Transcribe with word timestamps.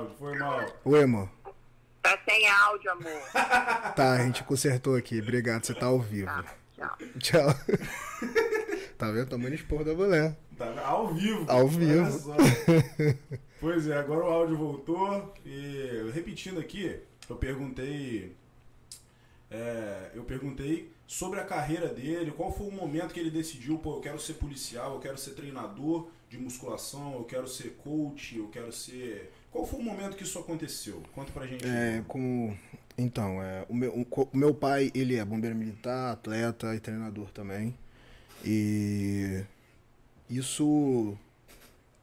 áudio, 0.00 0.16
foi 0.18 0.38
mal. 0.38 0.66
Oi, 0.84 1.02
amor. 1.02 1.28
Tá 2.02 2.18
sem 2.24 2.48
áudio, 2.48 2.90
amor. 2.92 3.22
Tá, 3.94 4.12
a 4.12 4.24
gente 4.24 4.42
consertou 4.44 4.96
aqui. 4.96 5.20
Obrigado, 5.20 5.64
você 5.64 5.74
tá 5.74 5.86
ao 5.86 6.00
vivo. 6.00 6.26
Tá, 6.26 6.44
tchau. 6.74 6.98
Tchau. 7.18 7.48
tá 8.96 9.10
vendo? 9.10 9.28
Tamanho 9.28 9.54
expor 9.54 9.84
da 9.84 9.94
mulher. 9.94 10.36
Tá 10.56 10.86
ao 10.86 11.12
vivo. 11.12 11.44
Ao 11.50 11.68
vivo. 11.68 12.10
só. 12.10 12.36
pois 13.60 13.86
é, 13.88 13.98
agora 13.98 14.24
o 14.24 14.30
áudio 14.30 14.56
voltou. 14.56 15.34
E 15.44 16.10
repetindo 16.14 16.58
aqui, 16.58 16.98
eu 17.28 17.36
perguntei. 17.36 18.34
é, 19.50 20.10
eu 20.14 20.24
perguntei 20.24 20.90
sobre 21.06 21.40
a 21.40 21.44
carreira 21.44 21.88
dele, 21.88 22.30
qual 22.30 22.52
foi 22.52 22.68
o 22.68 22.72
momento 22.72 23.12
que 23.12 23.18
ele 23.18 23.30
decidiu, 23.30 23.78
pô, 23.78 23.96
eu 23.96 24.00
quero 24.00 24.18
ser 24.18 24.34
policial, 24.34 24.94
eu 24.94 25.00
quero 25.00 25.18
ser 25.18 25.32
treinador 25.32 26.08
de 26.28 26.38
musculação, 26.38 27.14
eu 27.14 27.24
quero 27.24 27.48
ser 27.48 27.70
coach, 27.82 28.38
eu 28.38 28.48
quero 28.48 28.72
ser. 28.72 29.32
Qual 29.50 29.66
foi 29.66 29.80
o 29.80 29.82
momento 29.82 30.16
que 30.16 30.22
isso 30.22 30.38
aconteceu? 30.38 31.02
Conta 31.12 31.32
pra 31.32 31.46
gente. 31.46 31.66
É, 31.66 32.02
como. 32.06 32.56
Então, 32.96 33.42
é, 33.42 33.64
o, 33.68 33.74
meu, 33.74 33.92
o 33.92 34.36
meu 34.36 34.54
pai, 34.54 34.90
ele 34.94 35.16
é 35.16 35.24
bombeiro 35.24 35.56
militar, 35.56 36.12
atleta 36.12 36.74
e 36.74 36.80
treinador 36.80 37.30
também. 37.30 37.74
E 38.44 39.42
isso 40.28 41.16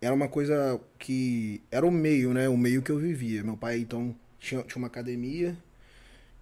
era 0.02 0.14
uma 0.14 0.28
coisa 0.28 0.80
que. 1.00 1.62
Era 1.72 1.86
o 1.86 1.92
meio, 1.92 2.34
né? 2.34 2.50
O 2.50 2.58
meio 2.58 2.82
que 2.82 2.92
eu 2.92 2.98
vivia. 2.98 3.44
Meu 3.44 3.56
pai, 3.56 3.80
então, 3.80 4.14
tinha, 4.40 4.62
tinha 4.64 4.78
uma 4.78 4.88
academia, 4.88 5.58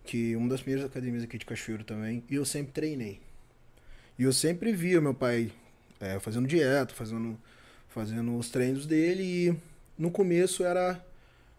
que 0.03 0.35
uma 0.35 0.49
das 0.49 0.61
primeiras 0.61 0.89
academias 0.89 1.23
aqui 1.23 1.37
de 1.37 1.45
Cachoeiro 1.45 1.83
também, 1.83 2.23
e 2.29 2.35
eu 2.35 2.45
sempre 2.45 2.71
treinei. 2.71 3.21
E 4.17 4.23
eu 4.23 4.33
sempre 4.33 4.71
via 4.71 5.01
meu 5.01 5.13
pai 5.13 5.51
é, 5.99 6.19
fazendo 6.19 6.47
dieta, 6.47 6.93
fazendo, 6.93 7.37
fazendo 7.89 8.35
os 8.37 8.49
treinos 8.49 8.85
dele, 8.85 9.23
e 9.23 9.57
no 9.97 10.11
começo 10.11 10.63
era 10.63 11.03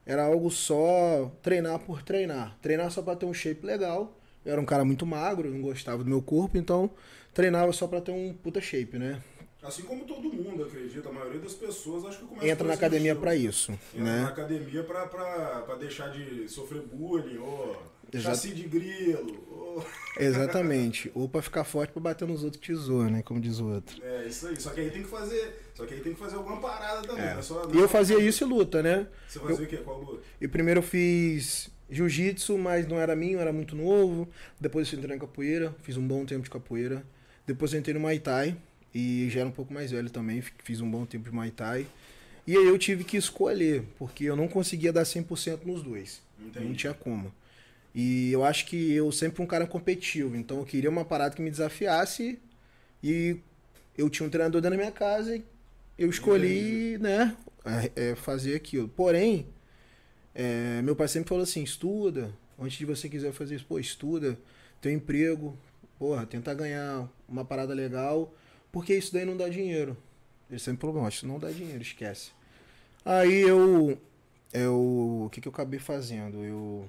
era 0.05 0.25
algo 0.25 0.51
só 0.51 1.33
treinar 1.43 1.81
por 1.81 2.01
treinar. 2.03 2.57
Treinar 2.63 2.91
só 2.93 3.03
pra 3.03 3.17
ter 3.17 3.27
um 3.27 3.35
shape 3.35 3.67
legal. 3.67 4.17
Eu 4.45 4.53
era 4.53 4.61
um 4.61 4.65
cara 4.65 4.85
muito 4.85 5.05
magro, 5.05 5.51
não 5.51 5.61
gostava 5.61 6.05
do 6.05 6.09
meu 6.09 6.23
corpo, 6.23 6.57
então 6.57 6.89
treinava 7.35 7.73
só 7.73 7.89
pra 7.89 8.01
ter 8.01 8.13
um 8.13 8.33
puta 8.33 8.61
shape, 8.61 8.99
né? 8.99 9.21
Assim 9.61 9.83
como 9.83 10.05
todo 10.05 10.33
mundo 10.33 10.63
acredita, 10.63 11.09
a 11.09 11.13
maioria 11.13 11.41
das 11.41 11.55
pessoas 11.55 12.05
acho 12.05 12.19
que 12.21 12.25
começa 12.27 12.47
Entra 12.47 12.69
na 12.69 12.75
academia 12.75 13.17
pra 13.17 13.35
isso, 13.35 13.73
Entra 13.93 14.05
na 14.05 14.17
né? 14.23 14.25
academia 14.25 14.85
pra, 14.85 15.07
pra, 15.09 15.63
pra 15.63 15.75
deixar 15.75 16.09
de 16.13 16.49
sofrer 16.49 16.83
bullying, 16.83 17.39
ou. 17.39 17.77
Chassi 18.15 18.53
de 18.55 18.63
grilo. 18.65 19.45
Exatamente. 20.19 21.11
Ou 21.15 21.29
pra 21.29 21.43
ficar 21.43 21.65
forte 21.65 21.93
pra 21.93 22.01
bater 22.01 22.27
nos 22.27 22.43
outros 22.43 22.61
que 22.61 22.73
te 22.73 22.75
zoam, 22.75 23.11
né? 23.11 23.23
Como 23.23 23.41
diz 23.41 23.59
o 23.59 23.67
outro. 23.69 24.03
É, 24.03 24.27
isso 24.27 24.47
aí. 24.49 24.59
Só 24.61 24.71
que 24.71 24.81
aí 24.81 24.91
tem 24.91 25.03
que 25.03 25.09
fazer. 25.09 25.55
Só 25.75 25.85
que 25.85 25.95
aí 25.95 26.01
tem 26.01 26.15
que 26.15 26.19
fazer 26.19 26.37
alguma 26.37 26.59
parada 26.61 27.07
também. 27.07 27.25
É. 27.25 27.39
é 27.39 27.43
só- 27.43 27.69
E 27.73 27.77
eu 27.79 27.89
fazia 27.89 28.19
isso 28.19 28.45
e 28.45 28.47
luta, 28.47 28.83
né? 28.83 29.07
Você 29.29 29.39
fazia 29.39 29.65
o 29.65 29.69
quê? 29.69 29.77
Qual 29.79 30.01
luta? 30.03 30.23
E 30.41 30.49
primeiro 30.49 30.79
eu 30.81 30.83
fiz 30.83 31.71
jiu-jitsu, 31.91 32.57
mas 32.59 32.87
não 32.87 32.99
era 32.99 33.15
minho, 33.15 33.39
era 33.39 33.53
muito 33.53 33.77
novo. 33.77 34.29
Depois 34.61 34.91
eu 34.93 34.99
entrei 34.99 35.15
na 35.15 35.21
capoeira, 35.21 35.75
fiz 35.83 35.97
um 35.97 36.07
bom 36.07 36.25
tempo 36.25 36.43
de 36.45 36.51
capoeira. 36.51 37.05
Depois 37.47 37.73
eu 37.73 37.79
entrei 37.79 37.95
no 37.95 38.01
Muay 38.01 38.19
Thai 38.19 38.57
e 38.95 39.29
já 39.31 39.41
era 39.41 39.49
um 39.49 39.53
pouco 39.53 39.73
mais 39.73 39.91
velho 39.91 40.09
também, 40.11 40.41
fi- 40.41 40.53
fiz 40.65 40.81
um 40.81 40.91
bom 40.91 41.05
tempo 41.05 41.29
de 41.29 41.35
Muay 41.35 41.51
Thai. 41.51 41.87
E 42.47 42.57
aí 42.57 42.65
eu 42.67 42.79
tive 42.79 43.05
que 43.05 43.17
escolher, 43.17 43.85
porque 43.99 44.25
eu 44.25 44.35
não 44.37 44.49
conseguia 44.49 44.93
dar 44.93 45.03
100% 45.05 45.65
nos 45.67 45.83
dois. 45.83 46.23
Entendi. 46.41 46.65
Não 46.67 46.75
tinha 46.75 46.95
como. 46.95 47.33
E 47.99 48.31
eu 48.31 48.45
acho 48.45 48.67
que 48.67 48.93
eu 48.93 49.11
sempre 49.11 49.37
fui 49.37 49.47
um 49.47 49.49
cara 49.49 49.67
competitivo, 49.67 50.37
então 50.37 50.59
eu 50.59 50.67
queria 50.67 50.91
uma 50.91 51.03
parada 51.03 51.35
que 51.35 51.41
me 51.41 51.51
desafiasse 51.51 52.39
e 53.03 53.39
eu 53.97 54.11
tinha 54.11 54.27
um 54.27 54.29
treinador 54.29 54.61
dentro 54.61 54.77
da 54.77 54.83
minha 54.83 54.93
casa 54.93 55.35
e 55.35 55.43
eu 55.97 56.11
escolhi, 56.11 56.99
né, 56.99 57.35
é, 57.65 58.11
é, 58.11 58.15
fazer 58.15 58.55
aquilo. 58.55 58.87
Porém, 58.87 59.47
é, 60.35 60.83
meu 60.83 60.95
pai 60.95 61.09
sempre 61.09 61.31
falou 61.31 61.43
assim, 61.43 61.63
estuda, 61.63 62.31
antes 62.61 62.77
de 62.77 62.85
você 62.85 63.09
quiser 63.09 63.33
fazer 63.33 63.55
isso, 63.55 63.65
pô, 63.67 63.79
estuda, 63.79 64.39
tem 64.79 64.93
um 64.93 64.97
emprego, 64.97 65.57
porra, 65.99 66.27
tenta 66.27 66.53
ganhar 66.53 67.11
uma 67.27 67.47
parada 67.47 67.73
legal, 67.73 68.31
porque 68.71 68.95
isso 68.95 69.11
daí 69.11 69.25
não 69.25 69.39
dá 69.39 69.49
dinheiro. 69.49 69.97
Ele 70.51 70.59
sempre 70.59 70.83
falou, 70.83 71.01
não, 71.01 71.09
isso 71.09 71.27
não 71.27 71.39
dá 71.39 71.51
dinheiro, 71.51 71.81
esquece. 71.81 72.33
Aí 73.03 73.41
eu, 73.41 73.99
eu 74.53 75.23
o 75.25 75.31
que, 75.33 75.41
que 75.41 75.49
eu 75.49 75.53
acabei 75.53 75.81
fazendo? 75.81 76.45
Eu 76.45 76.87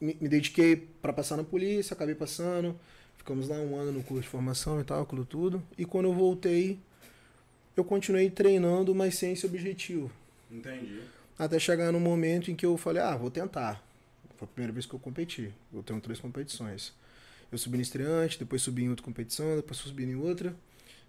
me, 0.00 0.16
me 0.20 0.28
dediquei 0.28 0.76
para 0.76 1.12
passar 1.12 1.36
na 1.36 1.44
polícia, 1.44 1.94
acabei 1.94 2.14
passando, 2.14 2.78
ficamos 3.16 3.48
lá 3.48 3.56
um 3.56 3.76
ano 3.76 3.92
no 3.92 4.02
curso 4.02 4.22
de 4.22 4.28
formação 4.28 4.80
e 4.80 4.84
tal, 4.84 5.02
aquilo 5.02 5.24
tudo, 5.24 5.62
e 5.76 5.84
quando 5.84 6.06
eu 6.06 6.14
voltei, 6.14 6.78
eu 7.76 7.84
continuei 7.84 8.30
treinando, 8.30 8.94
mas 8.94 9.16
sem 9.16 9.32
esse 9.32 9.46
objetivo. 9.46 10.10
Entendi. 10.50 11.00
Até 11.38 11.58
chegar 11.58 11.92
no 11.92 12.00
momento 12.00 12.50
em 12.50 12.56
que 12.56 12.64
eu 12.64 12.76
falei, 12.76 13.02
ah, 13.02 13.16
vou 13.16 13.30
tentar. 13.30 13.84
Foi 14.36 14.46
a 14.46 14.48
primeira 14.48 14.72
vez 14.72 14.86
que 14.86 14.94
eu 14.94 14.98
competi. 14.98 15.52
Eu 15.72 15.82
tenho 15.82 16.00
três 16.00 16.18
competições. 16.18 16.94
Eu 17.50 17.58
subi 17.58 17.76
no 17.76 17.82
estreante, 17.82 18.38
depois 18.38 18.62
subi 18.62 18.84
em 18.84 18.88
outra 18.88 19.04
competição, 19.04 19.56
depois 19.56 19.78
subi 19.78 20.04
em 20.04 20.16
outra. 20.16 20.54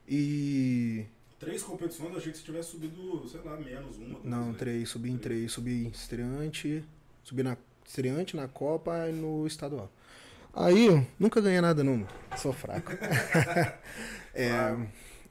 E. 0.07 1.05
Três 1.39 1.63
competições, 1.63 2.11
eu 2.11 2.17
achei 2.17 2.31
que 2.31 2.37
você 2.37 2.43
tivesse 2.43 2.71
subido, 2.71 3.27
sei 3.29 3.41
lá, 3.41 3.57
menos 3.57 3.97
uma. 3.97 4.19
Não, 4.23 4.51
né? 4.51 4.55
três, 4.57 4.89
subi 4.89 5.11
em 5.11 5.17
três. 5.17 5.51
Subi 5.51 5.85
em 5.85 5.89
estreante, 5.89 6.83
subi 7.23 7.43
na 7.43 7.57
estreante, 7.87 8.35
na 8.35 8.47
Copa 8.47 9.07
e 9.09 9.13
no 9.13 9.47
estadual. 9.47 9.89
Aí, 10.53 11.07
nunca 11.17 11.39
ganhei 11.39 11.61
nada 11.61 11.83
não, 11.83 12.05
sou 12.37 12.53
fraco. 12.53 12.91
É, 14.39 14.77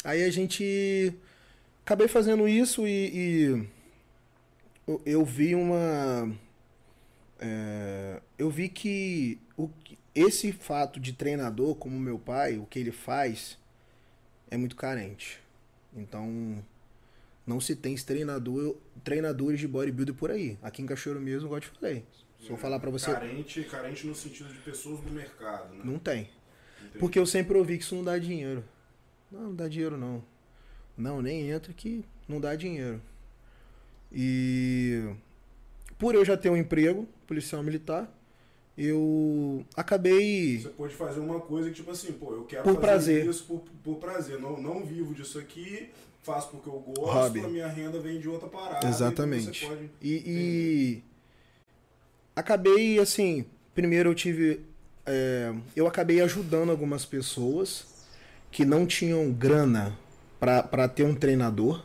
aí 0.03 0.25
a 0.25 0.31
gente. 0.31 1.15
Acabei 1.85 2.09
fazendo 2.09 2.49
isso 2.49 2.85
e. 2.89 3.11
e 3.15 3.69
eu, 4.85 5.01
eu 5.07 5.25
vi 5.25 5.55
uma. 5.55 6.37
é, 7.39 8.21
eu 8.37 8.51
vi 8.51 8.69
que 8.69 9.41
o, 9.57 9.71
esse 10.13 10.51
fato 10.51 10.99
de 10.99 11.13
treinador, 11.13 11.77
como 11.77 12.01
meu 12.01 12.19
pai, 12.19 12.59
o 12.59 12.67
que 12.67 12.81
ele 12.81 12.91
faz, 12.91 13.57
é 14.51 14.57
muito 14.57 14.75
carente. 14.75 15.41
Então, 15.95 16.65
não 17.47 17.61
se 17.61 17.77
tem 17.77 17.95
treinador, 17.95 18.77
treinadores 19.05 19.61
de 19.61 19.69
bodybuilder 19.69 20.17
por 20.17 20.33
aí. 20.33 20.59
Aqui 20.63 20.83
em 20.83 20.87
Cachoeiro 20.87 21.21
mesmo, 21.21 21.47
igual 21.47 21.59
eu 21.59 21.63
te 21.63 21.69
falei. 21.69 22.05
Se 22.41 22.51
eu 22.51 22.57
falar 22.57 22.79
pra 22.79 22.91
você, 22.91 23.11
Carente, 23.13 23.65
carente 23.65 24.07
no 24.07 24.15
sentido 24.15 24.53
de 24.53 24.59
pessoas 24.61 25.01
do 25.01 25.11
mercado, 25.11 25.75
né? 25.75 25.81
não 25.85 25.99
tem. 25.99 26.29
Entendi. 26.81 26.99
Porque 26.99 27.19
eu 27.19 27.27
sempre 27.27 27.57
ouvi 27.59 27.77
que 27.79 27.85
isso 27.85 27.95
não 27.97 28.05
dá 28.05 28.19
dinheiro. 28.19 28.63
Não, 29.33 29.41
não 29.45 29.55
dá 29.55 29.67
dinheiro 29.69 29.97
não. 29.97 30.23
Não, 30.97 31.21
nem 31.21 31.51
entra 31.51 31.73
que 31.73 32.05
não 32.29 32.41
dá 32.41 32.55
dinheiro. 32.55 33.01
E 34.13 35.03
por 35.99 36.15
eu 36.15 36.25
já 36.25 36.37
ter 36.37 36.51
um 36.51 36.57
emprego, 36.57 37.09
policial 37.27 37.63
militar, 37.63 38.09
eu 38.79 39.65
acabei. 39.75 40.59
Você 40.61 40.69
pode 40.69 40.95
fazer 40.95 41.21
uma 41.21 41.41
coisa 41.41 41.69
que, 41.71 41.77
tipo 41.77 41.91
assim, 41.91 42.13
pô, 42.13 42.33
eu 42.35 42.45
quero 42.45 42.63
Por 42.63 42.75
fazer 42.75 42.81
prazer. 42.87 43.27
isso 43.27 43.45
por, 43.45 43.61
por 43.83 43.97
prazer. 43.97 44.39
Não, 44.39 44.61
não 44.61 44.85
vivo 44.85 45.15
disso 45.15 45.39
aqui, 45.39 45.91
faço 46.23 46.49
porque 46.51 46.69
eu 46.69 46.79
gosto, 46.81 47.03
Hobby. 47.13 47.41
a 47.41 47.49
minha 47.49 47.67
renda 47.67 47.99
vem 47.99 48.21
de 48.21 48.29
outra 48.29 48.49
parada. 48.49 48.87
Exatamente. 48.87 49.59
você 49.61 49.67
pode- 49.67 49.91
E, 50.01 50.23
e 50.27 51.03
acabei 52.37 52.99
assim, 53.01 53.45
primeiro 53.75 54.11
eu 54.11 54.15
tive, 54.15 54.61
é, 55.05 55.53
eu 55.75 55.87
acabei 55.87 56.21
ajudando 56.21 56.71
algumas 56.71 57.05
pessoas 57.05 57.87
que 58.53 58.65
não 58.65 58.87
tinham 58.87 59.33
grana 59.33 59.99
para 60.39 60.87
ter 60.87 61.03
um 61.05 61.15
treinador, 61.15 61.83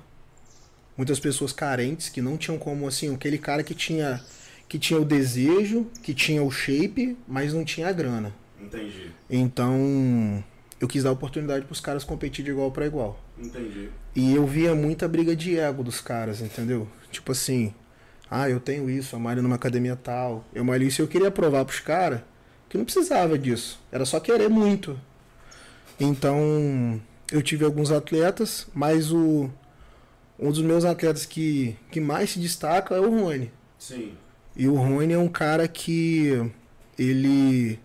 muitas 0.96 1.20
pessoas 1.20 1.52
carentes 1.54 2.10
que 2.10 2.22
não 2.22 2.38
tinham 2.38 2.60
como 2.60 2.88
assim, 2.88 3.14
aquele 3.14 3.38
cara 3.38 3.64
que 3.64 3.74
tinha 3.74 4.22
que 4.68 4.80
tinha 4.80 4.98
o 5.00 5.04
desejo, 5.04 5.86
que 6.02 6.14
tinha 6.14 6.42
o 6.42 6.50
shape, 6.50 7.18
mas 7.28 7.54
não 7.54 7.66
tinha 7.66 7.90
a 7.90 7.92
grana. 7.92 8.34
Entendi, 8.58 9.12
Então 9.30 10.42
eu 10.80 10.88
quis 10.88 11.04
dar 11.04 11.12
oportunidade 11.12 11.66
para 11.66 11.74
os 11.74 11.82
caras 11.82 12.04
competir 12.06 12.46
de 12.46 12.52
igual 12.52 12.72
para 12.72 12.86
igual. 12.86 13.20
entendi. 13.38 13.90
E 14.16 14.34
eu 14.34 14.46
via 14.48 14.74
muita 14.74 15.08
briga 15.08 15.36
de 15.36 15.58
ego 15.58 15.84
dos 15.84 16.00
caras, 16.00 16.40
entendeu? 16.42 16.88
Tipo 17.12 17.32
assim, 17.34 17.74
ah, 18.34 18.50
eu 18.50 18.62
tenho 18.62 18.90
isso, 18.90 19.14
eu 19.14 19.20
malho 19.20 19.44
numa 19.44 19.56
academia 19.56 19.94
tal, 19.94 20.46
eu 20.54 20.64
malho 20.64 20.88
isso. 20.88 21.02
Eu 21.02 21.08
queria 21.08 21.30
provar 21.30 21.66
pros 21.66 21.82
caras 21.82 22.22
que 22.70 22.78
não 22.78 22.86
precisava 22.86 23.38
disso. 23.38 23.78
Era 23.92 24.06
só 24.06 24.22
querer 24.22 24.50
muito. 24.50 24.98
Então, 26.00 27.02
eu 27.30 27.42
tive 27.42 27.66
alguns 27.66 27.92
atletas, 27.92 28.68
mas 28.74 29.12
o 29.12 29.50
um 30.40 30.50
dos 30.50 30.62
meus 30.62 30.86
atletas 30.86 31.26
que, 31.26 31.76
que 31.92 32.00
mais 32.00 32.30
se 32.30 32.40
destaca 32.40 32.96
é 32.96 33.02
o 33.02 33.10
Rony. 33.10 33.52
Sim. 33.78 34.14
E 34.56 34.66
o 34.66 34.76
Rony 34.76 35.14
é 35.14 35.18
um 35.18 35.28
cara 35.28 35.68
que 35.68 36.50
ele. 36.98 37.78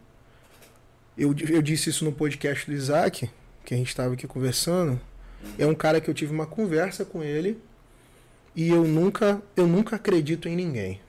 Eu, 1.19 1.35
eu 1.51 1.61
disse 1.61 1.91
isso 1.91 2.05
no 2.05 2.13
podcast 2.13 2.71
do 2.71 2.73
Isaac, 2.73 3.29
que 3.65 3.75
a 3.75 3.77
gente 3.77 3.89
estava 3.89 4.15
aqui 4.15 4.29
conversando. 4.29 5.01
É 5.59 5.67
um 5.67 5.75
cara 5.75 6.01
que 6.01 6.09
eu 6.09 6.15
tive 6.15 6.33
uma 6.33 6.47
conversa 6.47 7.05
com 7.05 7.21
ele 7.21 7.61
e 8.57 8.69
eu 8.71 8.83
nunca, 8.85 9.41
eu 9.57 9.67
nunca 9.67 9.95
acredito 9.97 10.49
em 10.49 10.57
ninguém. 10.57 11.01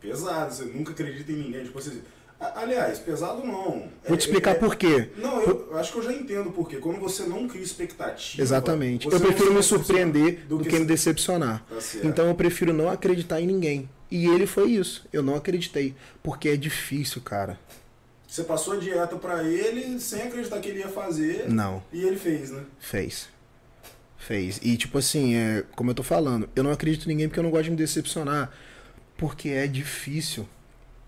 Pesado, 0.00 0.52
você 0.52 0.64
nunca 0.64 0.92
acredita 0.92 1.32
em 1.32 1.36
ninguém. 1.36 1.64
Tipo 1.64 1.78
assim. 1.78 2.02
a- 2.38 2.60
Aliás, 2.60 2.98
pesado 2.98 3.42
não. 3.46 3.88
Vou 4.06 4.16
te 4.16 4.26
explicar 4.26 4.50
É- 4.50 4.56
é- 4.56 4.58
por 4.58 4.76
quê. 4.76 5.08
Não, 5.16 5.40
eu, 5.40 5.68
eu 5.70 5.78
acho 5.78 5.92
que 5.92 5.98
eu 5.98 6.02
já 6.02 6.12
entendo 6.12 6.50
por 6.50 6.68
quê. 6.68 6.76
Quando 6.76 7.00
você 7.00 7.22
não 7.22 7.48
cria 7.48 7.62
expectativa. 7.62 8.42
Exatamente. 8.42 9.06
você 9.06 9.16
Eu 9.16 9.20
prefiro 9.20 9.50
me 9.50 9.56
decepciona 9.56 9.62
surpreender 9.84 10.46
do, 10.46 10.58
que, 10.58 10.70
me 10.72 10.78
se- 10.80 10.84
decepcionar. 10.84 11.64
Tá. 11.66 11.76
Então 12.02 12.28
eu 12.28 12.34
prefiro 12.34 12.72
não 12.74 12.90
acreditar 12.90 13.40
em 13.40 13.46
ninguém. 13.46 13.88
E 14.10 14.26
ele 14.26 14.46
foi 14.46 14.72
isso. 14.72 15.06
Eu 15.12 15.22
não 15.22 15.34
acreditei. 15.36 15.94
Porque 16.22 16.50
é 16.50 16.56
difícil, 16.56 17.22
cara. 17.22 17.58
Você 18.28 18.42
passou 18.44 18.74
a 18.74 18.76
dieta 18.76 19.16
pra 19.16 19.42
ele 19.44 19.98
sem 20.00 20.22
acreditar 20.22 20.58
que 20.60 20.68
ele 20.68 20.80
ia 20.80 20.88
fazer. 20.88 21.48
Não. 21.48 21.82
E 21.92 22.02
ele 22.04 22.16
fez, 22.16 22.50
né? 22.50 22.62
Fez. 22.78 23.28
Fez. 24.26 24.58
E 24.62 24.74
tipo 24.78 24.96
assim, 24.96 25.34
é, 25.34 25.64
como 25.76 25.90
eu 25.90 25.94
tô 25.94 26.02
falando, 26.02 26.48
eu 26.56 26.64
não 26.64 26.70
acredito 26.70 27.04
em 27.04 27.08
ninguém 27.08 27.28
porque 27.28 27.38
eu 27.38 27.44
não 27.44 27.50
gosto 27.50 27.64
de 27.64 27.70
me 27.72 27.76
decepcionar. 27.76 28.50
Porque 29.18 29.50
é 29.50 29.66
difícil. 29.66 30.48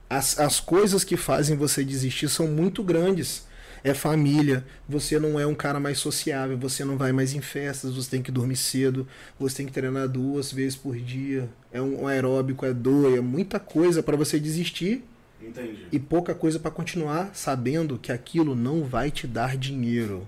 As, 0.09 0.39
as 0.39 0.61
coisas 0.61 1.03
que 1.03 1.17
fazem 1.17 1.57
você 1.57 1.83
desistir 1.83 2.29
são 2.29 2.47
muito 2.47 2.83
grandes. 2.83 3.47
É 3.83 3.95
família, 3.95 4.67
você 4.87 5.19
não 5.19 5.41
é 5.41 5.47
um 5.47 5.55
cara 5.55 5.81
mais 5.81 5.99
sociável, 5.99 6.59
você 6.59 6.85
não 6.85 6.99
vai 6.99 7.11
mais 7.11 7.33
em 7.33 7.41
festas, 7.41 7.95
você 7.95 8.11
tem 8.11 8.23
que 8.23 8.33
dormir 8.33 8.57
cedo, 8.57 9.07
você 9.39 9.59
tem 9.59 9.67
que 9.67 9.73
treinar 9.73 10.09
duas 10.09 10.53
vezes 10.53 10.77
por 10.77 10.97
dia. 10.97 11.49
É 11.73 11.81
um, 11.81 12.07
aeróbico, 12.07 12.67
é 12.67 12.75
dor, 12.75 13.17
é 13.17 13.21
muita 13.21 13.59
coisa 13.59 14.03
para 14.03 14.17
você 14.17 14.39
desistir 14.39 15.05
Entendi. 15.41 15.87
e 15.91 15.99
pouca 15.99 16.35
coisa 16.35 16.59
para 16.59 16.71
continuar 16.71 17.31
sabendo 17.33 17.99
que 17.99 18.13
aquilo 18.13 18.55
não 18.55 18.85
vai 18.85 19.11
te 19.11 19.27
dar 19.27 19.57
dinheiro. 19.57 20.27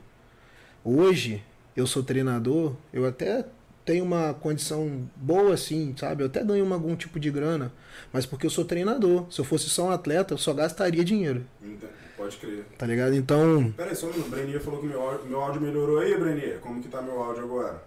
Hoje, 0.85 1.43
eu 1.79 1.87
sou 1.87 2.03
treinador, 2.03 2.75
eu 2.93 3.07
até 3.07 3.45
tenho 3.85 4.05
uma 4.05 4.35
condição 4.35 5.09
boa 5.17 5.55
assim, 5.55 5.95
sabe? 5.97 6.23
Eu 6.23 6.27
até 6.27 6.43
ganho 6.45 6.65
uma- 6.65 6.75
algum 6.77 6.95
tipo 6.97 7.19
de 7.21 7.31
grana, 7.31 7.73
mas 8.13 8.27
porque 8.27 8.45
eu 8.47 8.51
sou 8.51 8.65
treinador. 8.65 9.27
Se 9.31 9.41
eu 9.41 9.45
fosse 9.45 9.71
só 9.71 9.85
um 9.87 9.91
atleta, 9.91 10.35
eu 10.35 10.39
só 10.39 10.53
gastaria 10.53 11.05
dinheiro, 11.05 11.45
Ente- 11.63 11.87
Pode 12.17 12.37
crer. 12.37 12.65
tá 12.77 12.85
ligado? 12.85 13.15
Então, 13.15 13.73
Pera 13.77 13.91
aí, 13.91 13.97
só 13.97 14.07
um 14.09 14.13
minuto. 14.13 14.29
Brenier 14.29 14.61
falou 14.61 14.81
que 14.81 14.87
meu 14.87 15.01
áudio, 15.01 15.27
meu 15.27 15.41
áudio 15.41 15.61
melhorou 15.61 16.01
aí, 16.01 16.19
Brenier. 16.19 16.59
Como 16.61 16.83
que 16.83 16.89
tá 16.89 17.01
meu 17.01 17.23
áudio 17.23 17.45
agora? 17.45 17.81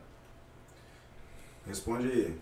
Responde 1.67 2.07
aí. 2.07 2.35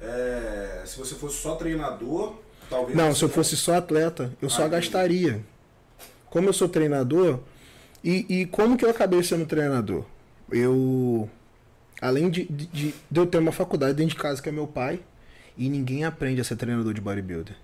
É, 0.00 0.82
se 0.86 0.98
você 0.98 1.14
fosse 1.14 1.36
só 1.36 1.54
treinador, 1.56 2.34
talvez. 2.68 2.96
não, 2.96 3.14
se 3.14 3.22
eu 3.22 3.28
fosse 3.28 3.56
só 3.56 3.74
atleta, 3.76 4.32
eu 4.42 4.48
só 4.50 4.62
Ah, 4.62 4.66
entendi. 4.66 4.82
gastaria. 4.82 5.44
Como 6.30 6.48
eu 6.48 6.52
sou 6.52 6.68
treinador, 6.68 7.40
e, 8.02 8.26
e 8.28 8.46
como 8.46 8.76
que 8.76 8.84
eu 8.84 8.90
acabei 8.90 9.22
sendo 9.22 9.46
treinador? 9.46 10.04
Eu, 10.50 11.28
além 12.00 12.30
de, 12.30 12.44
de, 12.44 12.94
de 13.10 13.20
eu 13.20 13.26
ter 13.26 13.38
uma 13.38 13.52
faculdade 13.52 13.94
dentro 13.94 14.14
de 14.14 14.20
casa 14.22 14.42
que 14.42 14.48
é 14.48 14.52
meu 14.52 14.66
pai, 14.66 15.00
e 15.56 15.68
ninguém 15.68 16.04
aprende 16.04 16.40
a 16.40 16.44
ser 16.44 16.56
treinador 16.56 16.92
de 16.92 17.00
bodybuilder. 17.00 17.56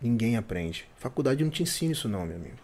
Ninguém 0.00 0.36
aprende. 0.36 0.86
Faculdade 0.96 1.44
não 1.44 1.50
te 1.50 1.62
ensina 1.62 1.92
isso 1.92 2.08
não, 2.08 2.26
meu 2.26 2.36
amigo. 2.36 2.56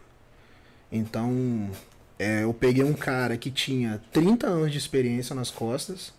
Então, 0.90 1.70
é, 2.18 2.42
eu 2.44 2.52
peguei 2.52 2.82
um 2.82 2.92
cara 2.92 3.36
que 3.36 3.50
tinha 3.50 4.00
30 4.12 4.46
anos 4.46 4.72
de 4.72 4.78
experiência 4.78 5.34
nas 5.34 5.50
costas, 5.50 6.12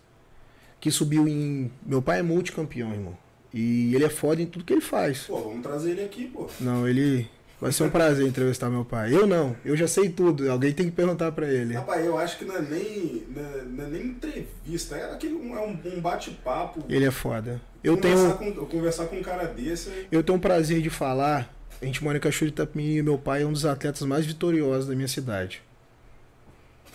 que 0.80 0.90
subiu 0.90 1.28
em... 1.28 1.70
Meu 1.84 2.00
pai 2.00 2.20
é 2.20 2.22
multicampeão, 2.22 2.92
irmão. 2.92 3.16
E 3.52 3.94
ele 3.94 4.04
é 4.04 4.08
foda 4.08 4.40
em 4.40 4.46
tudo 4.46 4.64
que 4.64 4.72
ele 4.72 4.80
faz. 4.80 5.24
Pô, 5.24 5.38
vamos 5.42 5.62
trazer 5.62 5.92
ele 5.92 6.04
aqui, 6.04 6.26
pô. 6.26 6.48
Não, 6.58 6.88
ele. 6.88 7.28
Vai 7.62 7.70
ser 7.70 7.84
um 7.84 7.90
prazer 7.90 8.26
entrevistar 8.26 8.68
meu 8.68 8.84
pai. 8.84 9.14
Eu 9.14 9.24
não, 9.24 9.54
eu 9.64 9.76
já 9.76 9.86
sei 9.86 10.08
tudo. 10.08 10.50
Alguém 10.50 10.72
tem 10.72 10.86
que 10.86 10.90
perguntar 10.90 11.30
pra 11.30 11.46
ele. 11.48 11.74
Rapaz, 11.74 12.04
eu 12.04 12.18
acho 12.18 12.36
que 12.36 12.44
não 12.44 12.56
é 12.56 12.60
nem, 12.60 13.22
não 13.28 13.84
é, 13.84 13.86
é 13.86 13.88
nem 13.88 14.06
entrevista, 14.08 14.96
é, 14.96 15.12
aquele, 15.12 15.34
um- 15.34 15.56
é 15.56 15.60
um, 15.60 15.78
um 15.96 16.00
bate-papo. 16.00 16.82
Ele 16.88 17.04
é 17.04 17.10
foda. 17.12 17.60
Eu 17.84 17.96
conversar 17.96 18.34
tenho, 18.38 18.54
Com, 18.56 18.66
conversar 18.66 19.06
com 19.06 19.14
um 19.16 19.22
cara 19.22 19.46
desse. 19.46 19.90
é- 19.90 20.06
eu 20.10 20.24
tenho 20.24 20.38
um 20.38 20.40
prazer 20.40 20.82
de 20.82 20.90
falar. 20.90 21.54
A 21.80 21.84
gente 21.84 22.02
mora 22.02 22.18
em 22.18 22.20
Cachoeira 22.20 22.52
de 22.52 22.60
Itapemirim 22.60 22.96
e 22.96 23.02
meu 23.02 23.16
pai 23.16 23.42
é 23.42 23.46
um 23.46 23.52
dos 23.52 23.64
atletas 23.64 24.02
mais 24.02 24.26
vitoriosos 24.26 24.88
da 24.88 24.96
minha 24.96 25.06
cidade. 25.06 25.62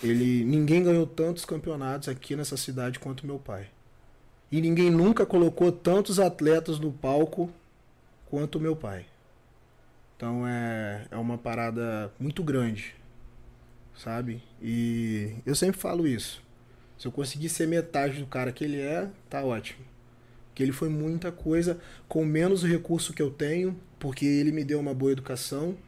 Ele, 0.02 0.44
ninguém 0.44 0.82
ganhou 0.84 1.06
tantos 1.06 1.46
campeonatos 1.46 2.10
aqui 2.10 2.36
nessa 2.36 2.58
cidade 2.58 2.98
quanto 2.98 3.26
meu 3.26 3.38
pai. 3.38 3.68
E 4.52 4.60
ninguém 4.60 4.90
nunca 4.90 5.24
colocou 5.24 5.72
tantos 5.72 6.20
atletas 6.20 6.78
no 6.78 6.92
palco 6.92 7.50
quanto 8.30 8.60
meu 8.60 8.76
pai. 8.76 9.06
Então 10.18 10.44
é, 10.48 11.06
é 11.12 11.16
uma 11.16 11.38
parada 11.38 12.12
muito 12.18 12.42
grande, 12.42 12.92
sabe? 13.96 14.42
E 14.60 15.36
eu 15.46 15.54
sempre 15.54 15.80
falo 15.80 16.08
isso. 16.08 16.42
Se 16.98 17.06
eu 17.06 17.12
conseguir 17.12 17.48
ser 17.48 17.68
metade 17.68 18.18
do 18.18 18.26
cara 18.26 18.50
que 18.50 18.64
ele 18.64 18.80
é, 18.80 19.08
tá 19.30 19.44
ótimo. 19.44 19.78
Que 20.56 20.64
ele 20.64 20.72
foi 20.72 20.88
muita 20.88 21.30
coisa 21.30 21.78
com 22.08 22.24
menos 22.24 22.64
recurso 22.64 23.12
que 23.12 23.22
eu 23.22 23.30
tenho, 23.30 23.78
porque 23.96 24.26
ele 24.26 24.50
me 24.50 24.64
deu 24.64 24.80
uma 24.80 24.92
boa 24.92 25.12
educação, 25.12 25.78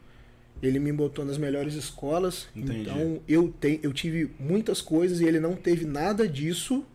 ele 0.62 0.78
me 0.78 0.92
botou 0.92 1.24
nas 1.24 1.36
melhores 1.36 1.74
escolas. 1.74 2.48
Entendi. 2.54 2.82
Então 2.82 3.20
eu, 3.26 3.50
te, 3.50 3.80
eu 3.82 3.92
tive 3.92 4.30
muitas 4.38 4.80
coisas 4.80 5.20
e 5.20 5.24
ele 5.24 5.40
não 5.40 5.56
teve 5.56 5.84
nada 5.84 6.28
disso 6.28 6.86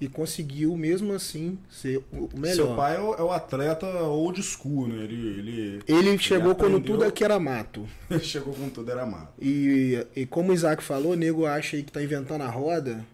e 0.00 0.08
conseguiu 0.08 0.76
mesmo 0.76 1.12
assim 1.12 1.58
ser 1.70 2.02
o 2.12 2.28
melhor. 2.36 2.54
Seu 2.54 2.76
pai 2.76 2.96
é 2.96 3.00
o, 3.00 3.14
é 3.14 3.22
o 3.22 3.30
atleta 3.30 3.86
old 4.02 4.42
school, 4.42 4.88
né? 4.88 5.04
Ele, 5.04 5.38
ele, 5.38 5.82
Ele 5.86 6.18
chegou 6.18 6.54
quando 6.54 6.76
aprendeu- 6.76 6.96
tudo 6.96 7.04
aqui 7.04 7.24
era 7.24 7.38
mato. 7.38 7.86
ele 8.10 8.20
chegou 8.20 8.52
com 8.54 8.68
tudo, 8.68 8.90
era 8.90 9.06
mato. 9.06 9.32
E, 9.40 10.04
e 10.14 10.26
como 10.26 10.50
o 10.50 10.54
Isaac 10.54 10.82
falou, 10.82 11.12
o 11.12 11.16
nego 11.16 11.46
acha 11.46 11.76
aí 11.76 11.82
que 11.82 11.92
tá 11.92 12.02
inventando 12.02 12.42
a 12.42 12.50
roda 12.50 13.04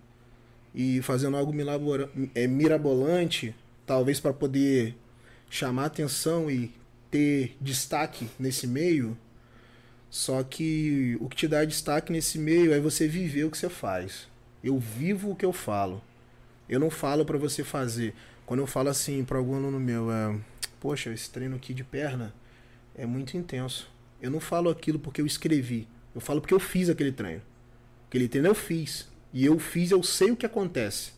e 0.75 1.03
fazendo 1.03 1.37
algo 1.37 1.53
é, 2.35 2.47
mirabolante, 2.47 3.55
talvez 3.85 4.19
para 4.19 4.33
poder 4.33 4.97
chamar 5.51 5.87
atenção 5.87 6.51
e 6.51 6.73
ter 7.11 7.57
destaque 7.61 8.29
nesse 8.39 8.67
meio. 8.67 9.17
Só 10.09 10.43
que 10.43 11.17
o 11.21 11.29
que 11.29 11.37
te 11.37 11.49
dá 11.49 11.65
destaque 11.65 12.13
nesse 12.13 12.39
meio 12.39 12.73
é 12.73 12.81
você 12.81 13.07
viver 13.07 13.45
o 13.45 13.51
que 13.51 13.59
você 13.59 13.69
faz. 13.69 14.29
Eu 14.63 14.79
vivo 14.79 15.31
o 15.31 15.37
que 15.37 15.45
eu 15.45 15.53
falo. 15.53 16.03
Eu 16.71 16.79
não 16.79 16.89
falo 16.89 17.25
para 17.25 17.37
você 17.37 17.65
fazer. 17.65 18.15
Quando 18.47 18.61
eu 18.61 18.67
falo 18.67 18.89
assim 18.89 19.25
para 19.25 19.39
algum 19.39 19.57
aluno 19.57 19.81
meu, 19.81 20.09
é, 20.13 20.39
poxa, 20.79 21.13
esse 21.13 21.29
treino 21.29 21.57
aqui 21.57 21.75
de 21.75 21.83
perna 21.83 22.33
é 22.95 23.05
muito 23.05 23.37
intenso. 23.37 23.91
Eu 24.23 24.31
não 24.31 24.39
falo 24.39 24.71
aquilo 24.71 24.97
porque 24.97 25.21
eu 25.21 25.27
escrevi. 25.27 25.89
Eu 26.15 26.21
falo 26.21 26.41
porque 26.41 26.55
eu 26.55 26.61
fiz 26.61 26.89
aquele 26.89 27.11
treino. 27.11 27.43
Aquele 28.07 28.29
treino 28.29 28.47
eu 28.47 28.55
fiz. 28.55 29.09
E 29.33 29.45
eu 29.45 29.59
fiz, 29.59 29.91
eu 29.91 30.01
sei 30.05 30.31
o 30.31 30.37
que 30.37 30.47
acontece. 30.47 31.13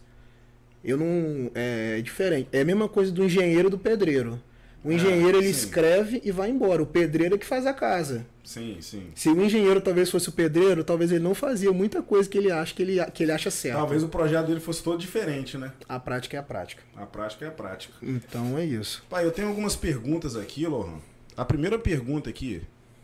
Eu 0.82 0.96
não. 0.96 1.50
É, 1.54 2.00
diferente. 2.00 2.48
É 2.50 2.62
a 2.62 2.64
mesma 2.64 2.88
coisa 2.88 3.12
do 3.12 3.22
engenheiro 3.22 3.68
do 3.68 3.78
pedreiro. 3.78 4.42
O 4.84 4.90
engenheiro 4.90 5.38
ele 5.38 5.52
sim. 5.52 5.66
escreve 5.66 6.20
e 6.24 6.32
vai 6.32 6.50
embora. 6.50 6.82
O 6.82 6.86
pedreiro 6.86 7.36
é 7.36 7.38
que 7.38 7.46
faz 7.46 7.66
a 7.66 7.72
casa. 7.72 8.26
Sim, 8.42 8.78
sim. 8.80 9.12
Se 9.14 9.28
o 9.28 9.40
engenheiro 9.40 9.80
talvez 9.80 10.10
fosse 10.10 10.28
o 10.28 10.32
pedreiro, 10.32 10.82
talvez 10.82 11.12
ele 11.12 11.22
não 11.22 11.34
fazia 11.34 11.72
muita 11.72 12.02
coisa 12.02 12.28
que 12.28 12.36
ele 12.36 12.50
acha 12.50 12.74
que 12.74 12.82
ele, 12.82 13.04
que 13.12 13.22
ele 13.22 13.30
acha 13.30 13.48
certo. 13.50 13.76
Talvez 13.76 14.02
o 14.02 14.08
projeto 14.08 14.46
dele 14.48 14.58
fosse 14.58 14.82
todo 14.82 14.98
diferente, 14.98 15.56
né? 15.56 15.72
A 15.88 16.00
prática 16.00 16.36
é 16.36 16.40
a 16.40 16.42
prática. 16.42 16.82
A 16.96 17.06
prática 17.06 17.44
é 17.44 17.48
a 17.48 17.52
prática. 17.52 17.94
Então 18.02 18.58
é 18.58 18.64
isso. 18.64 19.04
Pai, 19.08 19.24
eu 19.24 19.30
tenho 19.30 19.46
algumas 19.48 19.76
perguntas 19.76 20.34
aqui, 20.34 20.66
Lohan. 20.66 20.98
A 21.36 21.44
primeira 21.44 21.78
pergunta 21.78 22.28
aqui, 22.28 22.62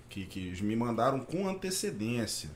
que, 0.09 0.26
que 0.26 0.62
me 0.64 0.75
mandaram 0.75 1.21
com 1.21 1.49
antecedência, 1.49 2.50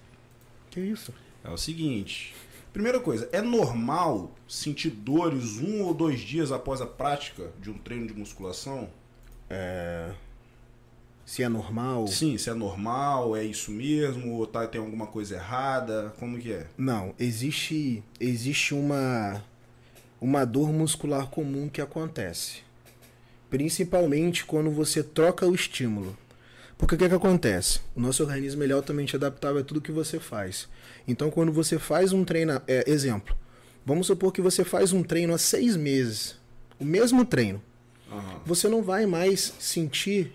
Que 0.70 0.80
isso? 0.80 1.14
é 1.44 1.48
o 1.50 1.56
seguinte. 1.56 2.34
Primeira 2.72 2.98
coisa, 2.98 3.28
é 3.32 3.40
normal 3.40 4.32
sentir 4.48 4.90
dores 4.90 5.58
um 5.58 5.82
ou 5.82 5.94
dois 5.94 6.18
dias 6.20 6.50
após 6.50 6.80
a 6.80 6.86
prática 6.86 7.50
de 7.60 7.70
um 7.70 7.74
treino 7.74 8.06
de 8.06 8.14
musculação? 8.14 8.88
Se 11.24 11.42
é 11.42 11.48
normal. 11.48 12.06
Sim, 12.08 12.36
se 12.36 12.50
é 12.50 12.54
normal, 12.54 13.34
é 13.34 13.42
isso 13.42 13.70
mesmo, 13.70 14.34
ou 14.34 14.46
tá, 14.46 14.66
tem 14.66 14.80
alguma 14.80 15.06
coisa 15.06 15.36
errada, 15.36 16.12
como 16.18 16.38
que 16.38 16.52
é? 16.52 16.66
Não, 16.76 17.14
existe 17.18 18.02
existe 18.20 18.74
uma 18.74 19.42
uma 20.20 20.44
dor 20.44 20.72
muscular 20.72 21.28
comum 21.28 21.68
que 21.68 21.80
acontece. 21.80 22.60
Principalmente 23.48 24.44
quando 24.44 24.70
você 24.70 25.02
troca 25.02 25.46
o 25.46 25.54
estímulo. 25.54 26.16
Porque 26.78 26.94
o 26.94 26.98
que, 26.98 27.08
que 27.08 27.14
acontece? 27.14 27.80
O 27.94 28.00
nosso 28.00 28.22
organismo 28.22 28.62
ele 28.62 28.72
é 28.72 28.76
altamente 28.76 29.16
adaptável 29.16 29.60
a 29.60 29.64
tudo 29.64 29.80
que 29.80 29.92
você 29.92 30.18
faz. 30.18 30.68
Então, 31.06 31.30
quando 31.30 31.52
você 31.52 31.78
faz 31.78 32.12
um 32.12 32.24
treino. 32.24 32.60
É, 32.66 32.90
exemplo, 32.90 33.36
vamos 33.86 34.06
supor 34.06 34.32
que 34.32 34.40
você 34.40 34.64
faz 34.64 34.92
um 34.92 35.02
treino 35.02 35.32
há 35.32 35.38
seis 35.38 35.76
meses. 35.76 36.36
O 36.78 36.84
mesmo 36.84 37.24
treino. 37.24 37.62
Aham. 38.12 38.40
Você 38.44 38.68
não 38.68 38.82
vai 38.82 39.06
mais 39.06 39.54
sentir 39.58 40.32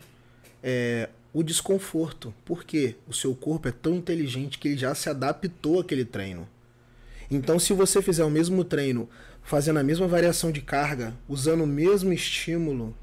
é, 0.64 1.10
o 1.34 1.44
desconforto. 1.44 2.34
Porque 2.44 2.96
o 3.08 3.14
seu 3.14 3.36
corpo 3.36 3.68
é 3.68 3.72
tão 3.72 3.96
inteligente 3.96 4.58
que 4.58 4.70
ele 4.70 4.78
já 4.78 4.96
se 4.96 5.10
adaptou 5.10 5.80
àquele 5.80 6.04
treino. 6.04 6.48
Então, 7.30 7.60
se 7.60 7.74
você 7.74 8.02
fizer 8.02 8.24
o 8.24 8.30
mesmo 8.30 8.64
treino, 8.64 9.08
fazendo 9.44 9.78
a 9.80 9.84
mesma 9.84 10.08
variação 10.08 10.52
de 10.52 10.62
carga, 10.62 11.14
usando 11.28 11.64
o 11.64 11.68
mesmo 11.68 12.12
estímulo, 12.12 12.96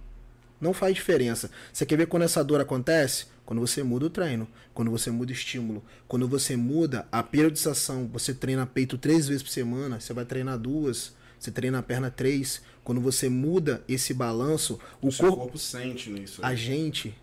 não 0.60 0.72
faz 0.72 0.94
diferença. 0.94 1.50
Você 1.72 1.84
quer 1.86 1.96
ver 1.96 2.06
quando 2.06 2.22
essa 2.22 2.42
dor 2.42 2.60
acontece? 2.60 3.26
Quando 3.44 3.60
você 3.60 3.82
muda 3.82 4.06
o 4.06 4.10
treino, 4.10 4.48
quando 4.72 4.90
você 4.90 5.10
muda 5.10 5.30
o 5.30 5.34
estímulo, 5.34 5.84
quando 6.08 6.26
você 6.26 6.56
muda 6.56 7.06
a 7.12 7.22
periodização, 7.22 8.08
você 8.10 8.32
treina 8.32 8.66
peito 8.66 8.96
três 8.96 9.28
vezes 9.28 9.42
por 9.42 9.50
semana, 9.50 10.00
você 10.00 10.14
vai 10.14 10.24
treinar 10.24 10.58
duas, 10.58 11.12
você 11.44 11.50
treina 11.50 11.78
a 11.78 11.82
perna 11.82 12.10
três. 12.10 12.62
Quando 12.82 13.00
você 13.00 13.28
muda 13.28 13.82
esse 13.88 14.12
balanço, 14.12 14.78
o, 15.00 15.08
O 15.08 15.16
corpo, 15.16 15.36
corpo 15.36 15.58
sente 15.58 16.10
nisso. 16.10 16.40
a 16.44 16.54
gente, 16.54 17.14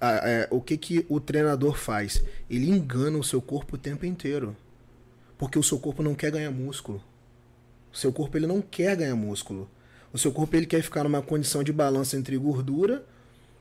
a- 0.00 0.28
é, 0.28 0.48
o 0.50 0.60
que, 0.60 0.76
que 0.76 1.06
o 1.08 1.18
treinador 1.20 1.76
faz? 1.76 2.22
Ele 2.48 2.70
engana 2.70 3.18
o 3.18 3.24
seu 3.24 3.40
corpo 3.42 3.74
o 3.76 3.78
tempo 3.78 4.06
inteiro. 4.06 4.56
Porque 5.38 5.58
o 5.58 5.62
seu 5.62 5.78
corpo 5.78 6.02
não 6.02 6.14
quer 6.14 6.30
ganhar 6.30 6.50
músculo. 6.50 7.02
O 7.92 7.96
seu 7.96 8.12
corpo 8.12 8.36
ele 8.36 8.46
não 8.46 8.60
quer 8.60 8.94
ganhar 8.96 9.16
músculo. 9.16 9.68
O 10.12 10.18
seu 10.18 10.30
corpo 10.32 10.54
ele 10.56 10.66
quer 10.66 10.82
ficar 10.82 11.02
numa 11.04 11.22
condição 11.22 11.62
de 11.64 11.72
balanço 11.72 12.16
entre 12.16 12.36
gordura 12.36 13.04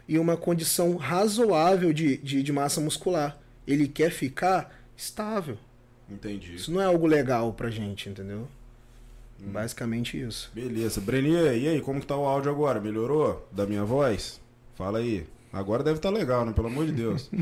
e 0.07 0.19
uma 0.19 0.35
condição 0.35 0.97
razoável 0.97 1.93
de, 1.93 2.17
de, 2.17 2.43
de 2.43 2.51
massa 2.51 2.81
muscular. 2.81 3.37
Ele 3.65 3.87
quer 3.87 4.11
ficar 4.11 4.75
estável. 4.97 5.57
Entendi. 6.09 6.55
Isso 6.55 6.71
não 6.71 6.81
é 6.81 6.85
algo 6.85 7.05
legal 7.07 7.53
pra 7.53 7.69
gente, 7.69 8.09
entendeu? 8.09 8.47
Basicamente 9.47 10.19
isso. 10.19 10.51
Beleza. 10.53 10.99
Brenier, 11.01 11.57
e 11.57 11.67
aí, 11.67 11.81
como 11.81 11.99
que 11.99 12.07
tá 12.07 12.15
o 12.15 12.25
áudio 12.25 12.51
agora? 12.51 12.79
Melhorou 12.79 13.47
da 13.51 13.65
minha 13.65 13.83
voz? 13.83 14.39
Fala 14.75 14.99
aí. 14.99 15.25
Agora 15.51 15.83
deve 15.83 15.97
estar 15.97 16.09
legal, 16.09 16.45
né? 16.45 16.53
Pelo 16.53 16.67
amor 16.67 16.85
de 16.85 16.91
Deus. 16.91 17.29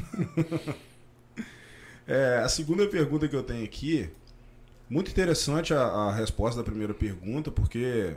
É, 2.09 2.37
a 2.37 2.47
segunda 2.47 2.87
pergunta 2.87 3.27
que 3.27 3.35
eu 3.35 3.43
tenho 3.43 3.65
aqui, 3.65 4.09
muito 4.89 5.11
interessante 5.11 5.73
a, 5.73 5.81
a 5.81 6.15
resposta 6.15 6.61
da 6.61 6.63
primeira 6.63 6.93
pergunta, 6.93 7.51
porque 7.51 8.15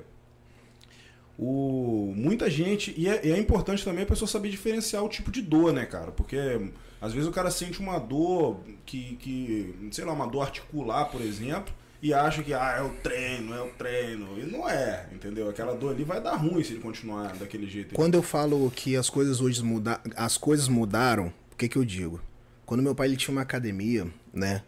o, 1.36 2.12
muita 2.16 2.48
gente. 2.48 2.94
E 2.96 3.08
é, 3.08 3.26
e 3.26 3.32
é 3.32 3.38
importante 3.38 3.84
também 3.84 4.04
a 4.04 4.06
pessoa 4.06 4.28
saber 4.28 4.50
diferenciar 4.50 5.02
o 5.02 5.08
tipo 5.08 5.32
de 5.32 5.42
dor, 5.42 5.72
né, 5.72 5.86
cara? 5.86 6.12
Porque 6.12 6.70
às 7.00 7.12
vezes 7.12 7.28
o 7.28 7.32
cara 7.32 7.50
sente 7.50 7.80
uma 7.80 7.98
dor 7.98 8.60
que, 8.86 9.16
que 9.16 9.88
sei 9.90 10.04
lá, 10.04 10.12
uma 10.12 10.26
dor 10.28 10.42
articular, 10.42 11.06
por 11.06 11.20
exemplo, 11.20 11.74
e 12.02 12.14
acha 12.14 12.42
que 12.42 12.54
ah, 12.54 12.76
é 12.78 12.82
o 12.82 12.90
treino, 12.90 13.54
é 13.54 13.60
o 13.60 13.70
treino. 13.70 14.38
E 14.38 14.50
não 14.50 14.68
é, 14.68 15.06
entendeu? 15.12 15.48
Aquela 15.48 15.74
dor 15.74 15.92
ali 15.92 16.04
vai 16.04 16.20
dar 16.20 16.36
ruim 16.36 16.62
se 16.64 16.72
ele 16.72 16.80
continuar 16.80 17.36
daquele 17.36 17.68
jeito. 17.68 17.94
Quando 17.94 18.14
eu 18.14 18.22
falo 18.22 18.70
que 18.74 18.96
as 18.96 19.10
coisas 19.10 19.40
hoje 19.40 19.62
muda, 19.62 20.00
as 20.16 20.38
coisas 20.38 20.68
mudaram, 20.68 21.32
o 21.52 21.56
que 21.56 21.68
que 21.68 21.76
eu 21.76 21.84
digo? 21.84 22.20
Quando 22.64 22.82
meu 22.82 22.94
pai 22.94 23.08
ele 23.08 23.16
tinha 23.16 23.32
uma 23.32 23.42
academia, 23.42 24.06
né? 24.32 24.62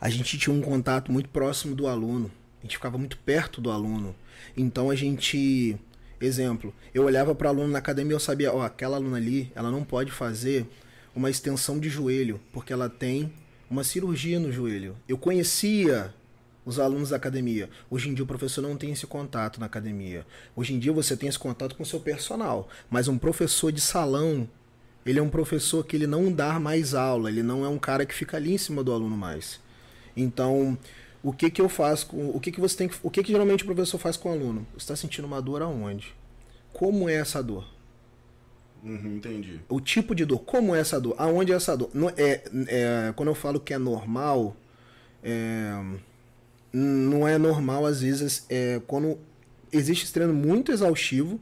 A 0.00 0.08
gente 0.08 0.38
tinha 0.38 0.54
um 0.54 0.60
contato 0.60 1.10
muito 1.10 1.28
próximo 1.28 1.74
do 1.74 1.86
aluno. 1.86 2.30
A 2.60 2.62
gente 2.62 2.76
ficava 2.76 2.96
muito 2.96 3.18
perto 3.18 3.60
do 3.60 3.70
aluno. 3.70 4.14
Então 4.56 4.90
a 4.90 4.94
gente, 4.94 5.76
exemplo, 6.20 6.72
eu 6.94 7.04
olhava 7.04 7.34
para 7.34 7.48
aluno 7.48 7.68
na 7.68 7.78
academia 7.78 8.14
eu 8.14 8.20
sabia, 8.20 8.52
ó, 8.52 8.62
aquela 8.62 8.96
aluna 8.96 9.16
ali, 9.16 9.50
ela 9.54 9.70
não 9.70 9.82
pode 9.82 10.12
fazer 10.12 10.66
uma 11.14 11.28
extensão 11.28 11.78
de 11.78 11.88
joelho, 11.88 12.40
porque 12.52 12.72
ela 12.72 12.88
tem 12.88 13.32
uma 13.68 13.84
cirurgia 13.84 14.38
no 14.38 14.52
joelho. 14.52 14.96
Eu 15.08 15.18
conhecia 15.18 16.14
os 16.64 16.78
alunos 16.78 17.10
da 17.10 17.16
academia. 17.16 17.68
Hoje 17.90 18.08
em 18.08 18.14
dia 18.14 18.24
o 18.24 18.26
professor 18.26 18.62
não 18.62 18.76
tem 18.76 18.92
esse 18.92 19.06
contato 19.06 19.58
na 19.58 19.66
academia. 19.66 20.26
Hoje 20.54 20.74
em 20.74 20.78
dia 20.78 20.92
você 20.92 21.16
tem 21.16 21.28
esse 21.28 21.38
contato 21.38 21.74
com 21.74 21.82
o 21.82 21.86
seu 21.86 22.00
personal, 22.00 22.68
mas 22.88 23.08
um 23.08 23.18
professor 23.18 23.72
de 23.72 23.80
salão, 23.80 24.48
ele 25.04 25.18
é 25.18 25.22
um 25.22 25.30
professor 25.30 25.84
que 25.84 25.96
ele 25.96 26.06
não 26.06 26.30
dá 26.30 26.60
mais 26.60 26.94
aula, 26.94 27.30
ele 27.30 27.42
não 27.42 27.64
é 27.64 27.68
um 27.68 27.78
cara 27.78 28.04
que 28.04 28.14
fica 28.14 28.36
ali 28.36 28.52
em 28.52 28.58
cima 28.58 28.84
do 28.84 28.92
aluno 28.92 29.16
mais. 29.16 29.60
Então, 30.16 30.78
o 31.22 31.32
que 31.32 31.50
que 31.50 31.60
eu 31.60 31.68
faço 31.68 32.08
com, 32.08 32.30
o 32.30 32.40
que 32.40 32.52
que 32.52 32.60
você 32.60 32.76
tem 32.76 32.88
que, 32.88 32.96
o 33.02 33.10
que 33.10 33.22
que 33.22 33.32
geralmente 33.32 33.62
o 33.62 33.66
professor 33.66 33.98
faz 33.98 34.16
com 34.16 34.30
o 34.30 34.32
aluno? 34.32 34.66
Você 34.72 34.84
está 34.84 34.96
sentindo 34.96 35.26
uma 35.26 35.40
dor 35.40 35.62
aonde? 35.62 36.14
Como 36.72 37.08
é 37.08 37.14
essa 37.14 37.42
dor? 37.42 37.64
Uhum, 38.82 39.16
entendi. 39.16 39.60
O 39.68 39.80
tipo 39.80 40.14
de 40.14 40.24
dor, 40.24 40.38
como 40.40 40.74
é 40.74 40.80
essa 40.80 40.98
dor? 41.00 41.14
Aonde 41.18 41.52
é 41.52 41.54
essa 41.54 41.76
dor? 41.76 41.90
Não 41.92 42.08
é, 42.10 42.42
é 42.68 43.12
quando 43.14 43.28
eu 43.28 43.34
falo 43.34 43.60
que 43.60 43.74
é 43.74 43.78
normal, 43.78 44.56
é, 45.22 45.72
não 46.72 47.26
é 47.26 47.38
normal 47.38 47.86
às 47.86 48.00
vezes 48.00 48.46
é 48.48 48.80
quando 48.86 49.18
existe 49.72 50.04
esse 50.04 50.12
treino 50.12 50.32
muito 50.32 50.72
exaustivo 50.72 51.40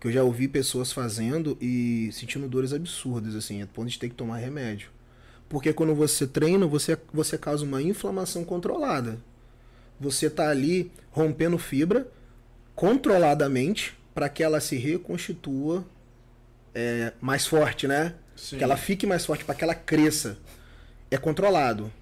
que 0.00 0.08
eu 0.08 0.12
já 0.12 0.22
ouvi 0.22 0.48
pessoas 0.48 0.92
fazendo 0.92 1.56
e 1.60 2.10
sentindo 2.12 2.48
dores 2.48 2.72
absurdas 2.72 3.34
assim, 3.34 3.62
a 3.62 3.66
ponto 3.66 3.88
de 3.88 3.98
ter 3.98 4.08
que 4.08 4.14
tomar 4.14 4.38
remédio. 4.38 4.90
Porque 5.48 5.72
quando 5.72 5.94
você 5.94 6.26
treina, 6.26 6.66
você 6.66 6.98
você 7.12 7.38
causa 7.38 7.64
uma 7.64 7.80
inflamação 7.80 8.44
controlada. 8.44 9.18
Você 10.00 10.28
tá 10.28 10.48
ali 10.48 10.90
rompendo 11.10 11.58
fibra 11.58 12.08
controladamente 12.74 13.96
para 14.14 14.28
que 14.28 14.42
ela 14.42 14.60
se 14.60 14.76
reconstitua 14.76 15.84
é, 16.74 17.12
mais 17.20 17.46
forte, 17.46 17.86
né? 17.86 18.14
Sim. 18.34 18.58
Que 18.58 18.64
ela 18.64 18.76
fique 18.76 19.06
mais 19.06 19.24
forte, 19.24 19.44
para 19.44 19.54
que 19.54 19.64
ela 19.64 19.74
cresça. 19.74 20.38
É 21.10 21.16
controlado. 21.16 21.92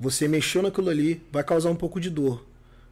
Você 0.00 0.26
mexeu 0.26 0.62
naquilo 0.62 0.88
ali, 0.88 1.22
vai 1.30 1.44
causar 1.44 1.70
um 1.70 1.76
pouco 1.76 2.00
de 2.00 2.08
dor. 2.10 2.44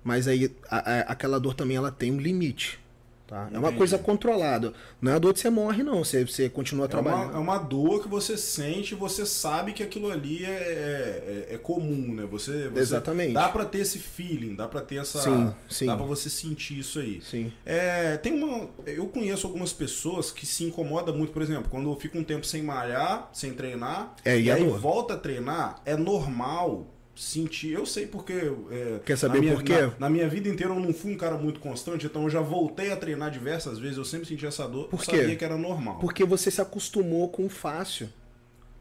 Mas 0.05 0.29
aí 0.29 0.55
a- 0.71 0.77
a- 0.79 1.01
aquela 1.13 1.41
dor 1.41 1.55
também 1.55 1.77
ela 1.77 1.91
tem 1.91 2.13
um 2.13 2.19
limite. 2.21 2.79
Tá? 3.27 3.47
É 3.53 3.59
uma 3.59 3.67
Entendi. 3.69 3.77
coisa 3.77 3.99
controlada. 3.99 4.73
Não 5.03 5.13
é 5.13 5.17
a 5.17 5.19
dor 5.19 5.35
que 5.35 5.41
você 5.41 5.51
morre, 5.51 5.83
não. 5.83 6.03
Você, 6.03 6.25
você 6.25 6.49
continua 6.49 6.87
É 6.87 6.89
trabalhando. 6.89 7.25
uma, 7.29 7.35
é 7.35 7.39
uma 7.39 7.59
dor 7.59 8.03
que 8.03 8.09
você 8.09 8.39
sente, 8.39 8.95
você 8.95 9.27
sabe 9.27 9.75
que 9.75 9.83
aquilo 9.83 10.11
ali 10.11 10.47
é, 10.47 11.47
é, 11.51 11.55
é 11.55 11.59
comum, 11.59 12.15
né? 12.15 12.27
Você, 12.31 12.69
você- 12.71 12.81
Exatamente. 12.81 13.35
Dá 13.35 13.51
pra 13.51 13.67
ter 13.67 13.81
esse 13.81 13.99
feeling, 13.99 14.55
dá 14.55 14.67
pra 14.67 14.81
ter 14.81 14.97
essa. 14.97 15.21
Sim, 15.21 15.53
sim. 15.69 15.85
Dá 15.85 15.95
pra 15.95 16.07
você 16.07 16.31
sentir 16.31 16.79
isso 16.79 17.01
aí. 17.01 17.21
Sim. 17.21 17.53
É, 17.67 18.17
tem 18.17 18.33
uma. 18.33 18.71
Eu 18.87 19.07
conheço 19.09 19.47
algumas 19.47 19.75
pessoas 19.75 20.31
que 20.31 20.47
se 20.47 20.65
incomodam 20.65 21.15
muito, 21.15 21.31
por 21.33 21.43
exemplo, 21.43 21.69
quando 21.71 21.95
fica 21.97 22.17
um 22.19 22.25
tempo 22.25 22.47
sem 22.47 22.63
malhar, 22.63 23.29
sem 23.35 23.53
treinar, 23.53 24.15
É, 24.25 24.39
e 24.39 24.45
e 24.45 24.51
a 24.51 24.55
aí 24.55 24.65
dor? 24.65 24.79
volta 24.79 25.13
a 25.15 25.17
treinar, 25.19 25.83
é 25.85 25.95
normal 25.99 26.87
sentir. 27.19 27.73
Eu 27.73 27.85
sei 27.85 28.07
porque. 28.07 28.33
é, 28.71 29.01
Quer 29.05 29.19
saber 29.19 29.41
minha, 29.41 29.55
por 29.55 29.63
quê? 29.63 29.73
Na, 29.81 29.93
na 29.99 30.11
minha 30.11 30.29
vida 30.29 30.49
inteira 30.49 30.73
eu 30.73 30.81
não 30.81 30.93
fui 30.95 31.13
um 31.13 31.17
cara 31.17 31.37
muito 31.37 31.59
constante, 31.59 32.07
então 32.07 32.23
eu 32.23 32.31
já 32.31 32.41
voltei 32.41 32.93
a 32.93 32.97
treinar 32.97 33.31
diversas 33.31 33.79
vezes, 33.79 33.99
eu 33.99 34.05
sempre 34.05 34.29
senti 34.29 34.47
essa 34.47 34.67
dor, 34.69 34.89
Por 34.89 35.03
quê? 35.03 35.17
sabia 35.19 35.37
que 35.37 35.45
era 35.45 35.57
normal. 35.57 35.99
Porque 35.99 36.25
você 36.25 36.51
se 36.51 36.61
acostumou 36.61 37.29
com 37.29 37.47
o 37.47 37.51
fácil. 37.51 38.09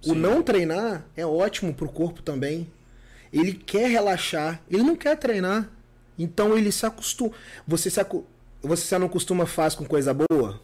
O 0.06 0.10
Sim. 0.10 0.20
não 0.20 0.44
treinar 0.44 1.06
é 1.16 1.26
ótimo 1.26 1.74
pro 1.74 1.90
corpo 1.90 2.22
também. 2.22 2.68
Ele 3.34 3.54
quer 3.54 3.90
relaxar, 3.90 4.62
ele 4.70 4.84
não 4.84 4.96
quer 4.96 5.18
treinar. 5.18 5.70
Então 6.18 6.58
ele 6.58 6.72
se 6.72 6.86
acostuma. 6.86 7.32
Você 7.68 7.90
se, 7.90 8.00
acu... 8.00 8.26
você 8.62 8.84
se 8.86 8.98
não 8.98 9.08
acostuma 9.08 9.46
fácil 9.46 9.80
com 9.80 9.86
coisa 9.86 10.14
boa? 10.14 10.62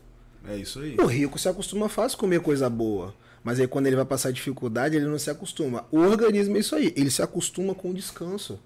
É 0.47 0.55
isso 0.55 0.79
aí. 0.79 0.95
O 0.99 1.05
rico 1.05 1.39
se 1.39 1.49
acostuma 1.49 1.89
fácil 1.89 2.17
com 2.17 2.25
comer 2.25 2.39
coisa 2.41 2.69
boa. 2.69 3.13
Mas 3.43 3.59
aí 3.59 3.67
quando 3.67 3.87
ele 3.87 3.95
vai 3.95 4.05
passar 4.05 4.31
dificuldade, 4.31 4.95
ele 4.95 5.05
não 5.05 5.19
se 5.19 5.29
acostuma. 5.29 5.85
O 5.91 5.99
organismo 5.99 6.55
é 6.55 6.59
isso 6.59 6.75
aí. 6.75 6.93
Ele 6.95 7.11
se 7.11 7.21
acostuma 7.21 7.75
com 7.75 7.89
o 7.89 7.93
descanso. 7.93 8.59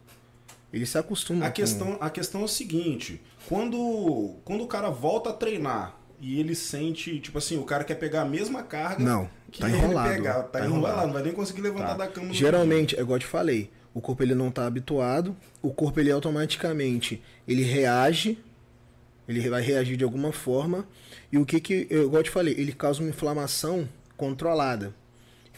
Ele 0.72 0.86
se 0.86 0.98
acostuma. 0.98 1.46
A 1.46 1.50
com- 1.50 1.55
questão, 1.55 1.98
a 2.00 2.10
questão 2.10 2.41
é 2.41 2.43
o 2.43 2.48
seguinte: 2.48 3.22
quando, 3.48 4.36
quando 4.46 4.63
o 4.63 4.67
cara 4.67 4.89
volta 4.89 5.29
a 5.31 5.34
treinar 5.34 5.98
e 6.22 6.39
ele 6.39 6.53
sente, 6.55 7.19
tipo 7.19 7.38
assim, 7.38 7.57
o 7.57 7.63
cara 7.63 7.84
quer 7.84 7.96
pegar 7.96 8.22
a 8.22 8.25
mesma 8.25 8.62
carga 8.63 9.03
Não, 9.03 9.29
que 9.51 9.60
tá 9.62 9.69
ele 9.69 9.77
enrolado, 9.77 10.10
pegar, 10.13 10.34
tá, 10.34 10.43
tá 10.43 10.60
enrolado, 10.65 10.77
enrolado. 10.88 11.07
não 11.07 11.13
vai 11.13 11.24
nem 11.24 11.31
conseguir 11.34 11.62
levantar 11.62 11.89
Tá. 11.89 11.98
da 12.05 12.07
cama. 12.07 12.34
Geralmente, 12.34 12.96
é 12.98 13.01
igual 13.01 13.15
eu 13.17 13.19
te 13.22 13.25
falei, 13.27 13.69
o 13.93 14.01
corpo 14.01 14.22
ele 14.24 14.36
não 14.36 14.50
está 14.50 14.65
habituado, 14.67 15.36
o 15.62 15.72
corpo 15.74 16.00
ele 16.00 16.12
automaticamente 16.12 17.22
ele 17.48 17.63
reage, 17.63 18.38
ele 19.27 19.48
vai 19.50 19.62
reagir 19.62 19.96
de 19.98 20.03
alguma 20.03 20.31
forma, 20.31 20.88
e 21.31 21.38
o 21.38 21.46
que 21.46 21.60
que, 21.60 21.88
eu, 21.89 22.03
igual 22.05 22.19
eu 22.19 22.24
te 22.24 22.29
falei, 22.31 22.53
ele 22.57 22.74
causa 22.74 23.00
uma 23.01 23.10
inflamação 23.10 23.88
controlada. 24.17 24.93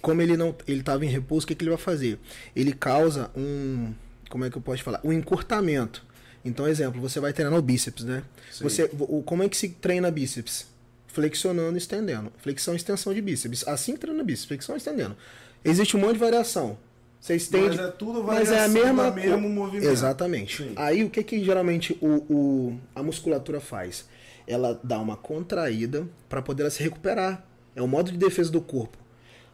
Como 0.02 0.22
ele 0.22 0.38
não, 0.38 0.56
ele 0.68 0.80
estava 0.82 1.04
em 1.06 1.10
repouso, 1.10 1.46
o 1.46 1.48
que 1.48 1.56
que 1.56 1.64
ele 1.64 1.72
vai 1.72 1.80
fazer? 1.80 2.20
Ele 2.56 2.72
causa 2.72 3.30
um, 3.36 3.94
como 4.30 4.46
é 4.46 4.50
que 4.50 4.58
eu 4.58 4.62
posso 4.62 4.84
falar? 4.84 5.02
Um 5.04 5.12
encurtamento. 5.12 6.06
Então, 6.46 6.68
exemplo, 6.68 7.02
você 7.02 7.20
vai 7.20 7.34
treinar 7.34 7.58
o 7.58 7.62
bíceps, 7.62 8.06
né? 8.06 8.24
Sim. 8.52 8.64
Você, 8.64 8.90
o, 8.98 9.22
como 9.24 9.44
é 9.44 9.50
que 9.50 9.58
se 9.58 9.68
treina 9.70 10.10
bíceps? 10.10 10.68
Flexionando 11.08 11.76
e 11.76 11.78
estendendo. 11.80 12.32
Flexão 12.38 12.74
e 12.76 12.78
extensão 12.78 13.14
de 13.14 13.22
bíceps. 13.22 13.68
Assim 13.68 13.94
que 13.94 14.00
treina 14.00 14.24
bíceps, 14.24 14.46
flexão 14.48 14.76
e 14.76 14.78
estendendo. 14.78 15.18
Existe 15.66 15.98
um 15.98 16.00
monte 16.00 16.14
de 16.14 16.20
variação. 16.20 16.78
Você 17.20 17.36
estende. 17.36 17.76
Mas 17.76 17.80
é 17.80 17.88
tudo 17.92 18.24
mas 18.24 18.50
é 18.50 18.60
a 18.60 18.68
variação 18.68 18.74
mesma 18.86 19.12
mesmo 19.12 19.50
movimento. 19.50 19.90
Exatamente. 19.92 20.64
Sim. 20.64 20.74
Aí 20.78 21.04
o 21.04 21.10
que, 21.10 21.22
que 21.24 21.44
geralmente 21.44 21.98
o, 22.00 22.08
o- 22.34 22.80
a 22.96 23.04
musculatura 23.04 23.60
faz? 23.60 24.08
Ela 24.48 24.80
dá 24.82 24.98
uma 25.00 25.18
contraída 25.18 26.08
para 26.30 26.42
poder 26.42 26.72
se 26.72 26.82
recuperar. 26.82 27.46
É 27.80 27.84
o 27.84 27.88
modo 27.88 28.12
de 28.12 28.18
defesa 28.18 28.52
do 28.52 28.62
corpo. 28.62 28.98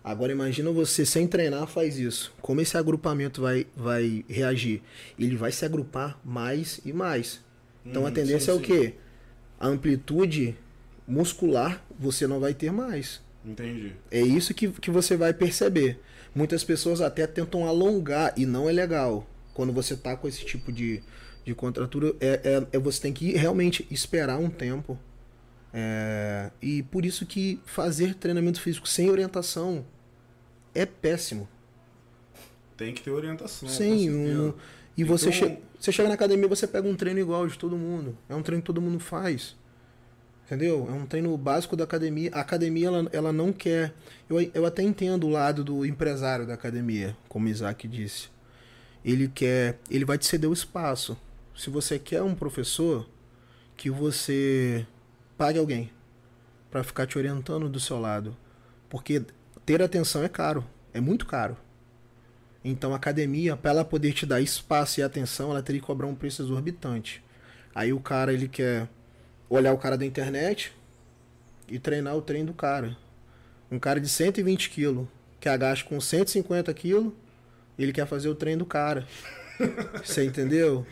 Agora 0.03 0.31
imagina 0.31 0.71
você 0.71 1.05
sem 1.05 1.27
treinar 1.27 1.67
faz 1.67 1.97
isso. 1.99 2.33
Como 2.41 2.61
esse 2.61 2.77
agrupamento 2.77 3.41
vai, 3.41 3.67
vai 3.75 4.25
reagir? 4.27 4.81
Ele 5.17 5.35
vai 5.35 5.51
se 5.51 5.65
agrupar 5.65 6.19
mais 6.25 6.79
e 6.85 6.93
mais. 6.93 7.41
Então 7.89 8.03
Hum, 8.03 8.07
a 8.07 8.11
tendência 8.11 8.51
sim, 8.51 8.51
é 8.51 8.53
o 8.55 8.59
quê? 8.61 8.95
A 9.59 9.67
amplitude 9.67 10.57
muscular 11.07 11.85
você 11.99 12.27
não 12.27 12.39
vai 12.39 12.53
ter 12.53 12.71
mais. 12.71 13.21
Entendi. 13.45 13.95
É 14.11 14.21
isso 14.21 14.53
que, 14.53 14.69
que 14.69 14.91
você 14.91 15.17
vai 15.17 15.33
perceber. 15.33 15.99
Muitas 16.35 16.63
pessoas 16.63 17.01
até 17.01 17.27
tentam 17.27 17.67
alongar 17.67 18.33
e 18.37 18.45
não 18.45 18.69
é 18.69 18.73
legal. 18.73 19.27
Quando 19.53 19.73
você 19.73 19.95
tá 19.95 20.15
com 20.17 20.27
esse 20.27 20.45
tipo 20.45 20.71
de, 20.71 21.03
de 21.45 21.55
contratura, 21.55 22.15
é, 22.19 22.41
é, 22.73 22.77
é- 22.77 22.79
você 22.79 23.01
tem 23.01 23.13
que 23.13 23.33
realmente 23.33 23.87
esperar 23.91 24.37
um 24.39 24.49
tempo. 24.49 24.99
É, 25.77 26.51
e 26.61 26.83
por 26.83 27.03
isso 27.05 27.25
que 27.25 27.59
fazer 27.65 28.15
treinamento 28.15 28.61
físico 28.61 28.87
sem 28.87 29.09
orientação 29.09 29.85
é 30.73 30.85
péssimo. 30.85 31.49
Tem 32.77 32.93
que 32.93 33.01
ter 33.01 33.11
orientação. 33.11 33.67
Sim, 33.67 34.09
certeza. 34.09 34.41
um- 34.41 34.53
e 34.97 35.01
Então- 35.03 35.17
você, 35.17 35.31
che- 35.33 35.57
você 35.77 35.91
chega 35.91 36.07
na 36.07 36.15
academia 36.15 36.47
você 36.47 36.65
pega 36.65 36.87
um 36.87 36.95
treino 36.95 37.19
igual 37.19 37.45
de 37.45 37.57
todo 37.57 37.75
mundo. 37.75 38.17
É 38.29 38.35
um 38.35 38.41
treino 38.41 38.61
que 38.61 38.65
todo 38.67 38.81
mundo 38.81 38.99
faz. 39.01 39.55
Entendeu? 40.45 40.85
É 40.89 40.93
um 40.93 41.05
treino 41.05 41.35
básico 41.37 41.75
da 41.75 41.83
academia. 41.83 42.29
A 42.33 42.39
academia, 42.41 42.87
ela, 42.87 43.09
ela 43.11 43.33
não 43.33 43.51
quer. 43.51 43.93
Eu, 44.29 44.39
eu 44.53 44.65
até 44.65 44.81
entendo 44.83 45.25
o 45.25 45.29
lado 45.29 45.63
do 45.63 45.85
empresário 45.85 46.45
da 46.45 46.53
academia, 46.53 47.17
como 47.27 47.47
Isaac 47.49 47.85
disse. 47.87 48.29
Ele 49.03 49.27
quer. 49.27 49.79
Ele 49.89 50.05
vai 50.05 50.17
te 50.17 50.25
ceder 50.25 50.49
o 50.49 50.53
espaço. 50.53 51.17
Se 51.57 51.69
você 51.69 51.97
quer 51.97 52.21
um 52.21 52.35
professor, 52.35 53.09
que 53.75 53.89
você 53.89 54.85
pague 55.37 55.59
alguém 55.59 55.91
pra 56.69 56.83
ficar 56.83 57.05
te 57.05 57.17
orientando 57.17 57.69
do 57.69 57.79
seu 57.79 57.99
lado. 57.99 58.35
Porque 58.89 59.23
ter 59.65 59.81
atenção 59.81 60.23
é 60.23 60.29
caro, 60.29 60.65
é 60.93 60.99
muito 60.99 61.25
caro. 61.25 61.57
Então 62.63 62.93
a 62.93 62.95
academia, 62.95 63.55
para 63.55 63.71
ela 63.71 63.85
poder 63.85 64.11
te 64.13 64.25
dar 64.25 64.41
espaço 64.41 64.99
e 64.99 65.03
atenção, 65.03 65.51
ela 65.51 65.61
teria 65.61 65.79
que 65.79 65.87
cobrar 65.87 66.07
um 66.07 66.15
preço 66.15 66.41
exorbitante. 66.41 67.23
Aí 67.73 67.93
o 67.93 67.99
cara, 67.99 68.33
ele 68.33 68.47
quer 68.47 68.89
olhar 69.49 69.73
o 69.73 69.77
cara 69.77 69.97
da 69.97 70.05
internet 70.05 70.73
e 71.67 71.77
treinar 71.77 72.15
o 72.15 72.21
treino 72.21 72.47
do 72.47 72.53
cara. 72.53 72.97
Um 73.71 73.77
cara 73.77 73.99
de 73.99 74.09
120 74.09 74.69
quilos, 74.69 75.07
que 75.39 75.49
agacha 75.49 75.83
com 75.85 75.99
150 75.99 76.73
quilos, 76.73 77.13
ele 77.77 77.91
quer 77.91 78.07
fazer 78.07 78.29
o 78.29 78.35
treino 78.35 78.59
do 78.59 78.65
cara. 78.65 79.07
Você 80.03 80.25
entendeu? 80.25 80.85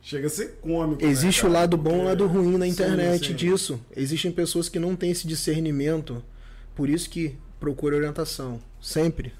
Chega 0.00 0.26
a 0.26 0.30
ser 0.30 0.56
cômico. 0.60 1.02
né, 1.02 1.08
Existe 1.10 1.40
o 1.40 1.42
cara? 1.44 1.54
lado 1.60 1.76
bom 1.76 1.96
e 1.96 2.00
o 2.00 2.04
lado 2.04 2.26
ruim 2.26 2.56
na 2.56 2.64
Sim, 2.66 2.72
internet 2.72 3.26
sim. 3.28 3.34
disso. 3.34 3.80
Existem 3.96 4.30
pessoas 4.32 4.68
que 4.68 4.78
não 4.78 4.96
têm 4.96 5.10
esse 5.10 5.26
discernimento. 5.26 6.22
Por 6.74 6.88
isso 6.88 7.10
que 7.10 7.36
procura 7.58 7.96
orientação. 7.96 8.60
Sempre. 8.80 9.32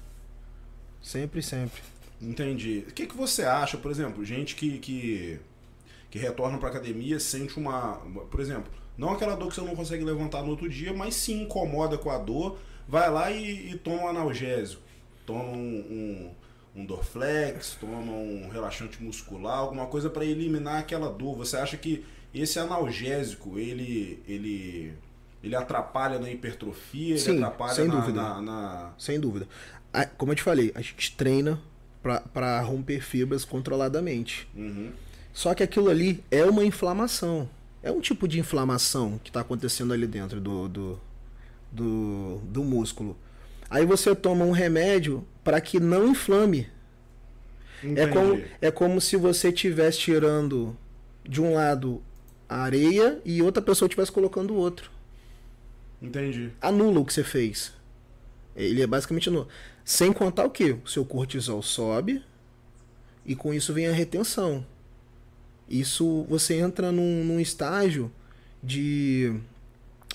Sempre, 1.01 1.41
sempre. 1.41 1.81
Entendi. 2.21 2.83
O 2.87 2.91
que, 2.93 3.07
que 3.07 3.15
você 3.15 3.43
acha, 3.43 3.77
por 3.77 3.89
exemplo, 3.89 4.23
gente 4.25 4.53
que, 4.55 4.77
que, 4.79 5.39
que 6.11 6.19
retorna 6.19 6.57
pra 6.57 6.69
academia 6.69 7.19
sente 7.19 7.57
uma. 7.57 7.93
Por 8.29 8.41
exemplo, 8.41 8.71
não 8.97 9.11
aquela 9.11 9.35
dor 9.35 9.47
que 9.47 9.55
você 9.55 9.61
não 9.61 9.75
consegue 9.75 10.03
levantar 10.03 10.43
no 10.43 10.49
outro 10.49 10.67
dia, 10.67 10.93
mas 10.93 11.15
se 11.15 11.31
incomoda 11.31 11.97
com 11.97 12.09
a 12.09 12.17
dor, 12.17 12.59
vai 12.87 13.09
lá 13.09 13.31
e, 13.31 13.71
e 13.71 13.77
toma 13.77 14.03
um 14.03 14.07
analgésico. 14.09 14.81
Toma 15.25 15.43
um, 15.43 15.55
um, 15.57 16.31
um 16.75 16.85
Dorflex, 16.85 17.77
toma 17.79 17.97
um 17.97 18.49
relaxante 18.49 19.01
muscular, 19.03 19.57
alguma 19.59 19.85
coisa 19.87 20.09
pra 20.09 20.23
eliminar 20.25 20.79
aquela 20.79 21.09
dor. 21.11 21.35
Você 21.37 21.57
acha 21.57 21.75
que 21.77 22.05
esse 22.33 22.59
analgésico, 22.59 23.57
ele. 23.59 24.21
ele 24.27 24.93
ele 25.41 25.55
atrapalha 25.55 26.19
na 26.19 26.29
hipertrofia, 26.29 27.11
ele 27.11 27.19
Sim, 27.19 27.37
atrapalha 27.37 27.73
sem 27.73 27.87
na, 27.87 27.95
dúvida. 27.95 28.21
na- 28.21 28.41
na- 28.41 28.93
Sem 28.97 29.17
dúvida. 29.17 29.47
Como 30.17 30.33
eu 30.33 30.35
te 30.35 30.43
falei, 30.43 30.69
a 30.75 30.81
gente 30.81 31.15
treina 31.15 31.57
pra- 32.03 32.19
pra 32.19 32.59
romper 32.59 32.99
fibras 33.01 33.45
controladamente. 33.45 34.49
Uhum. 34.53 34.91
Só 35.31 35.53
que 35.53 35.63
aquilo 35.63 35.89
ali 35.89 36.21
é 36.29 36.43
uma 36.43 36.65
inflamação. 36.65 37.49
É 37.81 37.89
um 37.89 38.01
tipo 38.01 38.27
de 38.27 38.37
inflamação 38.37 39.17
que 39.23 39.29
está 39.29 39.39
acontecendo 39.39 39.93
ali 39.93 40.05
dentro 40.05 40.41
do, 40.41 40.67
do, 40.67 40.99
do, 41.71 42.39
do 42.43 42.61
músculo. 42.63 43.15
Aí 43.69 43.85
você 43.85 44.15
toma 44.15 44.45
um 44.45 44.51
remédio 44.51 45.25
para 45.43 45.61
que 45.61 45.79
não 45.79 46.07
inflame. 46.07 46.67
É 47.95 48.07
como, 48.07 48.33
Entendi. 48.33 48.51
é 48.61 48.71
como 48.71 48.99
se 48.99 49.15
você 49.15 49.49
estivesse 49.49 49.99
tirando 49.99 50.75
de 51.23 51.41
um 51.41 51.53
lado 51.53 52.01
a 52.47 52.63
areia 52.63 53.21
e 53.23 53.41
outra 53.41 53.61
pessoa 53.61 53.87
estivesse 53.87 54.11
colocando 54.11 54.53
o 54.53 54.57
outro. 54.57 54.91
Entendi. 56.01 56.51
Anula 56.59 56.99
o 56.99 57.05
que 57.05 57.13
você 57.13 57.23
fez. 57.23 57.73
Ele 58.55 58.81
é 58.81 58.87
basicamente 58.87 59.29
anula. 59.29 59.47
Sem 59.85 60.11
contar 60.11 60.45
o 60.45 60.49
que? 60.49 60.71
O 60.71 60.87
seu 60.87 61.05
cortisol 61.05 61.61
sobe 61.61 62.23
e 63.25 63.35
com 63.35 63.53
isso 63.53 63.73
vem 63.73 63.87
a 63.87 63.93
retenção. 63.93 64.65
Isso 65.69 66.25
você 66.27 66.55
entra 66.55 66.91
num, 66.91 67.23
num 67.23 67.39
estágio 67.39 68.11
de, 68.61 69.33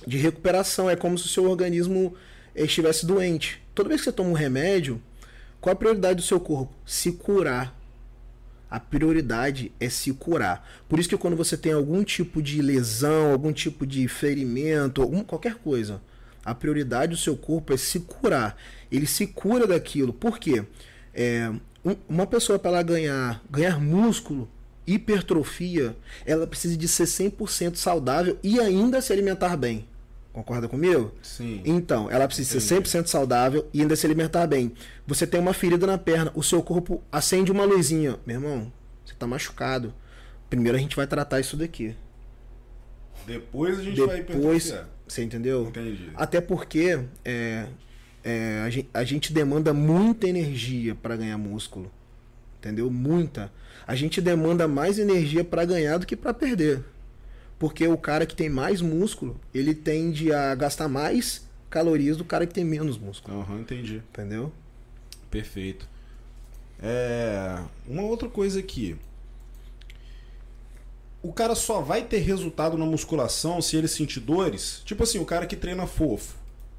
de 0.06 0.18
recuperação. 0.18 0.90
É 0.90 0.96
como 0.96 1.16
se 1.16 1.26
o 1.26 1.28
seu 1.28 1.48
organismo 1.48 2.14
estivesse 2.54 3.04
doente. 3.06 3.60
Toda 3.74 3.88
vez 3.88 4.00
que 4.00 4.04
você 4.04 4.12
toma 4.12 4.30
um 4.30 4.34
remédio, 4.34 5.00
qual 5.60 5.72
a 5.72 5.76
prioridade 5.76 6.16
do 6.16 6.22
seu 6.22 6.38
corpo? 6.38 6.72
Se 6.86 7.12
curar. 7.12 7.74
A 8.70 8.80
prioridade 8.80 9.70
é 9.78 9.88
se 9.88 10.12
curar. 10.12 10.68
Por 10.88 10.98
isso 10.98 11.08
que 11.08 11.16
quando 11.16 11.36
você 11.36 11.56
tem 11.56 11.72
algum 11.72 12.02
tipo 12.02 12.42
de 12.42 12.60
lesão, 12.60 13.30
algum 13.32 13.52
tipo 13.52 13.86
de 13.86 14.06
ferimento, 14.08 15.00
algum, 15.00 15.22
qualquer 15.22 15.54
coisa, 15.56 16.00
a 16.44 16.54
prioridade 16.54 17.12
do 17.12 17.16
seu 17.16 17.36
corpo 17.36 17.72
é 17.72 17.76
se 17.76 18.00
curar. 18.00 18.56
Ele 18.90 19.06
se 19.06 19.26
cura 19.28 19.66
daquilo. 19.66 20.12
Por 20.12 20.38
quê? 20.38 20.64
É, 21.14 21.50
um- 21.84 21.96
uma 22.08 22.26
pessoa 22.26 22.58
para 22.58 22.72
ela 22.72 22.82
ganhar, 22.82 23.40
ganhar 23.48 23.80
músculo, 23.80 24.48
hipertrofia, 24.86 25.96
ela 26.26 26.46
precisa 26.46 26.76
de 26.76 26.88
ser 26.88 27.06
100% 27.06 27.76
saudável 27.76 28.38
e 28.42 28.58
ainda 28.60 29.00
se 29.00 29.12
alimentar 29.12 29.56
bem. 29.56 29.86
Concorda 30.34 30.66
comigo? 30.66 31.12
Sim. 31.22 31.62
Então, 31.64 32.10
ela 32.10 32.26
precisa 32.26 32.58
ser 32.58 32.74
Entendi. 32.74 32.90
100% 32.90 33.06
saudável 33.06 33.68
e 33.72 33.80
ainda 33.80 33.94
se 33.94 34.04
alimentar 34.04 34.48
bem. 34.48 34.72
Você 35.06 35.28
tem 35.28 35.38
uma 35.38 35.54
ferida 35.54 35.86
na 35.86 35.96
perna, 35.96 36.32
o 36.34 36.42
seu 36.42 36.60
corpo 36.60 37.00
acende 37.10 37.52
uma 37.52 37.64
luzinha. 37.64 38.18
Meu 38.26 38.36
irmão, 38.40 38.72
você 39.04 39.14
tá 39.14 39.28
machucado. 39.28 39.94
Primeiro 40.50 40.76
a 40.76 40.80
gente 40.80 40.96
vai 40.96 41.06
tratar 41.06 41.38
isso 41.38 41.56
daqui. 41.56 41.94
Depois 43.24 43.78
a 43.78 43.82
gente 43.84 44.00
vai 44.00 44.22
Depois, 44.22 44.66
hipertrofiar. 44.66 44.88
você 45.06 45.22
entendeu? 45.22 45.68
Entendi. 45.68 46.10
Até 46.16 46.40
porque 46.40 47.00
é, 47.24 47.66
é, 48.24 48.62
a, 48.66 48.70
gente, 48.70 48.88
a 48.92 49.04
gente 49.04 49.32
demanda 49.32 49.72
muita 49.72 50.26
energia 50.26 50.96
para 50.96 51.14
ganhar 51.14 51.38
músculo. 51.38 51.92
Entendeu? 52.58 52.90
Muita. 52.90 53.52
A 53.86 53.94
gente 53.94 54.20
demanda 54.20 54.66
mais 54.66 54.98
energia 54.98 55.44
para 55.44 55.64
ganhar 55.64 55.98
do 55.98 56.06
que 56.06 56.16
para 56.16 56.34
perder. 56.34 56.82
Porque 57.64 57.88
o 57.88 57.96
cara 57.96 58.26
que 58.26 58.36
tem 58.36 58.50
mais 58.50 58.82
músculo, 58.82 59.40
ele 59.54 59.74
tende 59.74 60.30
a 60.30 60.54
gastar 60.54 60.86
mais 60.86 61.48
calorias 61.70 62.14
do 62.14 62.22
cara 62.22 62.46
que 62.46 62.52
tem 62.52 62.62
menos 62.62 62.98
músculo. 62.98 63.40
Aham, 63.40 63.60
entendi. 63.60 64.02
Entendeu? 64.12 64.52
Perfeito. 65.30 65.88
É, 66.78 67.58
uma 67.88 68.02
outra 68.02 68.28
coisa 68.28 68.60
aqui. 68.60 68.98
O 71.22 71.32
cara 71.32 71.54
só 71.54 71.80
vai 71.80 72.04
ter 72.04 72.18
resultado 72.18 72.76
na 72.76 72.84
musculação 72.84 73.62
se 73.62 73.78
ele 73.78 73.88
sentir 73.88 74.20
dores? 74.20 74.82
Tipo 74.84 75.04
assim, 75.04 75.18
o 75.18 75.24
cara 75.24 75.46
que 75.46 75.56
treina 75.56 75.86
fofo. 75.86 76.36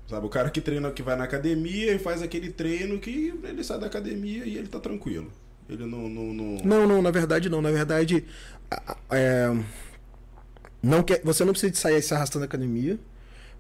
Sabe? 0.08 0.28
O 0.28 0.30
cara 0.30 0.52
que 0.52 0.62
treina, 0.62 0.92
que 0.92 1.02
vai 1.02 1.16
na 1.16 1.24
academia 1.24 1.94
e 1.94 1.98
faz 1.98 2.22
aquele 2.22 2.52
treino 2.52 3.00
que 3.00 3.34
ele 3.44 3.64
sai 3.64 3.80
da 3.80 3.88
academia 3.88 4.46
e 4.46 4.56
ele 4.56 4.68
tá 4.68 4.80
tranquilo. 4.80 5.32
Ele 5.68 5.88
não. 5.88 6.08
não, 6.08 6.32
não... 6.32 6.56
Não, 6.64 6.88
não, 6.88 7.02
na 7.02 7.10
verdade 7.10 7.50
não. 7.50 7.60
Na 7.60 7.72
verdade, 7.72 8.24
é, 9.10 9.52
não 10.86 11.02
quer, 11.02 11.20
você 11.24 11.44
não 11.44 11.52
precisa 11.52 11.74
sair 11.74 12.02
se 12.02 12.14
arrastando 12.14 12.42
da 12.42 12.46
academia. 12.46 13.00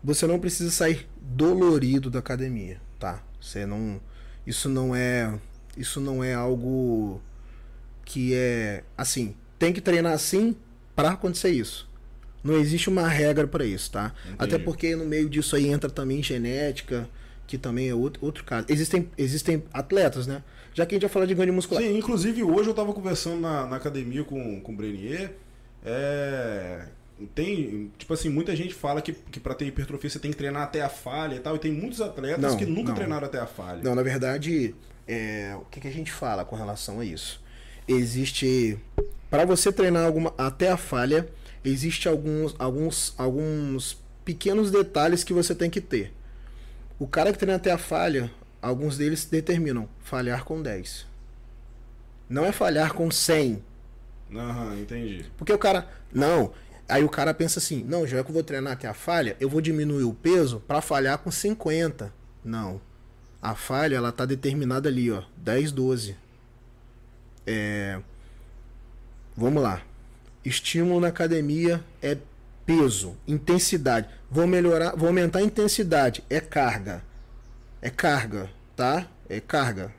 Você 0.04 0.28
não 0.28 0.40
precisa 0.40 0.70
sair 0.70 1.08
dolorido 1.20 2.12
da 2.12 2.20
academia, 2.20 2.80
tá? 3.00 3.24
Você 3.42 3.66
não, 3.66 4.00
isso 4.46 4.70
não 4.70 4.96
é, 4.96 5.34
isso 5.76 6.00
não 6.00 6.24
é 6.24 6.36
algo 6.36 7.20
que 8.04 8.36
é 8.36 8.84
assim. 8.96 9.36
Tem 9.58 9.74
que 9.74 9.82
treinar 9.82 10.14
assim 10.14 10.56
para 10.96 11.12
acontecer 11.12 11.50
isso. 11.50 11.90
Não 12.44 12.54
existe 12.58 12.90
uma 12.90 13.08
regra 13.08 13.48
para 13.48 13.66
isso, 13.66 13.92
tá? 13.92 14.14
Entendi. 14.26 14.36
Até 14.38 14.60
porque 14.60 14.96
no 14.96 15.06
meio 15.06 15.28
disso 15.28 15.56
aí 15.56 15.68
entra 15.68 15.90
também 15.90 16.22
genética, 16.22 17.10
que 17.48 17.58
também 17.58 17.90
é 17.90 17.96
outro, 17.96 18.24
outro 18.24 18.44
caso. 18.44 18.68
Existem, 18.70 19.10
existem 19.18 19.64
atletas, 19.74 20.28
né? 20.28 20.44
Já 20.76 20.86
que 20.86 20.94
a 20.94 20.96
gente 20.98 21.04
vai 21.04 21.10
falar 21.10 21.26
de 21.26 21.34
ganho 21.34 21.54
muscular. 21.54 21.82
Sim, 21.82 21.98
inclusive 21.98 22.44
hoje 22.44 22.70
eu 22.70 22.76
tava 22.76 22.94
conversando 22.94 23.42
na, 23.42 23.66
na 23.66 23.78
academia 23.78 24.24
com, 24.24 24.62
com 24.62 24.72
o 24.72 24.76
Brenier. 24.76 25.34
É, 25.84 26.86
tem, 27.34 27.92
tipo 27.98 28.14
assim, 28.14 28.30
muita 28.30 28.56
gente 28.56 28.74
fala 28.74 29.02
que, 29.02 29.14
que 29.14 29.40
pra 29.40 29.56
ter 29.56 29.66
hipertrofia 29.66 30.10
você 30.10 30.20
tem 30.20 30.32
que 30.32 30.38
treinar 30.38 30.64
até 30.64 30.82
a 30.82 30.90
falha 30.90 31.36
e 31.36 31.40
tal. 31.40 31.56
E 31.56 31.60
tem 31.60 31.72
muitos 31.72 32.02
atletas 32.02 32.42
Não, 32.42 32.58
que 32.58 32.66
nunca 32.66 32.90
não. 32.90 32.96
treinaram 32.96 33.26
até 33.26 33.40
a 33.40 33.46
falha. 33.48 33.82
Não, 33.82 33.96
na 33.96 34.04
verdade, 34.04 34.76
é, 35.08 35.56
o 35.60 35.66
que, 35.66 35.80
que 35.80 35.88
a 35.88 35.92
gente 35.92 36.12
fala 36.12 36.44
com 36.44 36.56
relação 36.56 37.00
a 37.00 37.06
isso? 37.06 37.42
Existe. 37.88 38.78
Para 39.30 39.46
você 39.46 39.72
treinar 39.72 40.06
alguma, 40.06 40.34
até 40.38 40.70
a 40.70 40.78
falha, 40.78 41.28
existe 41.64 42.08
alguns, 42.08 42.56
alguns, 42.60 43.14
alguns 43.18 43.98
pequenos 44.24 44.70
detalhes 44.72 45.24
que 45.24 45.34
você 45.34 45.56
tem 45.56 45.70
que 45.70 45.82
ter. 45.82 46.14
O 47.00 47.08
cara 47.08 47.32
que 47.32 47.38
treina 47.38 47.56
até 47.58 47.72
a 47.72 47.78
falha, 47.78 48.32
alguns 48.62 48.98
deles 48.98 49.26
determinam 49.26 49.88
falhar 50.02 50.44
com 50.44 50.62
10. 50.62 51.06
Não 52.30 52.46
é 52.46 52.52
falhar 52.52 52.94
com 52.94 53.10
100. 53.12 53.62
Aham, 54.34 54.80
entendi. 54.80 55.26
Porque 55.38 55.54
o 55.54 55.58
cara. 55.58 55.88
Não. 56.12 56.52
Aí 56.88 57.04
o 57.04 57.10
cara 57.10 57.34
pensa 57.34 57.60
assim: 57.60 57.84
não, 57.84 58.06
já 58.06 58.24
que 58.24 58.30
eu 58.30 58.34
vou 58.34 58.44
treinar 58.44 58.74
até 58.74 58.88
a 58.88 58.94
falha, 58.94 59.36
eu 59.40 59.50
vou 59.50 59.62
diminuir 59.62 60.04
o 60.04 60.14
peso 60.14 60.60
para 60.68 60.82
falhar 60.82 61.18
com 61.18 61.32
50. 61.32 62.14
Não. 62.44 62.80
A 63.42 63.56
falha, 63.56 63.96
ela 63.96 64.12
tá 64.12 64.26
determinada 64.26 64.90
ali, 64.90 65.12
ó. 65.12 65.24
10, 65.38 65.72
12. 65.72 66.16
É. 67.46 68.00
Vamos 69.36 69.62
lá. 69.62 69.82
Estímulo 70.44 71.00
na 71.00 71.08
academia 71.08 71.84
é 72.02 72.18
peso, 72.66 73.16
intensidade. 73.28 74.08
Vou 74.30 74.48
melhorar, 74.48 74.96
vou 74.96 75.08
aumentar 75.08 75.40
a 75.40 75.44
intensidade. 75.44 76.24
É 76.30 76.40
carga. 76.40 77.04
É 77.82 77.90
carga, 77.90 78.50
tá? 78.76 79.08
É 79.30 79.40
carga. 79.40 79.94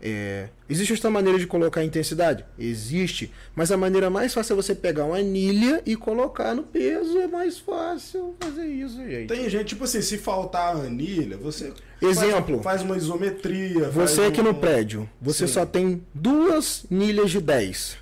É, 0.00 0.48
Existe 0.70 0.92
esta 0.92 1.10
maneira 1.10 1.38
de 1.38 1.46
colocar 1.46 1.82
intensidade? 1.82 2.44
Existe. 2.58 3.32
Mas 3.54 3.72
a 3.72 3.76
maneira 3.76 4.08
mais 4.08 4.32
fácil 4.32 4.52
é 4.52 4.56
você 4.56 4.74
pegar 4.74 5.04
uma 5.06 5.16
anilha 5.16 5.82
e 5.84 5.96
colocar 5.96 6.54
no 6.54 6.62
peso. 6.62 7.18
É 7.18 7.26
mais 7.26 7.58
fácil 7.58 8.34
fazer 8.38 8.66
isso, 8.66 8.96
gente. 8.96 9.26
Tem 9.28 9.48
gente, 9.50 9.68
tipo 9.68 9.84
assim, 9.84 10.00
se 10.00 10.16
faltar 10.18 10.76
a 10.76 10.80
anilha, 10.82 11.36
você. 11.36 11.72
Exemplo. 12.00 12.60
Faz, 12.62 12.80
faz 12.80 12.82
uma 12.82 12.96
isometria. 12.96 13.88
Você 13.90 14.22
aqui 14.22 14.40
um- 14.40 14.44
no 14.44 14.54
prédio, 14.54 15.08
você 15.20 15.46
Sim. 15.48 15.54
só 15.54 15.66
tem 15.66 16.02
duas 16.14 16.84
milhas 16.88 17.30
de 17.30 17.40
10. 17.40 17.96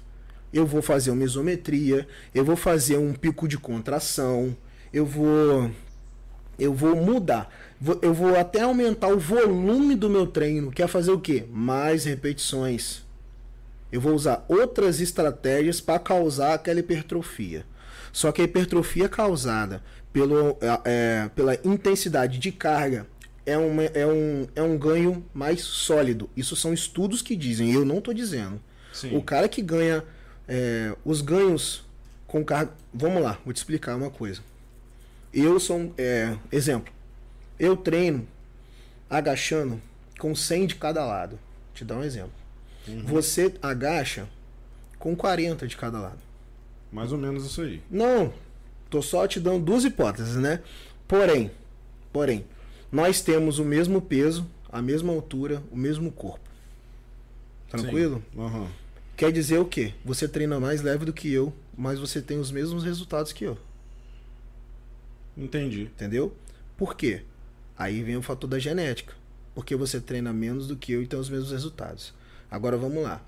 Eu 0.52 0.66
vou 0.66 0.82
fazer 0.82 1.10
uma 1.10 1.24
isometria, 1.24 2.06
eu 2.34 2.44
vou 2.44 2.56
fazer 2.56 2.98
um 2.98 3.12
pico 3.14 3.48
de 3.48 3.56
contração, 3.58 4.56
eu 4.92 5.04
vou 5.06 5.70
Eu 6.58 6.72
vou 6.72 6.96
mudar. 6.96 7.52
Eu 8.00 8.14
vou 8.14 8.36
até 8.36 8.62
aumentar 8.62 9.08
o 9.08 9.18
volume 9.18 9.94
do 9.94 10.08
meu 10.08 10.26
treino. 10.26 10.70
Quer 10.70 10.88
fazer 10.88 11.10
o 11.10 11.20
quê? 11.20 11.44
Mais 11.50 12.04
repetições. 12.04 13.04
Eu 13.92 14.00
vou 14.00 14.14
usar 14.14 14.44
outras 14.48 15.00
estratégias 15.00 15.80
para 15.80 15.98
causar 15.98 16.54
aquela 16.54 16.80
hipertrofia. 16.80 17.64
Só 18.12 18.32
que 18.32 18.40
a 18.40 18.44
hipertrofia 18.44 19.08
causada 19.08 19.82
pelo, 20.12 20.56
é, 20.60 20.80
é, 20.84 21.30
pela 21.34 21.54
intensidade 21.64 22.38
de 22.38 22.50
carga 22.50 23.06
é, 23.44 23.56
uma, 23.56 23.84
é, 23.84 24.06
um, 24.06 24.46
é 24.56 24.62
um 24.62 24.76
ganho 24.76 25.24
mais 25.32 25.60
sólido. 25.60 26.28
Isso 26.36 26.56
são 26.56 26.72
estudos 26.72 27.22
que 27.22 27.36
dizem, 27.36 27.72
eu 27.72 27.84
não 27.84 27.98
estou 27.98 28.12
dizendo. 28.12 28.60
Sim. 28.92 29.16
O 29.16 29.22
cara 29.22 29.48
que 29.48 29.62
ganha 29.62 30.02
é, 30.48 30.94
os 31.04 31.20
ganhos 31.20 31.84
com 32.26 32.44
carga. 32.44 32.72
Vamos 32.92 33.22
lá, 33.22 33.38
vou 33.44 33.52
te 33.52 33.58
explicar 33.58 33.96
uma 33.96 34.10
coisa. 34.10 34.40
Eu 35.38 35.60
sou 35.60 35.76
um. 35.76 35.94
é, 35.98 36.34
exemplo. 36.50 36.92
Eu 37.58 37.76
treino 37.76 38.26
agachando 39.08 39.80
com 40.18 40.34
100 40.34 40.68
de 40.68 40.74
cada 40.76 41.04
lado. 41.04 41.38
Te 41.74 41.84
dar 41.84 41.96
um 41.96 42.02
exemplo. 42.02 42.32
Você 43.04 43.54
agacha 43.60 44.26
com 44.98 45.14
40 45.14 45.66
de 45.66 45.76
cada 45.76 46.00
lado. 46.00 46.18
Mais 46.90 47.12
ou 47.12 47.18
menos 47.18 47.44
isso 47.44 47.60
aí. 47.60 47.82
Não, 47.90 48.32
tô 48.88 49.02
só 49.02 49.26
te 49.26 49.38
dando 49.38 49.64
duas 49.64 49.84
hipóteses, 49.84 50.36
né? 50.36 50.62
Porém, 51.06 51.50
porém, 52.12 52.46
nós 52.90 53.20
temos 53.20 53.58
o 53.58 53.64
mesmo 53.64 54.00
peso, 54.00 54.46
a 54.72 54.80
mesma 54.80 55.12
altura, 55.12 55.62
o 55.70 55.76
mesmo 55.76 56.10
corpo. 56.10 56.48
Tranquilo? 57.68 58.24
Aham. 58.38 58.68
Quer 59.16 59.32
dizer 59.32 59.58
o 59.58 59.66
quê? 59.66 59.92
Você 60.04 60.28
treina 60.28 60.58
mais 60.58 60.80
leve 60.80 61.04
do 61.04 61.12
que 61.12 61.30
eu, 61.30 61.52
mas 61.76 61.98
você 61.98 62.22
tem 62.22 62.38
os 62.38 62.50
mesmos 62.50 62.84
resultados 62.84 63.32
que 63.32 63.44
eu. 63.44 63.58
Entendi. 65.36 65.82
Entendeu? 65.82 66.34
Por 66.76 66.96
quê? 66.96 67.22
Aí 67.76 68.02
vem 68.02 68.16
o 68.16 68.22
fator 68.22 68.48
da 68.48 68.58
genética. 68.58 69.14
Porque 69.54 69.74
você 69.76 70.00
treina 70.00 70.32
menos 70.32 70.66
do 70.66 70.76
que 70.76 70.92
eu 70.92 71.02
e 71.02 71.06
tem 71.06 71.18
os 71.18 71.28
mesmos 71.30 71.50
resultados. 71.50 72.12
Agora 72.50 72.76
vamos 72.76 73.02
lá. 73.02 73.22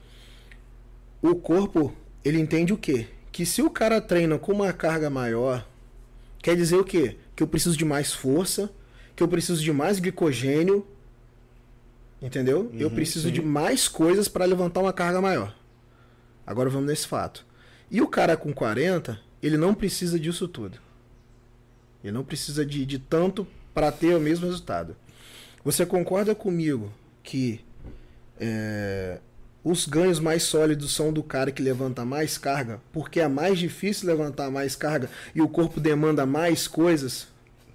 O 1.23 1.35
corpo, 1.35 1.95
ele 2.25 2.39
entende 2.39 2.73
o 2.73 2.79
quê? 2.79 3.09
Que 3.33 3.45
se 3.47 3.63
o 3.63 3.71
cara 3.71 4.01
treina 4.01 4.39
com 4.39 4.53
uma 4.53 4.73
carga 4.73 5.11
maior, 5.11 5.67
quer 6.43 6.57
dizer 6.57 6.77
o 6.77 6.85
quê? 6.85 7.17
Que 7.35 7.43
eu 7.43 7.47
preciso 7.49 7.77
de 7.77 7.85
mais 7.85 8.13
força, 8.13 8.71
que 9.17 9.23
eu 9.23 9.29
preciso 9.29 9.63
de 9.63 9.73
mais 9.73 9.99
glicogênio. 9.99 10.87
Entendeu? 12.21 12.71
eu 12.75 12.89
Uhum, 12.89 12.95
preciso 12.95 13.29
sim. 13.29 13.35
de 13.35 13.41
mais 13.43 13.87
coisas 13.89 14.29
para 14.29 14.45
levantar 14.45 14.81
uma 14.81 14.93
carga 14.93 15.21
maior. 15.21 15.55
Agora 16.47 16.69
vamos 16.69 16.89
nesse 16.89 17.07
fato. 17.07 17.47
E 17.91 18.01
o 18.01 18.09
cara 18.09 18.37
com 18.37 18.53
40, 18.53 19.19
ele 19.43 19.57
não 19.57 19.73
precisa 19.75 20.19
disso 20.19 20.49
tudo. 20.49 20.79
Ele 22.03 22.13
não 22.13 22.25
precisa 22.25 22.65
de, 22.65 22.85
de 22.87 22.99
tanto 22.99 23.47
para 23.75 23.91
ter 23.93 24.15
o 24.15 24.21
mesmo 24.21 24.47
resultado. 24.47 24.97
Você 25.65 25.85
concorda 25.85 26.35
comigo 26.35 26.93
que 27.23 27.61
é, 28.41 29.19
os 29.63 29.87
ganhos 29.87 30.21
mais 30.21 30.43
sólidos 30.45 30.95
são 30.95 31.13
do 31.13 31.23
cara 31.23 31.51
que 31.51 31.63
levanta 31.63 32.05
mais 32.05 32.39
carga, 32.39 32.81
porque 32.93 33.21
é 33.21 33.29
mais 33.29 33.59
difícil 33.59 34.09
levantar 34.09 34.51
mais 34.51 34.75
carga 34.77 35.11
e 35.35 35.43
o 35.43 35.49
corpo 35.49 35.81
demanda 35.81 36.25
mais 36.25 36.67
coisas? 36.67 37.29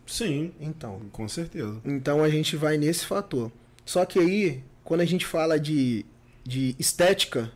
Sim, 0.05 0.51
Então, 0.59 1.01
com 1.11 1.27
certeza. 1.27 1.79
então 1.85 2.23
a 2.23 2.29
gente 2.29 2.55
vai 2.57 2.77
nesse 2.77 3.05
fator. 3.05 3.51
Só 3.85 4.05
que 4.05 4.19
aí, 4.19 4.63
quando 4.83 5.01
a 5.01 5.05
gente 5.05 5.25
fala 5.25 5.59
de, 5.59 6.05
de 6.43 6.75
estética, 6.79 7.51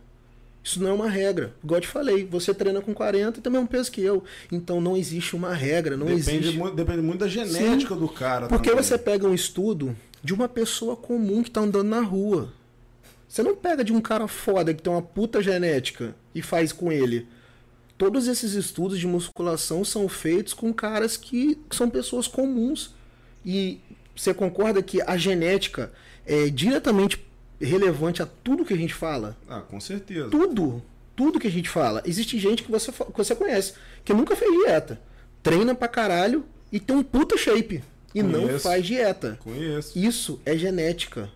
isso 0.68 0.82
não 0.82 0.90
é 0.90 0.92
uma 0.92 1.08
regra. 1.08 1.54
Igual 1.64 1.78
eu 1.78 1.82
te 1.82 1.88
falei, 1.88 2.24
você 2.26 2.52
treina 2.52 2.80
com 2.80 2.92
40 2.92 3.38
e 3.38 3.42
tem 3.42 3.50
o 3.50 3.52
mesmo 3.52 3.68
peso 3.68 3.90
que 3.90 4.02
eu. 4.02 4.22
Então 4.52 4.80
não 4.80 4.96
existe 4.96 5.34
uma 5.34 5.54
regra, 5.54 5.96
não 5.96 6.06
depende, 6.06 6.28
existe. 6.28 6.58
muito, 6.58 6.76
depende 6.76 7.00
muito 7.00 7.20
da 7.20 7.28
genética 7.28 7.94
do 7.94 8.08
cara. 8.08 8.48
Porque 8.48 8.68
também. 8.68 8.84
você 8.84 8.98
pega 8.98 9.26
um 9.26 9.34
estudo 9.34 9.96
de 10.22 10.34
uma 10.34 10.48
pessoa 10.48 10.94
comum 10.94 11.42
que 11.42 11.50
tá 11.50 11.62
andando 11.62 11.88
na 11.88 12.00
rua. 12.00 12.52
Você 13.26 13.42
não 13.42 13.56
pega 13.56 13.82
de 13.82 13.92
um 13.92 14.00
cara 14.00 14.28
foda 14.28 14.72
que 14.74 14.82
tem 14.82 14.92
uma 14.92 15.02
puta 15.02 15.42
genética 15.42 16.14
e 16.34 16.42
faz 16.42 16.72
com 16.72 16.92
ele. 16.92 17.26
Todos 17.96 18.28
esses 18.28 18.52
estudos 18.52 18.98
de 18.98 19.06
musculação 19.06 19.84
são 19.84 20.08
feitos 20.08 20.54
com 20.54 20.72
caras 20.72 21.16
que 21.16 21.58
são 21.70 21.90
pessoas 21.90 22.26
comuns. 22.26 22.94
E 23.44 23.80
você 24.14 24.34
concorda 24.34 24.82
que 24.82 25.00
a 25.02 25.16
genética 25.16 25.92
é 26.26 26.48
diretamente 26.48 27.27
relevante 27.60 28.22
a 28.22 28.26
tudo 28.26 28.64
que 28.64 28.74
a 28.74 28.76
gente 28.76 28.94
fala? 28.94 29.36
Ah, 29.48 29.60
com 29.60 29.80
certeza. 29.80 30.28
Tudo. 30.30 30.82
Tudo 31.16 31.40
que 31.40 31.48
a 31.48 31.50
gente 31.50 31.68
fala. 31.68 32.02
Existe 32.06 32.38
gente 32.38 32.62
que 32.62 32.70
você, 32.70 32.92
que 32.92 33.16
você 33.16 33.34
conhece, 33.34 33.74
que 34.04 34.12
nunca 34.14 34.36
fez 34.36 34.50
dieta. 34.64 35.00
Treina 35.42 35.74
pra 35.74 35.88
caralho 35.88 36.44
e 36.70 36.78
tem 36.78 36.94
um 36.96 37.02
puta 37.02 37.36
shape. 37.36 37.82
E 38.14 38.22
não 38.22 38.42
Conheço. 38.42 38.60
faz 38.60 38.86
dieta. 38.86 39.38
Conheço. 39.42 39.98
Isso 39.98 40.40
é 40.46 40.56
genética. 40.56 41.28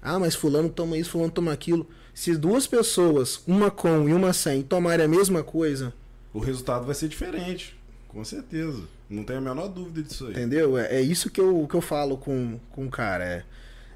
Ah, 0.00 0.18
mas 0.18 0.34
fulano 0.34 0.68
toma 0.68 0.96
isso, 0.96 1.10
fulano 1.10 1.30
toma 1.32 1.52
aquilo. 1.52 1.86
Se 2.14 2.36
duas 2.36 2.66
pessoas, 2.66 3.40
uma 3.46 3.70
com 3.70 4.08
e 4.08 4.12
uma 4.14 4.32
sem, 4.32 4.62
tomarem 4.62 5.04
a 5.04 5.08
mesma 5.08 5.42
coisa, 5.42 5.92
O 6.32 6.38
resultado 6.40 6.84
vai 6.86 6.94
ser 6.94 7.08
diferente. 7.08 7.76
Com 8.06 8.24
certeza. 8.24 8.82
Não 9.10 9.24
tenho 9.24 9.38
a 9.38 9.42
menor 9.42 9.68
dúvida 9.68 10.02
disso 10.02 10.26
aí. 10.26 10.32
entendeu? 10.32 10.76
É, 10.78 10.96
é 10.96 11.00
isso 11.00 11.30
que 11.30 11.40
eu, 11.40 11.66
que 11.68 11.74
eu 11.74 11.80
falo 11.80 12.16
com, 12.16 12.58
com 12.70 12.86
o 12.86 12.90
cara. 12.90 13.24
É, 13.24 13.44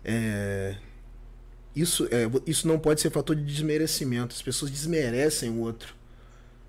é- 0.05 0.77
isso, 1.75 2.07
é, 2.11 2.29
isso 2.47 2.67
não 2.69 2.79
pode 2.79 3.01
ser 3.01 3.11
fator 3.11 3.35
de 3.37 3.43
desmerecimento. 3.45 4.35
As 4.35 4.43
pessoas 4.43 4.71
desmerecem 4.71 5.51
o 5.51 5.61
outro. 5.61 5.95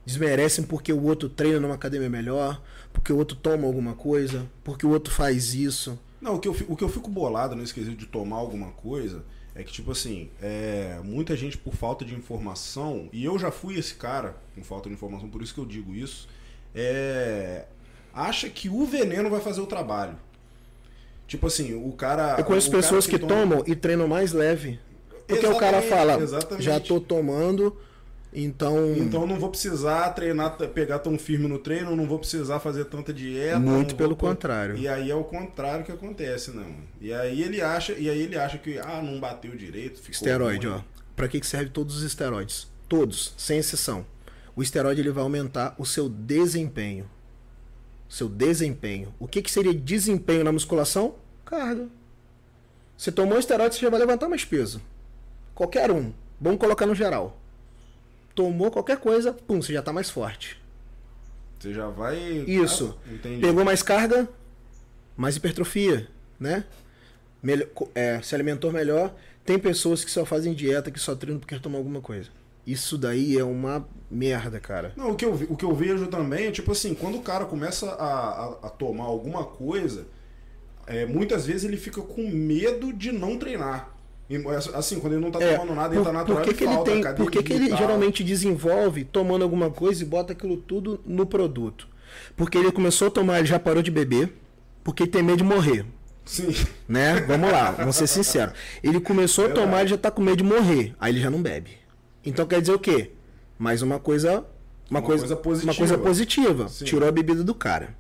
Desmerecem 0.06 0.64
porque 0.66 0.92
o 0.92 1.04
outro 1.04 1.30
treina 1.30 1.60
numa 1.60 1.76
academia 1.76 2.10
melhor, 2.10 2.62
porque 2.92 3.12
o 3.14 3.18
outro 3.18 3.38
toma 3.38 3.66
alguma 3.66 3.94
coisa, 3.94 4.46
porque 4.64 4.86
o 4.86 4.90
outro 4.90 5.14
faz 5.14 5.54
isso. 5.54 5.98
Não, 6.20 6.36
o 6.36 6.40
que, 6.40 6.48
eu, 6.48 6.56
o 6.68 6.76
que 6.76 6.84
eu 6.84 6.90
fico 6.90 7.10
bolado 7.10 7.56
nesse 7.56 7.74
quesito 7.74 7.96
de 7.98 8.06
tomar 8.06 8.38
alguma 8.38 8.72
coisa 8.72 9.24
é 9.56 9.64
que, 9.64 9.72
tipo 9.72 9.92
assim, 9.92 10.30
é, 10.42 11.00
muita 11.04 11.36
gente 11.38 11.58
por 11.58 11.74
falta 11.76 12.04
de 12.04 12.14
informação, 12.16 13.08
e 13.14 13.24
eu 13.24 13.38
já 13.40 13.52
fui 13.52 13.78
esse 13.78 13.94
cara 13.96 14.36
com 14.56 14.64
falta 14.64 14.90
de 14.90 14.96
informação, 14.96 15.30
por 15.30 15.42
isso 15.42 15.54
que 15.54 15.60
eu 15.60 15.66
digo 15.66 15.94
isso, 15.96 16.28
é, 16.76 17.66
acha 18.14 18.50
que 18.50 18.68
o 18.68 18.86
veneno 18.86 19.30
vai 19.30 19.40
fazer 19.42 19.62
o 19.62 19.66
trabalho. 19.68 20.18
Tipo 21.28 21.48
assim, 21.48 21.74
o 21.74 21.92
cara. 21.94 22.36
Eu 22.38 22.44
conheço 22.44 22.70
pessoas 22.70 23.08
que, 23.08 23.18
toma- 23.18 23.30
tomam 23.34 23.64
e 23.66 23.76
treinam 23.76 24.08
mais 24.08 24.34
leve. 24.34 24.80
Porque 25.28 25.46
o 25.48 25.58
cara 25.58 25.78
Exatamente, 25.78 25.90
fala, 25.90 26.24
exatamente. 26.24 26.64
já 26.64 26.80
tô 26.80 27.00
tomando, 27.00 27.76
então. 28.34 28.94
Então 28.98 29.26
não 29.26 29.40
vou 29.40 29.50
precisar 29.50 30.10
treinar, 30.10 30.58
pegar 30.58 31.00
tão 31.00 31.18
firme 31.18 31.48
no 31.48 31.60
treino, 31.60 31.96
não 31.96 32.06
vou 32.08 32.20
precisar 32.20 32.60
fazer 32.60 32.86
tanta 32.86 33.14
dieta. 33.14 33.60
Muito 33.60 33.96
pelo 33.96 34.16
vou 34.16 34.18
contrário. 34.30 34.76
E 34.78 34.88
aí 34.88 35.10
é 35.10 35.16
o 35.16 35.24
contrário 35.24 35.86
que 35.86 35.92
acontece, 35.92 36.52
não. 36.52 36.76
E 37.00 37.14
aí 37.14 37.42
ele 37.42 37.62
acha, 37.62 37.94
e 37.94 38.10
aí 38.10 38.22
ele 38.22 38.38
acha 38.38 38.58
que 38.58 38.78
ah, 38.80 39.02
não 39.02 39.20
bateu 39.20 39.56
direito, 39.56 40.02
Esteroide, 40.10 40.68
ruim. 40.68 40.78
ó. 40.78 40.94
Pra 41.16 41.28
que 41.28 41.40
que 41.40 41.48
serve 41.48 41.70
todos 41.70 41.98
os 41.98 42.04
esteroides? 42.04 42.68
Todos, 42.90 43.34
sem 43.38 43.60
exceção. 43.60 44.06
O 44.56 44.62
esteroide 44.62 45.02
ele 45.02 45.12
vai 45.12 45.24
aumentar 45.24 45.74
o 45.78 45.86
seu 45.86 46.10
desempenho. 46.10 47.10
Seu 48.10 48.28
desempenho. 48.30 49.14
O 49.20 49.28
que, 49.28 49.42
que 49.42 49.50
seria 49.52 49.74
desempenho 49.74 50.44
na 50.44 50.52
musculação? 50.52 51.16
Carga. 51.46 51.88
Você 52.96 53.12
tomou 53.12 53.40
esteroide, 53.40 53.74
você 53.76 53.82
já 53.82 53.90
vai 53.90 54.00
levantar 54.00 54.30
mais 54.30 54.46
peso. 54.46 54.80
Qualquer 55.56 55.92
um. 55.92 56.12
Vamos 56.40 56.60
colocar 56.60 56.86
no 56.86 56.96
geral. 56.96 57.40
Tomou 58.36 58.72
qualquer 58.72 58.98
coisa, 58.98 59.32
pum, 59.32 59.62
você 59.62 59.74
já 59.74 59.82
tá 59.82 59.94
mais 59.94 60.10
forte. 60.10 60.62
Você 61.60 61.74
já 61.74 61.88
vai. 61.88 62.18
Isso. 62.48 62.98
Ah. 63.08 63.18
Pegou 63.40 63.64
mais 63.64 63.82
carga, 63.82 64.28
mais 65.16 65.38
hipertrofia, 65.38 66.08
né? 66.40 66.66
Melhor, 67.42 67.68
é, 67.94 68.22
se 68.22 68.34
alimentou 68.36 68.72
melhor. 68.72 69.14
Tem 69.46 69.60
pessoas 69.60 70.04
que 70.04 70.12
só 70.12 70.26
fazem 70.26 70.54
dieta, 70.54 70.90
que 70.90 71.00
só 71.00 71.16
treinam 71.16 71.40
porque 71.40 71.58
tomam 71.60 71.78
alguma 71.78 72.02
coisa. 72.02 72.30
Isso 72.66 72.98
daí 72.98 73.38
é 73.38 73.44
uma 73.44 73.88
merda, 74.10 74.60
cara. 74.60 74.94
Não, 74.96 75.12
o 75.12 75.16
que, 75.16 75.26
eu, 75.26 75.34
o 75.34 75.56
que 75.56 75.66
eu 75.66 75.76
vejo 75.76 76.08
também 76.08 76.48
é 76.48 76.52
tipo 76.52 76.72
assim, 76.72 76.94
quando 76.94 77.18
o 77.18 77.22
cara 77.22 77.46
começa 77.46 77.92
a, 77.92 78.30
a, 78.30 78.46
a 78.64 78.70
tomar 78.70 79.04
alguma 79.04 79.44
coisa, 79.44 80.08
é, 80.88 81.06
muitas 81.06 81.46
vezes 81.46 81.66
ele 81.66 81.78
fica 81.78 82.02
com 82.02 82.30
medo 82.30 82.94
de 82.94 83.12
não 83.12 83.38
treinar. 83.38 83.94
E, 84.30 84.38
Assim, 84.74 85.00
quando 85.00 85.14
ele 85.14 85.22
não 85.22 85.32
tá 85.32 85.42
É, 85.42 85.58
tomando 85.58 85.76
nada, 85.76 85.90
por, 85.90 85.96
ele 85.96 86.06
tá 86.06 86.12
natural 86.14 86.38
por 86.38 86.48
que, 86.48 86.54
que 86.54 86.64
ele 86.64 86.74
falta 86.74 86.92
tem, 86.92 87.00
academia 87.02 87.26
por 87.26 87.32
que, 87.32 87.44
que 87.44 87.54
ele 87.54 87.76
geralmente 87.76 88.24
desenvolve 88.24 89.04
tomando 89.04 89.44
alguma 89.44 89.70
coisa 89.70 90.02
e 90.02 90.06
bota 90.06 90.34
aquilo 90.34 90.58
tudo 90.58 91.02
no 91.06 91.26
produto? 91.26 91.88
Porque 92.36 92.58
ele 92.58 92.72
começou 92.72 93.08
a 93.08 93.12
tomar, 93.12 93.40
ele 93.40 93.48
já 93.48 93.60
parou 93.60 93.84
de 93.84 93.92
beber, 93.92 94.34
porque 94.84 95.04
ele 95.04 95.12
tem 95.12 95.24
medo 95.24 95.38
de 95.38 95.44
morrer. 95.44 95.86
Sim. 96.26 96.54
né? 96.88 97.20
Vamos 97.28 97.52
lá, 97.52 97.72
vamos 97.72 97.96
ser 97.96 98.08
sinceros. 98.08 98.54
Ele 98.82 99.00
começou 99.00 99.46
a 99.46 99.50
tomar, 99.50 99.82
ele 99.82 99.90
já 99.90 99.98
tá 99.98 100.10
com 100.10 100.22
medo 100.22 100.38
de 100.38 100.44
morrer. 100.44 100.96
Aí 101.00 101.12
ele 101.12 101.20
já 101.20 101.30
não 101.30 101.42
bebe. 101.42 101.72
Então 102.26 102.46
quer 102.46 102.62
dizer 102.62 102.74
o 102.74 102.80
quê? 102.80 103.12
Mais 103.60 103.82
uma 103.82 104.00
coisa. 104.00 104.46
Uma, 104.90 105.00
Uma 105.00 105.02
coisa, 105.02 105.22
coisa 105.24 105.36
positiva. 105.36 105.72
Uma 105.72 105.78
coisa 105.78 105.98
positiva. 105.98 106.68
Sim. 106.70 106.86
Tirou 106.86 107.10
a 107.10 107.12
bebida 107.12 107.44
do 107.44 107.54
cara. 107.54 107.96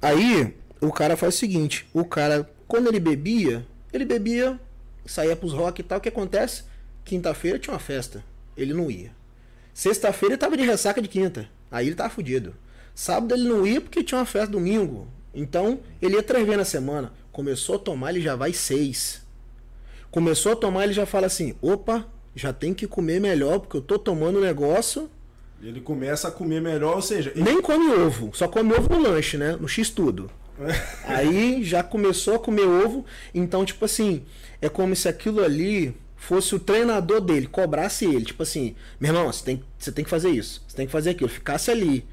Aí, 0.00 0.54
o 0.80 0.90
cara 0.92 1.16
faz 1.16 1.34
o 1.34 1.38
seguinte: 1.38 1.86
o 1.92 2.04
cara, 2.04 2.48
quando 2.66 2.88
ele 2.88 3.00
bebia, 3.00 3.66
ele 3.92 4.04
bebia, 4.04 4.58
saía 5.06 5.36
pros 5.36 5.52
rock 5.52 5.80
e 5.80 5.84
tal. 5.84 5.98
O 5.98 6.00
que 6.00 6.08
acontece? 6.08 6.64
Quinta-feira 7.04 7.58
tinha 7.58 7.74
uma 7.74 7.80
festa. 7.80 8.24
Ele 8.56 8.72
não 8.74 8.90
ia. 8.90 9.12
Sexta-feira 9.72 10.34
ele 10.34 10.40
tava 10.40 10.56
de 10.56 10.62
ressaca 10.64 11.00
de 11.00 11.08
quinta. 11.08 11.48
Aí 11.70 11.86
ele 11.86 11.96
tava 11.96 12.10
fudido. 12.10 12.54
Sábado 12.94 13.34
ele 13.34 13.48
não 13.48 13.66
ia 13.66 13.80
porque 13.80 14.02
tinha 14.02 14.18
uma 14.18 14.26
festa 14.26 14.48
domingo. 14.52 15.08
Então, 15.32 15.80
ele 16.02 16.16
ia 16.16 16.22
três 16.22 16.44
vezes 16.44 16.58
na 16.58 16.64
semana. 16.64 17.12
Começou 17.32 17.76
a 17.76 17.78
tomar, 17.78 18.10
ele 18.10 18.20
já 18.20 18.34
vai 18.36 18.52
seis. 18.52 19.22
Começou 20.10 20.52
a 20.52 20.56
tomar, 20.56 20.84
ele 20.84 20.92
já 20.92 21.06
fala 21.06 21.26
assim: 21.26 21.54
opa, 21.62 22.06
já 22.34 22.52
tem 22.52 22.74
que 22.74 22.86
comer 22.86 23.20
melhor, 23.20 23.60
porque 23.60 23.76
eu 23.76 23.80
tô 23.80 23.98
tomando 23.98 24.38
o 24.38 24.42
negócio. 24.42 25.08
Ele 25.62 25.80
começa 25.80 26.28
a 26.28 26.30
comer 26.30 26.60
melhor, 26.60 26.96
ou 26.96 27.02
seja, 27.02 27.30
ele- 27.34 27.42
Nem 27.44 27.60
come 27.60 27.90
ovo, 27.92 28.30
só 28.34 28.48
come 28.48 28.72
ovo 28.72 28.88
no 28.88 29.02
lanche, 29.02 29.36
né? 29.36 29.56
No 29.60 29.68
X-Tudo. 29.68 30.30
Aí 31.04 31.62
já 31.62 31.82
começou 31.82 32.34
a 32.34 32.38
comer 32.38 32.66
ovo. 32.66 33.04
Então, 33.34 33.64
tipo 33.64 33.84
assim, 33.84 34.24
é 34.60 34.68
como 34.68 34.94
se 34.94 35.08
aquilo 35.08 35.42
ali 35.42 35.94
fosse 36.16 36.54
o 36.54 36.60
treinador 36.60 37.20
dele, 37.20 37.46
cobrasse 37.46 38.04
ele. 38.04 38.24
Tipo 38.24 38.42
assim, 38.42 38.74
meu 39.00 39.10
irmão, 39.10 39.32
você 39.32 39.44
tem, 39.44 39.64
você 39.78 39.90
tem 39.90 40.04
que 40.04 40.10
fazer 40.10 40.30
isso, 40.30 40.62
você 40.66 40.76
tem 40.76 40.86
que 40.86 40.92
fazer 40.92 41.10
aquilo. 41.10 41.30
Ficasse 41.30 41.70
ali. 41.70 42.06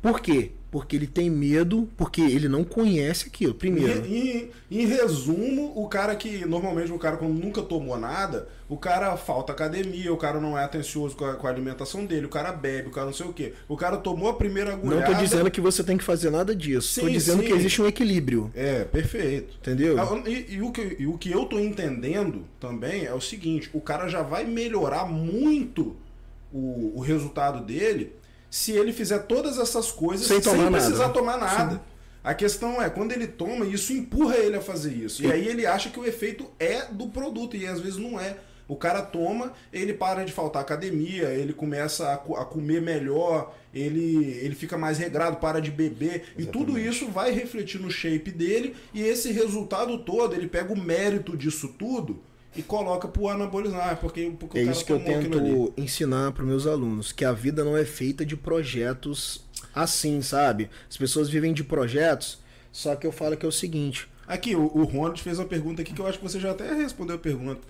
Por 0.00 0.20
quê? 0.20 0.52
Porque 0.72 0.96
ele 0.96 1.06
tem 1.06 1.28
medo, 1.28 1.86
porque 1.98 2.22
ele 2.22 2.48
não 2.48 2.64
conhece 2.64 3.26
aquilo, 3.28 3.52
primeiro. 3.52 4.06
Em, 4.06 4.28
em- 4.38 4.50
em 4.70 4.86
resumo, 4.86 5.70
o 5.76 5.86
cara 5.86 6.16
que 6.16 6.46
normalmente 6.46 6.90
o 6.90 6.98
cara 6.98 7.18
quando 7.18 7.34
nunca 7.34 7.60
tomou 7.60 7.98
nada, 7.98 8.48
o 8.70 8.78
cara 8.78 9.14
falta 9.18 9.52
academia, 9.52 10.10
o 10.10 10.16
cara 10.16 10.40
não 10.40 10.56
é 10.58 10.64
atencioso 10.64 11.14
com 11.14 11.26
a, 11.26 11.34
com 11.34 11.46
a 11.46 11.50
alimentação 11.50 12.06
dele, 12.06 12.24
o 12.24 12.30
cara 12.30 12.50
bebe, 12.52 12.88
o 12.88 12.90
cara 12.90 13.04
não 13.04 13.12
sei 13.12 13.26
o 13.26 13.34
quê. 13.34 13.52
O 13.68 13.76
cara 13.76 13.98
tomou 13.98 14.30
a 14.30 14.32
primeira 14.34 14.70
Não 14.70 14.78
agulhada. 14.78 15.14
tô 15.14 15.22
dizendo 15.22 15.50
que 15.50 15.60
você 15.60 15.84
tem 15.84 15.98
que 15.98 16.04
fazer 16.04 16.30
nada 16.30 16.56
disso. 16.56 16.98
tô 17.00 17.06
Sim, 17.06 17.12
dizendo 17.12 17.42
sim. 17.42 17.48
que 17.48 17.52
existe 17.52 17.82
um 17.82 17.86
equilíbrio. 17.86 18.50
É, 18.54 18.82
perfeito. 18.84 19.54
Entendeu? 19.60 20.00
Ah, 20.00 20.22
E, 20.26 20.54
e 20.54 20.62
o 20.62 20.72
que, 20.72 20.96
e 20.98 21.06
o 21.06 21.18
que 21.18 21.30
eu 21.30 21.44
tô 21.44 21.60
entendendo 21.60 22.46
também 22.58 23.04
é 23.04 23.12
o 23.12 23.20
seguinte: 23.20 23.68
o 23.74 23.80
cara 23.82 24.08
já 24.08 24.22
vai 24.22 24.44
melhorar 24.46 25.04
muito 25.04 25.94
o, 26.50 26.92
o 26.96 27.00
resultado 27.00 27.62
dele 27.62 28.14
se 28.52 28.70
ele 28.72 28.92
fizer 28.92 29.20
todas 29.20 29.58
essas 29.58 29.90
coisas 29.90 30.26
Sem 30.26 30.42
nada. 30.58 30.70
precisar 30.70 31.08
tomar 31.08 31.38
nada. 31.38 31.80
A 32.22 32.34
questão 32.34 32.82
é, 32.82 32.90
quando 32.90 33.12
ele 33.12 33.26
toma, 33.26 33.64
isso 33.64 33.94
empurra 33.94 34.36
ele 34.36 34.56
a 34.56 34.60
fazer 34.60 34.92
isso. 34.92 35.24
E 35.24 35.32
aí 35.32 35.48
ele 35.48 35.64
acha 35.64 35.88
que 35.88 35.98
o 35.98 36.04
efeito 36.04 36.46
é 36.60 36.84
do 36.84 37.08
produto, 37.08 37.56
e 37.56 37.66
às 37.66 37.80
vezes 37.80 37.96
não 37.96 38.20
é. 38.20 38.36
O 38.68 38.76
cara 38.76 39.00
toma, 39.00 39.54
ele 39.72 39.94
para 39.94 40.22
de 40.22 40.32
faltar 40.32 40.60
academia, 40.60 41.30
ele 41.30 41.54
começa 41.54 42.06
a, 42.08 42.14
a 42.14 42.44
comer 42.44 42.82
melhor, 42.82 43.54
ele, 43.72 44.38
ele 44.42 44.54
fica 44.54 44.76
mais 44.76 44.98
regrado, 44.98 45.38
para 45.38 45.58
de 45.58 45.70
beber. 45.70 46.34
E 46.36 46.44
tudo 46.44 46.78
isso 46.78 47.08
vai 47.08 47.30
refletir 47.30 47.80
no 47.80 47.90
shape 47.90 48.30
dele, 48.30 48.76
e 48.92 49.00
esse 49.00 49.32
resultado 49.32 49.96
todo, 50.04 50.34
ele 50.34 50.46
pega 50.46 50.74
o 50.74 50.78
mérito 50.78 51.34
disso 51.38 51.68
tudo 51.78 52.20
e 52.56 52.62
coloca 52.62 53.08
pro 53.08 53.28
anabolizar, 53.28 53.96
porque, 53.98 54.32
porque 54.38 54.58
É 54.58 54.62
isso 54.62 54.84
que 54.84 54.92
eu 54.92 55.02
tento 55.02 55.72
ensinar 55.76 56.32
para 56.32 56.44
meus 56.44 56.66
alunos, 56.66 57.12
que 57.12 57.24
a 57.24 57.32
vida 57.32 57.64
não 57.64 57.76
é 57.76 57.84
feita 57.84 58.24
de 58.26 58.36
projetos 58.36 59.44
assim, 59.74 60.20
sabe? 60.20 60.68
As 60.90 60.96
pessoas 60.96 61.28
vivem 61.28 61.52
de 61.52 61.64
projetos, 61.64 62.38
só 62.70 62.94
que 62.94 63.06
eu 63.06 63.12
falo 63.12 63.36
que 63.36 63.46
é 63.46 63.48
o 63.48 63.52
seguinte, 63.52 64.08
Aqui, 64.26 64.54
o, 64.54 64.62
o 64.62 64.84
Ronald 64.84 65.20
fez 65.20 65.38
uma 65.38 65.46
pergunta 65.48 65.82
aqui 65.82 65.92
que 65.92 66.00
eu 66.00 66.06
acho 66.06 66.16
que 66.18 66.24
você 66.24 66.38
já 66.38 66.52
até 66.52 66.72
respondeu 66.72 67.16
a 67.16 67.18
pergunta. 67.18 67.60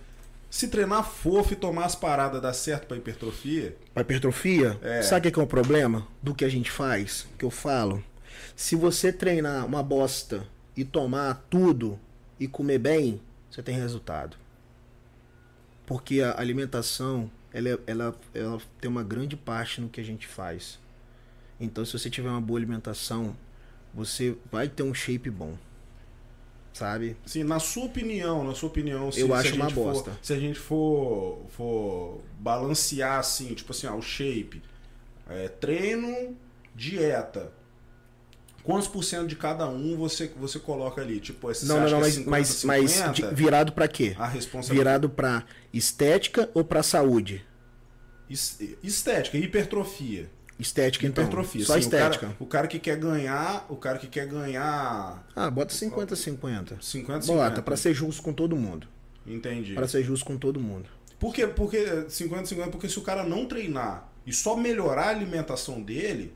Se 0.50 0.68
treinar 0.68 1.02
fofo 1.02 1.54
e 1.54 1.56
tomar 1.56 1.86
as 1.86 1.94
paradas 1.94 2.42
dá 2.42 2.52
certo 2.52 2.86
pra 2.86 2.96
hipertrofia? 2.96 3.74
para 3.94 4.02
hipertrofia, 4.02 4.78
É. 4.82 5.02
sabe 5.02 5.20
o 5.20 5.22
que 5.22 5.30
que 5.32 5.40
é 5.40 5.42
o 5.42 5.46
problema 5.46 6.06
do 6.22 6.34
que 6.34 6.44
a 6.44 6.48
gente 6.48 6.70
faz? 6.70 7.26
Que 7.38 7.44
eu 7.44 7.50
falo, 7.50 8.04
se 8.54 8.76
você 8.76 9.10
treinar 9.10 9.64
uma 9.64 9.82
bosta 9.82 10.46
e 10.76 10.84
tomar 10.84 11.46
tudo 11.48 11.98
e 12.38 12.46
comer 12.46 12.78
bem, 12.78 13.20
você 13.50 13.62
tem 13.62 13.76
resultado. 13.78 14.36
Porque 15.92 16.22
a 16.22 16.40
alimentação, 16.40 17.30
ela, 17.52 17.68
é- 17.68 17.78
ela, 17.86 18.18
ela 18.32 18.58
tem 18.80 18.90
uma 18.90 19.02
grande 19.02 19.36
parte 19.36 19.78
no 19.78 19.90
que 19.90 20.00
a 20.00 20.04
gente 20.04 20.26
faz. 20.26 20.78
Então, 21.60 21.84
se 21.84 21.92
você 21.92 22.08
tiver 22.08 22.30
uma 22.30 22.40
boa 22.40 22.58
alimentação, 22.58 23.36
você 23.92 24.34
vai 24.50 24.70
ter 24.70 24.82
um 24.82 24.94
shape 24.94 25.28
bom. 25.28 25.54
Sabe? 26.72 27.14
Sim, 27.26 27.44
na 27.44 27.58
sua 27.58 27.84
opinião, 27.84 28.42
na 28.42 28.54
sua 28.54 28.70
opinião, 28.70 29.12
se, 29.12 29.20
Eu 29.20 29.26
se 29.26 29.32
acho 29.34 29.52
a 29.52 29.54
uma 29.56 29.64
gente 29.66 29.74
for- 29.74 29.92
bosta. 29.92 30.18
se 30.22 30.32
a 30.32 30.38
gente 30.40 30.58
for, 30.58 31.44
for 31.50 32.22
balancear 32.40 33.18
assim, 33.18 33.52
tipo 33.52 33.72
assim, 33.72 33.86
ó, 33.86 33.94
o 33.94 34.00
shape, 34.00 34.62
é, 35.28 35.48
treino, 35.48 36.34
dieta. 36.74 37.52
Quantos 38.62 38.86
por 38.86 39.02
cento 39.02 39.26
de 39.26 39.34
cada 39.36 39.68
um 39.68 39.96
você, 39.96 40.30
você 40.36 40.58
coloca 40.58 41.00
ali? 41.00 41.18
Tipo, 41.18 41.50
esse, 41.50 41.66
Não, 41.66 41.80
não, 41.80 41.90
não, 41.90 41.98
é 41.98 42.00
mas, 42.02 42.14
50, 42.14 42.30
mas, 42.30 42.64
mas 42.64 42.90
50? 42.92 43.12
de- 43.12 43.34
virado 43.34 43.72
pra 43.72 43.88
quê? 43.88 44.14
a 44.18 44.26
responsabilidade. 44.26 44.78
Virado 44.78 45.08
pra 45.10 45.44
estética 45.72 46.48
ou 46.54 46.64
pra 46.64 46.82
saúde? 46.82 47.44
Es- 48.30 48.58
Estética, 48.82 49.36
hipertrofia. 49.36 50.30
Estética, 50.58 51.06
então. 51.06 51.24
Hipertrofia. 51.24 51.64
Só 51.64 51.74
sim, 51.74 51.80
estética. 51.80 52.26
O 52.26 52.28
cara, 52.28 52.36
o 52.40 52.46
cara 52.46 52.68
que 52.68 52.78
quer 52.78 52.96
ganhar, 52.96 53.66
o 53.68 53.76
cara 53.76 53.98
que 53.98 54.06
quer 54.06 54.26
ganhar 54.26 55.26
Ah, 55.34 55.50
bota 55.50 55.74
50-50. 55.74 56.14
50, 56.14 56.78
50. 56.80 57.26
Bota, 57.26 57.62
pra 57.62 57.76
ser 57.76 57.92
justo 57.94 58.22
com 58.22 58.32
todo 58.32 58.54
mundo. 58.54 58.86
Entendi. 59.26 59.74
Pra 59.74 59.88
ser 59.88 60.02
justo 60.04 60.24
com 60.24 60.36
todo 60.36 60.60
mundo. 60.60 60.88
Por 61.18 61.34
quê? 61.34 61.46
Porque 61.46 62.04
50, 62.08 62.46
50, 62.46 62.70
porque 62.70 62.88
se 62.88 62.98
o 62.98 63.02
cara 63.02 63.24
não 63.24 63.46
treinar 63.46 64.08
e 64.26 64.32
só 64.32 64.56
melhorar 64.56 65.06
a 65.06 65.10
alimentação 65.10 65.80
dele, 65.82 66.32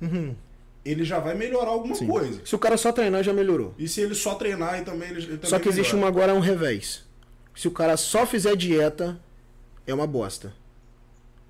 ele 0.87 1.05
já 1.05 1.19
vai 1.19 1.35
melhorar 1.35 1.71
alguma 1.71 1.95
Sim. 1.95 2.07
coisa. 2.07 2.41
Se 2.45 2.55
o 2.55 2.59
cara 2.59 2.77
só 2.77 2.93
treinar, 2.93 3.23
já 3.23 3.33
melhorou. 3.33 3.75
E 3.77 3.89
se 3.89 4.01
ele 4.01 4.15
só 4.15 4.35
treinar 4.35 4.81
e 4.81 4.85
também 4.85 5.09
ele, 5.11 5.19
ele 5.19 5.37
também 5.39 5.51
Só 5.51 5.59
que 5.59 5.69
existe 5.69 5.95
melhora. 5.95 6.13
uma 6.13 6.21
agora 6.23 6.35
um 6.35 6.41
revés. 6.41 7.05
Se 7.55 7.67
o 7.67 7.71
cara 7.71 7.97
só 7.97 8.25
fizer 8.27 8.55
dieta, 8.57 9.19
é 9.87 9.93
uma 9.93 10.07
bosta. 10.07 10.55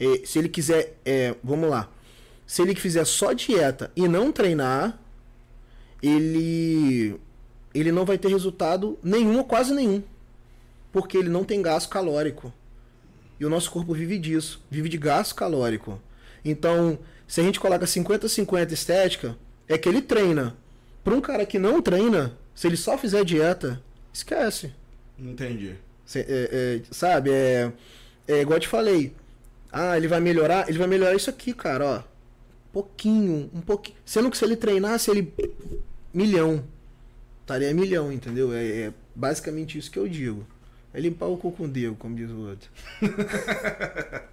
E 0.00 0.26
se 0.26 0.38
ele 0.38 0.48
quiser, 0.48 0.96
é, 1.04 1.34
vamos 1.42 1.68
lá. 1.68 1.88
Se 2.46 2.62
ele 2.62 2.74
fizer 2.74 3.04
só 3.04 3.32
dieta 3.32 3.90
e 3.94 4.06
não 4.08 4.30
treinar, 4.32 4.98
ele 6.02 7.18
ele 7.74 7.92
não 7.92 8.04
vai 8.06 8.16
ter 8.16 8.28
resultado 8.28 8.98
nenhum 9.02 9.38
ou 9.38 9.44
quase 9.44 9.74
nenhum. 9.74 10.02
Porque 10.92 11.18
ele 11.18 11.28
não 11.28 11.44
tem 11.44 11.60
gasto 11.60 11.90
calórico. 11.90 12.52
E 13.38 13.44
o 13.44 13.50
nosso 13.50 13.70
corpo 13.70 13.92
vive 13.92 14.18
disso, 14.18 14.62
vive 14.70 14.88
de 14.88 14.96
gasto 14.96 15.34
calórico. 15.34 16.00
Então, 16.42 16.98
se 17.26 17.40
a 17.40 17.44
gente 17.44 17.58
coloca 17.60 17.84
50-50 17.86 18.72
estética, 18.72 19.36
é 19.68 19.76
que 19.76 19.88
ele 19.88 20.02
treina. 20.02 20.56
Para 21.04 21.14
um 21.14 21.20
cara 21.20 21.46
que 21.46 21.58
não 21.58 21.80
treina, 21.82 22.36
se 22.54 22.66
ele 22.66 22.76
só 22.76 22.96
fizer 22.98 23.24
dieta, 23.24 23.82
esquece. 24.12 24.72
Entendi. 25.18 25.74
Cê- 26.04 26.26
é- 26.28 26.48
é, 26.52 26.80
sabe? 26.90 27.30
É, 27.30 27.72
é 28.28 28.40
igual 28.40 28.56
eu 28.56 28.60
te 28.60 28.68
falei. 28.68 29.14
Ah, 29.72 29.96
ele 29.96 30.08
vai 30.08 30.20
melhorar? 30.20 30.68
Ele 30.68 30.78
vai 30.78 30.86
melhorar 30.86 31.14
isso 31.14 31.28
aqui, 31.30 31.52
cara, 31.52 31.84
ó. 31.84 32.02
Pouquinho, 32.72 33.50
um 33.54 33.60
pouquinho. 33.60 33.96
Sendo 34.04 34.30
que 34.30 34.36
se 34.38 34.44
ele 34.44 34.56
treinasse, 34.56 35.10
ele. 35.10 35.32
Milhão. 36.12 36.64
Estaria 37.42 37.72
milhão, 37.74 38.12
entendeu? 38.12 38.52
É, 38.52 38.64
é 38.66 38.92
basicamente 39.14 39.78
isso 39.78 39.90
que 39.90 39.98
eu 39.98 40.08
digo. 40.08 40.46
É 40.92 41.00
limpar 41.00 41.26
o 41.26 41.36
cu 41.36 41.52
com 41.52 41.64
o 41.64 41.68
dedo, 41.68 41.94
como 41.96 42.16
diz 42.16 42.30
o 42.30 42.48
outro. 42.48 42.70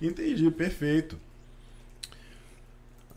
Entendi, 0.00 0.50
perfeito. 0.50 1.18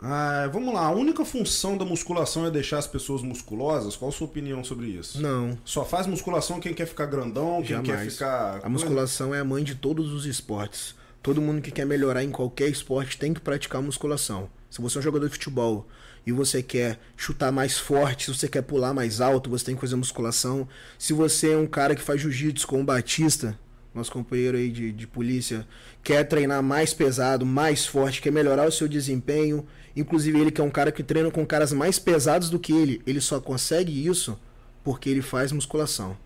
Ah, 0.02 0.50
vamos 0.52 0.74
lá, 0.74 0.86
a 0.86 0.92
única 0.92 1.26
função 1.26 1.78
da 1.78 1.84
musculação 1.84 2.46
é 2.46 2.52
deixar 2.52 2.78
as 2.78 2.88
pessoas 2.88 3.22
musculosas? 3.22 3.98
Qual 3.98 4.10
a 4.10 4.12
sua 4.12 4.28
opinião 4.28 4.64
sobre 4.64 4.88
isso? 4.88 5.22
Não. 5.22 5.58
Só 5.66 5.84
faz 5.84 6.08
musculação 6.08 6.60
quem 6.60 6.74
quer 6.74 6.86
ficar 6.86 7.06
grandão, 7.06 7.62
quem 7.62 7.82
quer 7.82 7.94
Jamais. 7.94 8.14
ficar. 8.14 8.62
A 8.64 8.70
musculação 8.70 9.36
é 9.36 9.40
a 9.40 9.44
mãe 9.44 9.64
de 9.64 9.76
todos 9.76 10.14
os 10.14 10.26
esportes. 10.26 10.96
Todo 11.22 11.42
mundo 11.42 11.62
que 11.62 11.72
quer 11.72 11.86
melhorar 11.86 12.24
em 12.24 12.32
qualquer 12.32 12.70
esporte 12.70 13.18
tem 13.18 13.34
que 13.34 13.42
praticar 13.42 13.82
musculação. 13.82 14.50
Se 14.70 14.82
você 14.82 14.98
é 14.98 15.00
um 15.00 15.04
jogador 15.04 15.26
de 15.28 15.34
futebol 15.34 15.86
e 16.26 16.32
você 16.32 16.64
quer 16.64 16.98
chutar 17.18 17.52
mais 17.52 17.78
forte, 17.78 18.26
se 18.26 18.38
você 18.38 18.48
quer 18.48 18.62
pular 18.62 18.94
mais 18.94 19.20
alto, 19.20 19.50
você 19.50 19.66
tem 19.66 19.76
que 19.76 19.82
fazer 19.82 19.98
musculação. 19.98 20.68
Se 20.98 21.12
você 21.12 21.52
é 21.52 21.58
um 21.58 21.68
cara 21.68 21.94
que 21.94 22.02
faz 22.02 22.22
jiu-jitsu 22.22 22.66
como 22.68 22.84
o 22.84 22.86
Batista, 22.86 23.60
nosso 23.94 24.12
companheiro 24.12 24.56
aí 24.56 24.70
de, 24.70 24.92
de 24.92 25.08
polícia, 25.08 25.68
quer 26.04 26.24
treinar 26.24 26.64
mais 26.64 26.94
pesado, 26.94 27.46
mais 27.46 27.86
forte, 27.86 28.22
quer 28.22 28.32
melhorar 28.32 28.68
o 28.68 28.72
seu 28.72 28.88
desempenho, 28.88 29.66
inclusive 29.96 30.40
ele 30.40 30.52
que 30.52 30.62
é 30.62 30.64
um 30.64 30.70
cara 30.70 30.92
que 30.92 31.04
treina 31.04 31.32
com 31.32 31.46
caras 31.46 31.74
mais 31.74 32.00
pesados 32.00 32.50
do 32.50 32.60
que 32.60 32.74
ele, 32.74 33.02
ele 33.06 33.22
só 33.22 33.40
consegue 33.40 34.06
isso 34.06 34.40
porque 34.84 35.10
ele 35.10 35.22
faz 35.22 35.52
musculação. 35.52 36.18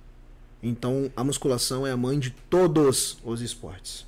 Então 0.62 1.12
a 1.16 1.24
musculação 1.24 1.86
é 1.86 1.92
a 1.92 1.98
mãe 1.98 2.18
de 2.20 2.32
todos 2.50 3.18
os 3.24 3.42
esportes. 3.42 4.06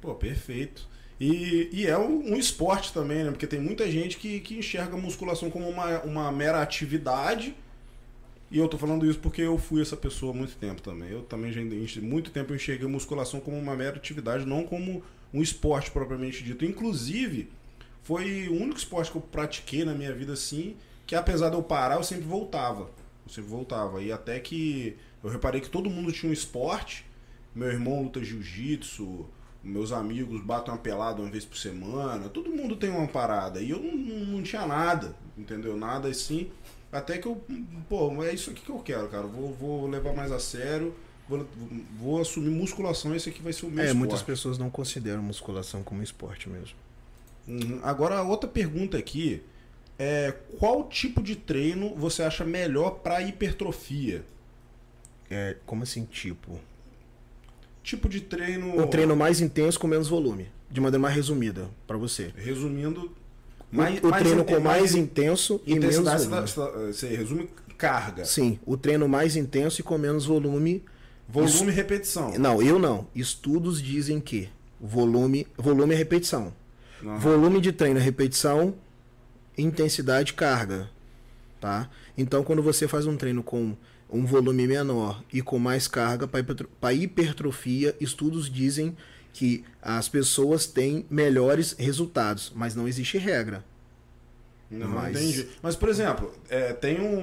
Pô, 0.00 0.14
perfeito. 0.14 0.88
E, 1.20 1.68
e 1.70 1.86
é 1.86 1.98
um, 1.98 2.32
um 2.32 2.36
esporte 2.36 2.94
também, 2.94 3.24
né? 3.24 3.30
Porque 3.30 3.46
tem 3.46 3.60
muita 3.60 3.90
gente 3.90 4.16
que, 4.16 4.40
que 4.40 4.56
enxerga 4.56 4.94
a 4.94 4.98
musculação 4.98 5.50
como 5.50 5.68
uma, 5.68 6.00
uma 6.00 6.32
mera 6.32 6.62
atividade. 6.62 7.54
E 8.50 8.58
eu 8.58 8.66
tô 8.66 8.78
falando 8.78 9.08
isso 9.08 9.18
porque 9.18 9.42
eu 9.42 9.58
fui 9.58 9.82
essa 9.82 9.96
pessoa 9.96 10.32
há 10.32 10.34
muito 10.34 10.56
tempo 10.56 10.80
também. 10.80 11.10
Eu 11.10 11.22
também 11.22 11.52
já 11.52 11.60
muito 12.00 12.30
tempo 12.30 12.52
eu 12.52 12.56
enxerguei 12.56 12.86
a 12.86 12.90
musculação 12.90 13.38
como 13.38 13.58
uma 13.58 13.76
mera 13.76 13.96
atividade, 13.96 14.46
não 14.46 14.64
como 14.64 15.02
um 15.32 15.42
esporte 15.42 15.90
propriamente 15.90 16.42
dito. 16.42 16.64
Inclusive, 16.64 17.50
foi 18.02 18.48
o 18.48 18.54
único 18.54 18.78
esporte 18.78 19.10
que 19.10 19.16
eu 19.16 19.22
pratiquei 19.22 19.84
na 19.84 19.94
minha 19.94 20.12
vida 20.14 20.32
assim, 20.32 20.76
que 21.06 21.14
apesar 21.14 21.48
de 21.50 21.56
eu 21.56 21.62
parar, 21.62 21.96
eu 21.96 22.02
sempre 22.04 22.24
voltava. 22.24 22.90
Eu 23.26 23.32
sempre 23.32 23.50
voltava. 23.50 24.02
E 24.02 24.10
até 24.12 24.38
que 24.40 24.96
eu 25.22 25.30
reparei 25.30 25.60
que 25.60 25.68
todo 25.68 25.90
mundo 25.90 26.10
tinha 26.12 26.30
um 26.30 26.32
esporte. 26.32 27.04
Meu 27.54 27.68
irmão 27.68 28.02
luta 28.02 28.22
jiu-jitsu, 28.22 29.26
meus 29.62 29.92
amigos 29.92 30.40
batem 30.42 30.72
uma 30.72 30.78
pelada 30.80 31.20
uma 31.20 31.30
vez 31.30 31.44
por 31.44 31.56
semana, 31.58 32.28
todo 32.28 32.50
mundo 32.50 32.76
tem 32.76 32.90
uma 32.90 33.08
parada. 33.08 33.60
E 33.60 33.70
eu 33.70 33.78
não, 33.80 33.94
não- 33.96 34.26
não 34.36 34.42
tinha 34.42 34.64
nada, 34.66 35.14
entendeu? 35.36 35.76
Nada 35.76 36.08
assim. 36.08 36.50
Até 36.92 37.18
que 37.18 37.26
eu, 37.26 37.40
pô, 37.88 38.22
é 38.24 38.32
isso 38.32 38.50
aqui 38.50 38.62
que 38.62 38.70
eu 38.70 38.78
quero, 38.78 39.08
cara. 39.08 39.26
Vou, 39.26 39.52
vou 39.52 39.86
levar 39.88 40.12
mais 40.14 40.32
a 40.32 40.38
sério. 40.40 40.94
Vou, 41.28 41.46
vou 41.98 42.20
assumir 42.20 42.50
musculação, 42.50 43.14
esse 43.14 43.28
aqui 43.28 43.40
vai 43.40 43.52
ser 43.52 43.66
o 43.66 43.70
meu 43.70 43.78
É, 43.80 43.82
esporte. 43.86 43.98
muitas 43.98 44.22
pessoas 44.22 44.58
não 44.58 44.68
consideram 44.70 45.22
musculação 45.22 45.82
como 45.84 46.02
esporte 46.02 46.48
mesmo. 46.48 46.74
Uhum. 47.46 47.80
Agora, 47.82 48.22
outra 48.22 48.48
pergunta 48.48 48.96
aqui 48.96 49.42
é 49.98 50.34
qual 50.58 50.88
tipo 50.88 51.22
de 51.22 51.36
treino 51.36 51.94
você 51.96 52.22
acha 52.22 52.44
melhor 52.44 53.00
para 53.00 53.20
hipertrofia? 53.22 54.24
É, 55.30 55.56
como 55.66 55.82
assim, 55.82 56.04
tipo? 56.04 56.58
Tipo 57.82 58.08
de 58.08 58.20
treino. 58.20 58.80
Um 58.80 58.86
treino 58.86 59.16
mais 59.16 59.40
intenso 59.40 59.78
com 59.78 59.86
menos 59.86 60.08
volume. 60.08 60.48
De 60.70 60.80
maneira 60.80 61.00
mais 61.00 61.14
resumida, 61.14 61.68
pra 61.86 61.96
você. 61.96 62.32
Resumindo. 62.36 63.12
o 63.72 64.08
o 64.08 64.12
treino 64.12 64.44
com 64.44 64.60
mais 64.60 64.94
intenso 64.94 65.60
e 65.66 65.78
menos 65.78 65.96
volume. 65.96 66.18
Você, 66.46 66.54
tá- 66.60 66.70
você 66.86 67.08
resume 67.08 67.48
carga. 67.78 68.24
Sim, 68.24 68.58
o 68.66 68.76
treino 68.76 69.08
mais 69.08 69.36
intenso 69.36 69.80
e 69.80 69.84
com 69.84 69.96
menos 69.96 70.26
volume. 70.26 70.84
Volume 71.28 71.70
e 71.70 71.74
repetição. 71.74 72.32
Não, 72.38 72.60
eu 72.60 72.78
não. 72.78 73.06
Estudos 73.14 73.80
dizem 73.80 74.20
que 74.20 74.48
volume, 74.80 75.46
volume 75.56 75.94
é 75.94 75.96
repetição. 75.96 76.52
Aham. 77.02 77.18
Volume 77.18 77.60
de 77.60 77.72
treino 77.72 77.98
é 77.98 78.02
repetição, 78.02 78.74
intensidade 79.56 80.32
carga, 80.34 80.90
tá? 81.60 81.88
Então 82.16 82.42
quando 82.44 82.62
você 82.62 82.86
faz 82.88 83.06
um 83.06 83.16
treino 83.16 83.42
com 83.42 83.76
um 84.08 84.26
volume 84.26 84.66
menor 84.66 85.22
e 85.32 85.40
com 85.40 85.58
mais 85.58 85.86
carga 85.86 86.26
para 86.28 86.92
hipertrofia, 86.92 87.94
estudos 88.00 88.50
dizem 88.50 88.96
que 89.32 89.64
as 89.80 90.08
pessoas 90.08 90.66
têm 90.66 91.06
melhores 91.08 91.72
resultados, 91.78 92.52
mas 92.54 92.74
não 92.74 92.88
existe 92.88 93.16
regra. 93.18 93.64
Não, 94.70 94.88
Mas- 94.88 95.16
entendi. 95.16 95.48
Mas, 95.62 95.74
por 95.76 95.88
exemplo, 95.88 96.32
é, 96.48 96.72
tem 96.72 97.00
um. 97.00 97.16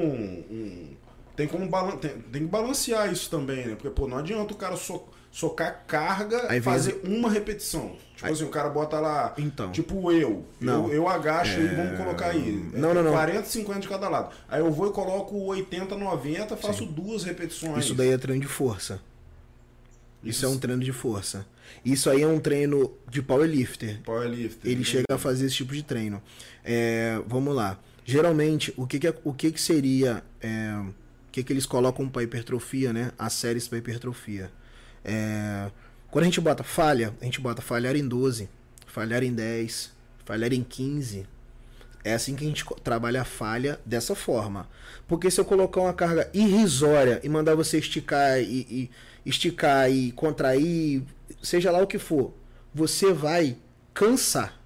um- 0.52 0.88
tem 1.36 1.48
como 1.48 1.68
balan 1.70 1.96
tem, 1.98 2.12
tem 2.32 2.42
que 2.44 2.48
balancear 2.50 3.12
isso 3.12 3.30
também, 3.30 3.68
né? 3.68 3.76
Porque, 3.76 3.90
pô, 3.90 4.08
não 4.08 4.18
adianta 4.18 4.54
o 4.54 4.58
cara 4.58 4.76
so- 4.76 5.06
socar 5.32 5.84
carga 5.88 6.56
e 6.56 6.62
fazer 6.62 7.02
uma 7.04 7.30
repetição. 7.30 7.96
Tipo 8.16 8.26
Aí- 8.28 8.34
assim, 8.34 8.44
o 8.46 8.50
cara 8.50 8.70
bota 8.70 9.00
lá. 9.00 9.34
Então. 9.38 9.72
Tipo 9.72 10.12
eu. 10.12 10.46
Não. 10.60 10.88
Eu, 10.88 10.94
eu 10.94 11.08
agacho 11.08 11.60
e 11.60 11.66
É, 11.68 11.76
vamos 11.76 11.98
colocar 11.98 12.30
aí. 12.30 12.68
É 12.74 12.78
não, 12.78 12.94
não, 12.94 13.04
não. 13.04 13.12
40, 13.12 13.46
50 13.46 13.80
de 13.82 13.88
cada 13.88 14.10
lado. 14.10 14.34
Aí 14.50 14.60
eu 14.60 14.72
vou 14.72 14.88
e 14.90 14.92
coloco 14.92 15.38
80, 15.38 15.96
90, 15.96 16.58
faço 16.58 16.86
duas 16.86 17.24
repetições. 17.24 17.86
Isso 17.86 17.94
daí 17.94 18.10
é 18.10 18.18
treino 18.18 18.42
de 18.42 18.48
força. 18.48 19.00
Isso 20.24 20.46
é 20.46 20.50
um 20.50 20.58
treino 20.58 20.84
de 20.84 20.92
força. 20.92 21.46
Isso 21.86 22.10
aí 22.10 22.24
é 22.24 22.28
um 22.28 22.40
treino 22.40 22.92
de 23.10 23.22
powerlifter. 23.22 24.02
Powerlifter. 24.04 24.70
Ele 24.70 24.80
né? 24.80 24.86
chega 24.86 25.06
a 25.12 25.18
fazer 25.18 25.46
esse 25.46 25.56
tipo 25.56 25.74
de 25.74 25.84
treino. 25.84 26.22
É, 26.66 27.22
vamos 27.28 27.56
lá. 27.56 27.80
Geralmente, 28.04 28.74
o 28.76 28.88
que, 28.88 29.00
que, 29.00 29.08
é- 29.08 29.14
o 29.24 29.34
que, 29.34 29.52
que 29.52 29.62
seria. 29.62 30.24
é, 30.42 30.74
o 30.80 31.32
que, 31.32 31.44
que 31.44 31.54
eles 31.54 31.68
colocam 31.68 32.10
para 32.10 32.24
hipertrofia, 32.24 32.92
né? 32.92 33.12
As 33.18 33.34
séries 33.34 33.68
para 33.68 33.78
hipertrofia. 33.78 34.50
É, 35.04 35.70
quando 36.10 36.24
a 36.24 36.26
gente 36.26 36.42
bota 36.42 36.64
falha, 36.64 37.14
a 37.22 37.26
gente 37.26 37.40
bota 37.40 37.62
falhar 37.62 37.96
em 37.96 38.08
12, 38.08 38.50
falhar 38.86 39.24
em 39.24 39.34
10, 39.34 39.92
falhar 40.26 40.54
em 40.54 40.64
15. 40.64 41.28
É 42.04 42.14
assim 42.14 42.36
que 42.36 42.46
a 42.46 42.48
gente 42.48 42.66
trabalha 42.84 43.22
a 43.22 43.26
falha 43.26 43.80
dessa 43.86 44.16
forma. 44.16 44.70
Porque 45.08 45.30
se 45.30 45.40
eu 45.40 45.46
colocar 45.46 45.82
uma 45.82 45.94
carga 45.94 46.30
irrisória 46.34 47.20
e 47.24 47.30
mandar 47.30 47.56
você 47.56 47.80
esticar 47.80 48.40
e, 48.40 48.66
e 48.70 48.92
esticar 49.26 49.92
e 49.92 50.12
contrair, 50.14 51.04
seja 51.44 51.70
lá 51.70 51.82
o 51.82 51.88
que 51.88 52.00
for, 52.00 52.34
você 52.74 53.12
vai 53.12 53.58
cansar. 53.94 54.58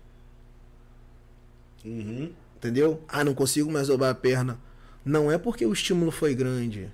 Uhum. 1.83 2.31
Entendeu? 2.57 3.03
Ah, 3.07 3.23
não 3.23 3.33
consigo 3.33 3.71
mais 3.71 3.87
dobrar 3.87 4.11
a 4.11 4.15
perna. 4.15 4.59
Não 5.03 5.31
é 5.31 5.37
porque 5.37 5.65
o 5.65 5.73
estímulo 5.73 6.11
foi 6.11 6.35
grande, 6.35 6.91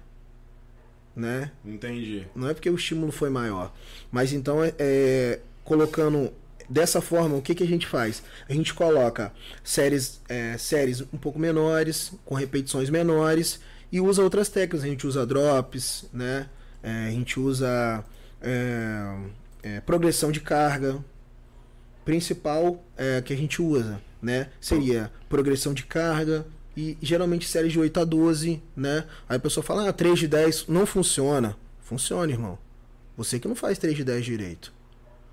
né? 1.17 1.51
Entendi. 1.65 2.27
Não 2.35 2.47
é 2.47 2.53
porque 2.53 2.69
o 2.69 2.75
estímulo 2.75 3.11
foi 3.11 3.29
maior. 3.29 3.73
Mas 4.11 4.31
então, 4.31 4.63
é, 4.63 4.73
é, 4.77 5.39
colocando 5.63 6.31
dessa 6.69 7.01
forma, 7.01 7.35
o 7.35 7.41
que, 7.41 7.55
que 7.55 7.63
a 7.63 7.67
gente 7.67 7.87
faz? 7.87 8.21
A 8.47 8.53
gente 8.53 8.73
coloca 8.73 9.33
séries, 9.63 10.21
é, 10.29 10.55
séries 10.57 11.01
um 11.01 11.17
pouco 11.17 11.39
menores, 11.39 12.13
com 12.23 12.35
repetições 12.35 12.89
menores, 12.89 13.59
e 13.91 13.99
usa 13.99 14.21
outras 14.21 14.47
técnicas. 14.47 14.83
A 14.83 14.87
gente 14.87 15.07
usa 15.07 15.25
drops, 15.25 16.05
né? 16.13 16.47
É, 16.83 17.07
a 17.07 17.11
gente 17.11 17.39
usa 17.39 18.05
é, 18.39 19.17
é, 19.63 19.81
progressão 19.81 20.31
de 20.31 20.39
carga. 20.39 21.03
Principal 22.05 22.85
é, 22.95 23.21
que 23.21 23.33
a 23.33 23.35
gente 23.35 23.61
usa, 23.61 23.99
né? 24.21 24.49
Seria 24.61 25.11
progressão 25.27 25.73
de 25.73 25.83
carga, 25.83 26.45
e 26.77 26.95
geralmente 27.01 27.47
séries 27.47 27.73
de 27.73 27.79
8 27.79 27.99
a 27.99 28.03
12, 28.05 28.61
né? 28.75 29.05
Aí 29.27 29.35
a 29.37 29.39
pessoa 29.39 29.63
fala, 29.63 29.89
ah, 29.89 29.91
3 29.93 30.19
de 30.19 30.27
10 30.27 30.67
não 30.67 30.85
funciona. 30.85 31.57
Funciona, 31.81 32.31
irmão. 32.31 32.57
Você 33.17 33.39
que 33.39 33.47
não 33.47 33.55
faz 33.55 33.77
3 33.79 33.95
de 33.97 34.03
10 34.03 34.23
direito. 34.23 34.71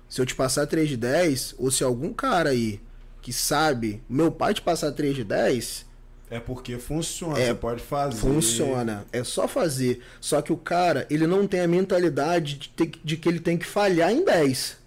Se 0.09 0.19
eu 0.19 0.25
te 0.25 0.33
passar 0.35 0.65
3 0.65 0.89
de 0.89 0.97
10, 0.97 1.55
ou 1.59 1.69
se 1.69 1.83
algum 1.83 2.11
cara 2.11 2.49
aí 2.49 2.81
que 3.21 3.31
sabe, 3.31 4.01
meu 4.09 4.31
pai 4.31 4.53
te 4.53 4.61
passar 4.61 4.91
3 4.91 5.15
de 5.15 5.23
10, 5.23 5.85
É 6.31 6.39
porque 6.39 6.77
funciona. 6.79 7.37
É, 7.39 7.47
você 7.47 7.53
pode 7.55 7.81
fazer. 7.83 8.17
funciona. 8.19 9.05
É 9.13 9.23
só 9.23 9.47
fazer. 9.47 10.01
Só 10.19 10.41
que 10.41 10.51
o 10.51 10.57
cara, 10.57 11.05
ele 11.09 11.27
não 11.27 11.45
tem 11.47 11.61
a 11.61 11.67
mentalidade 11.67 12.55
de, 12.55 12.69
ter- 12.69 12.91
de 13.03 13.17
que 13.17 13.29
ele 13.29 13.39
tem 13.39 13.57
que 13.57 13.65
falhar 13.65 14.11
em 14.11 14.25
10. 14.25 14.77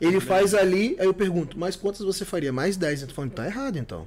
Ele 0.00 0.20
faz 0.20 0.54
ali, 0.54 0.94
aí 1.00 1.06
eu 1.06 1.14
pergunto, 1.14 1.58
mas 1.58 1.74
quantas 1.74 2.02
você 2.02 2.24
faria? 2.24 2.52
Mais 2.52 2.76
10. 2.76 3.02
Eu 3.02 3.08
tô 3.08 3.14
falando, 3.14 3.32
tá 3.32 3.44
errado 3.46 3.76
então. 3.78 4.06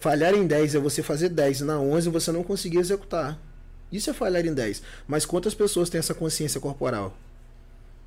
Falhar 0.00 0.34
em 0.34 0.46
10 0.46 0.74
é 0.74 0.78
você 0.78 1.02
fazer 1.02 1.28
10 1.28 1.60
e 1.60 1.64
na 1.64 1.78
11 1.78 2.08
você 2.08 2.32
não 2.32 2.42
conseguir 2.42 2.78
executar. 2.78 3.38
Isso 3.92 4.08
é 4.10 4.12
falhar 4.14 4.44
em 4.46 4.54
10. 4.54 4.82
Mas 5.06 5.24
quantas 5.26 5.54
pessoas 5.54 5.88
têm 5.90 5.98
essa 5.98 6.14
consciência 6.14 6.58
corporal? 6.60 7.16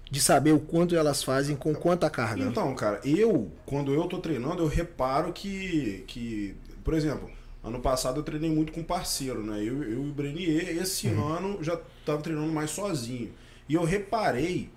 De 0.10 0.20
saber 0.22 0.54
o 0.54 0.60
quanto 0.60 0.96
elas 0.96 1.24
fazem 1.24 1.56
com 1.56 1.74
quanta 1.74 2.10
carga. 2.10 2.44
Então, 2.44 2.74
cara, 2.76 3.00
eu, 3.06 3.52
quando 3.66 3.94
eu 3.94 4.06
tô 4.08 4.18
treinando, 4.20 4.64
eu 4.64 4.68
reparo 4.68 5.32
que, 5.34 6.04
que 6.08 6.56
por 6.84 6.94
exemplo, 6.94 7.30
ano 7.64 7.80
passado 7.80 8.20
eu 8.20 8.24
treinei 8.24 8.50
muito 8.52 8.72
com 8.74 8.84
parceiro, 8.84 9.44
né? 9.44 9.60
Eu, 9.60 9.84
eu 9.84 9.92
e 10.04 10.10
o 10.10 10.12
Brenier, 10.14 10.70
esse 10.78 11.08
Uhum. 11.08 11.28
ano 11.28 11.64
já 11.64 11.80
tava 12.06 12.22
treinando 12.22 12.52
mais 12.52 12.72
sozinho. 12.72 13.32
E 13.70 13.74
eu 13.76 13.84
reparei 13.84 14.70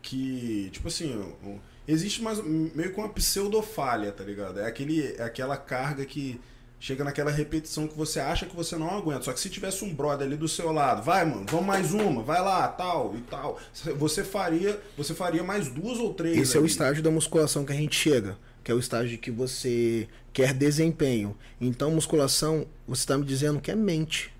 que, 0.00 0.68
tipo 0.72 0.88
assim, 0.88 1.14
um- 1.44 1.58
existe 1.86 2.22
mais 2.22 2.42
meio 2.42 2.92
que 2.92 2.98
uma 2.98 3.08
pseudofalha, 3.08 4.12
tá 4.12 4.24
ligado? 4.24 4.60
É, 4.60 4.66
aquele, 4.66 5.14
é 5.16 5.22
aquela 5.22 5.56
carga 5.56 6.04
que 6.04 6.40
chega 6.82 7.04
naquela 7.04 7.30
repetição 7.30 7.86
que 7.86 7.96
você 7.96 8.18
acha 8.18 8.44
que 8.44 8.56
você 8.56 8.76
não 8.76 8.90
aguenta. 8.90 9.22
Só 9.22 9.32
que 9.32 9.38
se 9.38 9.48
tivesse 9.48 9.84
um 9.84 9.94
brother 9.94 10.26
ali 10.26 10.36
do 10.36 10.48
seu 10.48 10.72
lado, 10.72 11.00
vai, 11.00 11.24
mano, 11.24 11.46
vamos 11.48 11.66
mais 11.66 11.92
uma, 11.92 12.24
vai 12.24 12.40
lá, 12.40 12.66
tal 12.66 13.14
e 13.16 13.20
tal. 13.20 13.58
Você 13.96 14.24
faria, 14.24 14.80
você 14.96 15.14
faria 15.14 15.44
mais 15.44 15.68
duas 15.68 15.98
ou 15.98 16.12
três. 16.12 16.36
Esse 16.36 16.56
é 16.56 16.60
o 16.60 16.64
ali. 16.64 16.70
estágio 16.70 17.02
da 17.02 17.10
musculação 17.10 17.64
que 17.64 17.72
a 17.72 17.76
gente 17.76 17.94
chega, 17.94 18.36
que 18.64 18.72
é 18.72 18.74
o 18.74 18.80
estágio 18.80 19.16
que 19.16 19.30
você 19.30 20.08
quer 20.32 20.52
desempenho. 20.52 21.36
Então, 21.60 21.92
musculação, 21.92 22.66
você 22.86 23.02
está 23.02 23.16
me 23.16 23.24
dizendo 23.24 23.60
que 23.60 23.70
é 23.70 23.76
mente. 23.76 24.32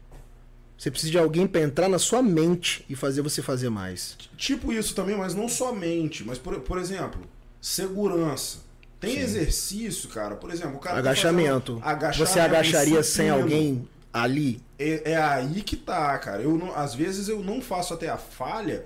Você 0.83 0.91
precisa 0.91 1.13
de 1.13 1.19
alguém 1.19 1.47
para 1.47 1.61
entrar 1.61 1.89
na 1.89 1.97
sua 1.97 2.21
mente 2.21 2.85
e 2.89 2.97
fazer 2.97 3.23
você 3.23 3.41
fazer 3.41 3.71
mais. 3.71 4.17
Tipo 4.37 4.73
isso 4.73 4.97
também, 4.97 5.17
mas 5.17 5.33
não 5.33 5.49
somente. 5.49 6.25
Mas, 6.25 6.39
por, 6.39 6.59
por 6.59 6.77
exemplo, 6.77 7.21
segurança. 7.61 8.59
Tem 8.99 9.13
Sim. 9.13 9.21
exercício, 9.21 10.09
cara. 10.09 10.35
Por 10.35 10.51
exemplo, 10.51 10.79
o 10.79 10.81
cara. 10.81 10.95
tá 10.95 10.99
agachamento. 10.99 11.81
agachamento, 11.85 12.33
Você 12.33 12.41
agacharia 12.41 13.01
sem 13.05 13.31
alguém 13.31 13.89
ali? 14.13 14.61
É, 14.77 15.13
é 15.13 15.17
aí 15.23 15.63
que 15.63 15.77
tá, 15.77 16.19
cara. 16.19 16.43
Eu 16.43 16.59
não, 16.59 16.75
às 16.75 16.97
vezes 16.97 17.29
eu 17.29 17.45
não 17.45 17.63
faço 17.63 17.95
até 17.95 18.09
a 18.09 18.19
falha 18.19 18.85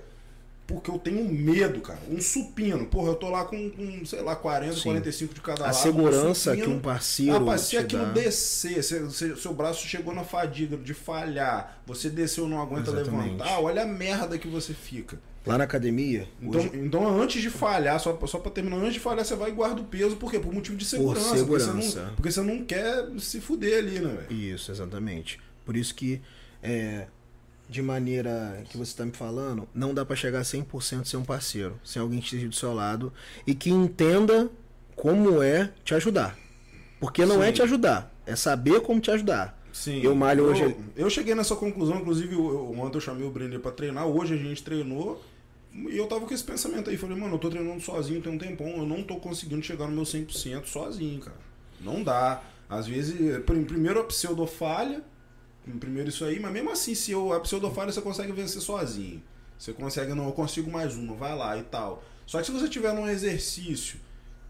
porque 0.67 0.91
eu 0.91 0.99
tenho 0.99 1.23
medo, 1.23 1.79
cara. 1.79 1.99
Um 2.09 2.19
supino. 2.21 2.85
Porra, 2.87 3.09
eu 3.11 3.15
tô 3.15 3.29
lá 3.29 3.45
com, 3.45 3.69
com, 3.69 4.05
sei 4.05 4.21
lá, 4.21 4.35
40, 4.35 4.75
Sim. 4.75 4.81
45 4.83 5.33
de 5.33 5.41
cada 5.41 5.63
A 5.63 5.65
lado. 5.67 5.75
segurança 5.75 6.51
um 6.51 6.55
que 6.57 6.67
um 6.69 6.79
parceiro 6.79 7.39
Rapaz, 7.39 7.61
se 7.61 7.77
aquilo 7.77 8.05
dá. 8.07 8.11
descer, 8.11 8.83
se, 8.83 9.09
se- 9.11 9.35
seu 9.37 9.53
braço 9.53 9.87
chegou 9.87 10.13
na 10.13 10.25
fadiga 10.25 10.75
de 10.75 10.93
falhar, 10.93 11.81
você 11.85 12.09
desceu 12.09 12.47
não 12.47 12.61
aguenta 12.61 12.91
Exatamente. 12.91 13.31
levantar, 13.31 13.59
olha 13.61 13.83
a 13.83 13.85
merda 13.87 14.37
que 14.37 14.47
você 14.47 14.73
fica. 14.73 15.17
Lá 15.45 15.57
na 15.57 15.63
academia, 15.63 16.27
Então, 16.41 16.59
hoje- 16.59 16.71
então 16.73 17.21
antes 17.21 17.41
de 17.41 17.49
falhar, 17.49 17.97
só, 18.01 18.19
só 18.27 18.37
pra 18.37 18.51
terminar, 18.51 18.75
antes 18.75 18.95
de 18.95 18.99
falhar, 18.99 19.23
você 19.23 19.33
vai 19.33 19.49
e 19.49 19.53
guarda 19.53 19.79
o 19.79 19.85
peso, 19.85 20.17
por 20.17 20.29
quê? 20.29 20.37
Por 20.37 20.53
motivo 20.53 20.75
de 20.75 20.83
segurança. 20.83 21.29
Porque, 21.29 21.39
você 21.45 21.65
segurança. 21.65 22.03
não, 22.03 22.13
porque 22.15 22.29
você 22.33 22.41
não 22.41 22.65
quer 22.65 23.05
se 23.19 23.39
fuder 23.39 23.77
ali, 23.79 23.99
né, 24.01 24.17
velho? 24.27 24.33
Isso, 24.53 24.69
exatamente. 24.69 25.39
Por 25.65 25.77
isso 25.77 25.95
que, 25.95 26.21
é, 26.61 27.07
de 27.69 27.81
maneira 27.81 28.63
que 28.69 28.77
você 28.77 28.91
está 28.91 29.05
me 29.05 29.11
falando, 29.11 29.67
não 29.73 29.93
dá 29.93 30.05
para 30.05 30.15
chegar 30.15 30.39
a 30.39 30.43
100% 30.43 31.05
sem 31.05 31.19
um 31.19 31.23
parceiro, 31.25 31.79
sem 31.83 32.01
alguém 32.01 32.19
que 32.19 32.25
esteja 32.25 32.47
do 32.47 32.55
seu 32.55 32.73
lado 32.73 33.11
e 33.45 33.53
que 33.53 33.69
entenda 33.69 34.49
como 34.95 35.41
é 35.43 35.71
te 35.83 35.93
ajudar. 35.93 36.37
Porque 36.99 37.25
não 37.25 37.43
é 37.43 37.47
Sim. 37.47 37.53
te 37.53 37.61
ajudar, 37.61 38.11
é 38.25 38.35
saber 38.35 38.81
como 38.81 38.99
te 38.99 39.11
ajudar. 39.11 39.55
Sim. 39.73 40.01
Eu 40.01 40.15
malho 40.15 40.45
hoje- 40.45 40.63
Eu, 40.63 40.77
eu 40.95 41.09
cheguei 41.09 41.35
nessa 41.35 41.55
conclusão, 41.55 41.97
inclusive, 41.99 42.33
eu, 42.33 42.71
ontem 42.79 42.97
eu 42.97 43.01
chamei 43.01 43.27
o 43.27 43.29
Brenner 43.29 43.59
pra 43.59 43.71
treinar, 43.71 44.07
hoje 44.07 44.33
a 44.33 44.37
gente 44.37 44.63
treinou. 44.63 45.23
E 45.73 45.95
eu 45.95 46.07
tava 46.07 46.25
com 46.25 46.33
esse 46.33 46.43
pensamento 46.43 46.89
aí, 46.89 46.97
falei, 46.97 47.15
mano, 47.15 47.35
eu 47.35 47.39
tô 47.39 47.49
treinando 47.49 47.79
sozinho 47.81 48.19
tem 48.21 48.33
um 48.33 48.37
tempão, 48.37 48.67
eu 48.69 48.85
não 48.87 49.03
tô 49.03 49.17
conseguindo 49.17 49.61
chegar 49.61 49.85
no 49.87 49.93
meu 49.93 50.05
100% 50.05 50.65
sozinho, 50.65 51.19
cara. 51.19 51.37
Não 51.79 52.01
dá. 52.03 52.41
Às 52.67 52.87
vezes, 52.87 53.37
prim- 53.45 53.63
primeiro 53.65 53.99
a 53.99 54.03
pseudofalha, 54.03 55.03
primeiro 55.77 56.09
isso 56.09 56.23
aí, 56.23 56.39
mas 56.39 56.51
mesmo 56.53 56.71
assim, 56.71 56.95
se 56.95 57.11
eu, 57.11 57.33
a 57.33 57.39
pseudofalha 57.39 57.91
você 57.91 58.01
consegue 58.01 58.31
vencer 58.31 58.61
sozinho. 58.61 59.21
Você 59.57 59.73
consegue, 59.73 60.13
não, 60.13 60.25
eu 60.27 60.33
consigo 60.33 60.69
mais 60.69 60.95
uma, 60.95 61.15
vai 61.15 61.35
lá 61.35 61.57
e 61.57 61.63
tal. 61.63 62.03
Só 62.25 62.39
que 62.39 62.45
se 62.45 62.51
você 62.51 62.69
tiver 62.69 62.93
num 62.93 63.07
exercício 63.07 63.99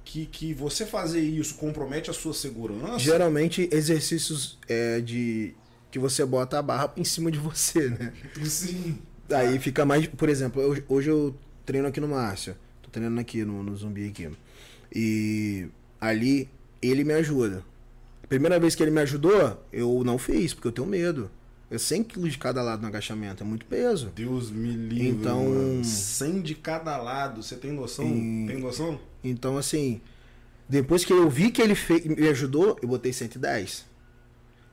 que, 0.04 0.26
que 0.26 0.54
você 0.54 0.86
fazer 0.86 1.22
isso 1.22 1.56
compromete 1.56 2.10
a 2.10 2.14
sua 2.14 2.34
segurança, 2.34 3.00
Geralmente, 3.00 3.70
exercícios 3.72 4.58
é, 4.68 5.00
de 5.02 5.54
que 5.90 5.98
você 5.98 6.26
bota 6.26 6.60
a 6.60 6.62
barra 6.62 6.94
em 6.98 7.04
cima 7.04 7.32
de 7.32 7.38
você, 7.40 7.90
né? 7.90 8.14
sim. 8.46 9.00
Aí 9.30 9.60
fica 9.60 9.86
mais. 9.86 10.08
Por 10.08 10.30
exemplo, 10.30 10.62
eu- 10.62 10.84
hoje 10.90 11.10
eu 11.10 11.36
treino 11.66 11.88
aqui 11.88 12.00
no 12.00 12.08
Márcio. 12.08 12.56
Tô 12.82 12.90
treinando 12.90 13.20
aqui 13.20 13.44
no, 13.44 13.64
no 13.64 13.76
zumbi 13.76 14.08
aqui. 14.10 14.30
E 14.94 15.68
ali 16.00 16.50
ele 16.82 17.04
me 17.04 17.14
ajuda. 17.14 17.64
Primeira 18.30 18.60
vez 18.60 18.76
que 18.76 18.84
ele 18.84 18.92
me 18.92 19.02
ajudou, 19.02 19.64
eu 19.72 20.04
não 20.04 20.18
fiz, 20.18 20.54
porque 20.54 20.68
eu 20.68 20.72
tenho 20.72 20.88
medo. 20.88 21.30
Eu 21.70 21.80
100 21.80 22.04
quilos 22.04 22.32
de 22.32 22.38
cada 22.38 22.62
lado 22.62 22.82
no 22.82 22.88
agachamento, 22.88 23.44
é 23.44 23.46
muito 23.46 23.66
peso. 23.66 24.12
Deus 24.16 24.50
me 24.50 24.72
livre. 24.72 25.08
Então- 25.10 25.46
mano. 25.50 25.84
100 25.84 26.42
de 26.42 26.56
cada 26.56 26.96
lado, 26.98 27.44
você 27.44 27.56
tem 27.56 27.72
noção? 27.72 28.06
E- 28.06 28.46
Tem 28.48 28.58
noção? 28.60 29.00
Então, 29.24 29.58
assim, 29.58 30.00
depois 30.68 31.04
que 31.04 31.12
eu 31.12 31.30
vi 31.30 31.52
que 31.52 31.62
ele 31.62 31.76
fe- 31.76 32.04
me 32.08 32.28
ajudou, 32.30 32.78
eu 32.82 32.88
botei 32.88 33.12
110. 33.12 33.86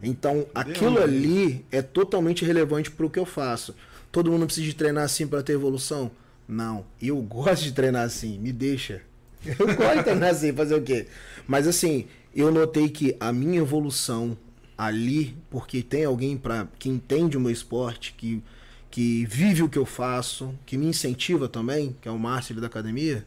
Então, 0.03 0.47
aquilo 0.55 1.01
ali 1.03 1.65
é 1.71 1.81
totalmente 1.83 2.45
relevante 2.45 2.91
pro 2.91 3.09
que 3.11 3.19
eu 3.19 3.27
faço. 3.27 3.75
Todo 4.13 4.31
mundo 4.31 4.47
precisa 4.47 4.67
de 4.67 4.75
treinar 4.75 5.05
assim 5.05 5.27
para 5.27 5.43
ter 5.43 5.55
evolução? 5.55 6.11
Não. 6.47 6.85
Eu 7.01 7.17
gosto 7.23 7.65
de 7.65 7.73
treinar 7.73 8.05
assim, 8.05 8.39
me 8.39 8.53
deixa. 8.53 9.03
Eu 9.45 9.67
gosto 9.67 9.97
de 9.99 10.03
treinar 10.05 10.31
assim, 10.31 10.53
fazer 10.53 10.75
o 10.75 10.83
quê? 10.83 11.07
Mas 11.47 11.67
assim, 11.67 12.07
eu 12.35 12.51
notei 12.51 12.89
que 12.89 13.17
a 13.21 13.33
minha 13.33 13.59
evolução 13.59 14.37
ali, 14.77 15.37
porque 15.51 15.83
tem 15.83 16.05
alguém 16.05 16.37
para 16.37 16.67
que 16.79 16.89
entende 16.89 17.37
o 17.37 17.41
meu 17.41 17.51
esporte, 17.51 18.15
que, 18.17 18.43
que 18.91 19.25
vive 19.27 19.63
o 19.63 19.69
que 19.69 19.79
eu 19.79 19.87
faço, 19.87 20.55
que 20.67 20.77
me 20.77 20.87
incentiva 20.87 21.49
também, 21.49 21.97
que 22.01 22.09
é 22.09 22.11
o 22.11 22.19
Márcio 22.19 22.61
da 22.61 22.67
academia, 22.67 23.25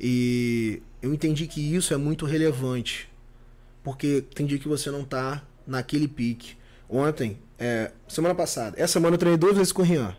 e 0.00 0.82
eu 1.02 1.12
entendi 1.12 1.46
que 1.46 1.60
isso 1.74 1.92
é 1.92 1.96
muito 1.96 2.24
relevante. 2.24 3.08
Porque 3.82 4.24
tem 4.34 4.46
dia 4.46 4.58
que 4.58 4.68
você 4.68 4.90
não 4.90 5.04
tá 5.04 5.44
naquele 5.66 6.08
pique. 6.08 6.56
Ontem, 6.88 7.38
é, 7.58 7.92
semana 8.08 8.34
passada, 8.34 8.74
essa 8.78 8.94
semana 8.94 9.14
eu 9.14 9.18
treinei 9.18 9.38
duas 9.38 9.56
vezes 9.56 9.72
com 9.72 9.82
o 9.82 9.84
Rian. 9.84 10.16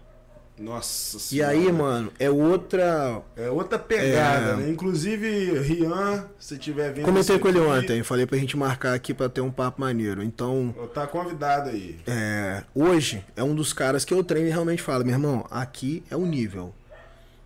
Nossa 0.59 1.17
E 1.17 1.19
senhora. 1.19 1.51
aí, 1.51 1.71
mano, 1.71 2.11
é 2.17 2.29
outra. 2.29 3.21
É 3.35 3.47
outra 3.49 3.77
pegada, 3.77 4.53
É. 4.53 4.55
né? 4.55 4.69
Inclusive, 4.69 5.59
Rian, 5.59 6.25
se 6.39 6.57
tiver 6.57 6.91
vendo. 6.93 7.05
Comentei 7.05 7.37
com 7.37 7.47
ele 7.47 7.59
aqui, 7.59 7.67
ontem, 7.67 8.03
falei 8.03 8.25
pra 8.25 8.37
gente 8.39 8.57
marcar 8.57 8.93
aqui 8.93 9.13
pra 9.13 9.29
ter 9.29 9.41
um 9.41 9.51
papo 9.51 9.79
maneiro. 9.81 10.23
Então, 10.23 10.73
Tá 10.95 11.05
convidado 11.05 11.69
aí. 11.69 11.99
é, 12.07 12.63
hoje 12.73 13.23
é 13.35 13.43
um 13.43 13.53
dos 13.53 13.71
caras 13.71 14.03
que 14.03 14.13
eu 14.13 14.23
treino 14.23 14.47
e 14.47 14.51
realmente 14.51 14.81
falo, 14.81 15.05
meu 15.05 15.13
irmão, 15.13 15.45
aqui 15.51 16.03
é 16.09 16.15
o 16.15 16.25
nível. 16.25 16.73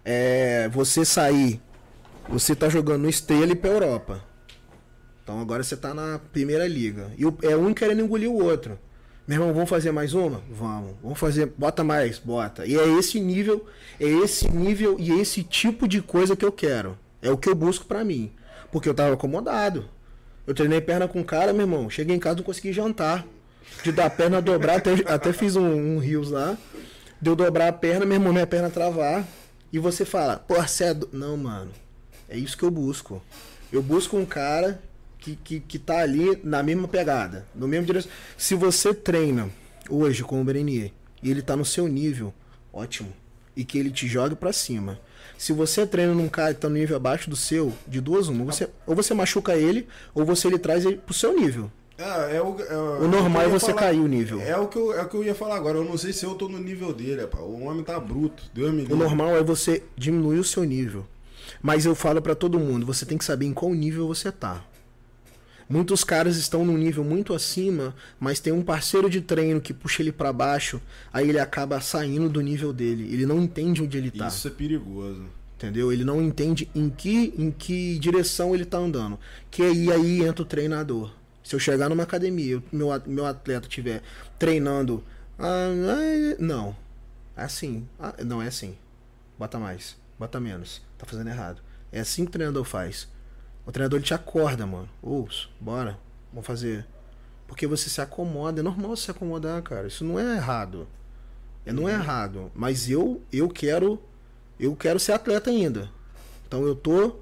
É, 0.06 0.70
você 0.70 1.04
sair, 1.04 1.62
você 2.30 2.56
tá 2.56 2.70
jogando 2.70 3.02
no 3.02 3.10
Estrela 3.10 3.52
e 3.52 3.56
pra 3.56 3.70
Europa. 3.72 4.24
Então 5.22 5.40
agora 5.40 5.64
você 5.64 5.76
tá 5.76 5.94
na 5.94 6.18
primeira 6.32 6.66
liga. 6.68 7.12
E 7.18 7.24
é 7.46 7.56
um 7.58 7.74
querendo 7.74 8.02
engolir 8.02 8.30
o 8.30 8.42
outro. 8.42 8.80
Meu 9.32 9.40
irmão, 9.40 9.54
vamos 9.54 9.70
fazer 9.70 9.94
mais 9.94 10.14
uma? 10.14 10.42
Vamos. 10.52 10.94
Vamos 11.02 11.18
fazer, 11.18 11.54
bota 11.58 11.86
mais, 11.86 12.20
bota. 12.20 12.66
E 12.66 12.78
é 12.78 12.86
esse 13.00 13.18
nível, 13.18 13.66
é 13.98 14.04
esse 14.04 14.52
nível 14.52 14.98
e 15.00 15.10
esse 15.22 15.42
tipo 15.42 15.88
de 15.88 16.02
coisa 16.02 16.36
que 16.36 16.44
eu 16.44 16.52
quero. 16.52 17.00
É 17.22 17.32
o 17.32 17.38
que 17.38 17.48
eu 17.48 17.56
busco 17.56 17.86
pra 17.86 18.04
mim. 18.04 18.30
Porque 18.74 18.90
eu 18.90 18.94
tava 18.94 19.14
acomodado. 19.14 19.86
Eu 20.46 20.54
treinei 20.54 20.82
perna 20.82 21.08
com 21.08 21.24
cara, 21.24 21.54
meu 21.54 21.62
irmão. 21.62 21.90
Cheguei 21.90 22.14
em 22.14 22.20
casa 22.20 22.36
não 22.36 22.44
consegui 22.44 22.74
jantar. 22.74 23.26
De 23.86 23.94
dar 23.94 24.08
a 24.08 24.10
perna 24.10 24.42
dobrar, 24.42 24.80
até, 24.80 24.96
até 25.08 25.32
fiz 25.32 25.56
um, 25.56 25.98
rios 25.98 26.30
lá. 26.30 26.58
Deu 27.22 27.34
dobrar 27.34 27.70
a 27.70 27.72
perna, 27.72 28.06
meu 28.06 28.16
irmão, 28.16 28.34
minha 28.34 28.46
perna 28.46 28.70
travar. 28.70 29.26
E 29.72 29.80
você 29.80 30.04
fala, 30.04 30.40
pô, 30.40 30.56
você 30.56 30.84
é. 30.84 30.96
Não, 31.14 31.38
mano. 31.38 31.72
É 32.28 32.38
isso 32.38 32.58
que 32.58 32.64
eu 32.64 32.72
busco. 32.72 33.24
Eu 33.72 33.82
busco 33.82 34.18
um 34.18 34.26
cara 34.26 34.82
que, 35.22 35.36
que, 35.36 35.60
que 35.60 35.80
tá 35.80 36.00
ali 36.00 36.42
na 36.44 36.62
mesma 36.64 36.88
pegada, 36.88 37.46
no 37.56 37.68
mesmo 37.68 37.86
direção. 37.86 38.12
Se 38.36 38.56
você 38.56 38.94
treina 38.94 39.50
hoje 39.88 40.24
com 40.24 40.42
o 40.42 40.44
Berenier 40.44 40.92
e 41.22 41.30
ele 41.30 41.42
tá 41.42 41.56
no 41.56 41.64
seu 41.64 41.88
nível, 41.88 42.34
ótimo. 42.74 43.14
E 43.56 43.64
que 43.64 43.78
ele 43.78 43.92
te 43.92 44.08
jogue 44.08 44.36
pra 44.36 44.52
cima. 44.52 45.00
Se 45.38 45.54
você 45.54 45.86
treina 45.86 46.14
num 46.14 46.28
cara 46.28 46.54
que 46.54 46.60
tá 46.60 46.68
no 46.68 46.76
nível 46.76 46.96
abaixo 46.96 47.30
do 47.30 47.36
seu, 47.36 47.74
de 47.88 48.02
duas 48.02 48.28
uma, 48.28 48.46
você, 48.46 48.68
ou 48.86 48.96
você 48.96 49.14
machuca 49.14 49.56
ele, 49.56 49.88
ou 50.14 50.26
você 50.26 50.48
ele 50.48 50.58
traz 50.58 50.86
ele 50.86 50.98
pro 50.98 51.14
seu 51.14 51.36
nível. 51.36 51.72
É, 51.98 52.38
é 52.38 52.42
o, 52.42 52.60
é, 52.60 53.04
O 53.04 53.08
normal 53.08 53.44
é 53.44 53.48
você 53.48 53.72
cair 53.74 54.00
o 54.00 54.08
nível. 54.08 54.42
É 54.42 54.58
o, 54.58 54.68
que 54.68 54.78
eu, 54.78 54.94
é 54.94 55.04
o 55.04 55.08
que 55.08 55.16
eu 55.16 55.24
ia 55.24 55.36
falar 55.36 55.58
agora. 55.58 55.78
Eu 55.78 55.86
não 55.86 55.98
sei 55.98 56.12
se 56.14 56.26
eu 56.26 56.34
tô 56.34 56.50
no 56.50 56.58
nível 56.58 56.92
dele, 56.92 57.22
rapaz. 57.22 57.44
O 57.44 57.62
homem 57.62 57.84
tá 57.84 58.00
bruto. 58.00 58.44
Deus 58.54 58.72
me 58.72 58.82
livre. 58.82 58.94
O 58.94 58.98
normal 58.98 59.38
é 59.38 59.44
você 59.44 59.84
diminuir 59.96 60.40
o 60.40 60.44
seu 60.44 60.64
nível. 60.64 61.06
Mas 61.62 61.86
eu 61.86 61.94
falo 61.94 62.22
pra 62.22 62.34
todo 62.34 62.60
mundo, 62.60 62.86
você 62.86 63.06
tem 63.06 63.18
que 63.18 63.26
saber 63.26 63.46
em 63.46 63.54
qual 63.54 63.72
nível 63.74 64.08
você 64.08 64.32
tá. 64.32 64.64
Muitos 65.72 66.04
caras 66.04 66.36
estão 66.36 66.66
num 66.66 66.78
nível 66.78 67.02
muito 67.02 67.34
acima, 67.34 67.96
mas 68.20 68.42
tem 68.42 68.52
um 68.52 68.62
parceiro 68.62 69.10
de 69.10 69.22
treino 69.22 69.62
que 69.62 69.74
puxa 69.74 70.02
ele 70.02 70.12
pra 70.12 70.34
baixo, 70.34 70.82
aí 71.14 71.30
ele 71.30 71.40
acaba 71.40 71.80
saindo 71.80 72.28
do 72.28 72.42
nível 72.42 72.74
dele. 72.74 73.12
Ele 73.14 73.26
não 73.26 73.42
entende 73.42 73.82
onde 73.82 73.98
ele 73.98 74.12
tá. 74.12 74.28
Isso 74.28 74.50
é 74.50 74.52
perigoso. 74.52 75.24
Entendeu? 75.56 75.90
Ele 75.94 76.04
não 76.04 76.22
entende 76.22 76.70
em 76.76 76.90
que, 76.90 77.34
em 77.38 77.52
que 77.52 77.98
direção 78.00 78.54
ele 78.54 78.66
tá 78.66 78.80
andando. 78.80 79.18
Que 79.50 79.64
aí, 79.64 79.90
aí 79.90 80.22
entra 80.24 80.42
o 80.42 80.46
treinador. 80.46 81.14
Se 81.42 81.56
eu 81.56 81.60
chegar 81.60 81.88
numa 81.88 82.04
academia, 82.04 82.62
e 82.72 82.76
meu, 82.76 82.90
meu 83.06 83.26
atleta 83.26 83.66
estiver 83.66 84.02
treinando. 84.38 85.02
ah, 85.40 85.70
ah, 85.70 86.36
não. 86.38 86.76
É 87.38 87.44
assim. 87.44 87.88
Ah, 87.98 88.14
não, 88.26 88.42
é 88.42 88.48
assim. 88.48 88.76
Bota 89.40 89.58
mais. 89.58 89.96
Bota 90.20 90.38
menos. 90.38 90.82
Tá 90.98 91.06
fazendo 91.06 91.30
errado. 91.30 91.62
É 91.94 92.02
assim 92.02 92.26
que 92.26 92.30
o 92.30 92.34
treinador 92.34 92.66
faz. 92.66 93.08
O 93.66 93.72
treinador 93.72 93.98
ele 93.98 94.06
te 94.06 94.14
acorda, 94.14 94.66
mano. 94.66 94.90
Ouço, 95.02 95.50
bora. 95.60 95.98
Vamos 96.32 96.46
fazer. 96.46 96.86
Porque 97.48 97.68
você 97.68 97.90
se 97.90 98.02
acomoda. 98.02 98.62
É 98.62 98.64
normal 98.64 98.96
se 98.96 99.12
acomodar, 99.12 99.62
cara. 99.62 99.88
Isso 99.88 100.04
não 100.04 100.20
é 100.20 100.36
errado. 100.36 100.88
É, 101.66 101.72
não 101.72 101.88
é 101.88 101.94
errado. 101.94 102.52
Mas 102.56 102.90
eu, 102.90 103.22
eu 103.32 103.48
quero 103.50 104.02
eu 104.62 104.76
quero 104.76 105.00
ser 105.00 105.14
atleta 105.14 105.50
ainda. 105.50 105.90
Então 106.48 106.64
eu 106.68 106.76
tô. 106.76 107.16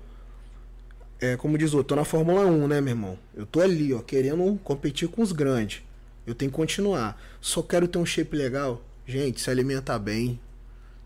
É, 1.21 1.37
como 1.37 1.57
diz 1.57 1.73
o 1.73 1.77
outro, 1.77 1.89
tô 1.89 1.95
na 1.95 2.03
Fórmula 2.03 2.45
1, 2.45 2.67
né, 2.67 2.81
meu 2.81 2.91
irmão? 2.91 3.19
Eu 3.33 3.45
tô 3.45 3.61
ali, 3.61 3.93
ó, 3.93 3.99
querendo 3.99 4.59
competir 4.61 5.07
com 5.07 5.21
os 5.21 5.31
grandes. 5.31 5.81
Eu 6.27 6.35
tenho 6.35 6.51
que 6.51 6.57
continuar. 6.57 7.19
Só 7.39 7.61
quero 7.61 7.87
ter 7.87 7.97
um 7.97 8.05
shape 8.05 8.35
legal. 8.35 8.81
Gente, 9.07 9.39
se 9.39 9.49
alimenta 9.49 9.97
bem. 9.97 10.37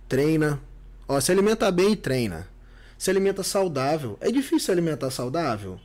Treina. 0.09 0.59
Ó, 1.07 1.19
se 1.19 1.31
alimenta 1.31 1.71
bem 1.71 1.91
e 1.91 1.95
treina. 1.95 2.47
Se 3.03 3.09
alimenta 3.09 3.43
saudável. 3.43 4.17
É 4.21 4.31
difícil 4.31 4.61
se 4.61 4.71
alimentar 4.71 5.11
saudável? 5.11 5.77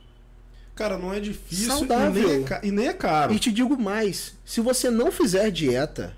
Cara, 0.73 0.97
não 0.97 1.13
é 1.13 1.19
difícil 1.19 1.67
Saudável. 1.67 2.23
E, 2.23 2.37
nem 2.37 2.45
é, 2.45 2.59
e 2.63 2.71
nem 2.71 2.87
é 2.87 2.93
caro. 2.93 3.33
E 3.33 3.39
te 3.39 3.51
digo 3.51 3.77
mais: 3.77 4.35
se 4.45 4.61
você 4.61 4.89
não 4.89 5.11
fizer 5.11 5.51
dieta 5.51 6.15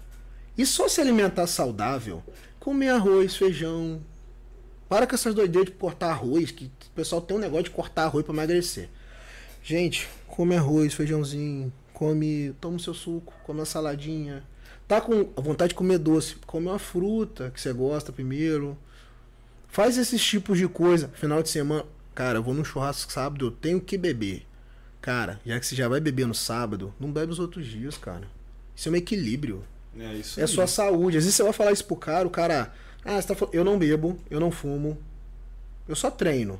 e 0.56 0.64
só 0.64 0.88
se 0.88 1.02
alimentar 1.02 1.48
saudável, 1.48 2.22
comer 2.60 2.90
arroz, 2.90 3.36
feijão. 3.36 4.00
Para 4.88 5.08
com 5.08 5.16
essas 5.16 5.34
doideiras 5.34 5.72
de 5.72 5.80
cortar 5.80 6.12
arroz, 6.12 6.52
que 6.52 6.66
o 6.66 6.92
pessoal 6.94 7.20
tem 7.20 7.36
um 7.36 7.40
negócio 7.40 7.64
de 7.64 7.72
cortar 7.72 8.04
arroz 8.04 8.24
para 8.24 8.36
emagrecer. 8.36 8.88
Gente, 9.64 10.08
come 10.28 10.56
arroz, 10.56 10.94
feijãozinho, 10.94 11.74
come, 11.96 12.54
toma 12.62 12.78
o 12.78 12.80
seu 12.80 12.94
suco, 12.94 13.34
come 13.44 13.62
uma 13.62 13.66
saladinha. 13.66 14.44
Tá 14.88 15.02
com 15.02 15.32
vontade 15.36 15.70
de 15.70 15.76
comer 15.76 15.98
doce, 15.98 16.36
come 16.46 16.68
uma 16.68 16.78
fruta 16.78 17.50
que 17.52 17.60
você 17.60 17.74
gosta 17.74 18.12
primeiro. 18.12 18.78
Faz 19.72 19.98
esses 19.98 20.22
tipos 20.24 20.58
de 20.58 20.68
coisa. 20.68 21.10
Final 21.14 21.42
de 21.42 21.50
semana, 21.50 21.86
cara, 22.14 22.38
eu 22.40 22.44
vou 22.44 22.54
num 22.54 22.64
churrasco 22.64 23.12
sábado, 23.12 23.46
eu 23.48 23.52
tenho 23.52 23.80
que 23.80 23.98
beber. 23.98 24.46
Cara, 25.02 25.40
já 25.46 25.60
que 25.60 25.66
você 25.66 25.76
já 25.76 25.88
vai 25.88 26.00
beber 26.00 26.28
no 26.28 26.36
sábado, 26.36 26.94
não 27.00 27.12
bebe 27.12 27.32
os 27.32 27.40
outros 27.40 27.66
dias, 27.66 27.98
cara. 27.98 28.28
Isso 28.76 28.90
é 28.90 28.92
um 28.92 28.96
equilíbrio. 28.96 29.64
É 29.98 30.14
isso 30.14 30.40
É 30.40 30.44
aí. 30.44 30.48
sua 30.48 30.68
saúde. 30.68 31.18
Às 31.18 31.24
vezes 31.24 31.36
você 31.36 31.44
vai 31.44 31.54
falar 31.54 31.72
isso 31.72 31.86
pro 31.86 31.96
cara, 31.96 32.28
o 32.28 32.32
cara. 32.32 32.74
Ah, 33.04 33.20
você 33.20 33.28
tá 33.30 33.36
falando, 33.36 33.56
eu 33.56 33.64
não 33.64 33.80
bebo, 33.80 34.20
eu 34.30 34.40
não 34.40 34.52
fumo. 34.52 34.98
Eu 35.88 35.96
só 35.96 36.12
treino. 36.12 36.60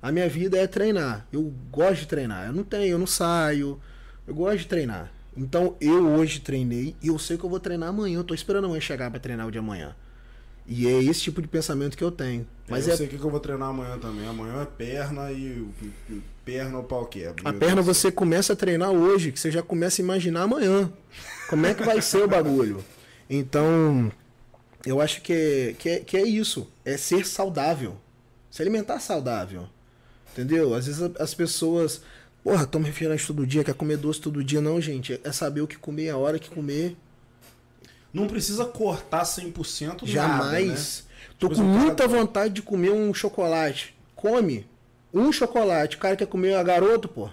A 0.00 0.10
minha 0.12 0.28
vida 0.28 0.56
é 0.56 0.66
treinar. 0.66 1.26
Eu 1.32 1.52
gosto 1.70 2.00
de 2.00 2.06
treinar. 2.06 2.46
Eu 2.46 2.52
não 2.52 2.64
tenho, 2.64 2.92
eu 2.92 2.98
não 2.98 3.06
saio. 3.06 3.80
Eu 4.26 4.34
gosto 4.34 4.58
de 4.58 4.66
treinar. 4.66 5.12
Então 5.36 5.76
eu 5.80 6.06
hoje 6.14 6.40
treinei 6.40 6.96
e 7.02 7.08
eu 7.08 7.18
sei 7.18 7.36
que 7.36 7.44
eu 7.44 7.50
vou 7.50 7.60
treinar 7.60 7.88
amanhã. 7.90 8.16
Eu 8.18 8.24
tô 8.24 8.32
esperando 8.32 8.64
amanhã 8.66 8.80
chegar 8.80 9.10
pra 9.10 9.20
treinar 9.20 9.46
o 9.46 9.50
de 9.50 9.58
amanhã. 9.58 9.94
E 10.68 10.86
é 10.86 11.02
esse 11.02 11.22
tipo 11.22 11.40
de 11.40 11.48
pensamento 11.48 11.96
que 11.96 12.04
eu 12.04 12.10
tenho. 12.10 12.46
Mas 12.68 12.86
eu 12.86 12.92
é 12.92 12.96
sei 12.96 13.06
o 13.06 13.08
que 13.08 13.16
eu 13.16 13.30
vou 13.30 13.40
treinar 13.40 13.70
amanhã 13.70 13.98
também. 13.98 14.28
Amanhã 14.28 14.62
é 14.62 14.66
perna 14.66 15.32
e 15.32 15.66
perna 16.44 16.78
o 16.78 16.84
pau 16.84 17.06
quebra. 17.06 17.48
A 17.48 17.52
perna 17.54 17.80
você 17.80 18.12
começa 18.12 18.52
a 18.52 18.56
treinar 18.56 18.90
hoje, 18.90 19.32
que 19.32 19.40
você 19.40 19.50
já 19.50 19.62
começa 19.62 20.02
a 20.02 20.04
imaginar 20.04 20.42
amanhã. 20.42 20.92
Como 21.48 21.64
é 21.64 21.72
que 21.72 21.82
vai 21.82 22.02
ser 22.02 22.22
o 22.22 22.28
bagulho? 22.28 22.84
Então, 23.30 24.12
eu 24.84 25.00
acho 25.00 25.22
que 25.22 25.32
é, 25.32 25.74
que, 25.78 25.88
é, 25.88 26.00
que 26.00 26.16
é 26.18 26.22
isso. 26.22 26.70
É 26.84 26.98
ser 26.98 27.26
saudável. 27.26 27.96
Se 28.50 28.60
alimentar 28.60 29.00
saudável. 29.00 29.66
Entendeu? 30.32 30.74
Às 30.74 30.86
vezes 30.86 31.10
as 31.18 31.32
pessoas 31.32 32.02
Porra, 32.42 32.66
toma 32.66 32.86
refrigerante 32.86 33.26
todo 33.26 33.46
dia, 33.46 33.64
quer 33.64 33.74
comer 33.74 33.96
doce 33.96 34.20
todo 34.20 34.42
dia. 34.42 34.60
Não, 34.60 34.80
gente. 34.80 35.20
É 35.24 35.32
saber 35.32 35.60
o 35.60 35.66
que 35.66 35.76
comer, 35.76 36.10
a 36.10 36.16
hora 36.16 36.38
que 36.38 36.48
comer. 36.48 36.96
Não 38.12 38.26
precisa 38.26 38.64
cortar 38.64 39.24
100% 39.24 40.06
Jamais. 40.06 40.38
nada, 40.44 40.60
né? 40.60 40.76
Tô 41.38 41.48
Tipo 41.48 41.60
com 41.60 41.68
assim, 41.70 41.78
muita 41.80 42.06
cara- 42.06 42.18
vontade 42.18 42.54
de 42.54 42.62
comer 42.62 42.90
um 42.90 43.12
chocolate. 43.14 43.94
Come. 44.16 44.66
Um 45.14 45.30
chocolate. 45.32 45.96
O 45.96 46.00
cara 46.00 46.16
quer 46.16 46.26
comer 46.26 46.54
a 46.54 46.62
garoto, 46.62 47.08
pô. 47.08 47.28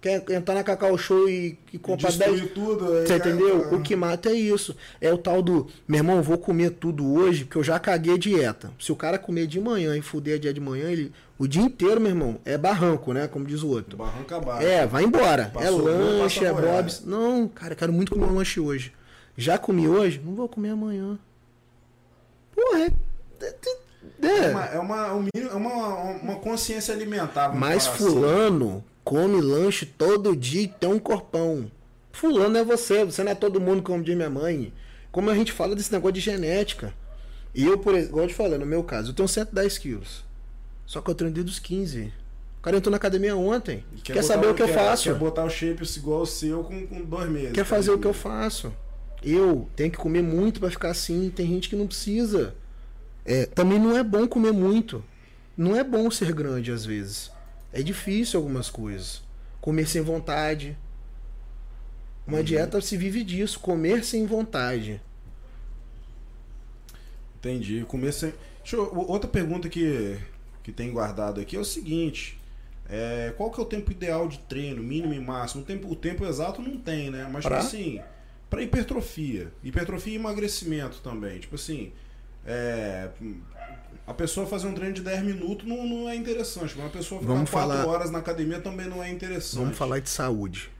Quer 0.00 0.24
entrar 0.30 0.54
na 0.54 0.64
Cacau 0.64 0.96
Show 0.96 1.28
e, 1.28 1.58
e 1.74 1.78
comprar 1.78 2.10
10. 2.10 2.18
Destruir 2.32 2.54
tudo. 2.54 2.90
aí, 2.90 3.06
Você 3.06 3.18
cara, 3.18 3.30
entendeu? 3.30 3.74
O 3.74 3.82
que 3.82 3.94
mata 3.94 4.30
é 4.30 4.32
isso. 4.32 4.74
É 4.98 5.12
o 5.12 5.18
tal 5.18 5.42
do, 5.42 5.66
meu 5.86 5.98
irmão, 5.98 6.22
vou 6.22 6.38
comer 6.38 6.70
tudo 6.70 7.06
hoje, 7.12 7.44
porque 7.44 7.58
eu 7.58 7.62
já 7.64 7.78
caguei 7.78 8.14
a 8.14 8.18
dieta. 8.18 8.72
Se 8.80 8.90
o 8.90 8.96
cara 8.96 9.18
comer 9.18 9.46
de 9.46 9.60
manhã 9.60 9.94
e 9.96 10.00
fuder 10.00 10.36
a 10.36 10.40
dia 10.40 10.54
de 10.54 10.60
manhã, 10.60 10.90
ele. 10.90 11.12
O 11.38 11.46
dia 11.46 11.60
inteiro, 11.62 12.00
meu 12.00 12.10
irmão, 12.10 12.38
é 12.46 12.56
barranco, 12.56 13.12
né? 13.12 13.28
Como 13.28 13.44
diz 13.44 13.62
o 13.62 13.68
outro. 13.68 13.98
Barranca 13.98 14.36
abaixo. 14.36 14.66
É, 14.66 14.86
vai 14.86 15.04
embora. 15.04 15.50
Passou, 15.52 15.88
é 15.88 15.92
lanche, 15.92 16.44
é 16.46 16.52
bobs. 16.52 17.02
Não, 17.04 17.46
cara, 17.48 17.74
quero 17.74 17.92
muito 17.92 18.12
comer 18.12 18.24
um 18.26 18.34
lanche 18.36 18.58
hoje. 18.58 18.92
Já 19.36 19.58
comi 19.58 19.88
hoje? 19.88 20.20
Não 20.24 20.34
vou 20.34 20.48
comer 20.48 20.70
amanhã. 20.70 21.18
Porra, 22.54 22.80
é. 22.80 22.86
é- 23.44 23.54
É 24.22 24.26
é. 24.26 24.50
uma, 24.50 24.64
é 24.66 24.78
uma, 24.78 25.12
um 25.14 25.26
mínimo- 25.34 25.52
é 25.52 25.54
uma, 25.54 25.94
uma 26.22 26.36
consciência 26.36 26.94
alimentar. 26.94 27.54
Mas 27.54 27.86
assim. 27.86 27.98
fulano 28.04 28.84
come 29.04 29.40
lanche 29.40 29.86
todo 29.86 30.36
dia 30.36 30.62
e 30.62 30.68
tem 30.68 30.90
um 30.90 30.98
corpão. 30.98 31.70
Fulano 32.12 32.56
é 32.58 32.64
você, 32.64 33.04
você 33.04 33.22
não 33.22 33.32
é 33.32 33.34
todo 33.34 33.60
mundo, 33.60 33.82
como 33.82 34.02
diz 34.02 34.14
minha 34.16 34.30
mãe. 34.30 34.72
Como 35.12 35.30
a 35.30 35.34
gente 35.34 35.52
fala 35.52 35.74
desse 35.74 35.92
negócio 35.92 36.14
de 36.14 36.20
genética. 36.20 36.92
E 37.54 37.64
eu, 37.66 37.78
por 37.78 37.94
exemplo, 37.94 38.10
igual 38.10 38.24
eu 38.24 38.28
te 38.28 38.34
falei, 38.34 38.58
no 38.58 38.66
meu 38.66 38.82
caso, 38.84 39.10
eu 39.10 39.14
tenho 39.14 39.28
110 39.28 39.78
quilos. 39.78 40.24
Só 40.86 41.00
que 41.00 41.10
eu 41.10 41.14
treino 41.14 41.34
desde 41.34 41.50
os 41.52 41.58
15. 41.58 42.12
O 42.58 42.62
cara 42.62 42.76
entrou 42.76 42.90
na 42.90 42.96
academia 42.96 43.34
ontem. 43.36 43.84
Quer, 44.04 44.14
botar 44.14 44.26
saber 44.26 44.46
o 44.48 44.54
que 44.54 44.62
eu 44.62 44.66
quer- 44.66 44.74
faço? 44.74 45.04
Quer 45.04 45.14
botar 45.18 45.44
o 45.44 45.50
shape 45.50 45.82
igual 45.96 46.22
o 46.22 46.26
seu 46.26 46.62
com, 46.64 46.86
com 46.86 47.02
dois 47.02 47.28
meses. 47.30 47.52
Quer 47.52 47.64
fazer 47.64 47.90
o 47.90 47.98
que 47.98 48.06
eu 48.06 48.12
faço. 48.12 48.72
Eu 49.22 49.68
tenho 49.76 49.90
que 49.90 49.98
comer 49.98 50.22
muito 50.22 50.60
pra 50.60 50.70
ficar 50.70 50.90
assim. 50.90 51.30
Tem 51.30 51.46
gente 51.46 51.68
que 51.68 51.76
não 51.76 51.86
precisa. 51.86 52.54
É, 53.24 53.46
também 53.46 53.78
não 53.78 53.96
é 53.96 54.02
bom 54.02 54.26
comer 54.26 54.52
muito. 54.52 55.04
Não 55.56 55.76
é 55.76 55.84
bom 55.84 56.10
ser 56.10 56.32
grande 56.32 56.72
às 56.72 56.84
vezes. 56.86 57.30
É 57.72 57.82
difícil 57.82 58.38
algumas 58.40 58.70
coisas. 58.70 59.22
Comer 59.60 59.86
sem 59.86 60.00
vontade. 60.02 60.76
Uma 62.26 62.38
Uhum. 62.38 62.44
dieta 62.44 62.80
se 62.80 62.96
vive 62.96 63.22
disso, 63.22 63.60
comer 63.60 64.04
sem 64.04 64.24
vontade. 64.26 65.00
Entendi. 67.38 67.84
Comer 67.86 68.12
sem... 68.12 68.32
Deixa 68.62 68.76
eu- 68.76 68.94
Outra 69.08 69.28
pergunta 69.28 69.68
que, 69.68 70.18
que 70.62 70.72
tem 70.72 70.90
guardado 70.92 71.40
aqui 71.40 71.56
é 71.56 71.58
o 71.60 71.64
seguinte. 71.64 72.38
É, 72.88 73.32
qual 73.36 73.50
que 73.50 73.60
é 73.60 73.62
o 73.62 73.66
tempo 73.66 73.90
ideal 73.92 74.28
de 74.28 74.38
treino, 74.40 74.82
mínimo 74.82 75.14
e 75.14 75.20
máximo? 75.20 75.62
O 75.62 75.64
tempo, 75.64 75.88
o 75.90 75.96
tempo 75.96 76.24
exato 76.26 76.60
não 76.60 76.76
tem, 76.78 77.10
né? 77.10 77.28
Mas, 77.32 77.44
Pra? 77.44 77.56
tipo 77.58 77.68
assim, 77.68 78.00
pra 78.50 78.60
hipertrofia. 78.62 79.52
Hipertrofia 79.62 80.12
e 80.12 80.16
emagrecimento 80.16 81.00
também. 81.00 81.38
Tipo 81.38 81.54
assim, 81.54 81.92
é, 82.44 83.08
a 84.06 84.12
pessoa 84.12 84.46
fazer 84.46 84.66
um 84.66 84.74
treino 84.74 84.92
de 84.94 85.02
10 85.02 85.22
minutos 85.22 85.66
não, 85.66 85.86
não 85.86 86.08
é 86.08 86.14
interessante. 86.16 86.74
Uma 86.76 86.90
pessoa 86.90 87.20
ficar 87.20 87.32
Vamos 87.32 87.48
4 87.50 87.68
falar- 87.74 87.86
horas 87.86 88.10
na 88.10 88.18
academia 88.18 88.60
também 88.60 88.86
não 88.88 89.02
é 89.02 89.08
interessante. 89.10 89.60
Vamos 89.62 89.78
falar 89.78 90.00
de 90.00 90.10
saúde. 90.10 90.70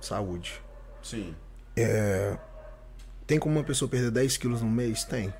Saúde. 0.00 0.60
Sim. 1.02 1.34
Tem 3.26 3.38
como 3.38 3.56
uma 3.56 3.64
pessoa 3.64 3.88
perder 3.88 4.10
10 4.10 4.36
quilos 4.36 4.62
no 4.62 4.68
mês? 4.68 5.04
Tem. 5.04 5.32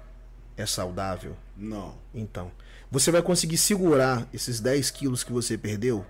É 0.57 0.65
saudável? 0.67 1.37
Não. 1.57 1.95
Então, 2.15 2.51
você 2.91 3.11
vai 3.11 3.23
conseguir 3.23 3.59
segurar 3.59 4.27
esses 4.33 4.59
10 4.61 4.91
quilos 4.91 5.23
que 5.23 5.33
você 5.33 5.57
perdeu? 5.59 6.05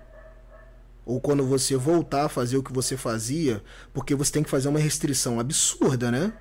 Ou 1.07 1.21
quando 1.21 1.45
você 1.45 1.77
voltar 1.77 2.25
a 2.25 2.29
fazer 2.29 2.57
o 2.57 2.63
que 2.63 2.73
você 2.73 2.97
fazia, 2.97 3.63
porque 3.93 4.13
você 4.13 4.29
tem 4.29 4.43
que 4.43 4.49
fazer 4.49 4.67
uma 4.67 4.77
restrição 4.77 5.39
absurda, 5.39 6.11
né? 6.11 6.33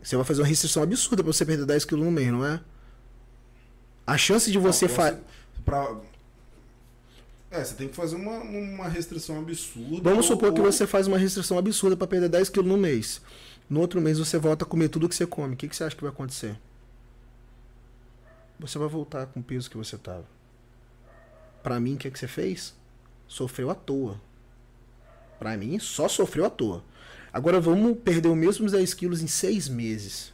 Você 0.00 0.14
vai 0.14 0.24
fazer 0.24 0.42
uma 0.42 0.46
restrição 0.46 0.80
absurda 0.80 1.24
pra 1.24 1.32
você 1.32 1.44
perder 1.44 1.66
10 1.66 1.84
quilos 1.84 2.04
no 2.04 2.10
mês, 2.12 2.30
não 2.30 2.46
é? 2.46 2.60
A 4.06 4.16
chance 4.16 4.50
de 4.52 4.58
você 4.58 4.88
fazer. 4.88 5.18
pra- 5.64 5.96
É, 7.50 7.64
você 7.64 7.74
tem 7.74 7.88
que 7.88 7.96
fazer 7.96 8.14
uma, 8.14 8.38
uma 8.38 8.88
restrição 8.88 9.40
absurda. 9.40 10.02
Vamos 10.08 10.30
ou- 10.30 10.36
supor 10.36 10.52
que 10.54 10.60
ou- 10.60 10.70
você 10.70 10.86
faz 10.86 11.08
uma 11.08 11.18
restrição 11.18 11.58
absurda 11.58 11.96
pra 11.96 12.06
perder 12.06 12.28
10 12.28 12.48
quilos 12.48 12.68
no 12.68 12.76
mês. 12.76 13.20
No 13.68 13.80
outro 13.80 14.00
mês 14.00 14.18
você 14.20 14.38
volta 14.38 14.64
a 14.64 14.68
comer 14.68 14.88
tudo 14.88 15.08
que 15.08 15.14
você 15.16 15.26
come. 15.26 15.54
O 15.54 15.56
que, 15.56 15.66
que 15.66 15.74
você 15.74 15.82
acha 15.82 15.96
que 15.96 16.02
vai 16.02 16.12
acontecer? 16.12 16.56
Você 18.60 18.78
vai 18.78 18.86
voltar 18.88 19.26
com 19.26 19.40
o 19.40 19.42
peso 19.42 19.68
que 19.68 19.76
você 19.76 19.96
tava. 19.98 20.24
Pra 21.62 21.80
mim, 21.80 21.94
o 21.94 21.98
que, 21.98 22.10
que 22.10 22.18
você 22.18 22.28
fez? 22.28 22.74
Sofreu 23.28 23.70
à 23.70 23.74
toa. 23.74 24.20
Pra 25.38 25.56
mim, 25.56 25.78
só 25.78 26.08
sofreu 26.08 26.44
à 26.44 26.50
toa. 26.50 26.82
Agora 27.32 27.60
vamos 27.60 27.96
perder 27.98 28.28
os 28.28 28.36
mesmos 28.36 28.72
10 28.72 28.94
quilos 28.94 29.22
em 29.22 29.28
6 29.28 29.68
meses. 29.68 30.32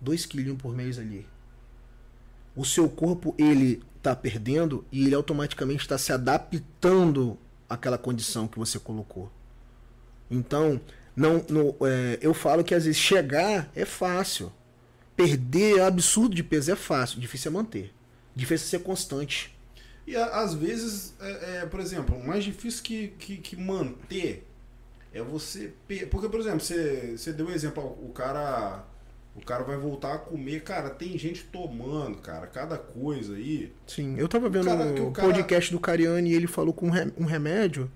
2 0.00 0.24
quilinhos 0.24 0.56
por 0.56 0.74
mês 0.74 0.98
ali. 0.98 1.26
O 2.56 2.64
seu 2.64 2.88
corpo, 2.88 3.34
ele 3.36 3.82
tá 4.02 4.16
perdendo 4.16 4.84
e 4.90 5.06
ele 5.06 5.14
automaticamente 5.14 5.82
está 5.82 5.96
se 5.98 6.12
adaptando 6.12 7.38
àquela 7.68 7.98
condição 7.98 8.48
que 8.48 8.58
você 8.58 8.78
colocou. 8.78 9.30
Então, 10.30 10.80
não, 11.14 11.44
não, 11.48 11.76
é, 11.86 12.18
eu 12.20 12.32
falo 12.32 12.64
que 12.64 12.74
às 12.74 12.84
vezes 12.84 13.00
chegar 13.00 13.70
é 13.74 13.84
fácil. 13.84 14.52
Perder 15.14 15.82
absurdo 15.82 16.34
de 16.34 16.42
peso 16.42 16.72
é 16.72 16.76
fácil. 16.76 17.20
Difícil 17.20 17.50
é 17.50 17.54
manter. 17.54 17.94
Difícil 18.34 18.66
é 18.66 18.70
ser 18.70 18.78
constante. 18.80 19.54
E 20.06 20.16
às 20.16 20.52
vezes, 20.54 21.14
é, 21.20 21.58
é, 21.62 21.66
por 21.66 21.78
exemplo, 21.80 22.16
o 22.16 22.26
mais 22.26 22.42
difícil 22.44 22.82
que, 22.82 23.08
que, 23.18 23.36
que 23.36 23.56
manter 23.56 24.46
é 25.14 25.22
você. 25.22 25.72
Porque, 26.10 26.28
por 26.28 26.40
exemplo, 26.40 26.60
você, 26.60 27.14
você 27.16 27.32
deu 27.32 27.46
um 27.46 27.50
exemplo, 27.50 27.84
o 28.02 28.10
cara. 28.12 28.84
O 29.34 29.40
cara 29.42 29.64
vai 29.64 29.78
voltar 29.78 30.12
a 30.14 30.18
comer. 30.18 30.60
Cara, 30.62 30.90
tem 30.90 31.16
gente 31.16 31.44
tomando, 31.44 32.18
cara, 32.18 32.46
cada 32.46 32.76
coisa 32.76 33.34
aí. 33.34 33.72
Sim, 33.86 34.14
eu 34.18 34.28
tava 34.28 34.50
vendo 34.50 34.66
cara- 34.66 34.92
que 34.92 35.00
o 35.00 35.08
o 35.08 35.10
cara- 35.12 35.28
podcast 35.28 35.72
do 35.72 35.80
Cariani 35.80 36.30
e 36.30 36.34
ele 36.34 36.46
falou 36.46 36.74
com 36.74 36.88
um 36.88 36.90
rem- 36.90 37.12
remédio 37.18 37.90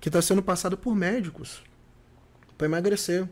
que 0.00 0.08
está 0.08 0.20
sendo 0.20 0.42
passado 0.42 0.76
por 0.76 0.92
médicos 0.96 1.62
para 2.58 2.66
emagrecer. 2.66 3.28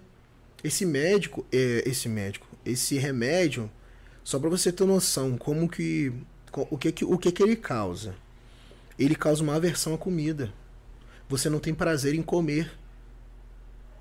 Esse 0.63 0.87
médico, 0.87 1.45
é, 1.53 1.83
esse 1.85 2.09
médico, 2.09 2.47
esse 2.65 2.97
remédio, 2.99 3.69
só 4.23 4.39
para 4.39 4.49
você 4.49 4.71
ter 4.71 4.85
noção 4.85 5.37
como 5.37 5.69
que 5.69 6.13
o 6.71 6.79
que 6.79 6.93
que 6.93 7.05
o 7.05 7.19
que 7.19 7.33
que 7.33 7.43
ele 7.43 7.57
causa? 7.57 8.15
Ele 8.99 9.15
causa 9.15 9.43
uma 9.43 9.57
aversão 9.57 9.95
à 9.95 9.99
comida. 9.99 10.53
Você 11.29 11.49
não 11.49 11.59
tem 11.59 11.75
prazer 11.75 12.15
em 12.15 12.23
comer. 12.23 12.71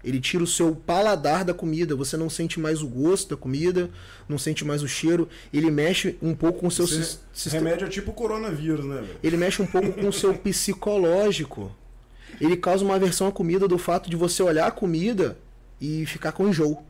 Ele 0.03 0.19
tira 0.19 0.43
o 0.43 0.47
seu 0.47 0.75
paladar 0.75 1.45
da 1.45 1.53
comida, 1.53 1.95
você 1.95 2.17
não 2.17 2.29
sente 2.29 2.59
mais 2.59 2.81
o 2.81 2.87
gosto 2.87 3.29
da 3.29 3.37
comida, 3.37 3.89
não 4.27 4.37
sente 4.37 4.65
mais 4.65 4.83
o 4.83 4.87
cheiro, 4.87 5.29
ele 5.53 5.71
mexe 5.71 6.17
um 6.21 6.35
pouco 6.35 6.59
com 6.59 6.67
o 6.67 6.71
seu 6.71 6.83
Esse 6.83 7.19
sistema 7.31 7.63
remédio 7.63 7.87
é 7.87 7.89
tipo 7.89 8.11
coronavírus, 8.11 8.83
né, 8.83 9.07
ele 9.23 9.37
mexe 9.37 9.61
um 9.61 9.65
pouco 9.65 9.93
com 9.93 10.09
o 10.09 10.11
seu 10.11 10.33
psicológico. 10.37 11.73
Ele 12.41 12.57
causa 12.57 12.83
uma 12.83 12.95
aversão 12.95 13.27
à 13.27 13.31
comida 13.31 13.65
do 13.65 13.77
fato 13.77 14.09
de 14.09 14.17
você 14.17 14.43
olhar 14.43 14.67
a 14.67 14.71
comida 14.71 15.37
e 15.79 16.05
ficar 16.05 16.33
com 16.33 16.49
enjoo. 16.49 16.83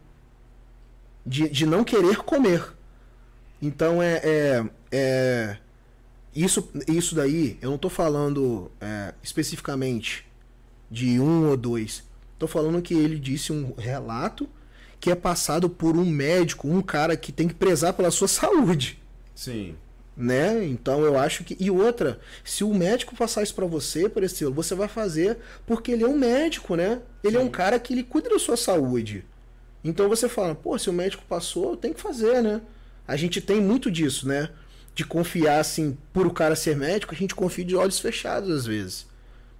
De, 1.25 1.47
de 1.49 1.65
não 1.65 1.83
querer 1.83 2.17
comer. 2.17 2.63
Então 3.63 4.03
é. 4.03 4.21
é, 4.23 4.65
é- 4.91 5.57
isso, 6.35 6.67
isso 6.87 7.13
daí, 7.15 7.57
eu 7.61 7.69
não 7.69 7.77
tô 7.77 7.89
falando 7.89 8.71
é, 8.81 9.13
especificamente 9.23 10.25
de 10.89 11.19
um 11.19 11.47
ou 11.47 11.55
dois. 11.55 12.03
Tô 12.39 12.47
falando 12.47 12.81
que 12.81 12.93
ele 12.93 13.19
disse 13.19 13.53
um 13.53 13.73
relato 13.77 14.49
que 14.99 15.11
é 15.11 15.15
passado 15.15 15.69
por 15.69 15.95
um 15.95 16.05
médico, 16.05 16.67
um 16.67 16.81
cara 16.81 17.15
que 17.15 17.31
tem 17.31 17.47
que 17.47 17.53
prezar 17.53 17.93
pela 17.93 18.09
sua 18.11 18.27
saúde 18.29 18.99
Sim. 19.35 19.77
né? 20.15 20.65
Então 20.65 21.03
eu 21.05 21.17
acho 21.17 21.43
que 21.43 21.55
e 21.59 21.71
outra, 21.71 22.19
se 22.43 22.63
o 22.63 22.73
médico 22.73 23.15
passar 23.15 23.43
isso 23.43 23.55
pra 23.55 23.65
você, 23.65 24.11
esse 24.23 24.45
você 24.45 24.75
vai 24.75 24.87
fazer 24.87 25.37
porque 25.65 25.91
ele 25.91 26.03
é 26.03 26.07
um 26.07 26.17
médico, 26.17 26.75
né? 26.75 27.01
Ele 27.23 27.37
é 27.37 27.39
um 27.39 27.49
cara 27.49 27.79
que 27.79 27.93
ele 27.93 28.03
cuida 28.03 28.29
da 28.29 28.39
sua 28.39 28.57
saúde. 28.57 29.25
Então 29.83 30.09
você 30.09 30.29
fala, 30.29 30.55
pô, 30.55 30.77
se 30.79 30.89
o 30.89 30.93
médico 30.93 31.23
passou, 31.27 31.77
tenho 31.77 31.93
que 31.93 32.01
fazer, 32.01 32.41
né? 32.41 32.61
A 33.07 33.15
gente 33.15 33.41
tem 33.41 33.61
muito 33.61 33.91
disso, 33.91 34.27
né? 34.27 34.49
De 34.95 35.03
confiar 35.03 35.59
assim, 35.59 35.97
por 36.11 36.25
o 36.27 36.31
cara 36.31 36.55
ser 36.55 36.75
médico, 36.75 37.13
a 37.13 37.17
gente 37.17 37.35
confia 37.35 37.65
de 37.65 37.75
olhos 37.75 37.99
fechados 37.99 38.49
às 38.49 38.65
vezes. 38.65 39.07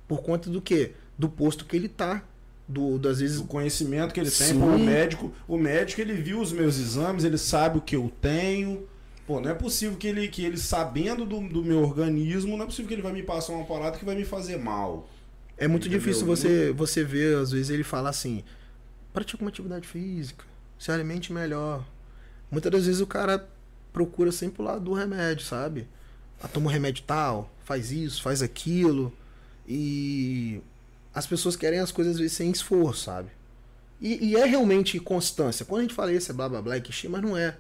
Por 0.08 0.22
conta 0.22 0.50
do 0.50 0.62
quê? 0.62 0.92
Do 1.18 1.28
posto 1.30 1.66
que 1.66 1.76
ele 1.76 1.90
tá, 1.90 2.24
do 2.68 2.98
das 2.98 3.20
vezes 3.20 3.40
O 3.40 3.46
conhecimento 3.46 4.14
que 4.14 4.20
ele 4.20 4.32
tem, 4.32 4.48
Sim. 4.48 4.60
pô, 4.60 4.68
o 4.68 4.80
médico, 4.80 5.34
o 5.48 5.58
médico 5.58 6.02
ele 6.02 6.14
viu 6.14 6.40
os 6.40 6.52
meus 6.52 6.78
exames, 6.78 7.24
ele 7.24 7.38
sabe 7.38 7.78
o 7.78 7.82
que 7.82 7.96
eu 7.96 8.12
tenho. 8.22 8.88
Pô, 9.26 9.40
não 9.40 9.50
é 9.50 9.54
possível 9.54 9.98
que 9.98 10.08
ele, 10.08 10.28
que 10.28 10.44
ele 10.44 10.58
sabendo 10.58 11.26
do, 11.26 11.40
do 11.48 11.64
meu 11.64 11.82
organismo, 11.82 12.58
não 12.58 12.64
é 12.64 12.68
possível 12.68 12.88
que 12.88 12.94
ele 12.94 13.02
vai 13.02 13.14
me 13.14 13.24
passar 13.24 13.54
uma 13.54 13.66
parada 13.66 13.98
que 13.98 14.04
vai 14.06 14.16
me 14.16 14.26
fazer 14.26 14.58
mal. 14.58 15.10
É 15.58 15.68
muito 15.68 15.88
Entendeu? 15.88 16.00
difícil 16.00 16.26
você, 16.26 16.72
você 16.74 17.04
ver, 17.04 17.38
às 17.38 17.52
vezes, 17.52 17.70
ele 17.70 17.84
fala 17.84 18.10
assim: 18.10 18.44
pratique 19.14 19.42
uma 19.42 19.50
atividade 19.50 19.88
física, 19.88 20.44
se 20.78 20.92
alimente 20.92 21.32
melhor. 21.32 21.86
Muitas 22.54 22.72
das 22.72 22.86
vezes 22.86 23.02
o 23.02 23.08
cara 23.08 23.50
procura 23.92 24.32
sempre 24.32 24.62
o 24.62 24.66
lado 24.66 24.80
do 24.80 24.94
remédio, 24.94 25.44
sabe? 25.44 25.88
ah, 26.44 26.48
toma 26.50 26.68
um 26.68 26.70
remédio 26.70 27.04
tal, 27.08 27.50
faz 27.64 27.92
isso, 27.92 28.22
faz 28.22 28.42
aquilo. 28.42 29.14
E 29.66 30.62
as 31.16 31.26
pessoas 31.26 31.56
querem 31.56 31.80
as 31.80 31.92
coisas 31.92 32.16
às 32.16 32.20
vezes 32.20 32.36
sem 32.36 32.52
esforço, 32.52 33.06
sabe? 33.06 33.30
E, 34.02 34.32
e 34.32 34.36
é 34.36 34.46
realmente 34.46 35.00
constância. 35.00 35.66
Quando 35.66 35.80
a 35.80 35.84
gente 35.84 35.94
fala 35.94 36.12
isso, 36.12 36.30
é 36.30 36.36
blá 36.36 36.50
blá 36.50 36.62
blá, 36.62 36.76
é 36.76 36.82
clichê, 36.82 37.08
mas 37.08 37.22
não 37.22 37.38
é. 37.38 37.56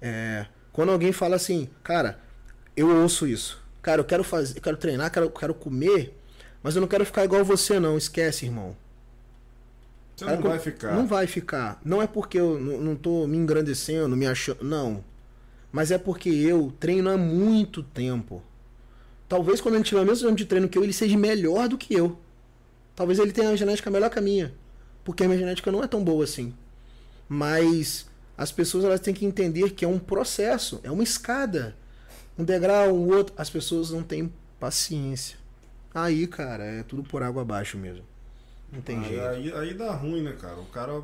é. 0.00 0.46
Quando 0.72 0.90
alguém 0.90 1.12
fala 1.12 1.36
assim, 1.36 1.68
cara, 1.82 2.18
eu 2.74 2.88
ouço 3.02 3.26
isso. 3.26 3.62
Cara, 3.82 4.00
eu 4.00 4.04
quero 4.04 4.24
fazer, 4.24 4.56
eu 4.56 4.62
quero 4.62 4.78
treinar, 4.78 5.12
quero, 5.12 5.28
quero 5.28 5.52
comer, 5.52 6.18
mas 6.62 6.74
eu 6.74 6.80
não 6.80 6.88
quero 6.88 7.04
ficar 7.04 7.24
igual 7.24 7.44
você, 7.44 7.78
não. 7.78 7.98
Esquece, 7.98 8.46
irmão. 8.46 8.74
Você 10.16 10.24
não 10.24 10.40
vai 10.40 10.58
ficar. 10.58 10.94
Não 10.94 11.06
vai 11.06 11.26
ficar. 11.26 11.80
Não 11.84 12.02
é 12.02 12.06
porque 12.06 12.38
eu 12.38 12.58
não, 12.60 12.94
tô 12.94 13.26
me 13.26 13.36
engrandecendo, 13.36 14.16
me 14.16 14.26
achando. 14.26 14.64
Não. 14.64 15.04
Mas 15.72 15.90
é 15.90 15.98
porque 15.98 16.28
eu 16.28 16.72
treino 16.78 17.10
há 17.10 17.16
muito 17.16 17.82
tempo. 17.82 18.42
Talvez 19.28 19.60
quando 19.60 19.74
ele 19.74 19.84
tiver 19.84 20.00
o 20.00 20.04
mesmo 20.04 20.26
tempo 20.28 20.38
de 20.38 20.46
treino 20.46 20.68
que 20.68 20.78
eu, 20.78 20.84
ele 20.84 20.92
seja 20.92 21.16
melhor 21.18 21.68
do 21.68 21.76
que 21.76 21.94
eu. 21.94 22.18
Talvez 22.94 23.18
ele 23.18 23.32
tenha 23.32 23.50
uma 23.50 23.56
genética 23.56 23.90
melhor 23.90 24.08
que 24.08 24.18
a 24.18 24.22
minha. 24.22 24.54
Porque 25.02 25.24
a 25.24 25.26
minha 25.26 25.38
genética 25.38 25.72
não 25.72 25.82
é 25.82 25.88
tão 25.88 26.04
boa 26.04 26.22
assim. 26.22 26.54
Mas 27.28 28.06
as 28.38 28.52
pessoas 28.52 28.84
elas 28.84 29.00
têm 29.00 29.12
que 29.12 29.26
entender 29.26 29.70
que 29.70 29.84
é 29.84 29.88
um 29.88 29.98
processo, 29.98 30.80
é 30.84 30.90
uma 30.90 31.02
escada. 31.02 31.76
Um 32.38 32.44
degrau, 32.44 32.94
um 32.94 33.08
outro. 33.12 33.34
As 33.36 33.50
pessoas 33.50 33.90
não 33.90 34.02
têm 34.02 34.32
paciência. 34.60 35.36
Aí, 35.92 36.26
cara, 36.26 36.64
é 36.64 36.82
tudo 36.84 37.02
por 37.02 37.22
água 37.22 37.42
abaixo 37.42 37.76
mesmo. 37.76 38.04
Não 38.74 38.82
tem 38.82 38.98
Aí, 38.98 39.04
jeito. 39.08 39.24
aí, 39.26 39.52
aí 39.52 39.74
dá 39.74 39.92
ruim, 39.92 40.22
né, 40.22 40.32
cara? 40.40 40.56
O 40.58 40.66
cara. 40.66 41.02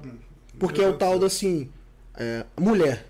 Porque 0.58 0.82
é 0.82 0.88
o 0.88 0.94
tal 0.96 1.18
do 1.18 1.26
assim, 1.26 1.70
é, 2.16 2.44
mulher. 2.58 3.06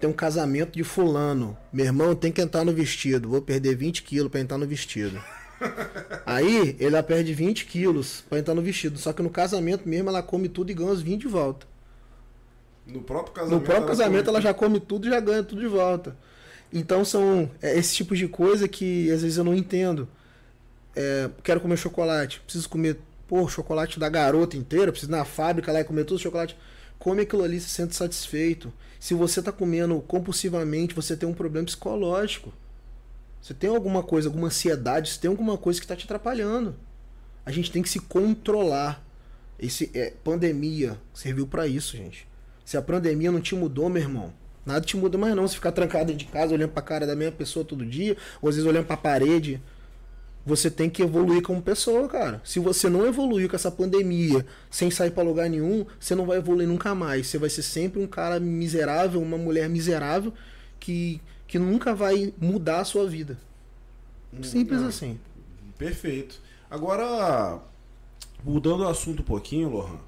Tem 0.00 0.08
um 0.10 0.12
casamento 0.14 0.72
de 0.72 0.84
fulano. 0.84 1.56
Meu 1.72 1.86
irmão 1.86 2.14
tem 2.14 2.32
que 2.32 2.40
entrar 2.40 2.64
no 2.64 2.72
vestido. 2.72 3.28
Vou 3.28 3.40
perder 3.40 3.76
20 3.76 4.02
quilos 4.02 4.30
pra 4.30 4.40
entrar 4.40 4.58
no 4.58 4.66
vestido. 4.66 5.18
Aí 6.26 6.76
ela 6.80 7.02
perde 7.02 7.32
20 7.32 7.64
quilos 7.66 8.22
pra 8.28 8.38
entrar 8.38 8.54
no 8.54 8.60
vestido. 8.62 8.98
Só 8.98 9.12
que 9.12 9.22
no 9.22 9.30
casamento 9.30 9.88
mesmo 9.88 10.08
ela 10.10 10.22
come 10.22 10.48
tudo 10.48 10.70
e 10.70 10.74
ganha 10.74 10.90
os 10.90 11.00
20 11.00 11.22
de 11.22 11.28
volta. 11.28 11.66
No 12.86 13.00
próprio 13.02 13.32
casamento. 13.34 13.60
No 13.60 13.64
próprio 13.64 13.86
casamento 13.86 14.24
come- 14.26 14.28
ela 14.36 14.40
já 14.42 14.52
come 14.52 14.80
tudo 14.80 15.06
e 15.06 15.10
já 15.10 15.20
ganha 15.20 15.42
tudo 15.42 15.60
de 15.60 15.68
volta. 15.68 16.16
Então 16.72 17.04
são 17.04 17.50
é, 17.62 17.78
esse 17.78 17.94
tipo 17.94 18.14
de 18.16 18.28
coisa 18.28 18.66
que 18.68 19.10
às 19.10 19.22
vezes 19.22 19.38
eu 19.38 19.44
não 19.44 19.54
entendo. 19.54 20.08
É, 20.94 21.30
quero 21.42 21.60
comer 21.60 21.76
chocolate, 21.78 22.40
preciso 22.40 22.68
comer 22.68 22.98
pô, 23.34 23.48
chocolate 23.48 23.98
da 23.98 24.08
garota 24.08 24.56
inteira, 24.56 24.92
preciso 24.92 25.10
ir 25.10 25.16
na 25.16 25.24
fábrica 25.24 25.72
lá 25.72 25.80
e 25.80 25.84
comer 25.84 26.04
todo 26.04 26.18
o 26.18 26.22
chocolate. 26.22 26.56
Come 27.00 27.22
aquilo 27.22 27.42
ali, 27.42 27.58
se 27.58 27.68
sente 27.68 27.96
satisfeito. 27.96 28.72
Se 29.00 29.12
você 29.12 29.42
tá 29.42 29.50
comendo 29.50 30.00
compulsivamente, 30.02 30.94
você 30.94 31.16
tem 31.16 31.28
um 31.28 31.34
problema 31.34 31.66
psicológico. 31.66 32.54
Você 33.42 33.52
tem 33.52 33.68
alguma 33.68 34.04
coisa, 34.04 34.28
alguma 34.28 34.46
ansiedade, 34.46 35.10
você 35.10 35.20
tem 35.20 35.28
alguma 35.28 35.58
coisa 35.58 35.80
que 35.80 35.84
está 35.84 35.96
te 35.96 36.04
atrapalhando. 36.04 36.76
A 37.44 37.50
gente 37.50 37.72
tem 37.72 37.82
que 37.82 37.88
se 37.88 37.98
controlar. 37.98 39.04
Esse 39.58 39.90
é, 39.94 40.12
pandemia 40.22 40.96
serviu 41.12 41.44
para 41.44 41.66
isso, 41.66 41.96
gente. 41.96 42.28
Se 42.64 42.76
a 42.76 42.82
pandemia 42.82 43.32
não 43.32 43.40
te 43.40 43.56
mudou, 43.56 43.88
meu 43.88 44.00
irmão, 44.00 44.32
nada 44.64 44.86
te 44.86 44.96
muda 44.96 45.18
mais 45.18 45.34
não. 45.34 45.48
Se 45.48 45.56
ficar 45.56 45.72
trancado 45.72 46.14
de 46.14 46.24
casa 46.26 46.54
olhando 46.54 46.70
pra 46.70 46.82
cara 46.82 47.04
da 47.04 47.16
mesma 47.16 47.34
pessoa 47.34 47.64
todo 47.64 47.84
dia, 47.84 48.16
ou 48.40 48.48
às 48.48 48.54
vezes 48.54 48.70
olhando 48.70 48.86
pra 48.86 48.96
parede, 48.96 49.60
você 50.46 50.70
tem 50.70 50.90
que 50.90 51.02
evoluir 51.02 51.42
como 51.42 51.62
pessoa, 51.62 52.06
cara. 52.08 52.40
Se 52.44 52.58
você 52.58 52.88
não 52.88 53.06
evoluir 53.06 53.48
com 53.48 53.56
essa 53.56 53.70
pandemia, 53.70 54.44
sem 54.70 54.90
sair 54.90 55.10
pra 55.10 55.22
lugar 55.22 55.48
nenhum, 55.48 55.86
você 55.98 56.14
não 56.14 56.26
vai 56.26 56.36
evoluir 56.38 56.68
nunca 56.68 56.94
mais. 56.94 57.26
Você 57.28 57.38
vai 57.38 57.48
ser 57.48 57.62
sempre 57.62 58.00
um 58.02 58.06
cara 58.06 58.38
miserável, 58.38 59.20
uma 59.22 59.38
mulher 59.38 59.68
miserável 59.68 60.32
que 60.80 61.20
que 61.46 61.58
nunca 61.58 61.94
vai 61.94 62.32
mudar 62.40 62.80
a 62.80 62.84
sua 62.84 63.06
vida. 63.06 63.38
Simples 64.42 64.82
assim. 64.82 65.18
Perfeito. 65.78 66.40
Agora, 66.70 67.58
mudando 68.42 68.80
o 68.80 68.88
assunto 68.88 69.20
um 69.20 69.24
pouquinho, 69.24 69.68
Lohan. 69.68 69.98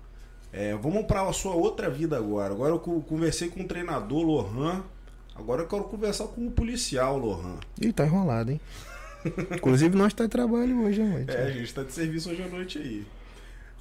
é, 0.52 0.74
vamos 0.74 1.04
para 1.06 1.22
a 1.22 1.32
sua 1.32 1.54
outra 1.54 1.88
vida 1.88 2.16
agora. 2.16 2.52
Agora 2.52 2.72
eu 2.72 2.78
co- 2.80 3.00
conversei 3.02 3.48
com 3.48 3.60
o 3.60 3.64
treinador 3.68 4.22
Lohan. 4.22 4.82
Agora 5.34 5.62
eu 5.62 5.68
quero 5.68 5.84
conversar 5.84 6.24
com 6.28 6.46
o 6.46 6.50
policial 6.50 7.18
Lohan. 7.18 7.58
Ih, 7.80 7.92
tá 7.92 8.04
enrolado, 8.06 8.50
hein? 8.50 8.60
Inclusive 9.56 9.96
nós 9.96 10.12
tá 10.14 10.24
em 10.24 10.28
trabalho 10.28 10.84
hoje, 10.84 11.00
hein, 11.00 11.08
mãe? 11.08 11.24
É, 11.28 11.42
a 11.44 11.50
gente 11.50 11.72
tá 11.72 11.82
de 11.82 11.92
serviço 11.92 12.30
hoje 12.30 12.42
à 12.42 12.48
noite 12.48 12.78
aí. 12.78 13.06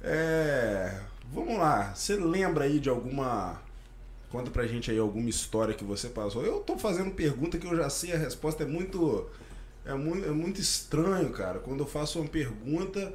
É, 0.02 1.00
vamos 1.32 1.58
lá. 1.58 1.94
Você 1.94 2.16
lembra 2.16 2.64
aí 2.64 2.78
de 2.78 2.88
alguma. 2.88 3.60
Conta 4.30 4.50
pra 4.50 4.66
gente 4.66 4.90
aí 4.90 4.98
alguma 4.98 5.30
história 5.30 5.74
que 5.74 5.84
você 5.84 6.08
passou. 6.08 6.44
Eu 6.44 6.60
tô 6.60 6.76
fazendo 6.76 7.10
pergunta 7.12 7.58
que 7.58 7.66
eu 7.66 7.76
já 7.76 7.88
sei 7.88 8.12
a 8.12 8.18
resposta. 8.18 8.64
É 8.64 8.66
muito. 8.66 9.26
É 9.84 9.94
muito, 9.94 10.26
é 10.26 10.32
muito 10.32 10.60
estranho, 10.60 11.30
cara, 11.30 11.60
quando 11.60 11.78
eu 11.80 11.86
faço 11.86 12.18
uma 12.18 12.28
pergunta 12.28 13.12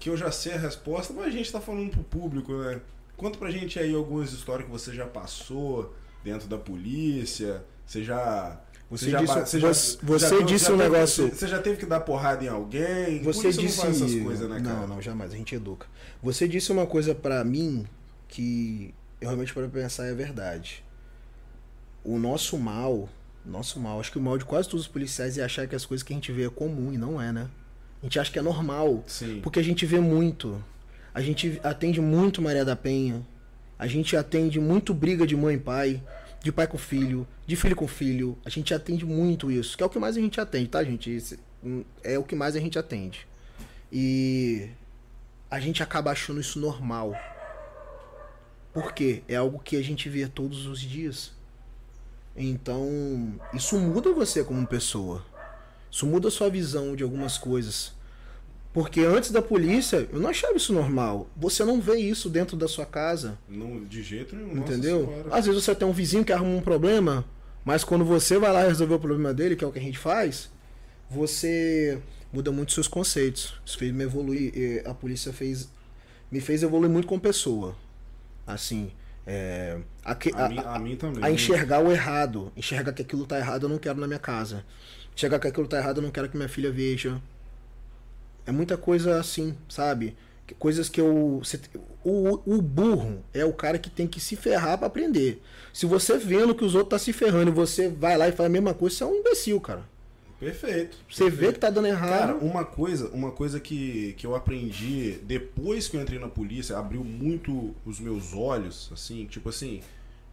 que 0.00 0.10
eu 0.10 0.16
já 0.16 0.32
sei 0.32 0.54
a 0.54 0.58
resposta, 0.58 1.12
mas 1.12 1.26
a 1.26 1.30
gente 1.30 1.52
tá 1.52 1.60
falando 1.60 1.90
pro 1.90 2.02
público, 2.02 2.52
né? 2.52 2.80
Conta 3.16 3.38
pra 3.38 3.50
gente 3.50 3.78
aí 3.78 3.94
algumas 3.94 4.32
histórias 4.32 4.66
que 4.66 4.72
você 4.72 4.92
já 4.92 5.06
passou 5.06 5.94
dentro 6.24 6.48
da 6.48 6.58
polícia. 6.58 7.62
Você 7.86 8.02
já. 8.02 8.60
Você 8.90 9.08
já 9.10 9.20
disse- 9.20 9.34
ba- 9.34 9.44
já- 9.44 9.68
você- 9.72 9.98
você 10.02 10.28
teve- 10.30 10.44
disse 10.44 10.64
já 10.66 10.72
um 10.72 10.76
teve- 10.78 10.90
negócio- 10.90 11.28
Você 11.28 11.46
já 11.48 11.58
teve 11.62 11.76
que 11.76 11.86
dar 11.86 12.00
porrada 12.00 12.44
em 12.44 12.48
alguém? 12.48 13.22
Você 13.22 13.42
Polícia 13.42 13.62
disse 13.62 13.78
não 13.84 13.90
essas 13.90 14.14
coisas, 14.16 14.48
né, 14.50 14.60
cara? 14.60 14.80
Não, 14.80 14.86
não, 14.88 15.02
jamais, 15.02 15.32
a 15.32 15.36
gente 15.36 15.54
educa. 15.54 15.86
Você 16.22 16.48
disse 16.48 16.72
uma 16.72 16.86
coisa 16.86 17.14
pra 17.14 17.44
mim 17.44 17.86
que 18.26 18.92
eu 19.20 19.28
realmente 19.28 19.54
para 19.54 19.68
pensar 19.68 20.06
é 20.06 20.14
verdade. 20.14 20.82
O 22.04 22.18
nosso 22.18 22.58
mal, 22.58 23.08
nosso 23.44 23.78
mal, 23.78 24.00
acho 24.00 24.10
que 24.10 24.18
o 24.18 24.20
mal 24.20 24.36
de 24.38 24.44
quase 24.44 24.68
todos 24.68 24.86
os 24.86 24.90
policiais 24.90 25.38
é 25.38 25.42
achar 25.44 25.66
que 25.66 25.74
as 25.76 25.84
coisas 25.86 26.02
que 26.02 26.12
a 26.12 26.16
gente 26.16 26.32
vê 26.32 26.46
é 26.46 26.50
comum 26.50 26.92
e 26.92 26.98
não 26.98 27.20
é, 27.20 27.30
né? 27.32 27.48
A 28.02 28.06
gente 28.06 28.18
acha 28.18 28.32
que 28.32 28.38
é 28.38 28.42
normal. 28.42 29.04
Sim. 29.06 29.40
Porque 29.42 29.58
a 29.60 29.62
gente 29.62 29.84
vê 29.86 30.00
muito. 30.00 30.62
A 31.14 31.20
gente 31.20 31.60
atende 31.62 32.00
muito 32.00 32.40
Maria 32.40 32.64
da 32.64 32.74
Penha. 32.74 33.24
A 33.78 33.86
gente 33.86 34.16
atende 34.16 34.58
muito 34.58 34.92
briga 34.94 35.26
de 35.26 35.36
mãe 35.36 35.56
e 35.56 35.58
pai, 35.58 36.02
de 36.42 36.50
pai 36.50 36.66
com 36.66 36.78
filho, 36.78 37.26
de 37.46 37.56
filho 37.56 37.76
com 37.76 37.86
filho. 37.86 38.36
A 38.44 38.50
gente 38.50 38.72
atende 38.72 39.04
muito 39.04 39.50
isso, 39.50 39.76
que 39.76 39.82
é 39.82 39.86
o 39.86 39.90
que 39.90 39.98
mais 39.98 40.16
a 40.16 40.20
gente 40.20 40.40
atende, 40.40 40.68
tá, 40.68 40.82
gente? 40.82 41.10
Esse, 41.10 41.38
hum, 41.62 41.84
é 42.02 42.18
o 42.18 42.24
que 42.24 42.34
mais 42.34 42.56
a 42.56 42.60
gente 42.60 42.78
atende. 42.78 43.26
E 43.92 44.68
a 45.50 45.60
gente 45.60 45.82
acaba 45.82 46.10
achando 46.10 46.40
isso 46.40 46.58
normal. 46.58 47.14
Por 48.72 48.92
quê? 48.92 49.22
É 49.28 49.36
algo 49.36 49.58
que 49.58 49.76
a 49.76 49.82
gente 49.82 50.08
vê 50.08 50.26
todos 50.28 50.66
os 50.66 50.80
dias. 50.80 51.32
Então, 52.36 53.38
isso 53.52 53.78
muda 53.78 54.12
você 54.12 54.44
como 54.44 54.66
pessoa. 54.66 55.24
Isso 55.90 56.06
muda 56.06 56.30
sua 56.30 56.48
visão 56.48 56.94
de 56.94 57.02
algumas 57.02 57.36
coisas. 57.36 57.92
Porque 58.72 59.00
antes 59.00 59.30
da 59.32 59.42
polícia, 59.42 60.08
eu 60.12 60.20
não 60.20 60.30
achava 60.30 60.56
isso 60.56 60.72
normal. 60.72 61.28
Você 61.36 61.64
não 61.64 61.80
vê 61.80 61.96
isso 61.96 62.28
dentro 62.30 62.56
da 62.56 62.68
sua 62.68 62.86
casa. 62.86 63.36
Não, 63.48 63.82
de 63.84 64.00
jeito 64.02 64.36
nenhum. 64.36 64.58
Entendeu? 64.58 65.26
Às 65.30 65.46
vezes 65.46 65.64
você 65.64 65.74
tem 65.74 65.86
um 65.88 65.92
vizinho 65.92 66.24
que 66.24 66.32
arruma 66.32 66.56
um 66.56 66.60
problema, 66.60 67.24
mas 67.64 67.82
quando 67.82 68.04
você 68.04 68.38
vai 68.38 68.52
lá 68.52 68.62
resolver 68.62 68.94
o 68.94 68.98
problema 69.00 69.34
dele, 69.34 69.56
que 69.56 69.64
é 69.64 69.66
o 69.66 69.72
que 69.72 69.78
a 69.80 69.82
gente 69.82 69.98
faz, 69.98 70.50
você 71.10 71.98
muda 72.32 72.52
muito 72.52 72.72
seus 72.72 72.86
conceitos. 72.86 73.54
Isso 73.66 73.76
fez 73.76 73.92
me 73.92 74.04
evoluir. 74.04 74.82
A 74.86 74.94
polícia 74.94 75.32
fez 75.32 75.68
me 76.30 76.40
fez 76.40 76.62
evoluir 76.62 76.88
muito 76.90 77.08
como 77.08 77.20
pessoa. 77.20 77.74
Assim, 78.46 78.92
é, 79.26 79.78
a, 80.04 80.14
que- 80.14 80.32
A, 80.32 80.44
a- 80.44 80.48
mim, 80.48 80.58
a 80.64 80.78
mim 80.78 80.96
também. 80.96 81.24
a 81.24 81.30
enxergar 81.30 81.80
o 81.80 81.90
errado. 81.90 82.52
Enxergar 82.56 82.92
que 82.92 83.02
aquilo 83.02 83.26
tá 83.26 83.36
errado, 83.36 83.64
eu 83.64 83.68
não 83.68 83.78
quero 83.78 83.98
na 84.00 84.06
minha 84.06 84.18
casa. 84.20 84.64
Enxergar 85.12 85.40
que 85.40 85.48
aquilo 85.48 85.66
tá 85.66 85.78
errado, 85.78 85.96
eu 85.98 86.02
não 86.04 86.10
quero 86.12 86.28
que 86.28 86.36
minha 86.36 86.48
filha 86.48 86.70
veja. 86.70 87.20
É 88.46 88.52
muita 88.52 88.76
coisa 88.76 89.18
assim, 89.20 89.54
sabe? 89.68 90.16
Coisas 90.58 90.88
que 90.88 91.00
eu. 91.00 91.40
o, 92.04 92.40
o 92.44 92.60
burro 92.62 93.22
é 93.32 93.44
o 93.44 93.52
cara 93.52 93.78
que 93.78 93.88
tem 93.88 94.06
que 94.06 94.20
se 94.20 94.34
ferrar 94.34 94.78
pra 94.78 94.88
aprender. 94.88 95.40
Se 95.72 95.86
você 95.86 96.18
vendo 96.18 96.54
que 96.54 96.64
os 96.64 96.74
outros 96.74 96.90
tá 96.90 96.98
se 96.98 97.12
ferrando 97.12 97.50
e 97.50 97.54
você 97.54 97.88
vai 97.88 98.16
lá 98.16 98.28
e 98.28 98.32
faz 98.32 98.46
a 98.48 98.52
mesma 98.52 98.74
coisa, 98.74 98.96
você 98.96 99.04
é 99.04 99.06
um 99.06 99.14
imbecil, 99.14 99.60
cara. 99.60 99.88
Perfeito. 100.40 100.96
Você 101.08 101.28
vê 101.28 101.52
que 101.52 101.58
tá 101.58 101.68
dando 101.68 101.86
Cara, 101.88 102.32
errado. 102.32 102.38
uma 102.44 102.64
coisa, 102.64 103.08
uma 103.10 103.30
coisa 103.30 103.60
que, 103.60 104.14
que 104.14 104.26
eu 104.26 104.34
aprendi 104.34 105.18
depois 105.22 105.86
que 105.86 105.98
eu 105.98 106.00
entrei 106.00 106.18
na 106.18 106.28
polícia, 106.28 106.78
abriu 106.78 107.04
muito 107.04 107.74
os 107.84 108.00
meus 108.00 108.32
olhos, 108.32 108.90
assim, 108.90 109.26
tipo 109.26 109.50
assim, 109.50 109.82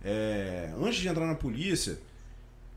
é, 0.01 0.71
antes 0.81 0.99
de 0.99 1.09
entrar 1.09 1.27
na 1.27 1.35
polícia, 1.35 1.99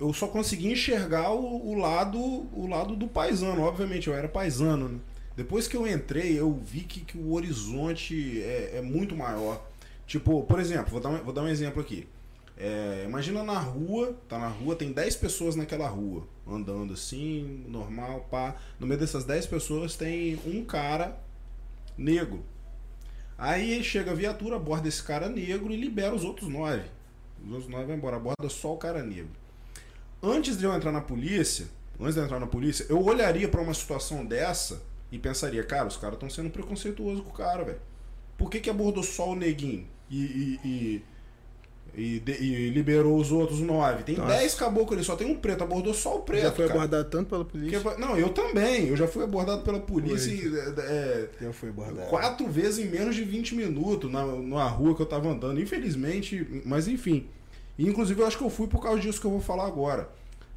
eu 0.01 0.13
só 0.13 0.27
conseguia 0.27 0.73
enxergar 0.73 1.31
o, 1.31 1.71
o 1.71 1.79
lado 1.79 2.19
o 2.19 2.67
lado 2.69 2.97
do 2.97 3.07
paisano, 3.07 3.63
obviamente, 3.63 4.09
eu 4.09 4.15
era 4.15 4.29
paisano, 4.29 4.89
né? 4.89 4.99
Depois 5.37 5.69
que 5.69 5.77
eu 5.77 5.87
entrei, 5.87 6.39
eu 6.39 6.53
vi 6.53 6.81
que, 6.81 7.01
que 7.01 7.17
o 7.17 7.33
horizonte 7.33 8.43
é, 8.43 8.79
é 8.79 8.83
muito 8.83 9.17
maior. 9.17 9.65
Tipo, 10.07 10.43
por 10.43 10.59
exemplo, 10.59 10.91
vou 10.91 11.01
dar 11.01 11.09
um, 11.09 11.23
vou 11.23 11.33
dar 11.33 11.43
um 11.43 11.49
exemplo 11.49 11.81
aqui. 11.81 12.07
É, 12.57 13.05
imagina 13.07 13.43
na 13.43 13.59
rua, 13.59 14.15
tá 14.29 14.39
na 14.39 14.49
rua, 14.49 14.77
tem 14.77 14.93
10 14.93 15.17
pessoas 15.17 15.57
naquela 15.57 15.89
rua, 15.89 16.27
andando 16.47 16.93
assim, 16.93 17.65
normal, 17.67 18.27
pá. 18.31 18.55
No 18.79 18.87
meio 18.87 19.01
dessas 19.01 19.25
10 19.25 19.47
pessoas 19.47 19.97
tem 19.97 20.39
um 20.45 20.63
cara 20.65 21.19
negro. 21.97 22.45
Aí 23.39 23.83
chega 23.83 24.11
a 24.11 24.15
viatura, 24.15 24.57
aborda 24.57 24.89
esse 24.89 25.03
cara 25.03 25.27
negro 25.29 25.73
e 25.73 25.77
libera 25.77 26.15
os 26.15 26.23
outros 26.23 26.51
nove. 26.51 26.83
Os 27.43 27.53
outros 27.53 27.71
nove 27.71 27.87
vão 27.87 27.97
embora, 27.97 28.17
aborda 28.17 28.51
só 28.51 28.75
o 28.75 28.77
cara 28.77 29.03
negro. 29.03 29.31
Antes 30.23 30.59
de 30.59 30.65
eu 30.67 30.75
entrar 30.75 30.93
na 30.93 31.01
polícia, 31.01 31.67
antes 31.99 32.17
de 32.17 32.21
entrar 32.21 32.39
na 32.39 32.47
polícia, 32.47 32.85
eu 32.91 33.03
olharia 33.03 33.49
pra 33.49 33.63
uma 33.63 33.73
situação 33.73 34.27
dessa 34.27 34.83
e 35.11 35.19
pensaria, 35.19 35.63
cara, 35.65 35.87
os 35.89 35.97
caras 35.97 36.15
estão 36.15 36.31
sendo 36.31 36.51
preconceituosos 36.51 37.23
com 37.23 37.31
o 37.31 37.33
cara, 37.33 37.65
velho. 37.65 37.81
Por 38.39 38.49
que, 38.51 38.61
que 38.61 38.71
abordou 38.71 39.03
só 39.03 39.31
o 39.31 39.35
neguinho 39.35 39.87
e, 40.11 40.59
e, 40.65 41.05
e, 41.95 42.23
e 42.41 42.71
liberou 42.71 43.19
os 43.19 43.31
outros 43.33 43.61
nove? 43.61 44.05
Tem 44.05 44.17
Nossa. 44.17 44.35
dez 44.37 44.55
caboclos 44.55 44.97
ali, 44.97 45.05
só 45.05 45.17
tem 45.17 45.27
um 45.27 45.37
preto, 45.37 45.63
abordou 45.65 45.93
só 45.93 46.17
o 46.17 46.21
preto. 46.21 46.45
Já 46.45 46.53
foi 46.53 46.67
cara. 46.67 46.79
abordado 46.79 47.11
tanto 47.11 47.29
pela 47.29 47.45
polícia? 47.45 47.81
Porque- 47.81 48.01
não, 48.01 48.17
eu 48.17 48.31
também. 48.31 48.89
Eu 48.89 48.97
já 48.97 49.07
fui 49.07 49.23
abordado 49.25 49.63
pela 49.63 49.81
polícia 49.81 50.31
e, 50.31 50.47
é, 50.81 51.29
Já 51.41 51.53
foi 51.53 51.69
abordado. 51.71 52.09
quatro 52.09 52.47
vezes 52.49 52.79
em 52.85 52.89
menos 52.89 53.15
de 53.15 53.25
20 53.25 53.55
minutos 53.55 54.11
na, 54.11 54.25
numa 54.25 54.69
rua 54.69 54.95
que 54.95 55.03
eu 55.03 55.07
tava 55.07 55.29
andando. 55.29 55.61
Infelizmente, 55.61 56.63
mas 56.65 56.89
enfim. 56.89 57.29
Inclusive 57.79 58.21
eu 58.21 58.27
acho 58.27 58.39
que 58.39 58.45
eu 58.45 58.51
fui 58.51 58.69
por 58.69 58.83
causa 58.83 59.01
disso 59.01 59.21
que 59.21 59.27
eu 59.27 59.31
vou 59.31 59.41
falar 59.41 59.67
agora. 59.67 60.09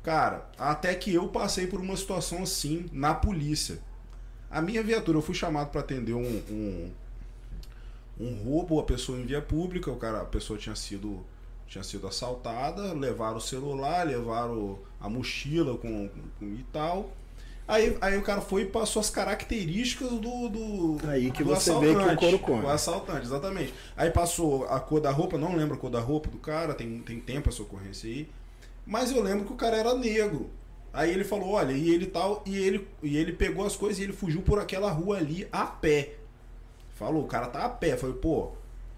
Cara, 0.03 0.49
até 0.57 0.93
que 0.93 1.13
eu 1.13 1.29
passei 1.29 1.65
por 1.67 1.79
uma 1.79 1.95
situação 1.95 2.43
assim 2.43 2.85
na 2.91 3.13
polícia. 3.13 3.79
A 4.53 4.61
minha 4.61 4.83
viatura, 4.83 5.17
eu 5.17 5.21
fui 5.21 5.35
chamado 5.35 5.69
para 5.71 5.81
atender 5.81 6.13
um, 6.13 6.41
um, 6.49 6.91
um 8.19 8.35
roubo, 8.43 8.79
a 8.79 8.83
pessoa 8.83 9.17
em 9.17 9.25
via 9.25 9.41
pública, 9.41 9.91
o 9.91 9.95
cara, 9.97 10.21
a 10.21 10.25
pessoa 10.25 10.57
tinha 10.57 10.75
sido 10.75 11.25
tinha 11.67 11.83
sido 11.83 12.05
assaltada, 12.05 12.93
levaram 12.93 13.37
o 13.37 13.41
celular, 13.41 14.05
levaram 14.05 14.77
a 15.01 15.09
mochila 15.09 15.75
com, 15.77 16.07
com 16.07 16.45
e 16.45 16.63
tal. 16.71 17.09
Aí, 17.67 17.97
aí 18.01 18.17
o 18.17 18.21
cara 18.21 18.41
foi 18.41 18.63
e 18.63 18.65
passou 18.65 18.99
as 18.99 19.09
características 19.09 20.09
do, 20.09 20.49
do 20.49 20.97
Aí 21.07 21.31
que 21.31 21.43
do 21.43 21.49
você 21.49 21.71
vê 21.79 21.87
que 21.87 21.95
o 21.95 21.99
assaltante. 21.99 22.19
couro 22.19 22.39
come. 22.39 22.63
O 22.63 22.69
assaltante, 22.69 23.25
exatamente. 23.25 23.73
Aí 23.95 24.11
passou 24.11 24.65
a 24.65 24.79
cor 24.79 24.99
da 24.99 25.09
roupa, 25.09 25.37
não 25.37 25.55
lembro 25.55 25.75
a 25.75 25.77
cor 25.77 25.89
da 25.89 25.99
roupa 25.99 26.29
do 26.29 26.37
cara, 26.37 26.73
tem, 26.73 26.99
tem 26.99 27.19
tempo 27.19 27.49
essa 27.49 27.63
ocorrência 27.63 28.09
aí. 28.09 28.29
Mas 28.85 29.11
eu 29.11 29.21
lembro 29.23 29.45
que 29.45 29.53
o 29.53 29.55
cara 29.55 29.77
era 29.77 29.95
negro. 29.95 30.49
Aí 30.93 31.11
ele 31.11 31.23
falou, 31.23 31.49
olha, 31.49 31.71
e 31.71 31.89
ele 31.89 32.05
tal, 32.05 32.43
e 32.45 32.55
ele, 32.55 32.87
e 33.01 33.17
ele 33.17 33.33
pegou 33.33 33.65
as 33.65 33.75
coisas 33.75 33.99
e 33.99 34.03
ele 34.03 34.13
fugiu 34.13 34.43
por 34.43 34.59
aquela 34.59 34.91
rua 34.91 35.17
ali 35.17 35.47
a 35.51 35.65
pé. 35.65 36.13
Falou, 36.93 37.23
o 37.23 37.27
cara 37.27 37.47
tá 37.47 37.65
a 37.65 37.69
pé. 37.69 37.97
Falei, 37.97 38.15
pô, 38.15 38.51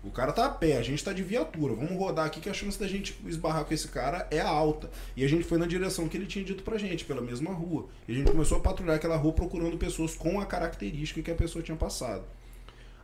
o 0.04 0.12
cara 0.12 0.34
tá 0.34 0.46
a 0.46 0.50
pé, 0.50 0.78
a 0.78 0.84
gente 0.84 1.04
tá 1.04 1.14
de 1.14 1.24
viatura, 1.24 1.74
vamos 1.74 1.98
rodar 1.98 2.26
aqui 2.26 2.40
que 2.40 2.50
a 2.50 2.54
chance 2.54 2.78
da 2.78 2.88
gente 2.88 3.18
esbarrar 3.26 3.66
com 3.66 3.74
esse 3.74 3.88
cara 3.88 4.28
é 4.30 4.40
alta. 4.42 4.90
E 5.16 5.24
a 5.24 5.28
gente 5.28 5.46
foi 5.46 5.58
na 5.58 5.66
direção 5.66 6.08
que 6.10 6.18
ele 6.18 6.28
tinha 6.28 6.44
dito 6.44 6.64
pra 6.64 6.78
gente, 6.78 7.06
pela 7.06 7.22
mesma 7.22 7.54
rua. 7.54 7.88
E 8.08 8.12
a 8.12 8.16
gente 8.16 8.30
começou 8.30 8.58
a 8.58 8.62
patrulhar 8.62 8.98
aquela 8.98 9.16
rua 9.16 9.34
procurando 9.34 9.78
pessoas 9.78 10.16
com 10.16 10.40
a 10.40 10.46
característica 10.46 11.22
que 11.22 11.32
a 11.32 11.36
pessoa 11.36 11.64
tinha 11.64 11.78
passado. 11.78 12.24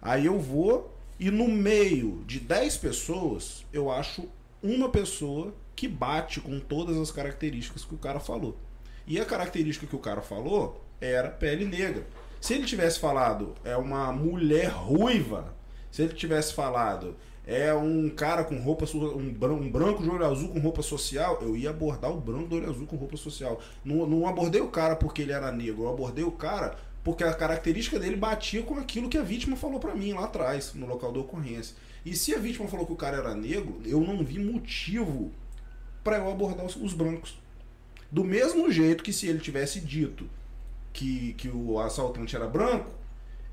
Aí 0.01 0.25
eu 0.25 0.37
vou 0.37 0.93
e 1.19 1.31
no 1.31 1.47
meio 1.47 2.23
de 2.25 2.39
10 2.39 2.77
pessoas, 2.77 3.65
eu 3.71 3.89
acho 3.89 4.27
uma 4.61 4.89
pessoa 4.89 5.53
que 5.75 5.87
bate 5.87 6.41
com 6.41 6.59
todas 6.59 6.97
as 6.97 7.09
características 7.09 7.85
que 7.85 7.95
o 7.95 7.97
cara 7.97 8.19
falou. 8.19 8.57
E 9.05 9.19
a 9.19 9.25
característica 9.25 9.87
que 9.87 9.95
o 9.95 9.99
cara 9.99 10.21
falou 10.21 10.83
era 10.99 11.29
pele 11.29 11.65
negra. 11.65 12.05
Se 12.39 12.53
ele 12.53 12.65
tivesse 12.65 12.99
falado 12.99 13.55
é 13.63 13.75
uma 13.75 14.11
mulher 14.11 14.67
ruiva, 14.67 15.53
se 15.91 16.01
ele 16.01 16.13
tivesse 16.13 16.53
falado 16.53 17.15
é 17.45 17.73
um 17.73 18.09
cara 18.09 18.43
com 18.43 18.55
roupa 18.61 18.85
um 18.95 19.33
branco, 19.33 19.63
um 19.63 19.69
branco 19.69 20.03
de 20.03 20.09
olho 20.09 20.25
azul 20.25 20.49
com 20.49 20.59
roupa 20.59 20.81
social, 20.81 21.39
eu 21.41 21.57
ia 21.57 21.71
abordar 21.71 22.11
o 22.11 22.21
branco 22.21 22.47
de 22.47 22.55
olho 22.55 22.69
azul 22.69 22.85
com 22.85 22.95
roupa 22.95 23.17
social. 23.17 23.59
Não, 23.83 24.05
não 24.05 24.27
abordei 24.27 24.61
o 24.61 24.69
cara 24.69 24.95
porque 24.95 25.23
ele 25.23 25.31
era 25.31 25.51
negro, 25.51 25.83
eu 25.83 25.89
abordei 25.89 26.23
o 26.23 26.31
cara 26.31 26.77
porque 27.03 27.23
a 27.23 27.33
característica 27.33 27.99
dele 27.99 28.15
batia 28.15 28.61
com 28.61 28.75
aquilo 28.75 29.09
que 29.09 29.17
a 29.17 29.23
vítima 29.23 29.57
falou 29.57 29.79
pra 29.79 29.95
mim 29.95 30.13
lá 30.13 30.25
atrás, 30.25 30.73
no 30.75 30.85
local 30.85 31.11
da 31.11 31.19
ocorrência. 31.19 31.75
E 32.05 32.15
se 32.15 32.33
a 32.33 32.37
vítima 32.37 32.67
falou 32.67 32.85
que 32.85 32.93
o 32.93 32.97
cara 32.97 33.17
era 33.17 33.35
negro, 33.35 33.81
eu 33.85 33.99
não 33.99 34.23
vi 34.23 34.39
motivo 34.39 35.31
pra 36.03 36.17
eu 36.17 36.31
abordar 36.31 36.65
os 36.65 36.93
brancos. 36.93 37.39
Do 38.11 38.23
mesmo 38.23 38.69
jeito 38.71 39.03
que 39.03 39.13
se 39.13 39.27
ele 39.27 39.39
tivesse 39.39 39.79
dito 39.79 40.27
que, 40.93 41.33
que 41.33 41.47
o 41.49 41.79
assaltante 41.79 42.35
era 42.35 42.45
branco, 42.47 42.89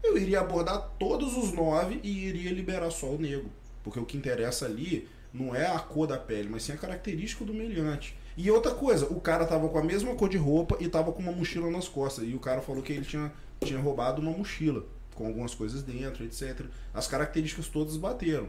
eu 0.02 0.16
iria 0.18 0.40
abordar 0.40 0.90
todos 0.98 1.36
os 1.36 1.52
nove 1.52 2.00
e 2.02 2.26
iria 2.26 2.50
liberar 2.52 2.90
só 2.90 3.06
o 3.06 3.18
negro. 3.18 3.50
Porque 3.84 4.00
o 4.00 4.04
que 4.04 4.16
interessa 4.16 4.64
ali 4.66 5.08
não 5.32 5.54
é 5.54 5.66
a 5.66 5.78
cor 5.78 6.06
da 6.06 6.16
pele, 6.18 6.48
mas 6.50 6.62
sim 6.64 6.72
a 6.72 6.76
característica 6.76 7.44
do 7.44 7.54
meliante. 7.54 8.16
E 8.36 8.50
outra 8.50 8.72
coisa, 8.74 9.06
o 9.06 9.20
cara 9.20 9.44
tava 9.44 9.68
com 9.68 9.78
a 9.78 9.84
mesma 9.84 10.14
cor 10.14 10.28
de 10.28 10.36
roupa 10.36 10.76
e 10.80 10.88
tava 10.88 11.12
com 11.12 11.20
uma 11.22 11.32
mochila 11.32 11.70
nas 11.70 11.88
costas. 11.88 12.24
E 12.28 12.34
o 12.34 12.38
cara 12.40 12.60
falou 12.60 12.82
que 12.82 12.92
ele 12.92 13.04
tinha, 13.04 13.32
tinha 13.64 13.78
roubado 13.80 14.20
uma 14.22 14.30
mochila, 14.30 14.84
com 15.14 15.26
algumas 15.26 15.54
coisas 15.54 15.82
dentro, 15.82 16.24
etc. 16.24 16.66
As 16.94 17.06
características 17.08 17.68
todas 17.68 17.96
bateram. 17.96 18.48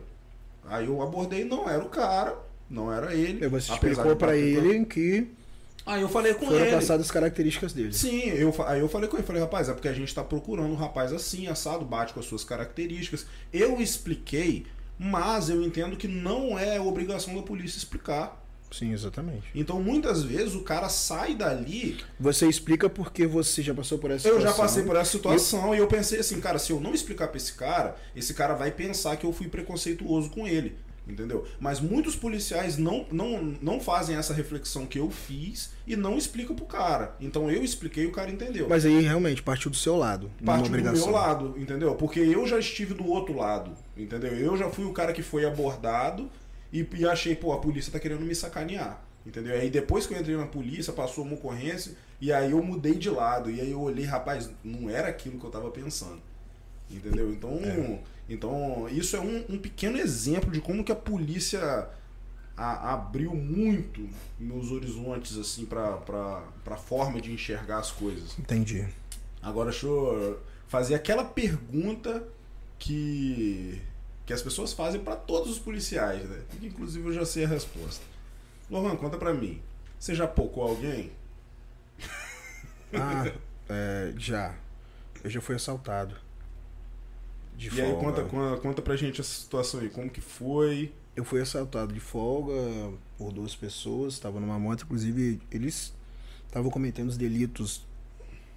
Aí 0.66 0.86
eu 0.86 1.01
abordei, 1.01 1.43
não 1.43 1.68
era 1.70 1.84
o 1.84 1.89
cara, 1.89 2.38
não 2.70 2.91
era 2.93 3.14
ele. 3.16 3.47
Você 3.47 3.72
explicou 3.74 4.16
pra- 4.16 4.38
ele 4.38 4.86
que 4.86 5.28
Aí 5.90 6.02
eu 6.02 6.10
falei 6.10 6.34
com 6.36 6.46
foram 6.46 6.60
ele. 6.66 6.76
passadas 6.76 7.06
as 7.08 7.12
características 7.12 7.74
dele. 7.74 7.92
Sim, 7.94 8.30
eu, 8.30 8.54
aí 8.68 8.80
eu 8.80 8.88
falei 8.88 9.10
com 9.10 9.18
ele, 9.18 9.26
falei, 9.26 9.42
rapaz, 9.42 9.70
é 9.70 9.74
porque 9.74 9.88
a 9.88 9.94
gente 9.94 10.14
tá 10.14 10.24
procurando 10.24 10.70
um 10.70 10.76
rapaz 10.76 11.12
assim, 11.12 11.48
assado, 11.48 11.84
bate 11.84 12.14
com 12.14 12.20
as 12.20 12.26
suas 12.28 12.44
características. 12.44 13.26
Eu 13.52 13.82
expliquei, 13.82 14.66
mas 14.98 15.50
eu 15.50 15.64
entendo 15.64 15.98
que 15.98 16.08
não 16.08 16.58
é 16.60 16.80
obrigação 16.80 17.36
da 17.36 17.42
polícia 17.42 17.78
explicar. 17.78 18.38
Sim, 18.72 18.94
exatamente. 18.94 19.48
Então, 19.56 19.82
muitas 19.82 20.22
vezes, 20.22 20.54
o 20.54 20.62
cara 20.62 20.90
sai 20.90 21.34
dali. 21.34 21.98
Você 22.20 22.48
explica 22.48 22.88
porque 22.88 23.26
você 23.26 23.64
já 23.64 23.74
passou 23.74 23.98
por 23.98 24.12
essa 24.12 24.28
Eu 24.28 24.36
situação. 24.36 24.58
já 24.58 24.62
passei 24.62 24.84
por 24.84 24.96
essa 24.96 25.12
situação 25.12 25.74
e 25.74 25.80
eu 25.80 25.88
pensei 25.88 26.20
assim, 26.20 26.40
cara, 26.40 26.60
se 26.60 26.72
eu 26.72 26.80
não 26.80 26.94
explicar 26.94 27.30
pra 27.30 27.38
esse 27.38 27.54
cara, 27.54 27.96
esse 28.16 28.32
cara 28.36 28.54
vai 28.54 28.70
pensar 28.70 29.18
que 29.18 29.26
eu 29.26 29.34
fui 29.34 29.48
preconceituoso 29.48 30.30
com 30.30 30.48
ele. 30.48 30.78
Entendeu? 31.10 31.45
Mas 31.60 31.80
muitos 31.80 32.16
policiais 32.16 32.78
não, 32.78 33.05
não, 33.12 33.55
não 33.62 33.80
fazem 33.80 34.16
essa 34.16 34.32
reflexão 34.32 34.86
que 34.86 34.99
eu 34.99 35.10
fiz 35.10 35.72
e 35.88 35.95
não 35.95 36.18
explicam 36.18 36.55
pro 36.55 36.66
cara. 36.66 37.16
Então 37.20 37.49
eu 37.49 37.64
expliquei 37.64 38.03
e 38.03 38.07
o 38.07 38.12
cara 38.12 38.30
entendeu. 38.30 38.70
Mas 38.70 38.86
aí 38.86 39.01
realmente 39.01 39.41
partiu 39.41 39.72
do 39.72 39.78
seu 39.78 39.95
lado. 39.97 40.30
é 40.39 40.45
parte 40.45 40.70
do 40.70 40.78
meu 41.05 41.10
lado, 41.12 41.55
entendeu? 41.57 41.95
Porque 41.95 42.20
eu 42.20 42.45
já 42.45 42.60
estive 42.60 42.93
do 42.93 43.07
outro 43.07 43.36
lado, 43.36 43.72
entendeu? 43.97 44.34
Eu 44.36 44.55
já 44.55 44.70
fui 44.70 44.86
o 44.86 44.93
cara 44.93 45.12
que 45.12 45.24
foi 45.24 45.45
abordado 45.45 46.30
e, 46.72 46.88
e 46.95 47.05
achei, 47.07 47.34
pô, 47.36 47.51
a 47.53 47.57
polícia 47.57 47.91
tá 47.91 47.99
querendo 47.99 48.22
me 48.22 48.36
sacanear, 48.36 49.03
entendeu? 49.26 49.55
Aí 49.55 49.70
depois 49.72 50.05
que 50.05 50.14
eu 50.14 50.20
entrei 50.20 50.38
na 50.38 50.45
polícia, 50.45 50.93
passou 50.93 51.24
uma 51.24 51.34
ocorrência 51.34 51.93
e 52.22 52.32
aí 52.32 52.51
eu 52.51 52.62
mudei 52.62 52.93
de 52.93 53.10
lado. 53.10 53.49
E 53.49 53.60
aí 53.60 53.72
eu 53.72 53.82
olhei, 53.82 54.05
rapaz, 54.05 54.49
não 54.64 54.88
era 54.88 55.07
aquilo 55.07 55.39
que 55.39 55.45
eu 55.45 55.49
tava 55.49 55.72
pensando, 55.72 56.22
entendeu? 56.91 57.32
Então, 57.32 57.60
É. 57.64 57.99
então 58.30 58.88
isso 58.90 59.16
é 59.16 59.20
um, 59.20 59.46
um 59.50 59.58
pequeno 59.58 59.98
exemplo 59.98 60.52
de 60.52 60.62
como 60.62 60.84
que 60.84 60.92
a 60.92 60.96
polícia 60.96 61.88
a- 62.56 62.94
abriu 62.94 63.34
muito 63.36 64.08
meus 64.40 64.72
horizontes, 64.72 65.38
assim, 65.38 65.66
pra, 65.66 65.98
pra, 65.98 66.44
pra 66.64 66.78
forma 66.78 67.20
de 67.22 67.32
enxergar 67.32 67.80
as 67.80 67.92
coisas. 67.92 68.38
Entendi. 68.38 68.88
Agora 69.42 69.72
deixa 69.72 69.86
eu 69.88 70.40
fazer 70.68 70.96
aquela 70.96 71.24
pergunta 71.26 72.24
que, 72.78 73.82
que 74.26 74.34
as 74.34 74.42
pessoas 74.42 74.74
fazem 74.74 75.02
pra 75.02 75.16
todos 75.16 75.50
os 75.52 75.60
policiais, 75.60 76.24
né? 76.30 76.42
Que, 76.60 76.68
inclusive 76.68 77.08
eu 77.08 77.14
já 77.14 77.26
sei 77.26 77.46
a 77.46 77.48
resposta. 77.48 78.04
Lohan, 78.70 78.96
conta 78.98 79.18
pra 79.18 79.34
mim. 79.34 79.62
Você 80.00 80.14
já 80.14 80.28
pocou 80.28 80.64
alguém? 80.64 81.12
Ah, 82.94 83.32
é, 83.70 84.14
já. 84.18 84.56
Eu 85.24 85.30
já 85.30 85.42
fui 85.42 85.56
assaltado. 85.56 86.16
De 87.60 87.68
e 87.68 87.70
folga. 87.72 87.86
aí 87.86 87.95
conta, 87.95 88.24
conta, 88.24 88.62
conta 88.62 88.82
pra 88.82 88.95
gente 88.95 89.20
essa 89.22 89.34
situação 89.41 89.80
aí, 89.82 89.89
como 89.89 90.10
que 90.10 90.22
foi? 90.22 90.93
Eu 91.16 91.26
fui 91.26 91.41
assaltado 91.41 91.93
de 91.93 91.99
folga 91.99 92.53
por 93.18 93.34
duas 93.34 93.55
pessoas, 93.55 94.14
estava 94.14 94.39
numa 94.39 94.57
moto, 94.57 94.84
inclusive 94.84 95.41
eles 95.51 95.93
estavam 96.45 96.72
cometendo 96.72 97.10
os 97.10 97.18
delitos, 97.18 97.86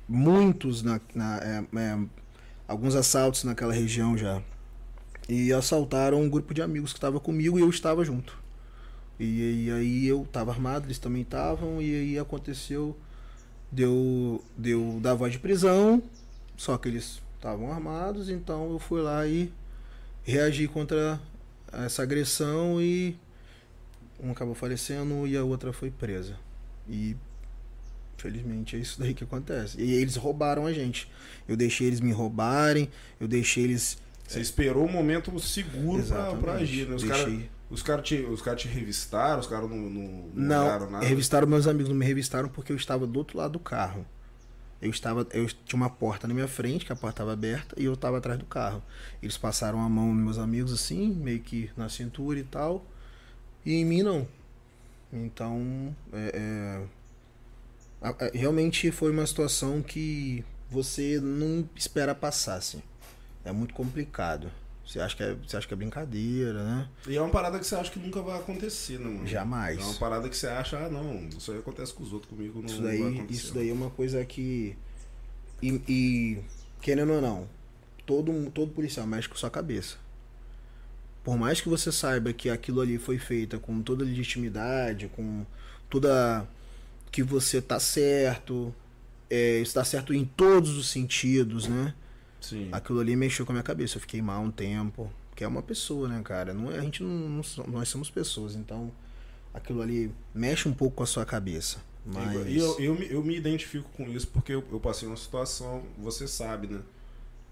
muitos, 0.08 0.82
na, 0.82 1.00
na- 1.14 1.38
é, 1.38 1.64
é, 1.78 1.98
alguns 2.68 2.94
assaltos 2.94 3.44
naquela 3.44 3.72
região 3.72 4.16
já. 4.16 4.40
E 5.28 5.52
assaltaram 5.52 6.20
um 6.20 6.28
grupo 6.30 6.54
de 6.54 6.62
amigos 6.62 6.92
que 6.92 6.98
estava 6.98 7.18
comigo 7.20 7.58
e 7.58 7.62
eu 7.62 7.70
estava 7.70 8.04
junto. 8.04 8.38
E, 9.18 9.66
e 9.66 9.70
aí 9.72 10.06
eu 10.06 10.22
estava 10.22 10.52
armado, 10.52 10.86
eles 10.86 10.98
também 10.98 11.22
estavam, 11.22 11.82
e 11.82 11.94
aí 11.94 12.18
aconteceu, 12.18 12.96
deu, 13.70 14.44
deu 14.56 14.98
da 15.00 15.14
voz 15.14 15.32
de 15.32 15.38
prisão, 15.40 16.02
só 16.56 16.78
que 16.78 16.88
eles 16.88 17.20
estavam 17.42 17.72
armados, 17.72 18.28
então 18.28 18.70
eu 18.70 18.78
fui 18.78 19.00
lá 19.02 19.26
e 19.26 19.52
reagi 20.22 20.68
contra 20.68 21.20
essa 21.72 22.00
agressão 22.04 22.80
e 22.80 23.16
um 24.22 24.30
acabou 24.30 24.54
falecendo 24.54 25.26
e 25.26 25.36
a 25.36 25.42
outra 25.42 25.72
foi 25.72 25.90
presa. 25.90 26.36
E 26.88 27.16
felizmente 28.16 28.76
é 28.76 28.78
isso 28.78 29.00
daí 29.00 29.12
que 29.12 29.24
acontece. 29.24 29.80
E 29.80 29.92
eles 29.94 30.14
roubaram 30.14 30.66
a 30.66 30.72
gente. 30.72 31.10
Eu 31.48 31.56
deixei 31.56 31.88
eles 31.88 31.98
me 32.00 32.12
roubarem, 32.12 32.88
eu 33.18 33.26
deixei 33.26 33.64
eles. 33.64 33.98
Você 34.28 34.40
esperou 34.40 34.84
um 34.86 34.92
momento 34.92 35.36
seguro 35.40 36.00
pra, 36.04 36.16
pra 36.16 36.30
Exatamente. 36.30 36.62
agir, 36.62 36.88
né? 36.88 36.94
Os 36.94 37.02
Deixei- 37.02 37.24
caras 37.24 37.50
os 37.68 37.82
cara 37.82 38.02
te, 38.02 38.14
os 38.20 38.42
cara 38.42 38.56
te 38.56 38.68
revistaram, 38.68 39.40
os 39.40 39.46
caras 39.46 39.68
não, 39.68 39.76
não, 39.78 40.24
Não, 40.34 40.64
olharam 40.64 40.90
nada. 40.90 41.04
revistaram 41.06 41.48
meus 41.48 41.66
amigos, 41.66 41.88
não 41.88 41.96
me 41.96 42.04
revistaram 42.06 42.48
porque 42.48 42.70
eu 42.70 42.76
estava 42.76 43.06
do 43.06 43.18
outro 43.18 43.36
lado 43.38 43.52
do 43.54 43.58
carro. 43.58 44.06
Eu 44.82 44.90
estava, 44.90 45.26
eu 45.32 45.46
tinha 45.48 45.76
uma 45.80 45.90
porta 45.90 46.28
na 46.28 46.34
minha 46.34 46.48
frente, 46.48 46.84
que 46.86 46.92
a 46.92 46.96
porta 46.96 47.14
estava 47.22 47.32
aberta, 47.34 47.74
e 47.80 47.84
eu 47.86 47.94
estava 47.94 48.18
atrás 48.18 48.38
do 48.38 48.46
carro. 48.46 48.82
Eles 49.22 49.38
passaram 49.38 49.80
a 49.80 49.88
mão 49.88 50.14
nos 50.14 50.24
meus 50.24 50.38
amigos 50.38 50.72
assim, 50.72 51.10
meio 51.14 51.40
que 51.40 51.70
na 51.76 51.88
cintura 51.88 52.38
e 52.40 52.44
tal, 52.44 52.84
e 53.64 53.74
em 53.74 53.84
mim 53.84 54.02
não. 54.02 54.28
Então, 55.12 55.94
é, 56.12 56.86
é, 58.02 58.08
a- 58.08 58.30
realmente 58.34 58.90
foi 58.90 59.10
uma 59.10 59.26
situação 59.26 59.82
que 59.82 60.44
você 60.70 61.20
não 61.20 61.68
espera 61.76 62.14
passar, 62.14 62.56
assim. 62.56 62.82
É 63.44 63.52
muito 63.52 63.74
complicado. 63.74 64.50
Você 64.92 65.00
acha 65.00 65.16
que 65.16 65.22
é, 65.22 65.34
você 65.34 65.56
acha 65.56 65.66
que 65.66 65.72
é 65.72 65.76
brincadeira, 65.76 66.62
né? 66.62 66.86
E 67.08 67.16
é 67.16 67.20
uma 67.22 67.30
parada 67.30 67.58
que 67.58 67.66
você 67.66 67.74
acha 67.74 67.90
que 67.90 67.98
nunca 67.98 68.20
vai 68.20 68.38
acontecer, 68.38 68.98
né, 68.98 69.08
mano? 69.08 69.26
Jamais. 69.26 69.78
É 69.78 69.82
uma 69.82 69.94
parada 69.94 70.28
que 70.28 70.36
você 70.36 70.46
acha, 70.46 70.76
ah, 70.76 70.90
não, 70.90 71.28
isso 71.28 71.50
aí 71.50 71.58
acontece 71.60 71.94
com 71.94 72.02
os 72.02 72.12
outros, 72.12 72.28
comigo 72.28 72.58
não, 72.58 72.66
Isso 72.66 72.76
não 72.76 72.88
vai 72.88 72.98
daí, 72.98 73.14
acontecer. 73.14 73.32
isso 73.32 73.54
daí 73.54 73.70
é 73.70 73.72
uma 73.72 73.88
coisa 73.88 74.22
que. 74.22 74.76
E, 75.62 75.80
e, 75.88 76.38
querendo 76.82 77.10
ou 77.10 77.22
não, 77.22 77.48
todo, 78.04 78.50
todo 78.50 78.70
policial 78.72 79.06
mexe 79.06 79.30
com 79.30 79.34
sua 79.34 79.48
cabeça. 79.48 79.96
Por 81.24 81.38
mais 81.38 81.58
que 81.58 81.70
você 81.70 81.90
saiba 81.90 82.30
que 82.34 82.50
aquilo 82.50 82.82
ali 82.82 82.98
foi 82.98 83.16
feito 83.16 83.58
com 83.60 83.80
toda 83.80 84.04
legitimidade, 84.04 85.08
com 85.16 85.46
toda. 85.88 86.46
que 87.10 87.22
você 87.22 87.62
tá 87.62 87.80
certo, 87.80 88.74
é, 89.30 89.60
está 89.60 89.82
certo 89.84 90.12
em 90.12 90.26
todos 90.26 90.76
os 90.76 90.90
sentidos, 90.90 91.66
né? 91.66 91.94
Sim. 92.42 92.68
Aquilo 92.72 93.00
ali 93.00 93.16
mexeu 93.16 93.46
com 93.46 93.52
a 93.52 93.54
minha 93.54 93.62
cabeça. 93.62 93.96
Eu 93.96 94.00
fiquei 94.02 94.20
mal 94.20 94.42
um 94.42 94.50
tempo. 94.50 95.10
Que 95.34 95.44
é 95.44 95.48
uma 95.48 95.62
pessoa, 95.62 96.06
né, 96.08 96.20
cara? 96.22 96.52
Não, 96.52 96.70
é- 96.70 96.78
a 96.78 96.82
gente 96.82 97.02
não, 97.02 97.08
não 97.10 97.42
Nós 97.68 97.88
somos 97.88 98.10
pessoas, 98.10 98.54
então 98.54 98.92
aquilo 99.54 99.80
ali 99.80 100.12
mexe 100.34 100.68
um 100.68 100.74
pouco 100.74 100.96
com 100.96 101.02
a 101.02 101.06
sua 101.06 101.24
cabeça. 101.24 101.78
Mas. 102.04 102.46
E 102.46 102.58
eu, 102.58 102.78
eu, 102.78 102.94
me- 102.94 103.10
eu 103.10 103.22
me 103.24 103.34
identifico 103.36 103.88
com 103.96 104.04
isso 104.10 104.26
porque 104.28 104.52
eu, 104.52 104.62
eu 104.70 104.78
passei 104.80 105.08
uma 105.08 105.16
situação, 105.16 105.82
você 105.98 106.28
sabe, 106.28 106.66
né? 106.66 106.80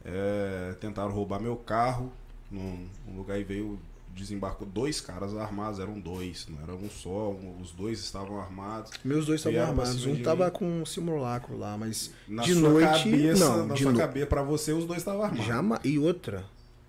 É, 0.04 0.74
tentaram 0.80 1.10
roubar 1.12 1.40
meu 1.40 1.56
carro 1.56 2.12
num, 2.50 2.86
num 3.06 3.16
lugar 3.16 3.38
e 3.38 3.44
veio, 3.44 3.78
desembarcou 4.14 4.66
dois 4.66 5.00
caras 5.00 5.36
armados, 5.36 5.78
eram 5.80 5.98
dois, 5.98 6.46
não 6.48 6.60
era 6.62 6.74
um 6.74 6.88
só, 6.90 7.30
um- 7.30 7.58
os 7.60 7.72
dois 7.72 7.98
estavam 8.00 8.40
armados. 8.40 8.90
Meus 9.04 9.26
dois 9.26 9.40
estavam 9.40 9.60
armados. 9.62 10.04
Um 10.06 10.22
tava 10.22 10.46
mim. 10.46 10.50
com 10.52 10.80
um 10.82 10.86
simulacro 10.86 11.56
lá, 11.56 11.76
mas 11.78 12.10
Na 12.28 12.42
de 12.42 12.52
sua 12.54 12.68
noite. 12.70 13.04
cabeça, 13.04 13.44
não, 13.48 13.66
na 13.66 13.74
de 13.74 13.82
sua 13.82 13.92
noite. 13.92 14.06
cabeça, 14.06 14.26
pra 14.26 14.42
você, 14.42 14.72
os 14.72 14.84
dois 14.86 14.98
estavam 14.98 15.22
armados. 15.22 15.46
Jamais. 15.46 15.80
E 15.84 15.98
outra, 15.98 16.44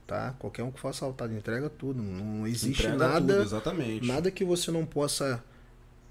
tá? 0.08 0.34
Qualquer 0.40 0.64
um 0.64 0.72
que 0.72 0.80
for 0.80 0.90
assaltado 0.90 1.34
entrega 1.34 1.70
tudo. 1.70 2.02
Não 2.02 2.46
existe 2.48 2.82
Entrega 2.84 2.98
nada, 2.98 3.34
tudo, 3.36 3.44
exatamente. 3.46 4.06
nada 4.08 4.30
que 4.32 4.44
você 4.44 4.72
não 4.72 4.86
possa 4.86 5.44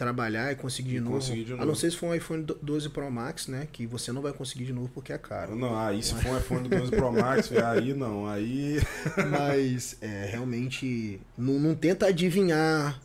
trabalhar 0.04 0.50
e 0.50 0.56
conseguir 0.56 0.90
de, 0.92 0.96
E 0.96 1.00
novo. 1.00 1.16
conseguir 1.16 1.44
de 1.44 1.52
A 1.52 1.56
novo. 1.56 1.68
não 1.68 1.74
ser 1.74 1.90
se 1.90 1.96
for 1.98 2.06
um 2.06 2.14
iPhone 2.14 2.46
12 2.62 2.88
Pro 2.88 3.10
Max, 3.10 3.46
né? 3.48 3.68
Que 3.70 3.86
você 3.86 4.10
não 4.12 4.22
vai 4.22 4.32
conseguir 4.32 4.64
de 4.64 4.72
novo 4.72 4.88
porque 4.94 5.12
é 5.12 5.18
caro. 5.18 5.54
Não, 5.54 5.78
aí 5.78 6.02
se 6.02 6.14
for 6.14 6.32
um 6.32 6.38
iPhone 6.38 6.68
12 6.68 6.90
Pro 6.90 7.12
Max, 7.12 7.52
aí 7.52 7.92
não, 7.92 8.26
aí 8.26 8.80
Mas 9.30 9.96
é, 10.00 10.26
realmente 10.30 11.20
não, 11.36 11.58
não 11.60 11.74
tenta 11.74 12.06
adivinhar, 12.06 12.98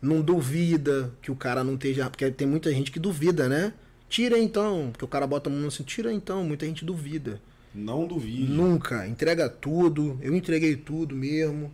não 0.00 0.20
duvida 0.20 1.10
que 1.22 1.30
o 1.30 1.36
cara 1.36 1.64
não 1.64 1.74
esteja. 1.74 2.10
Porque 2.10 2.30
tem 2.30 2.46
muita 2.46 2.70
gente 2.70 2.90
que 2.92 2.98
duvida, 3.00 3.48
né? 3.48 3.72
Tira 4.08 4.38
então, 4.38 4.90
porque 4.92 5.04
o 5.06 5.08
cara 5.08 5.26
bota 5.26 5.48
a 5.48 5.52
mão 5.52 5.68
assim, 5.68 5.82
tira 5.82 6.12
então, 6.12 6.44
muita 6.44 6.66
gente 6.66 6.84
duvida. 6.84 7.40
não 7.74 8.06
duvide. 8.06 8.52
Nunca, 8.52 9.06
entrega 9.08 9.48
tudo, 9.48 10.18
eu 10.20 10.34
entreguei 10.36 10.76
tudo 10.76 11.16
mesmo. 11.16 11.72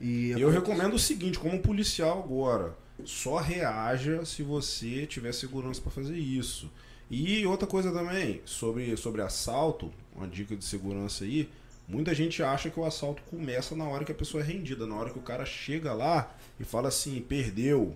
E 0.00 0.30
Eu 0.30 0.48
recomendo 0.50 0.94
o 0.94 0.98
seguinte, 0.98 1.38
como 1.38 1.58
policial 1.60 2.22
agora, 2.24 2.74
só 3.04 3.36
reaja 3.36 4.24
se 4.24 4.42
você 4.42 5.06
tiver 5.06 5.32
segurança 5.32 5.80
para 5.80 5.90
fazer 5.90 6.16
isso. 6.16 6.70
E 7.10 7.46
outra 7.46 7.68
coisa 7.68 7.92
também, 7.92 8.40
sobre, 8.44 8.96
sobre 8.96 9.22
assalto, 9.22 9.92
uma 10.14 10.26
dica 10.26 10.56
de 10.56 10.64
segurança 10.64 11.24
aí, 11.24 11.48
muita 11.86 12.14
gente 12.14 12.42
acha 12.42 12.68
que 12.68 12.80
o 12.80 12.84
assalto 12.84 13.22
começa 13.30 13.76
na 13.76 13.84
hora 13.84 14.04
que 14.04 14.10
a 14.10 14.14
pessoa 14.14 14.42
é 14.42 14.46
rendida, 14.46 14.86
na 14.86 14.96
hora 14.96 15.10
que 15.10 15.18
o 15.18 15.22
cara 15.22 15.46
chega 15.46 15.92
lá 15.92 16.34
e 16.58 16.64
fala 16.64 16.88
assim, 16.88 17.20
perdeu, 17.20 17.94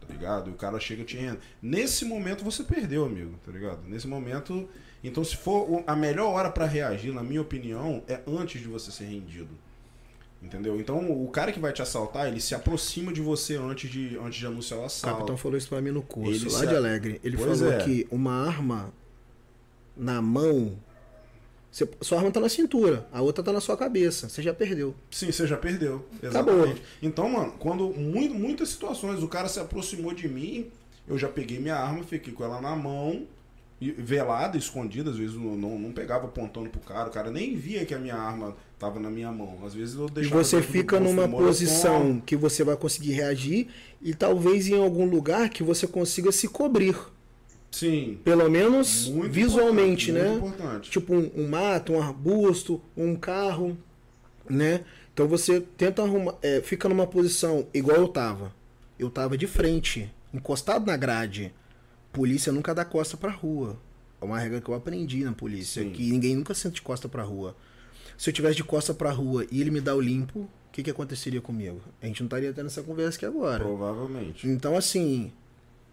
tá 0.00 0.12
ligado? 0.12 0.50
E 0.50 0.52
o 0.52 0.56
cara 0.56 0.80
chega 0.80 1.04
te 1.04 1.16
rende. 1.16 1.38
Nesse 1.60 2.04
momento 2.04 2.42
você 2.42 2.64
perdeu, 2.64 3.04
amigo, 3.04 3.38
tá 3.46 3.52
ligado? 3.52 3.86
Nesse 3.86 4.08
momento, 4.08 4.68
então 5.04 5.22
se 5.22 5.36
for 5.36 5.84
a 5.86 5.94
melhor 5.94 6.32
hora 6.32 6.50
para 6.50 6.66
reagir, 6.66 7.12
na 7.12 7.22
minha 7.22 7.42
opinião, 7.42 8.02
é 8.08 8.22
antes 8.26 8.60
de 8.60 8.66
você 8.66 8.90
ser 8.90 9.04
rendido. 9.04 9.50
Entendeu? 10.42 10.78
Então 10.80 11.10
o 11.22 11.28
cara 11.28 11.52
que 11.52 11.60
vai 11.60 11.72
te 11.72 11.80
assaltar, 11.80 12.26
ele 12.26 12.40
se 12.40 12.54
aproxima 12.54 13.12
de 13.12 13.20
você 13.20 13.54
antes 13.56 13.88
de, 13.90 14.18
antes 14.18 14.38
de 14.40 14.46
anunciar 14.46 14.80
o 14.80 14.82
O 14.82 14.86
assalto. 14.86 15.16
capitão 15.16 15.36
falou 15.36 15.56
isso 15.56 15.68
pra 15.68 15.80
mim 15.80 15.90
no 15.92 16.02
curso, 16.02 16.46
Ele 16.46 16.52
lá 16.54 16.64
de 16.64 16.74
Alegre. 16.76 17.20
Ele 17.22 17.36
Pois 17.36 17.60
falou 17.60 17.72
é. 17.74 17.78
que 17.84 18.06
uma 18.10 18.32
arma 18.46 18.92
na 19.96 20.20
mão. 20.20 20.76
você- 21.70 21.88
sua 22.02 22.18
arma 22.18 22.30
tá 22.30 22.40
na 22.40 22.48
cintura, 22.48 23.06
a 23.12 23.22
outra 23.22 23.42
tá 23.42 23.52
na 23.52 23.60
sua 23.60 23.76
cabeça. 23.76 24.28
Você 24.28 24.42
já 24.42 24.52
perdeu. 24.52 24.94
Sim, 25.10 25.30
você 25.32 25.46
já 25.46 25.56
perdeu. 25.56 26.04
Acabou. 26.22 26.54
Exatamente. 26.54 26.82
Então, 27.00 27.28
mano, 27.30 27.52
quando 27.58 27.88
mu- 27.90 28.34
muitas 28.34 28.68
situações 28.70 29.22
o 29.22 29.28
cara 29.28 29.48
se 29.48 29.58
aproximou 29.60 30.12
de 30.12 30.28
mim, 30.28 30.70
eu 31.08 31.16
já 31.16 31.28
peguei 31.28 31.58
minha 31.60 31.76
arma, 31.76 32.02
fiquei 32.04 32.32
com 32.32 32.44
ela 32.44 32.60
na 32.60 32.74
mão, 32.76 33.26
velada, 33.90 34.56
escondida, 34.56 35.10
às 35.10 35.16
vezes 35.16 35.34
não, 35.34 35.56
não, 35.56 35.78
não 35.78 35.92
pegava 35.92 36.26
apontando 36.26 36.70
pro 36.70 36.80
cara, 36.80 37.08
o 37.08 37.12
cara 37.12 37.30
nem 37.30 37.56
via 37.56 37.84
que 37.84 37.94
a 37.94 37.98
minha 37.98 38.14
arma 38.14 38.56
tava 38.78 39.00
na 39.00 39.10
minha 39.10 39.30
mão. 39.32 39.58
Às 39.64 39.74
vezes 39.74 39.96
eu 39.96 40.06
E 40.06 40.10
deixava 40.10 40.44
você 40.44 40.56
dentro 40.56 40.68
do 40.68 40.78
fica 40.78 41.00
numa 41.00 41.28
posição 41.28 42.22
que 42.24 42.36
você 42.36 42.62
vai 42.62 42.76
conseguir 42.76 43.12
reagir 43.12 43.68
e 44.00 44.14
talvez 44.14 44.68
em 44.68 44.76
algum 44.76 45.06
lugar 45.06 45.48
que 45.48 45.62
você 45.62 45.86
consiga 45.86 46.30
se 46.30 46.48
cobrir. 46.48 46.96
Sim. 47.70 48.18
Pelo 48.22 48.50
menos 48.50 49.08
Muito 49.08 49.32
visualmente, 49.32 50.10
importante, 50.10 50.12
né? 50.12 50.38
Muito 50.40 50.54
importante. 50.54 50.90
Tipo 50.90 51.14
um, 51.14 51.30
um 51.36 51.48
mato, 51.48 51.94
um 51.94 52.02
arbusto, 52.02 52.80
um 52.96 53.16
carro, 53.16 53.76
né? 54.48 54.84
Então 55.14 55.26
você 55.26 55.60
tenta 55.60 56.02
arrumar, 56.02 56.34
é, 56.42 56.60
fica 56.60 56.88
numa 56.88 57.06
posição 57.06 57.66
igual 57.72 57.96
eu 57.96 58.08
tava. 58.08 58.52
Eu 58.98 59.10
tava 59.10 59.36
de 59.36 59.46
frente, 59.46 60.10
encostado 60.32 60.86
na 60.86 60.96
grade. 60.96 61.52
Polícia 62.12 62.52
nunca 62.52 62.74
dá 62.74 62.84
costa 62.84 63.16
pra 63.16 63.30
rua. 63.30 63.78
É 64.20 64.24
uma 64.24 64.38
regra 64.38 64.60
que 64.60 64.68
eu 64.68 64.74
aprendi 64.74 65.24
na 65.24 65.32
polícia, 65.32 65.82
Sim. 65.82 65.90
que 65.90 66.10
ninguém 66.10 66.36
nunca 66.36 66.54
senta 66.54 66.74
de 66.74 66.82
costa 66.82 67.08
pra 67.08 67.22
rua. 67.22 67.56
Se 68.16 68.30
eu 68.30 68.34
tivesse 68.34 68.56
de 68.56 68.64
costa 68.64 68.94
pra 68.94 69.10
rua 69.10 69.46
e 69.50 69.60
ele 69.60 69.70
me 69.70 69.80
dá 69.80 69.94
o 69.94 70.00
limpo, 70.00 70.40
o 70.40 70.48
que, 70.70 70.82
que 70.82 70.90
aconteceria 70.90 71.40
comigo? 71.40 71.80
A 72.00 72.06
gente 72.06 72.20
não 72.20 72.26
estaria 72.26 72.52
tendo 72.52 72.66
essa 72.66 72.82
conversa 72.82 73.16
aqui 73.16 73.26
agora. 73.26 73.64
Provavelmente. 73.64 74.46
Então, 74.46 74.76
assim, 74.76 75.32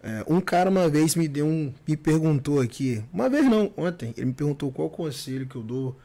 é, 0.02 0.24
um 0.28 0.40
cara 0.40 0.70
uma 0.70 0.88
vez 0.88 1.14
me 1.14 1.26
deu 1.26 1.46
um. 1.46 1.72
me 1.86 1.96
perguntou 1.96 2.60
aqui. 2.60 3.02
Uma 3.12 3.28
vez 3.28 3.44
não, 3.46 3.72
ontem. 3.76 4.14
Ele 4.16 4.26
me 4.26 4.32
perguntou 4.32 4.70
qual 4.70 4.88
conselho 4.88 5.46
que 5.46 5.56
eu 5.56 5.62
dou. 5.62 5.96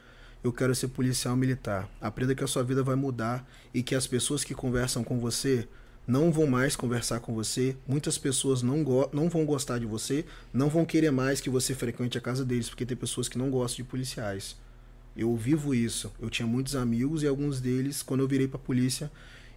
Eu 0.42 0.52
quero 0.52 0.74
ser 0.74 0.88
policial 0.88 1.36
militar. 1.36 1.88
Aprenda 2.00 2.34
que 2.34 2.44
a 2.44 2.46
sua 2.46 2.62
vida 2.62 2.82
vai 2.82 2.94
mudar 2.94 3.48
e 3.72 3.82
que 3.82 3.94
as 3.94 4.06
pessoas 4.06 4.44
que 4.44 4.54
conversam 4.54 5.02
com 5.02 5.18
você 5.18 5.66
não 6.06 6.30
vão 6.30 6.46
mais 6.46 6.76
conversar 6.76 7.20
com 7.20 7.34
você. 7.34 7.76
Muitas 7.86 8.16
pessoas 8.16 8.62
não, 8.62 8.84
não 9.12 9.28
vão 9.28 9.44
gostar 9.44 9.78
de 9.78 9.86
você, 9.86 10.24
não 10.52 10.68
vão 10.68 10.84
querer 10.84 11.10
mais 11.10 11.40
que 11.40 11.50
você 11.50 11.74
frequente 11.74 12.16
a 12.16 12.20
casa 12.20 12.44
deles, 12.44 12.68
porque 12.68 12.86
tem 12.86 12.96
pessoas 12.96 13.28
que 13.28 13.38
não 13.38 13.50
gostam 13.50 13.84
de 13.84 13.90
policiais. 13.90 14.56
Eu 15.16 15.34
vivo 15.34 15.74
isso. 15.74 16.12
Eu 16.20 16.30
tinha 16.30 16.46
muitos 16.46 16.76
amigos 16.76 17.22
e 17.22 17.26
alguns 17.26 17.60
deles, 17.60 18.02
quando 18.02 18.20
eu 18.20 18.28
virei 18.28 18.46
pra 18.46 18.58
polícia, 18.58 19.10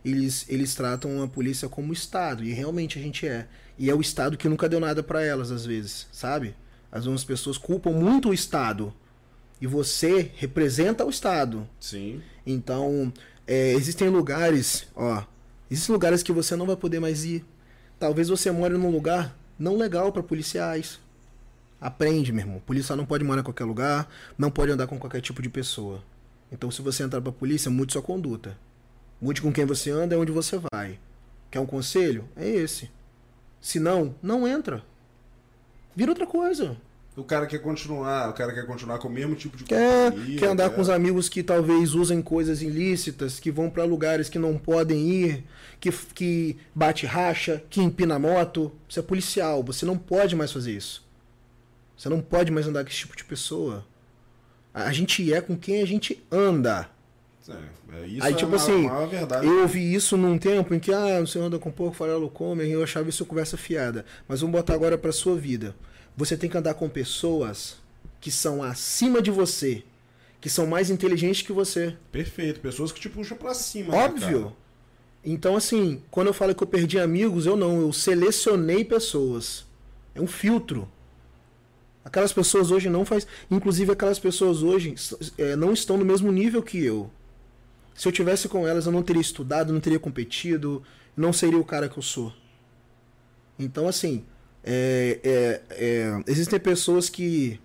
eles, 0.03 0.45
eles 0.47 0.73
tratam 0.73 1.21
a 1.21 1.27
polícia 1.27 1.67
como 1.67 1.93
Estado. 1.93 2.43
E 2.43 2.53
realmente 2.53 2.97
a 2.97 3.01
gente 3.01 3.27
é. 3.27 3.47
E 3.77 3.89
é 3.89 3.95
o 3.95 4.01
Estado 4.01 4.37
que 4.37 4.49
nunca 4.49 4.69
deu 4.69 4.79
nada 4.79 5.03
pra 5.03 5.21
elas, 5.21 5.51
às 5.51 5.65
vezes, 5.65 6.07
sabe? 6.11 6.55
Às 6.91 7.05
vezes 7.05 7.19
as 7.19 7.25
pessoas 7.25 7.57
culpam 7.57 7.91
muito 7.91 8.29
o 8.29 8.33
Estado. 8.33 8.93
E 9.61 9.67
você 9.67 10.31
representa 10.35 11.05
o 11.05 11.09
Estado. 11.09 11.67
Sim. 11.79 12.21
Então, 12.45 13.11
é, 13.45 13.73
existem 13.73 14.07
lugares, 14.09 14.87
ó. 14.95 15.23
Existem 15.69 15.93
lugares 15.93 16.23
que 16.23 16.31
você 16.31 16.55
não 16.55 16.65
vai 16.65 16.75
poder 16.75 16.99
mais 16.99 17.23
ir. 17.23 17.45
Talvez 17.99 18.29
você 18.29 18.49
more 18.51 18.73
num 18.77 18.89
lugar 18.89 19.35
não 19.57 19.77
legal 19.77 20.11
pra 20.11 20.23
policiais. 20.23 20.99
Aprende, 21.79 22.31
meu 22.31 22.45
irmão. 22.45 22.61
Policial 22.65 22.97
não 22.97 23.05
pode 23.05 23.23
morar 23.23 23.41
em 23.41 23.43
qualquer 23.43 23.65
lugar, 23.65 24.09
não 24.37 24.49
pode 24.49 24.71
andar 24.71 24.87
com 24.87 24.97
qualquer 24.97 25.21
tipo 25.21 25.41
de 25.41 25.49
pessoa. 25.49 26.03
Então, 26.51 26.71
se 26.71 26.81
você 26.81 27.03
entrar 27.03 27.21
pra 27.21 27.31
polícia, 27.31 27.69
mude 27.69 27.93
sua 27.93 28.01
conduta. 28.01 28.57
Mude 29.21 29.41
com 29.41 29.51
quem 29.51 29.65
você 29.65 29.91
anda, 29.91 30.15
é 30.15 30.17
onde 30.17 30.31
você 30.31 30.59
vai. 30.71 30.99
Quer 31.51 31.59
um 31.59 31.65
conselho? 31.65 32.27
É 32.35 32.47
esse. 32.47 32.89
Se 33.61 33.79
não, 33.79 34.15
não 34.21 34.47
entra. 34.47 34.83
Vira 35.95 36.11
outra 36.11 36.25
coisa. 36.25 36.77
O 37.19 37.23
cara 37.23 37.45
quer 37.45 37.59
continuar, 37.59 38.29
o 38.29 38.33
cara 38.33 38.53
quer 38.53 38.65
continuar 38.65 38.97
com 38.99 39.07
o 39.07 39.11
mesmo 39.11 39.35
tipo 39.35 39.57
de 39.57 39.63
Quer, 39.65 40.13
quer 40.37 40.47
andar 40.47 40.69
quer- 40.69 40.75
com 40.75 40.81
os 40.81 40.89
amigos 40.89 41.27
que 41.27 41.43
talvez 41.43 41.93
usem 41.93 42.21
coisas 42.21 42.61
ilícitas, 42.61 43.39
que 43.39 43.51
vão 43.51 43.69
pra 43.69 43.83
lugares 43.83 44.29
que 44.29 44.39
não 44.39 44.57
podem 44.57 45.09
ir, 45.09 45.43
que, 45.79 45.91
que 45.91 46.57
bate 46.73 47.05
racha, 47.05 47.61
que 47.69 47.81
empina 47.81 48.17
moto. 48.17 48.71
Você 48.87 48.99
é 48.99 49.03
policial, 49.03 49.63
você 49.63 49.85
não 49.85 49.97
pode 49.97 50.35
mais 50.35 50.51
fazer 50.51 50.71
isso. 50.71 51.05
Você 51.97 52.07
não 52.07 52.21
pode 52.21 52.51
mais 52.51 52.67
andar 52.67 52.83
com 52.83 52.89
esse 52.89 52.99
tipo 52.99 53.15
de 53.17 53.25
pessoa. 53.25 53.85
A 54.73 54.91
gente 54.93 55.33
é 55.33 55.41
com 55.41 55.57
quem 55.57 55.81
a 55.81 55.85
gente 55.85 56.23
anda. 56.31 56.89
É, 57.49 58.03
é, 58.03 58.07
isso 58.07 58.23
Aí, 58.25 58.33
é 58.33 58.35
tipo 58.35 58.53
a 58.53 58.55
assim. 58.55 58.87
Eu 59.43 59.61
ouvi 59.61 59.93
isso 59.93 60.15
num 60.15 60.37
tempo 60.37 60.73
em 60.73 60.79
que, 60.79 60.93
ah, 60.93 61.19
você 61.19 61.39
anda 61.39 61.57
com 61.57 61.71
pouco 61.71 61.95
farelo 61.95 62.29
come, 62.29 62.63
e 62.63 62.71
eu 62.71 62.83
achava 62.83 63.09
isso 63.09 63.25
conversa 63.25 63.57
fiada. 63.57 64.05
Mas 64.27 64.41
vamos 64.41 64.55
botar 64.55 64.75
agora 64.75 64.97
pra 64.97 65.11
sua 65.11 65.35
vida. 65.35 65.75
Você 66.19 66.35
tem 66.35 66.49
que 66.49 66.57
andar 66.57 66.73
com 66.73 66.89
pessoas 66.89 67.77
que 68.19 68.29
são 68.29 68.61
acima 68.61 69.21
de 69.21 69.31
você, 69.31 69.83
que 70.41 70.49
são 70.49 70.67
mais 70.67 70.89
inteligentes 70.89 71.43
que 71.43 71.53
você. 71.53 71.95
Perfeito, 72.11 72.59
pessoas 72.59 72.91
que 72.91 72.99
te 72.99 73.07
puxam 73.07 73.37
pra 73.37 73.53
cima. 73.53 73.93
né, 73.93 74.03
Óbvio. 74.03 74.41
cara? 74.41 74.55
Então, 75.23 75.55
assim, 75.55 76.03
quando 76.11 76.27
eu 76.27 76.33
falo 76.33 76.53
que 76.53 76.61
eu 76.61 76.67
perdi 76.67 76.99
amigos, 76.99 77.45
eu 77.45 77.55
não, 77.55 77.79
eu 77.79 77.93
selecionei 77.93 78.83
pessoas. 78.83 79.65
É 80.13 80.19
um 80.19 80.27
filtro. 80.27 80.89
Aquelas 82.03 82.33
pessoas 82.33 82.69
hoje 82.69 82.89
não 82.89 83.05
faz. 83.05 83.25
Inclusive 83.49 83.93
aquelas 83.93 84.19
pessoas 84.19 84.61
hoje 84.61 84.95
é, 85.37 85.55
não 85.55 85.71
estão 85.71 85.95
no 85.95 86.03
mesmo 86.03 86.29
nível 86.33 86.61
que 86.61 86.83
eu. 86.83 87.09
Se 87.95 88.05
eu 88.05 88.11
tivesse 88.11 88.49
com 88.49 88.67
elas, 88.67 88.85
eu 88.85 88.91
não 88.91 89.03
teria 89.03 89.21
estudado, 89.21 89.71
não 89.71 89.79
teria 89.79 89.99
competido, 89.99 90.83
não 91.15 91.31
seria 91.31 91.57
o 91.59 91.63
cara 91.63 91.87
que 91.87 91.97
eu 91.97 92.03
sou. 92.03 92.33
Então, 93.57 93.87
assim, 93.87 94.25
é, 94.63 95.19
é, 95.23 95.61
é, 95.71 96.23
existem 96.27 96.59
pessoas 96.59 97.09
que 97.09 97.59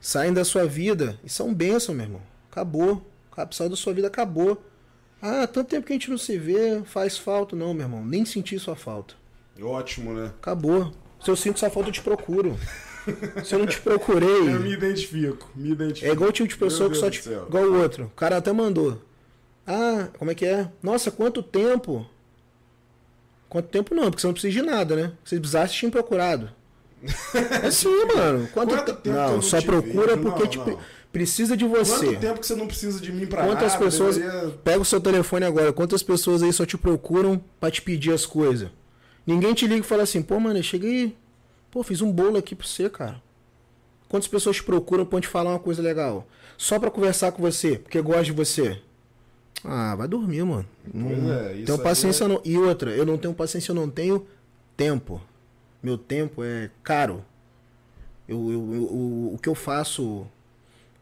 saem 0.00 0.32
da 0.32 0.44
sua 0.44 0.66
vida 0.66 1.18
e 1.24 1.28
são 1.28 1.54
bênção, 1.54 1.94
meu 1.94 2.04
irmão. 2.04 2.22
Acabou. 2.50 3.04
Saiu 3.50 3.70
da 3.70 3.76
sua 3.76 3.92
vida, 3.92 4.08
acabou. 4.08 4.62
Ah, 5.20 5.46
tanto 5.46 5.68
tempo 5.68 5.86
que 5.86 5.92
a 5.92 5.96
gente 5.96 6.10
não 6.10 6.18
se 6.18 6.38
vê, 6.38 6.82
faz 6.84 7.18
falta. 7.18 7.54
Não, 7.54 7.74
meu 7.74 7.84
irmão, 7.84 8.04
nem 8.04 8.24
senti 8.24 8.58
sua 8.58 8.76
falta. 8.76 9.14
Ótimo, 9.60 10.12
né? 10.12 10.32
Acabou. 10.38 10.92
Se 11.20 11.30
eu 11.30 11.36
sinto 11.36 11.58
sua 11.58 11.70
falta, 11.70 11.88
eu 11.88 11.92
te 11.92 12.02
procuro. 12.02 12.56
Se 13.44 13.54
eu 13.54 13.58
não 13.58 13.66
te 13.66 13.80
procurei. 13.80 14.48
Eu 14.48 14.60
me 14.60 14.72
identifico, 14.72 15.50
me 15.54 15.70
identifico. 15.70 16.10
É 16.10 16.12
igual 16.12 16.30
o 16.30 16.32
tipo 16.32 16.48
de 16.48 16.56
pessoa 16.56 16.90
que 16.90 16.96
só 16.96 17.08
te. 17.08 17.20
Igual 17.28 17.64
o 17.64 17.80
outro. 17.80 18.04
O 18.06 18.10
cara 18.10 18.36
até 18.36 18.52
mandou. 18.52 19.00
Ah, 19.66 20.08
como 20.18 20.30
é 20.30 20.34
que 20.34 20.44
é? 20.44 20.70
Nossa, 20.82 21.10
quanto 21.10 21.42
tempo? 21.42 22.08
Quanto 23.56 23.68
tempo 23.68 23.94
não, 23.94 24.10
porque 24.10 24.20
você 24.20 24.26
não 24.26 24.34
precisa 24.34 24.52
de 24.52 24.60
nada, 24.60 24.94
né? 24.94 25.12
Se 25.24 25.38
precisasse, 25.38 25.72
tinha 25.72 25.90
procurado. 25.90 26.50
É 27.62 27.70
sim, 27.70 28.04
mano. 28.14 28.46
Quanto, 28.52 28.74
Quanto 28.74 28.92
te... 28.92 29.00
tempo? 29.00 29.16
Não, 29.16 29.40
só 29.40 29.62
procura 29.62 30.14
vejo? 30.14 30.28
porque 30.28 30.42
não, 30.42 30.50
te... 30.50 30.58
não. 30.58 30.78
precisa 31.10 31.56
de 31.56 31.64
você. 31.64 32.04
Quanto 32.04 32.20
tempo 32.20 32.40
que 32.40 32.46
você 32.46 32.54
não 32.54 32.66
precisa 32.66 33.00
de 33.00 33.10
mim 33.10 33.24
pra 33.24 33.46
Quantas 33.46 33.72
nada? 33.72 33.84
pessoas. 33.86 34.18
Deveria... 34.18 34.50
Pega 34.62 34.80
o 34.80 34.84
seu 34.84 35.00
telefone 35.00 35.46
agora. 35.46 35.72
Quantas 35.72 36.02
pessoas 36.02 36.42
aí 36.42 36.52
só 36.52 36.66
te 36.66 36.76
procuram 36.76 37.42
pra 37.58 37.70
te 37.70 37.80
pedir 37.80 38.12
as 38.12 38.26
coisas? 38.26 38.68
Ninguém 39.26 39.54
te 39.54 39.66
liga 39.66 39.80
e 39.80 39.82
fala 39.82 40.02
assim, 40.02 40.20
pô, 40.20 40.38
mano, 40.38 40.58
eu 40.58 40.62
cheguei. 40.62 41.16
Pô, 41.70 41.82
fiz 41.82 42.02
um 42.02 42.12
bolo 42.12 42.36
aqui 42.36 42.54
pra 42.54 42.66
você, 42.66 42.90
cara. 42.90 43.22
Quantas 44.06 44.28
pessoas 44.28 44.56
te 44.56 44.64
procuram 44.64 45.06
pra 45.06 45.18
te 45.18 45.28
falar 45.28 45.48
uma 45.48 45.58
coisa 45.58 45.80
legal? 45.80 46.28
Só 46.58 46.78
pra 46.78 46.90
conversar 46.90 47.32
com 47.32 47.40
você, 47.40 47.78
porque 47.78 48.02
gosta 48.02 48.24
de 48.24 48.32
você. 48.32 48.82
Ah, 49.66 49.94
vai 49.96 50.06
dormir, 50.06 50.44
mano. 50.44 50.66
Não 50.92 51.32
é, 51.32 51.62
tenho 51.64 51.78
paciência 51.78 52.24
é... 52.24 52.28
não. 52.28 52.40
E 52.44 52.56
outra, 52.56 52.90
eu 52.90 53.04
não 53.04 53.18
tenho 53.18 53.34
paciência, 53.34 53.72
eu 53.72 53.74
não 53.74 53.90
tenho 53.90 54.26
tempo. 54.76 55.20
Meu 55.82 55.98
tempo 55.98 56.42
é 56.44 56.70
caro. 56.82 57.24
Eu, 58.28 58.50
eu, 58.50 58.74
eu 58.74 58.82
o, 58.82 59.34
o 59.34 59.38
que 59.38 59.48
eu 59.48 59.54
faço, 59.54 60.26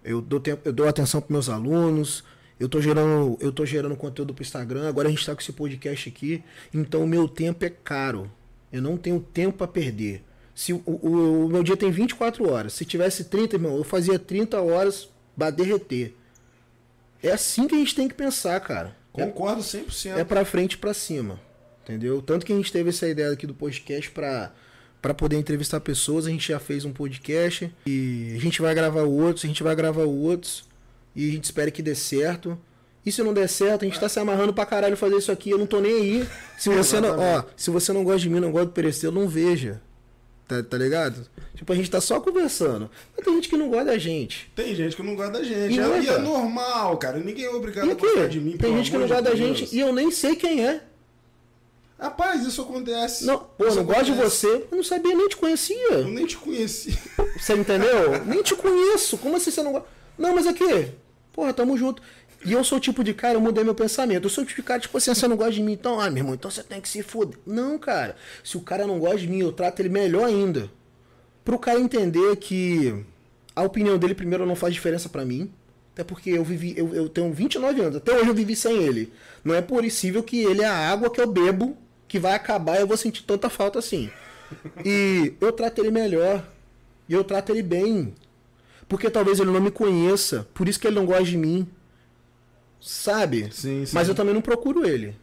eu 0.02 0.20
dou 0.20 0.40
tempo, 0.40 0.62
eu 0.64 0.72
dou 0.72 0.88
atenção 0.88 1.20
para 1.20 1.32
meus 1.32 1.48
alunos. 1.48 2.24
Eu 2.58 2.68
tô 2.68 2.80
gerando, 2.80 3.36
eu 3.40 3.52
tô 3.52 3.66
gerando 3.66 3.96
conteúdo 3.96 4.32
pro 4.32 4.42
Instagram. 4.42 4.88
Agora 4.88 5.08
a 5.08 5.10
gente 5.10 5.26
tá 5.26 5.34
com 5.34 5.40
esse 5.40 5.52
podcast 5.52 6.08
aqui, 6.08 6.42
então 6.72 7.04
o 7.04 7.06
meu 7.06 7.28
tempo 7.28 7.64
é 7.64 7.70
caro. 7.70 8.30
Eu 8.72 8.80
não 8.80 8.96
tenho 8.96 9.20
tempo 9.20 9.58
para 9.58 9.66
perder. 9.66 10.22
Se 10.54 10.72
o, 10.72 10.82
o, 10.86 11.44
o, 11.46 11.48
meu 11.48 11.62
dia 11.62 11.76
tem 11.76 11.90
24 11.90 12.48
horas, 12.48 12.72
se 12.74 12.84
tivesse 12.84 13.24
30, 13.24 13.56
irmão, 13.56 13.76
eu 13.76 13.84
fazia 13.84 14.18
30 14.18 14.60
horas 14.60 15.08
para 15.36 15.50
derreter. 15.50 16.14
É 17.24 17.32
assim 17.32 17.66
que 17.66 17.74
a 17.74 17.78
gente 17.78 17.94
tem 17.94 18.06
que 18.06 18.14
pensar, 18.14 18.60
cara. 18.60 18.94
Concordo 19.10 19.62
100%. 19.62 20.16
É 20.16 20.24
para 20.24 20.44
frente 20.44 20.74
e 20.74 20.76
para 20.76 20.92
cima. 20.92 21.40
Entendeu? 21.82 22.20
Tanto 22.20 22.44
que 22.44 22.52
a 22.52 22.56
gente 22.56 22.70
teve 22.70 22.90
essa 22.90 23.08
ideia 23.08 23.30
aqui 23.32 23.46
do 23.46 23.54
podcast 23.54 24.10
para 24.10 24.52
para 25.00 25.12
poder 25.12 25.36
entrevistar 25.36 25.80
pessoas, 25.80 26.24
a 26.24 26.30
gente 26.30 26.48
já 26.48 26.58
fez 26.58 26.86
um 26.86 26.90
podcast 26.90 27.70
e 27.86 28.32
a 28.34 28.40
gente 28.40 28.62
vai 28.62 28.74
gravar 28.74 29.02
outros, 29.02 29.44
a 29.44 29.48
gente 29.48 29.62
vai 29.62 29.76
gravar 29.76 30.04
outros 30.04 30.64
e 31.14 31.28
a 31.28 31.32
gente 31.32 31.44
espera 31.44 31.70
que 31.70 31.82
dê 31.82 31.94
certo. 31.94 32.58
E 33.04 33.12
se 33.12 33.22
não 33.22 33.34
der 33.34 33.46
certo, 33.46 33.82
a 33.82 33.84
gente 33.84 34.00
tá 34.00 34.08
se 34.08 34.18
amarrando 34.18 34.54
pra 34.54 34.64
caralho 34.64 34.96
fazer 34.96 35.16
isso 35.16 35.30
aqui, 35.30 35.50
eu 35.50 35.58
não 35.58 35.66
tô 35.66 35.78
nem 35.78 35.92
aí. 35.92 36.28
Se 36.56 36.70
você 36.70 37.00
não, 37.00 37.18
ó, 37.18 37.44
se 37.54 37.70
você 37.70 37.92
não 37.92 38.02
gosta 38.02 38.20
de 38.20 38.30
mim, 38.30 38.40
não 38.40 38.50
gosta 38.50 38.64
do 38.64 38.72
Pereceu, 38.72 39.12
não 39.12 39.28
veja. 39.28 39.82
Tá, 40.46 40.62
tá 40.62 40.76
ligado? 40.76 41.26
Tipo, 41.54 41.72
a 41.72 41.76
gente 41.76 41.90
tá 41.90 42.00
só 42.00 42.20
conversando. 42.20 42.90
Mas 43.16 43.24
tem 43.24 43.34
gente 43.34 43.48
que 43.48 43.56
não 43.56 43.70
gosta 43.70 43.86
da 43.86 43.98
gente. 43.98 44.50
Tem 44.54 44.74
gente 44.74 44.94
que 44.94 45.02
não 45.02 45.16
gosta 45.16 45.32
da 45.32 45.42
gente. 45.42 45.74
E, 45.74 45.80
é, 45.80 46.02
e 46.02 46.08
é 46.08 46.18
normal, 46.18 46.98
cara. 46.98 47.18
Ninguém 47.18 47.44
é 47.44 47.50
obrigado 47.50 47.90
a 47.90 47.94
gostar 47.94 48.28
de 48.28 48.40
mim. 48.40 48.56
Tem 48.56 48.76
gente 48.76 48.90
que 48.90 48.98
não 48.98 49.08
gosta 49.08 49.22
da 49.22 49.34
gente 49.34 49.74
e 49.74 49.80
eu 49.80 49.92
nem 49.92 50.10
sei 50.10 50.36
quem 50.36 50.66
é. 50.66 50.82
Rapaz, 51.98 52.44
isso 52.44 52.60
acontece. 52.60 53.24
Não, 53.24 53.38
pô, 53.38 53.66
isso 53.66 53.76
não 53.76 53.84
gosto 53.84 54.04
de 54.04 54.12
você. 54.12 54.66
Eu 54.70 54.76
não 54.76 54.84
sabia, 54.84 55.14
nem 55.14 55.28
te 55.28 55.36
conhecia. 55.36 55.92
Eu 55.92 56.08
nem 56.08 56.26
te 56.26 56.36
conheci. 56.36 56.98
Você 57.38 57.54
entendeu? 57.54 58.24
nem 58.26 58.42
te 58.42 58.54
conheço. 58.54 59.16
Como 59.16 59.36
assim 59.36 59.50
você 59.50 59.62
não 59.62 59.72
gosta? 59.72 59.88
Não, 60.18 60.34
mas 60.34 60.46
aqui. 60.46 60.92
Porra, 61.32 61.52
tamo 61.54 61.76
junto. 61.78 62.02
E 62.44 62.52
eu 62.52 62.62
sou 62.62 62.78
o 62.78 62.80
tipo 62.80 63.02
de 63.02 63.14
cara, 63.14 63.34
eu 63.34 63.40
mudei 63.40 63.64
meu 63.64 63.74
pensamento. 63.74 64.24
Eu 64.24 64.30
sou 64.30 64.44
o 64.44 64.46
tipo 64.46 64.60
de 64.60 64.66
cara, 64.66 64.80
tipo 64.80 64.96
assim, 64.98 65.14
você 65.14 65.26
não 65.26 65.36
gosta 65.36 65.52
de 65.52 65.62
mim, 65.62 65.72
então, 65.72 65.98
ah, 65.98 66.10
meu 66.10 66.18
irmão, 66.18 66.34
então 66.34 66.50
você 66.50 66.62
tem 66.62 66.80
que 66.80 66.88
se 66.88 67.02
foder. 67.02 67.38
Não, 67.46 67.78
cara. 67.78 68.16
Se 68.42 68.56
o 68.56 68.60
cara 68.60 68.86
não 68.86 68.98
gosta 68.98 69.18
de 69.18 69.28
mim, 69.28 69.40
eu 69.40 69.52
trato 69.52 69.80
ele 69.80 69.88
melhor 69.88 70.26
ainda. 70.26 70.70
Pro 71.44 71.58
cara 71.58 71.80
entender 71.80 72.36
que 72.36 73.04
a 73.56 73.62
opinião 73.62 73.96
dele, 73.98 74.14
primeiro, 74.14 74.44
não 74.44 74.56
faz 74.56 74.74
diferença 74.74 75.08
para 75.08 75.24
mim. 75.24 75.50
Até 75.94 76.02
porque 76.02 76.30
eu 76.30 76.42
vivi, 76.42 76.74
eu, 76.76 76.92
eu 76.92 77.08
tenho 77.08 77.32
29 77.32 77.80
anos, 77.80 77.96
até 77.96 78.12
hoje 78.12 78.28
eu 78.28 78.34
vivi 78.34 78.56
sem 78.56 78.82
ele. 78.82 79.12
Não 79.44 79.54
é 79.54 79.62
possível 79.62 80.24
que 80.24 80.42
ele 80.42 80.60
é 80.60 80.66
a 80.66 80.90
água 80.90 81.08
que 81.08 81.20
eu 81.20 81.26
bebo, 81.26 81.76
que 82.08 82.18
vai 82.18 82.34
acabar 82.34 82.76
e 82.76 82.80
eu 82.80 82.86
vou 82.86 82.96
sentir 82.96 83.22
tanta 83.22 83.48
falta 83.48 83.78
assim. 83.78 84.10
E 84.84 85.34
eu 85.40 85.52
trato 85.52 85.80
ele 85.80 85.90
melhor. 85.90 86.44
E 87.08 87.12
eu 87.12 87.22
trato 87.22 87.52
ele 87.52 87.62
bem. 87.62 88.14
Porque 88.88 89.08
talvez 89.08 89.38
ele 89.38 89.50
não 89.50 89.60
me 89.60 89.70
conheça, 89.70 90.46
por 90.52 90.68
isso 90.68 90.78
que 90.80 90.86
ele 90.86 90.96
não 90.96 91.06
gosta 91.06 91.24
de 91.24 91.36
mim. 91.36 91.66
Sabe? 92.84 93.48
Sim, 93.50 93.86
sim. 93.86 93.94
Mas 93.94 94.08
eu 94.08 94.14
também 94.14 94.34
não 94.34 94.42
procuro 94.42 94.86
ele. 94.86 95.16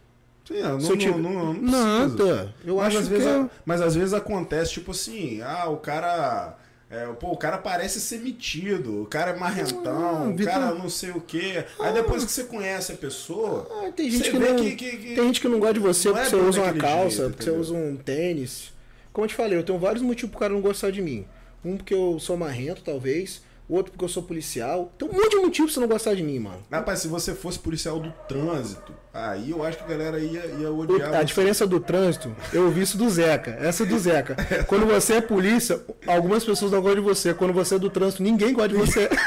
Sim, 0.44 0.60
não, 0.62 0.78
não, 0.78 0.96
tipo, 0.96 1.16
não, 1.16 1.54
não, 1.54 2.08
Nada. 2.08 2.52
Eu 2.64 2.76
mas 2.78 2.86
acho 2.88 2.98
às 2.98 3.08
vezes, 3.08 3.24
que... 3.24 3.50
Mas 3.64 3.80
às 3.80 3.94
vezes 3.94 4.12
acontece, 4.12 4.72
tipo 4.72 4.90
assim, 4.90 5.40
ah, 5.42 5.68
o 5.68 5.76
cara. 5.76 6.58
É, 6.90 7.06
pô, 7.06 7.30
o 7.30 7.36
cara 7.36 7.56
parece 7.56 8.00
ser 8.00 8.18
metido, 8.18 9.02
o 9.02 9.06
cara 9.06 9.30
é 9.30 9.36
marrentão, 9.36 10.26
ah, 10.26 10.28
o 10.28 10.44
cara 10.44 10.74
não 10.74 10.90
sei 10.90 11.10
o 11.10 11.20
quê. 11.20 11.64
Ah. 11.78 11.86
Aí 11.86 11.94
depois 11.94 12.24
que 12.24 12.32
você 12.32 12.42
conhece 12.44 12.90
a 12.90 12.96
pessoa. 12.96 13.68
Ah, 13.70 13.92
tem 13.92 14.10
gente 14.10 14.28
que 14.28 14.38
não, 14.38 14.56
que, 14.56 14.74
que, 14.74 14.96
que, 14.96 15.14
Tem 15.14 15.24
gente 15.24 15.40
que 15.40 15.48
não 15.48 15.60
gosta 15.60 15.74
de 15.74 15.80
você 15.80 16.08
porque 16.10 16.26
é 16.26 16.30
você 16.30 16.36
usa 16.36 16.62
uma 16.62 16.74
calça, 16.74 17.16
jeito, 17.16 17.30
porque 17.30 17.42
entendeu? 17.44 17.64
você 17.64 17.72
usa 17.72 17.74
um 17.74 17.96
tênis. 17.96 18.72
Como 19.12 19.24
eu 19.24 19.28
te 19.28 19.36
falei, 19.36 19.56
eu 19.56 19.62
tenho 19.62 19.78
vários 19.78 20.02
motivos 20.02 20.30
pro 20.30 20.40
cara 20.40 20.52
não 20.52 20.60
gostar 20.60 20.90
de 20.90 21.00
mim. 21.00 21.24
Um 21.64 21.76
porque 21.76 21.94
eu 21.94 22.18
sou 22.18 22.36
marrento, 22.36 22.82
talvez 22.82 23.40
outro 23.68 23.92
porque 23.92 24.04
eu 24.04 24.08
sou 24.08 24.22
policial. 24.22 24.92
Tem 24.98 25.08
um 25.08 25.12
monte 25.12 25.30
de 25.30 25.36
motivo 25.36 25.66
pra 25.66 25.74
você 25.74 25.80
não 25.80 25.88
gostar 25.88 26.14
de 26.14 26.22
mim, 26.22 26.38
mano. 26.38 26.58
Rapaz, 26.70 27.00
se 27.00 27.08
você 27.08 27.34
fosse 27.34 27.58
policial 27.58 27.98
do 28.00 28.12
trânsito, 28.28 28.94
aí 29.12 29.50
eu 29.50 29.64
acho 29.64 29.78
que 29.78 29.84
a 29.84 29.86
galera 29.86 30.18
ia, 30.18 30.46
ia 30.46 30.70
odiar. 30.70 31.12
O, 31.12 31.16
a 31.16 31.22
diferença 31.22 31.66
do 31.66 31.80
trânsito, 31.80 32.34
eu 32.52 32.64
ouvi 32.64 32.82
isso 32.82 32.98
do 32.98 33.08
Zeca. 33.08 33.56
Essa 33.60 33.82
é 33.82 33.86
do 33.86 33.98
Zeca. 33.98 34.36
Quando 34.66 34.86
você 34.86 35.14
é 35.14 35.20
polícia, 35.20 35.80
algumas 36.06 36.44
pessoas 36.44 36.72
não 36.72 36.80
gostam 36.80 37.02
de 37.02 37.08
você. 37.08 37.34
Quando 37.34 37.52
você 37.52 37.76
é 37.76 37.78
do 37.78 37.90
trânsito, 37.90 38.22
ninguém 38.22 38.52
gosta 38.52 38.68
de 38.68 38.76
você. 38.76 39.08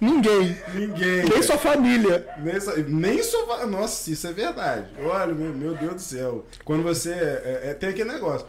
Ninguém. 0.00 0.56
Ninguém. 0.74 1.24
Nem 1.24 1.42
sua 1.42 1.58
família. 1.58 2.26
Nem, 2.38 2.60
sua, 2.60 2.76
nem 2.76 3.22
sua. 3.22 3.66
Nossa, 3.66 4.10
isso 4.10 4.26
é 4.28 4.32
verdade. 4.32 4.86
Olha, 5.02 5.34
meu, 5.34 5.52
meu 5.52 5.74
Deus 5.74 5.94
do 5.94 6.00
céu. 6.00 6.46
Quando 6.64 6.82
você. 6.84 7.10
É, 7.10 7.60
é, 7.64 7.74
tem 7.74 7.88
aquele 7.88 8.12
negócio. 8.12 8.46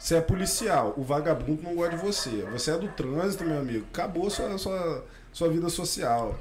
Você 0.00 0.16
é 0.16 0.20
policial, 0.22 0.94
o 0.96 1.02
vagabundo 1.02 1.62
não 1.62 1.74
gosta 1.74 1.94
de 1.94 2.02
você. 2.02 2.30
Você 2.50 2.70
é 2.70 2.78
do 2.78 2.88
trânsito, 2.88 3.44
meu 3.44 3.58
amigo. 3.58 3.86
Acabou 3.92 4.30
sua, 4.30 4.56
sua, 4.56 5.04
sua 5.30 5.50
vida 5.50 5.68
social. 5.68 6.38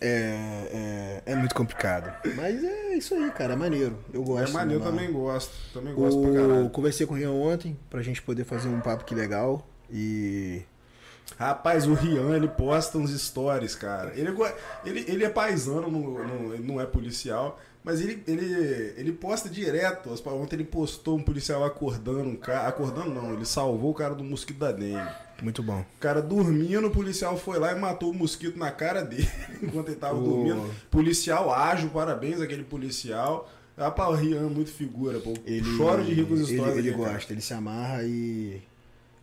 É, 0.00 1.20
é, 1.26 1.32
é, 1.32 1.34
muito 1.34 1.52
complicado. 1.52 2.12
Mas 2.36 2.62
é 2.62 2.94
isso 2.94 3.12
aí, 3.14 3.28
cara. 3.32 3.54
É 3.54 3.56
maneiro. 3.56 3.98
Eu 4.14 4.22
gosto. 4.22 4.50
É 4.50 4.52
maneiro, 4.52 4.82
eu 4.82 4.86
também 4.88 5.12
gosto. 5.12 5.52
Também 5.74 5.92
gosto 5.92 6.20
o... 6.20 6.22
pra 6.22 6.32
caralho. 6.32 6.70
Conversei 6.70 7.04
com 7.04 7.14
o 7.14 7.16
Rian 7.16 7.32
ontem 7.32 7.76
pra 7.90 8.00
gente 8.02 8.22
poder 8.22 8.44
fazer 8.44 8.68
um 8.68 8.80
papo 8.80 9.04
que 9.04 9.16
legal. 9.16 9.66
E. 9.90 10.62
Rapaz, 11.36 11.88
o 11.88 11.94
Rian, 11.94 12.36
ele 12.36 12.46
posta 12.46 12.98
uns 12.98 13.10
stories, 13.20 13.74
cara. 13.74 14.12
Ele, 14.14 14.32
ele, 14.84 15.04
ele 15.08 15.24
é 15.24 15.28
paisano, 15.28 15.90
não, 15.90 16.00
não, 16.00 16.58
não 16.58 16.80
é 16.80 16.86
policial. 16.86 17.58
Mas 17.84 18.00
ele, 18.00 18.22
ele, 18.28 18.94
ele 18.96 19.12
posta 19.12 19.48
direto. 19.48 20.10
Ontem 20.26 20.56
ele 20.56 20.64
postou 20.64 21.18
um 21.18 21.22
policial 21.22 21.64
acordando 21.64 22.28
um 22.28 22.36
cara. 22.36 22.68
Acordando 22.68 23.10
não, 23.10 23.34
ele 23.34 23.44
salvou 23.44 23.90
o 23.90 23.94
cara 23.94 24.14
do 24.14 24.22
mosquito 24.22 24.58
da 24.58 24.70
dengue. 24.70 25.10
Muito 25.42 25.62
bom. 25.62 25.80
O 25.80 26.00
cara 26.00 26.22
dormindo, 26.22 26.86
o 26.86 26.90
policial 26.90 27.36
foi 27.36 27.58
lá 27.58 27.72
e 27.72 27.80
matou 27.80 28.12
o 28.12 28.14
mosquito 28.14 28.56
na 28.56 28.70
cara 28.70 29.02
dele 29.02 29.28
enquanto 29.60 29.88
ele 29.88 29.96
tava 29.96 30.16
oh. 30.16 30.22
dormindo. 30.22 30.70
Policial 30.90 31.52
ágil, 31.52 31.90
parabéns 31.90 32.40
aquele 32.40 32.62
policial. 32.62 33.50
Ah, 33.76 33.92
o 34.08 34.14
Rian 34.14 34.46
é 34.46 34.48
muito 34.48 34.70
figura, 34.70 35.18
pô. 35.18 35.34
Ele, 35.44 35.76
Chora 35.76 36.04
de 36.04 36.14
rir 36.14 36.26
com 36.26 36.34
as 36.34 36.40
histórias. 36.40 36.76
Ele, 36.76 36.88
ele 36.88 36.96
gosta, 36.96 37.12
cara. 37.12 37.32
ele 37.32 37.40
se 37.40 37.54
amarra 37.54 38.04
e. 38.04 38.62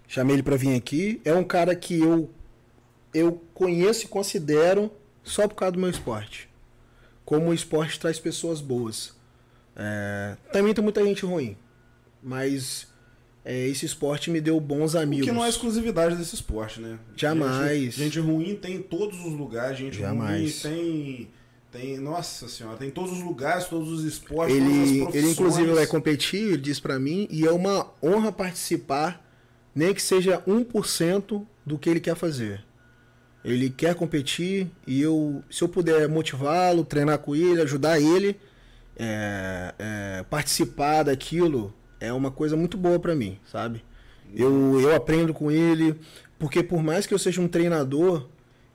Chamei 0.05 0.35
ele 0.35 0.43
pra 0.43 0.57
vir 0.57 0.75
aqui. 0.75 1.21
É 1.23 1.33
um 1.33 1.43
cara 1.43 1.73
que 1.75 1.97
eu, 1.97 2.29
eu 3.13 3.41
conheço 3.53 4.05
e 4.05 4.09
considero 4.09 4.91
só 5.23 5.47
por 5.47 5.55
causa 5.55 5.73
do 5.73 5.79
meu 5.79 5.89
esporte 5.89 6.48
como 7.29 7.51
o 7.51 7.53
esporte 7.53 7.99
traz 7.99 8.17
pessoas 8.17 8.59
boas. 8.59 9.13
É, 9.75 10.35
também 10.51 10.73
tem 10.73 10.83
muita 10.83 11.05
gente 11.05 11.23
ruim, 11.23 11.55
mas 12.23 12.87
é, 13.45 13.67
esse 13.67 13.85
esporte 13.85 14.31
me 14.31 14.41
deu 14.41 14.59
bons 14.59 14.95
amigos. 14.95 15.27
Que 15.27 15.31
não 15.31 15.45
é 15.45 15.49
exclusividade 15.49 16.15
desse 16.15 16.33
esporte, 16.33 16.81
né? 16.81 16.97
Jamais. 17.15 17.93
Gente, 17.93 17.97
gente 17.97 18.19
ruim 18.19 18.55
tem 18.55 18.77
em 18.77 18.81
todos 18.81 19.23
os 19.23 19.33
lugares, 19.33 19.77
gente 19.77 19.99
Jamais. 19.99 20.63
ruim 20.63 20.73
tem. 20.73 21.29
Tem, 21.71 21.99
nossa 21.99 22.47
senhora, 22.47 22.77
tem 22.77 22.89
todos 22.89 23.11
os 23.11 23.23
lugares, 23.23 23.65
todos 23.65 23.91
os 23.91 24.03
esportes, 24.03 24.55
ele, 24.55 25.01
Ele 25.13 25.29
inclusive 25.29 25.71
vai 25.71 25.85
competir, 25.85 26.53
ele 26.53 26.57
diz 26.57 26.79
para 26.79 26.97
mim, 26.97 27.27
e 27.29 27.45
é 27.45 27.51
uma 27.51 27.93
honra 28.01 28.31
participar 28.31 29.23
Nem 29.75 29.93
que 29.93 30.01
seja 30.01 30.41
1% 30.47 31.45
do 31.63 31.77
que 31.77 31.87
ele 31.87 31.99
quer 31.99 32.15
fazer. 32.15 32.65
Ele 33.43 33.69
quer 33.69 33.95
competir 33.95 34.67
e 34.85 35.01
eu, 35.01 35.43
se 35.49 35.63
eu 35.63 35.69
puder 35.69 36.07
motivá-lo, 36.09 36.83
treinar 36.83 37.19
com 37.19 37.35
ele, 37.35 37.61
ajudar 37.61 37.99
ele, 37.99 38.35
é, 38.97 39.73
é, 39.79 40.25
participar 40.29 41.03
daquilo, 41.03 41.73
é 41.99 42.11
uma 42.11 42.31
coisa 42.31 42.57
muito 42.57 42.77
boa 42.77 42.99
pra 42.99 43.15
mim, 43.15 43.39
sabe? 43.45 43.83
Eu, 44.35 44.79
eu 44.79 44.95
aprendo 44.95 45.33
com 45.33 45.49
ele, 45.49 45.95
porque 46.37 46.61
por 46.61 46.83
mais 46.83 47.07
que 47.07 47.13
eu 47.13 47.19
seja 47.19 47.41
um 47.41 47.47
treinador, 47.47 48.27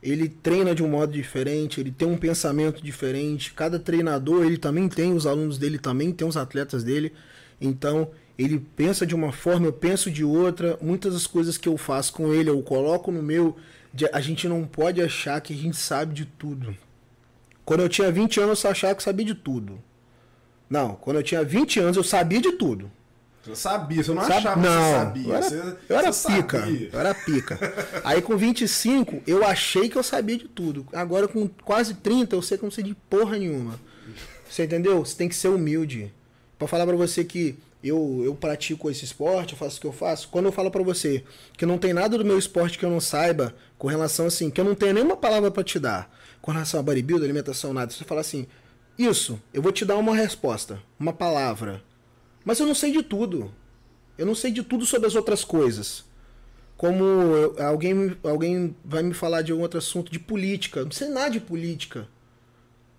ele 0.02 0.28
treina 0.28 0.74
de 0.74 0.82
um 0.82 0.88
modo 0.88 1.12
diferente, 1.12 1.80
ele 1.80 1.90
tem 1.90 2.06
um 2.06 2.16
pensamento 2.16 2.82
diferente. 2.82 3.54
Cada 3.54 3.78
treinador, 3.78 4.44
ele 4.44 4.58
também 4.58 4.86
tem 4.86 5.14
os 5.14 5.26
alunos 5.26 5.56
dele, 5.56 5.78
também 5.78 6.12
tem 6.12 6.28
os 6.28 6.36
atletas 6.36 6.84
dele. 6.84 7.10
Então, 7.58 8.10
ele 8.36 8.58
pensa 8.76 9.06
de 9.06 9.14
uma 9.14 9.32
forma, 9.32 9.66
eu 9.66 9.72
penso 9.72 10.10
de 10.10 10.22
outra. 10.22 10.78
Muitas 10.82 11.14
das 11.14 11.26
coisas 11.26 11.56
que 11.56 11.66
eu 11.66 11.78
faço 11.78 12.12
com 12.12 12.34
ele, 12.34 12.50
eu 12.50 12.62
coloco 12.62 13.10
no 13.10 13.22
meu. 13.22 13.56
A 14.12 14.20
gente 14.20 14.48
não 14.48 14.64
pode 14.66 15.00
achar 15.00 15.40
que 15.40 15.52
a 15.52 15.56
gente 15.56 15.76
sabe 15.76 16.14
de 16.14 16.24
tudo. 16.24 16.76
Quando 17.64 17.80
eu 17.80 17.88
tinha 17.88 18.10
20 18.10 18.40
anos, 18.40 18.62
eu 18.62 18.70
achava 18.70 18.94
que 18.94 19.02
sabia 19.02 19.24
de 19.26 19.34
tudo. 19.34 19.80
Não, 20.68 20.94
quando 20.96 21.18
eu 21.18 21.22
tinha 21.22 21.44
20 21.44 21.80
anos, 21.80 21.96
eu 21.96 22.04
sabia 22.04 22.40
de 22.40 22.52
tudo. 22.52 22.90
Você 23.44 23.54
sabia, 23.56 24.02
você 24.02 24.12
não 24.12 24.22
Sabe? 24.22 24.34
achava 24.34 24.60
que 24.60 24.66
não, 24.66 24.82
você 24.82 24.92
sabia. 24.98 25.26
Eu 25.28 25.34
era, 25.34 25.42
você, 25.42 25.76
eu 25.88 25.98
era 25.98 26.12
pica. 26.12 26.60
sabia. 26.60 26.88
Eu 26.92 27.00
era 27.00 27.14
pica. 27.14 27.58
Aí 28.02 28.22
com 28.22 28.36
25, 28.36 29.22
eu 29.26 29.44
achei 29.44 29.88
que 29.88 29.96
eu 29.96 30.02
sabia 30.02 30.38
de 30.38 30.48
tudo. 30.48 30.86
Agora 30.92 31.28
com 31.28 31.46
quase 31.62 31.94
30, 31.94 32.34
eu 32.34 32.40
sei 32.42 32.56
que 32.56 32.64
eu 32.64 32.66
não 32.66 32.70
sei 32.72 32.84
de 32.84 32.94
porra 32.94 33.38
nenhuma. 33.38 33.78
Você 34.48 34.64
entendeu? 34.64 35.04
Você 35.04 35.14
tem 35.16 35.28
que 35.28 35.34
ser 35.34 35.48
humilde. 35.48 36.12
Pra 36.58 36.66
falar 36.66 36.86
pra 36.86 36.96
você 36.96 37.22
que 37.22 37.56
eu, 37.84 38.22
eu 38.24 38.34
pratico 38.34 38.90
esse 38.90 39.04
esporte, 39.04 39.52
eu 39.52 39.58
faço 39.58 39.78
o 39.78 39.80
que 39.80 39.86
eu 39.86 39.92
faço. 39.92 40.28
Quando 40.28 40.46
eu 40.46 40.52
falo 40.52 40.70
pra 40.70 40.82
você 40.82 41.22
que 41.56 41.66
não 41.66 41.78
tem 41.78 41.92
nada 41.92 42.16
do 42.18 42.24
meu 42.24 42.38
esporte 42.38 42.78
que 42.78 42.84
eu 42.84 42.90
não 42.90 43.00
saiba, 43.00 43.54
com 43.78 43.86
relação 43.88 44.26
assim, 44.26 44.50
que 44.50 44.60
eu 44.60 44.64
não 44.64 44.74
tenho 44.74 44.94
nenhuma 44.94 45.16
palavra 45.16 45.50
pra 45.50 45.62
te 45.64 45.78
dar, 45.78 46.10
com 46.40 46.50
relação 46.52 46.80
a 46.80 46.82
bodybuilder, 46.82 47.24
alimentação, 47.24 47.72
nada. 47.72 47.92
Você 47.92 48.04
fala 48.04 48.20
assim, 48.22 48.46
isso, 48.98 49.40
eu 49.52 49.60
vou 49.62 49.72
te 49.72 49.84
dar 49.84 49.96
uma 49.96 50.14
resposta, 50.14 50.80
uma 50.98 51.12
palavra. 51.12 51.82
Mas 52.44 52.58
eu 52.60 52.66
não 52.66 52.74
sei 52.74 52.92
de 52.92 53.02
tudo. 53.02 53.52
Eu 54.16 54.26
não 54.26 54.34
sei 54.34 54.50
de 54.52 54.62
tudo 54.62 54.86
sobre 54.86 55.06
as 55.08 55.14
outras 55.14 55.44
coisas. 55.44 56.04
Como 56.76 57.02
eu- 57.04 57.56
alguém, 57.62 58.16
alguém 58.22 58.76
vai 58.84 59.02
me 59.02 59.14
falar 59.14 59.42
de 59.42 59.52
um 59.52 59.60
outro 59.60 59.78
assunto 59.78 60.10
de 60.12 60.18
política. 60.18 60.84
Não 60.84 60.90
sei 60.90 61.08
nada 61.08 61.30
de 61.30 61.40
política. 61.40 62.08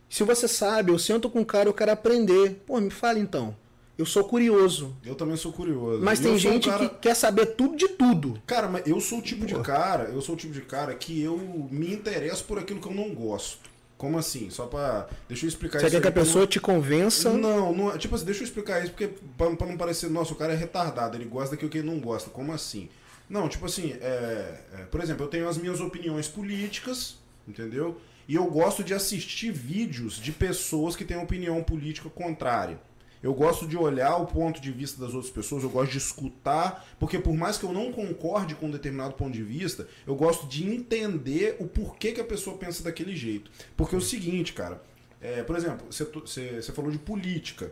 Se 0.09 0.23
você 0.23 0.47
sabe, 0.47 0.91
eu 0.91 0.99
sento 0.99 1.29
com 1.29 1.39
um 1.41 1.43
cara, 1.45 1.67
eu 1.69 1.73
quero 1.73 1.91
aprender. 1.91 2.61
Pô, 2.65 2.79
me 2.79 2.89
fala 2.89 3.19
então. 3.19 3.55
Eu 3.97 4.05
sou 4.05 4.25
curioso. 4.25 4.95
Eu 5.05 5.15
também 5.15 5.37
sou 5.37 5.53
curioso. 5.53 6.03
Mas 6.03 6.19
E 6.19 6.23
tem 6.23 6.33
um 6.33 6.37
gente 6.37 6.69
cara- 6.69 6.89
que 6.89 6.95
quer 6.97 7.15
saber 7.15 7.45
tudo 7.55 7.77
de 7.77 7.87
tudo. 7.89 8.41
Cara, 8.45 8.67
mas 8.67 8.85
eu 8.85 8.99
sou 8.99 9.19
o 9.19 9.21
tipo 9.21 9.45
de 9.45 9.55
cara, 9.61 10.05
eu 10.05 10.21
sou 10.21 10.35
o 10.35 10.37
tipo 10.37 10.53
de 10.53 10.61
cara 10.61 10.93
que 10.95 11.21
eu 11.21 11.37
me 11.71 11.93
interesso 11.93 12.43
por 12.43 12.59
aquilo 12.59 12.79
que 12.81 12.87
eu 12.87 12.93
não 12.93 13.13
gosto. 13.13 13.73
Como 13.97 14.17
assim? 14.17 14.49
Só 14.49 14.65
pra. 14.65 15.07
Deixa 15.29 15.45
eu 15.45 15.47
explicar 15.47 15.79
Você 15.79 15.85
isso 15.85 15.95
quer 15.95 16.01
que 16.01 16.07
a 16.09 16.11
pra 16.11 16.21
não- 16.21 16.27
pessoa 16.27 16.45
te 16.45 16.59
convença? 16.59 17.31
Não, 17.31 17.73
não, 17.73 17.97
tipo 17.97 18.13
assim, 18.13 18.25
deixa 18.25 18.41
eu 18.41 18.45
explicar 18.45 18.81
isso, 18.83 18.91
porque 18.91 19.07
pra, 19.37 19.49
pra 19.55 19.65
não 19.67 19.77
parecer, 19.77 20.09
nossa, 20.09 20.33
o 20.33 20.35
cara 20.35 20.51
é 20.51 20.55
retardado, 20.57 21.15
ele 21.15 21.23
gosta 21.23 21.51
daquilo 21.51 21.71
que 21.71 21.77
ele 21.77 21.87
não 21.87 21.99
gosta. 22.01 22.29
Como 22.29 22.51
assim? 22.51 22.89
Não, 23.29 23.47
tipo 23.47 23.65
assim, 23.65 23.93
é, 24.01 24.59
é, 24.73 24.77
por 24.91 25.01
exemplo, 25.01 25.23
eu 25.23 25.29
tenho 25.29 25.47
as 25.47 25.57
minhas 25.57 25.79
opiniões 25.79 26.27
políticas, 26.27 27.15
entendeu? 27.47 27.99
E 28.27 28.35
eu 28.35 28.43
gosto 28.47 28.83
de 28.83 28.93
assistir 28.93 29.51
vídeos 29.53 30.15
de 30.19 30.33
pessoas 30.33 30.95
que 30.97 31.05
têm 31.05 31.15
opinião 31.17 31.63
política 31.63 32.09
contrária. 32.09 32.77
Eu 33.23 33.33
gosto 33.33 33.67
de 33.67 33.75
olhar 33.77 34.17
o 34.17 34.25
ponto 34.25 34.61
de 34.61 34.71
vista 34.71 34.99
das 34.99 35.13
outras 35.13 35.31
pessoas, 35.31 35.63
eu 35.63 35.69
gosto 35.69 35.91
de 35.91 35.97
escutar, 35.97 36.85
porque 36.99 37.17
por 37.17 37.33
mais 37.33 37.57
que 37.57 37.63
eu 37.63 37.73
não 37.73 37.91
concorde 37.91 38.55
com 38.55 38.67
um 38.67 38.71
determinado 38.71 39.13
ponto 39.13 39.31
de 39.31 39.43
vista, 39.43 39.87
eu 40.05 40.15
gosto 40.15 40.47
de 40.47 40.67
entender 40.67 41.55
o 41.59 41.67
porquê 41.67 42.11
que 42.11 42.21
a 42.21 42.25
pessoa 42.25 42.57
pensa 42.57 42.83
daquele 42.83 43.15
jeito. 43.15 43.49
Porque 43.75 43.95
é 43.95 43.97
o 43.97 44.01
seguinte, 44.01 44.53
cara, 44.53 44.81
é, 45.21 45.43
por 45.43 45.55
exemplo, 45.55 45.87
você, 45.89 46.61
falou 46.73 46.91
de 46.91 46.99
política. 46.99 47.71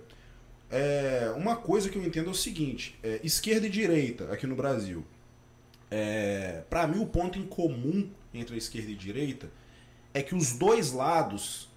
É, 0.72 1.32
uma 1.38 1.56
coisa 1.56 1.88
que 1.88 1.98
eu 1.98 2.04
entendo 2.04 2.30
é 2.30 2.32
o 2.32 2.36
seguinte: 2.36 2.98
é, 3.04 3.20
esquerda 3.24 3.68
e 3.68 3.70
direita 3.70 4.32
aqui 4.32 4.48
no 4.48 4.56
Brasil. 4.56 5.06
É, 5.92 6.64
para 6.68 6.88
mim, 6.88 7.00
o 7.00 7.06
ponto 7.06 7.38
em 7.38 7.46
comum 7.46 8.10
entre 8.34 8.56
a 8.56 8.58
esquerda 8.58 8.90
e 8.90 8.96
a 8.96 8.98
direita 8.98 9.52
é 10.14 10.24
que 10.24 10.34
os 10.34 10.54
dois 10.54 10.92
lados 10.92 11.70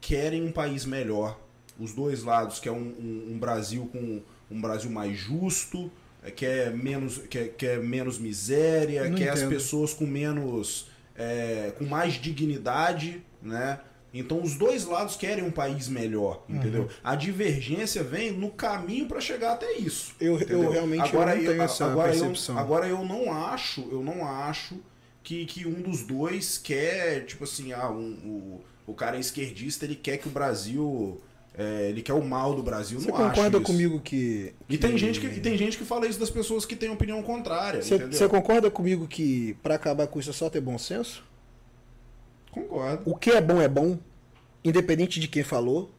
querem 0.00 0.44
um 0.44 0.52
país 0.52 0.84
melhor. 0.84 1.40
Os 1.78 1.92
dois 1.92 2.22
lados 2.22 2.58
querem 2.58 2.78
um, 2.78 2.82
um- 2.82 3.32
um 3.34 3.38
Brasil 3.38 3.88
com 3.92 4.22
um 4.50 4.60
Brasil 4.60 4.90
mais 4.90 5.16
justo, 5.18 5.90
é, 6.22 6.30
quer 6.30 6.70
menos, 6.72 7.18
quer, 7.28 7.48
quer 7.48 7.80
menos 7.82 8.18
miséria, 8.18 9.08
Não 9.08 9.16
quer 9.16 9.30
as 9.30 9.40
entendo. 9.40 9.50
pessoas 9.50 9.92
com 9.92 10.06
menos. 10.06 10.88
é, 11.16 11.72
com 11.78 11.84
mais 11.84 12.14
dignidade, 12.14 13.22
né? 13.40 13.78
Então 14.12 14.40
os 14.42 14.54
dois 14.56 14.84
lados 14.84 15.16
querem 15.16 15.44
um 15.44 15.50
país 15.50 15.88
melhor, 15.88 16.44
entendeu? 16.48 16.82
Uhum. 16.82 16.88
A 17.04 17.14
divergência 17.16 18.02
vem 18.02 18.32
no 18.32 18.50
caminho 18.50 19.06
para 19.06 19.20
chegar 19.20 19.52
até 19.54 19.72
isso. 19.76 20.14
Eu, 20.20 20.38
eu 20.40 20.70
realmente 20.70 21.02
agora 21.02 21.34
não 21.36 21.42
eu, 21.42 21.62
essa 21.62 21.86
agora 21.86 22.10
percepção. 22.10 22.54
Eu, 22.56 22.60
agora 22.60 22.86
eu 22.88 23.04
não 23.04 23.32
acho, 23.32 23.88
eu 23.92 24.02
não 24.02 24.24
acho 24.26 24.76
que, 25.22 25.44
que 25.46 25.66
um 25.66 25.82
dos 25.82 26.02
dois 26.04 26.58
quer, 26.58 27.24
tipo 27.26 27.44
assim, 27.44 27.72
ah, 27.72 27.90
um, 27.90 28.60
o, 28.86 28.92
o 28.92 28.94
cara 28.94 29.16
é 29.16 29.20
esquerdista, 29.20 29.84
ele 29.84 29.96
quer 29.96 30.18
que 30.18 30.28
o 30.28 30.30
Brasil. 30.32 31.20
É, 31.56 31.88
ele 31.88 32.02
quer 32.02 32.14
o 32.14 32.24
mal 32.24 32.54
do 32.54 32.62
Brasil. 32.62 32.98
Você 32.98 33.10
não 33.10 33.16
concorda 33.16 33.60
comigo 33.60 34.00
que. 34.00 34.52
E 34.68 34.76
tem, 34.76 34.98
gente 34.98 35.20
que, 35.20 35.26
e 35.26 35.40
tem 35.40 35.56
gente 35.56 35.78
que 35.78 35.84
fala 35.84 36.06
isso 36.06 36.18
das 36.18 36.30
pessoas 36.30 36.66
que 36.66 36.74
têm 36.74 36.90
opinião 36.90 37.22
contrária. 37.22 37.80
Você, 37.80 37.94
entendeu? 37.94 38.18
você 38.18 38.28
concorda 38.28 38.70
comigo 38.70 39.06
que 39.06 39.56
pra 39.62 39.76
acabar 39.76 40.08
com 40.08 40.18
isso 40.18 40.30
é 40.30 40.32
só 40.32 40.50
ter 40.50 40.60
bom 40.60 40.76
senso? 40.76 41.22
Concordo. 42.50 43.02
O 43.04 43.16
que 43.16 43.30
é 43.30 43.40
bom 43.40 43.60
é 43.60 43.68
bom, 43.68 43.98
independente 44.64 45.20
de 45.20 45.28
quem 45.28 45.44
falou. 45.44 45.92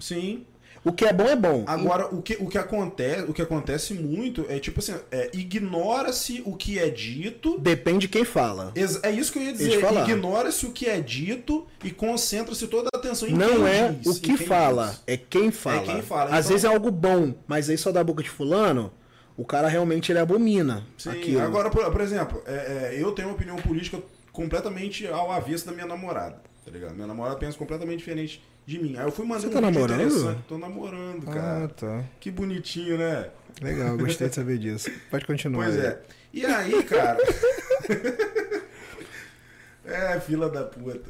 Sim. 0.00 0.44
O 0.88 0.92
que 0.92 1.04
é 1.04 1.12
bom 1.12 1.24
é 1.28 1.36
bom. 1.36 1.64
Agora, 1.66 2.06
o 2.14 2.22
que, 2.22 2.34
o, 2.40 2.48
que 2.48 2.56
acontece, 2.56 3.22
o 3.28 3.34
que 3.34 3.42
acontece 3.42 3.92
muito 3.92 4.46
é 4.48 4.58
tipo 4.58 4.80
assim, 4.80 4.94
é, 5.10 5.30
ignora-se 5.34 6.42
o 6.46 6.56
que 6.56 6.78
é 6.78 6.88
dito. 6.88 7.58
Depende 7.58 8.00
de 8.00 8.08
quem 8.08 8.24
fala. 8.24 8.72
É 9.02 9.10
isso 9.10 9.30
que 9.30 9.38
eu 9.38 9.42
ia 9.42 9.52
dizer. 9.52 9.80
Ignora-se 10.08 10.64
o 10.64 10.70
que 10.72 10.86
é 10.86 10.98
dito 11.00 11.66
e 11.84 11.90
concentra-se 11.90 12.66
toda 12.68 12.88
a 12.94 12.96
atenção 12.96 13.28
em 13.28 13.36
quem 13.36 13.38
Não 13.38 13.66
é 13.66 13.92
diz, 13.92 14.06
o 14.16 14.20
que 14.20 14.36
quem 14.36 14.46
fala, 14.46 14.86
diz. 14.88 15.02
é 15.06 15.16
quem 15.18 15.50
fala. 15.50 15.82
quem 15.82 16.00
fala, 16.02 16.30
Às 16.30 16.46
então- 16.46 16.48
vezes 16.48 16.64
é 16.64 16.68
algo 16.68 16.90
bom, 16.90 17.34
mas 17.46 17.68
aí 17.68 17.76
só 17.76 17.92
da 17.92 18.02
boca 18.02 18.22
de 18.22 18.30
fulano, 18.30 18.90
o 19.36 19.44
cara 19.44 19.68
realmente 19.68 20.10
ele 20.10 20.18
abomina 20.20 20.86
Sim, 20.96 21.10
aquilo. 21.10 21.40
agora, 21.42 21.68
por, 21.70 21.84
por 21.90 22.00
exemplo, 22.00 22.42
é, 22.46 22.94
é, 22.94 23.02
eu 23.02 23.12
tenho 23.12 23.28
uma 23.28 23.34
opinião 23.34 23.56
política 23.56 24.00
completamente 24.32 25.06
ao 25.06 25.30
avesso 25.30 25.66
da 25.66 25.72
minha 25.72 25.86
namorada, 25.86 26.40
tá 26.64 26.70
ligado? 26.70 26.94
Minha 26.94 27.06
namorada 27.06 27.36
pensa 27.36 27.58
completamente 27.58 27.98
diferente 27.98 28.42
de 28.68 28.78
mim. 28.78 28.96
Aí 28.98 29.04
eu 29.06 29.10
fui 29.10 29.24
mandar 29.24 29.40
Você 29.40 29.46
um 29.46 29.50
tá 29.50 29.60
vídeo 29.60 29.72
namorando? 29.80 30.44
Tô 30.46 30.58
namorando, 30.58 31.24
cara. 31.24 31.64
Ah, 31.64 31.68
tá. 31.68 32.04
Que 32.20 32.30
bonitinho, 32.30 32.98
né? 32.98 33.30
Legal, 33.62 33.96
gostei 33.96 34.28
de 34.28 34.34
saber 34.34 34.58
disso. 34.58 34.90
Pode 35.10 35.24
continuar. 35.24 35.64
Pois 35.64 35.78
aí. 35.80 35.86
é. 35.86 35.98
E 36.34 36.44
aí, 36.44 36.82
cara... 36.82 37.16
é, 39.86 40.20
fila 40.20 40.50
da 40.50 40.64
puta. 40.64 41.00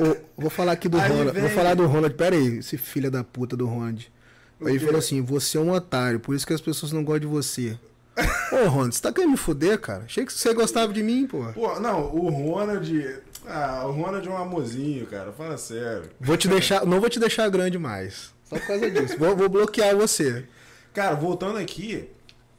Ô, 0.00 0.12
ô, 0.12 0.16
vou 0.38 0.50
falar 0.50 0.72
aqui 0.72 0.88
do 0.88 0.98
Aí 0.98 1.10
Ronald. 1.10 1.32
vem- 1.32 1.42
Vou 1.42 1.50
falar 1.50 1.74
do 1.74 1.86
Ronald. 1.86 2.14
Pera 2.14 2.34
aí, 2.34 2.56
esse 2.58 2.78
filho 2.78 3.10
da 3.10 3.22
puta 3.22 3.54
do 3.54 3.66
Ronald. 3.66 4.10
Ele 4.62 4.78
falou 4.78 4.96
assim: 4.98 5.20
você 5.20 5.58
é 5.58 5.60
um 5.60 5.72
otário, 5.72 6.18
por 6.18 6.34
isso 6.34 6.46
que 6.46 6.54
as 6.54 6.60
pessoas 6.62 6.90
não 6.90 7.04
gostam 7.04 7.20
de 7.20 7.26
você. 7.26 7.78
Ô, 8.50 8.66
Ronald, 8.68 8.94
você 8.94 9.02
tá 9.02 9.12
querendo 9.12 9.32
me 9.32 9.36
fuder, 9.36 9.78
cara? 9.78 10.04
Achei 10.04 10.24
que 10.24 10.32
você 10.32 10.54
gostava 10.54 10.90
de 10.90 11.02
mim, 11.02 11.26
pô. 11.26 11.44
Pô, 11.52 11.78
não, 11.78 12.06
o 12.14 12.30
Ronald... 12.30 12.90
Ah, 13.46 13.84
o 13.86 13.92
Ronald 13.92 14.26
é 14.26 14.30
um 14.30 14.36
amorzinho, 14.36 15.06
cara. 15.06 15.32
Fala 15.32 15.56
sério. 15.56 16.10
Vou 16.20 16.36
te 16.36 16.48
deixar, 16.48 16.84
não 16.84 17.00
vou 17.00 17.08
te 17.08 17.20
deixar 17.20 17.48
grande 17.48 17.78
mais. 17.78 18.34
Só 18.44 18.56
por 18.56 18.66
causa 18.66 18.90
disso. 18.90 19.16
Vou, 19.18 19.36
vou 19.36 19.48
bloquear 19.48 19.96
você. 19.96 20.44
Cara, 20.92 21.14
voltando 21.14 21.58
aqui, 21.58 22.08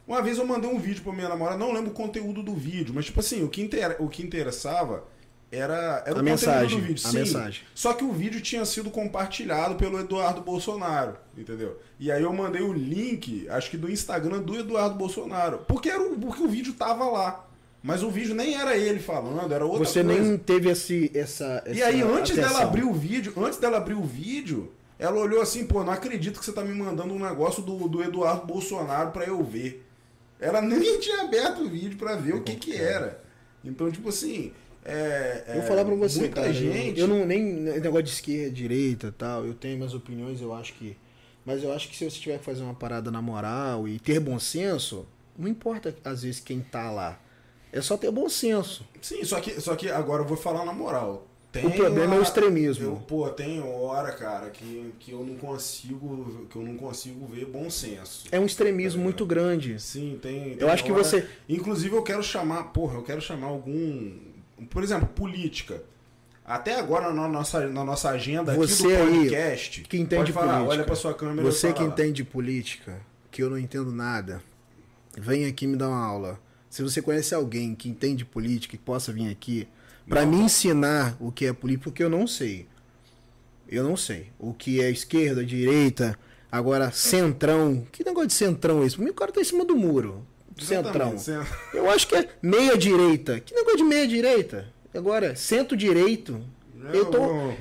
uma 0.08 0.22
vez 0.22 0.38
eu 0.38 0.46
mandei 0.46 0.70
um 0.70 0.80
vídeo 0.80 1.04
pra 1.04 1.12
minha 1.12 1.28
namorada, 1.28 1.58
não 1.58 1.74
lembro 1.74 1.92
o 1.92 1.94
conteúdo 1.94 2.42
do 2.44 2.54
vídeo, 2.54 2.94
mas 2.94 3.06
tipo 3.06 3.20
assim, 3.20 3.44
o 3.44 3.50
que, 3.50 3.62
inter... 3.62 3.96
o 4.00 4.08
que 4.08 4.22
interessava 4.24 5.04
era, 5.52 6.04
era 6.06 6.20
A 6.20 6.22
o 6.22 6.24
mensagem, 6.24 6.80
conteúdo 6.80 6.82
do 6.82 6.88
vídeo. 6.88 7.08
a 7.08 7.12
Sim, 7.12 7.18
mensagem. 7.20 7.62
Só 7.74 7.94
que 7.94 8.04
o 8.04 8.12
vídeo 8.12 8.40
tinha 8.42 8.64
sido 8.66 8.90
compartilhado 8.92 9.76
pelo 9.76 10.00
Eduardo 10.00 10.42
Bolsonaro, 10.42 11.18
entendeu? 11.38 11.82
E 12.00 12.12
aí 12.12 12.22
eu 12.22 12.32
mandei 12.32 12.62
o 12.62 12.72
link, 12.72 13.48
acho 13.50 13.70
que 13.72 13.78
do 13.78 13.90
Instagram 13.90 14.40
do 14.42 14.56
Eduardo 14.58 14.96
Bolsonaro, 14.96 15.60
porque, 15.68 15.90
era 15.90 16.02
o... 16.02 16.18
porque 16.20 16.44
o 16.44 16.48
vídeo 16.48 16.74
tava 16.74 17.06
lá. 17.10 17.47
Mas 17.88 18.04
o 18.04 18.12
vídeo 18.12 18.36
nem 18.36 18.54
era 18.54 18.76
ele 18.76 19.00
falando, 19.00 19.50
era 19.54 19.66
outra 19.66 19.86
Você 19.86 20.04
coisa. 20.04 20.22
nem 20.22 20.38
teve 20.38 20.70
esse, 20.70 21.10
essa, 21.16 21.64
E 21.66 21.80
essa 21.80 21.86
aí, 21.86 22.02
antes 22.02 22.36
dela 22.36 22.48
atenção. 22.50 22.68
abrir 22.68 22.84
o 22.84 22.92
vídeo, 22.92 23.34
antes 23.38 23.58
dela 23.60 23.78
abrir 23.78 23.94
o 23.94 24.04
vídeo, 24.04 24.74
ela 25.00 25.18
olhou 25.18 25.42
assim, 25.42 25.66
pô, 25.66 25.86
não 25.86 25.94
acredito 25.94 26.38
que 26.38 26.46
você 26.46 26.52
tá 26.52 26.66
me 26.66 26.74
mandando 26.74 27.14
um 27.14 27.20
negócio 27.20 27.64
do, 27.64 27.88
do 27.88 28.04
Eduardo 28.04 28.46
Bolsonaro 28.46 29.12
pra 29.12 29.24
eu 29.24 29.42
ver. 29.42 29.86
Ela 30.38 30.60
nem 30.62 31.00
tinha 31.00 31.22
aberto 31.22 31.62
o 31.62 31.70
vídeo 31.70 31.98
pra 31.98 32.18
ver 32.18 32.36
o 32.36 32.44
que 32.44 32.58
que 32.58 32.76
era. 32.76 33.24
Então, 33.64 33.90
tipo 33.90 34.10
assim, 34.10 34.52
é, 34.84 35.46
Eu 35.48 35.54
é, 35.54 35.58
vou 35.60 35.68
falar 35.70 35.86
pra 35.86 35.96
você, 35.96 36.20
muita 36.20 36.42
cara. 36.42 36.52
gente... 36.52 37.00
Eu, 37.00 37.08
não 37.08 37.26
nem 37.26 37.42
negócio 37.42 38.04
de 38.04 38.10
esquerda, 38.10 38.52
direita, 38.52 39.16
tal. 39.18 39.46
Eu 39.46 39.54
tenho 39.54 39.78
minhas 39.78 39.94
opiniões, 39.94 40.42
eu 40.42 40.54
acho 40.54 40.74
que, 40.74 40.98
mas 41.46 41.64
eu 41.64 41.72
acho 41.72 41.88
que 41.88 41.96
se 41.96 42.04
você 42.04 42.20
tiver 42.20 42.38
que 42.38 42.44
fazer 42.44 42.64
uma 42.64 42.74
parada 42.74 43.10
na 43.10 43.22
moral 43.22 43.88
e 43.88 43.98
ter 43.98 44.20
bom 44.20 44.38
senso, 44.38 45.08
Não 45.38 45.48
importa, 45.48 45.96
às 46.04 46.24
vezes, 46.24 46.42
quem 46.42 46.60
tá 46.60 46.92
lá. 46.92 47.18
É 47.72 47.82
só 47.82 47.98
ter 47.98 48.10
bom 48.12 48.30
senso. 48.30 48.86
Sim, 49.02 49.24
só 49.24 49.40
que, 49.40 49.60
só 49.62 49.76
que 49.76 49.90
agora 49.90 50.24
eu 50.24 50.28
vou 50.28 50.38
falar 50.38 50.64
na 50.66 50.74
moral. 50.74 51.28
Tem 51.52 51.66
O 51.66 51.72
problema 51.72 52.16
é 52.16 52.20
o 52.20 52.22
extremismo. 52.22 52.86
Eu, 52.86 52.96
pô, 53.08 53.28
tem 53.30 53.62
hora, 53.62 54.12
cara, 54.12 54.50
que, 54.50 54.94
que 55.00 55.12
eu 55.12 55.24
não 55.24 55.36
consigo. 55.38 56.46
Que 56.50 56.56
eu 56.58 56.62
não 56.62 56.76
consigo 56.76 57.26
ver 57.26 57.46
bom 57.46 57.70
senso. 57.70 58.28
É 58.32 58.40
um 58.40 58.46
extremismo 58.46 59.02
muito 59.02 59.26
grande. 59.26 59.80
Sim, 59.82 60.20
tem. 60.22 60.52
Eu 60.52 60.58
tem 60.60 60.70
acho 60.70 60.84
que 60.84 60.92
hora- 60.92 61.04
você- 61.04 61.28
Inclusive, 61.48 61.96
eu 61.96 62.04
quero 62.04 62.22
chamar. 62.22 62.64
Porra, 62.66 62.96
eu 62.96 63.04
quero 63.04 63.22
chamar 63.22 63.48
algum. 63.48 64.18
Por 64.70 64.84
exemplo, 64.84 65.08
política. 65.08 65.82
Até 66.46 66.76
agora 66.80 67.12
na 67.14 67.28
nossa, 67.28 67.68
na 67.68 67.84
nossa 67.84 68.10
agenda 68.10 68.54
Você 68.56 68.88
aqui 68.88 68.96
do 68.96 69.02
aí, 69.04 69.20
podcast. 69.20 69.82
que 69.82 69.98
entende 69.98 70.32
falar, 70.32 70.54
política. 70.54 70.70
olha 70.72 70.84
pra 70.86 70.96
sua 70.96 71.14
câmera 71.14 71.42
e 71.48 71.52
Você 71.52 71.74
que 71.74 71.84
entende 71.84 72.24
política, 72.24 73.02
que 73.32 73.44
eu 73.44 73.50
não 73.50 73.58
entendo 73.58 73.92
nada, 73.92 74.42
vem 75.18 75.46
aqui 75.46 75.68
me 75.68 75.76
dar 75.76 75.90
uma 75.90 76.06
aula. 76.06 76.40
Se 76.70 76.82
você 76.84 77.02
conhece 77.02 77.34
alguém 77.34 77.74
que 77.74 77.90
entende 77.90 78.26
política 78.26 78.76
e 78.76 78.80
possa 78.80 79.12
vir 79.12 79.30
aqui 79.30 79.68
para 80.08 80.26
me 80.26 80.38
ensinar 80.38 81.18
o 81.20 81.32
que 81.32 81.46
é 81.46 81.54
política, 81.54 81.86
porque 81.86 82.04
eu 82.04 82.10
não 82.10 82.28
sei. 82.28 82.66
Eu 83.70 83.84
não 83.84 83.98
sei. 83.98 84.28
O 84.40 84.54
que 84.54 84.82
é 84.82 84.90
esquerda, 84.90 85.46
direita, 85.46 86.18
agora 86.52 86.92
centrão. 86.92 87.86
Que 87.92 88.04
negócio 88.04 88.28
de 88.28 88.34
centrão 88.34 88.84
é 88.84 88.86
esse? 88.86 88.96
Pra 88.96 89.06
mim 89.06 89.12
o 89.12 89.14
cara 89.14 89.32
tá 89.32 89.42
em 89.42 89.46
cima 89.46 89.66
do 89.66 89.76
muro. 89.76 90.26
Centrão. 90.60 91.14
Exatamente, 91.14 91.50
Eu 91.74 91.90
acho 91.90 92.08
que 92.08 92.16
é 92.16 92.30
meia 92.42 92.76
direita. 92.78 93.40
Que 93.40 93.54
negócio 93.54 93.78
de 93.78 93.84
meia 93.84 94.08
direita? 94.08 94.74
Agora, 94.94 95.36
centro-direito. 95.36 96.42
Eu, 96.94 97.06
tô, 97.06 97.18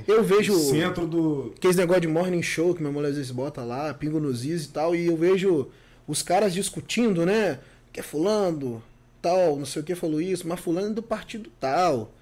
eu 0.07 0.23
vejo 0.23 0.55
Centro 0.59 1.07
do. 1.07 1.53
aqueles 1.57 1.77
negócio 1.77 2.03
de 2.03 2.09
morning 2.09 2.43
show 2.43 2.75
que 2.75 2.81
minha 2.81 2.93
mulher 2.93 3.09
às 3.09 3.17
vezes 3.17 3.31
bota 3.31 3.63
lá, 3.63 3.93
pingo 3.93 4.21
nos 4.21 4.45
is 4.45 4.67
e 4.67 4.69
tal, 4.69 4.95
e 4.95 5.07
eu 5.07 5.17
vejo 5.17 5.69
os 6.07 6.23
caras 6.23 6.55
discutindo, 6.55 7.27
né? 7.27 7.59
Que 7.93 8.01
é 8.01 8.03
fulano, 8.03 8.83
tal, 9.21 9.57
não 9.57 9.67
sei 9.67 9.83
o 9.83 9.85
que 9.85 9.95
falou 9.95 10.21
isso, 10.21 10.47
mas 10.47 10.61
fulano 10.61 10.89
é 10.89 10.93
do 10.93 11.03
partido 11.03 11.51
tal. 11.61 12.13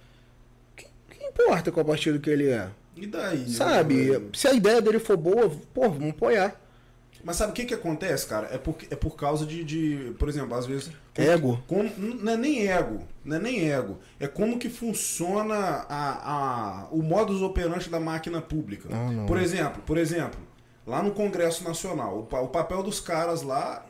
Que, 0.76 0.86
que 1.10 1.24
importa 1.24 1.70
qual 1.70 1.84
partido 1.84 2.20
que 2.20 2.30
ele 2.30 2.48
é? 2.48 2.68
E 2.96 3.06
daí? 3.06 3.48
Sabe? 3.50 4.10
né? 4.10 4.20
Se 4.32 4.48
a 4.48 4.52
ideia 4.52 4.80
dele 4.80 4.98
for 4.98 5.16
boa, 5.16 5.50
pô, 5.72 5.88
vamos 5.88 6.10
apoiar. 6.10 6.60
Mas 7.24 7.36
sabe 7.36 7.52
o 7.52 7.54
que 7.54 7.64
que 7.64 7.74
acontece, 7.74 8.26
cara? 8.26 8.48
É 8.52 8.58
por, 8.58 8.76
é 8.90 8.94
por 8.94 9.16
causa 9.16 9.46
de, 9.46 9.64
de, 9.64 10.14
por 10.18 10.28
exemplo, 10.28 10.54
às 10.54 10.66
vezes... 10.66 10.90
Ego. 11.16 11.62
Como, 11.66 11.90
não 11.96 12.32
é 12.32 12.36
nem 12.36 12.68
ego, 12.68 13.00
não 13.24 13.36
é 13.36 13.40
nem 13.40 13.70
ego. 13.70 13.98
É 14.20 14.28
como 14.28 14.58
que 14.58 14.68
funciona 14.68 15.54
a, 15.88 16.82
a, 16.82 16.88
o 16.90 17.02
modus 17.02 17.40
operandi 17.40 17.88
da 17.88 17.98
máquina 17.98 18.42
pública. 18.42 18.90
Não, 18.90 19.10
não. 19.10 19.26
Por 19.26 19.38
exemplo, 19.40 19.82
por 19.86 19.96
exemplo, 19.96 20.38
lá 20.86 21.02
no 21.02 21.12
Congresso 21.12 21.64
Nacional, 21.64 22.28
o, 22.30 22.36
o 22.36 22.48
papel 22.48 22.82
dos 22.82 23.00
caras 23.00 23.40
lá 23.40 23.86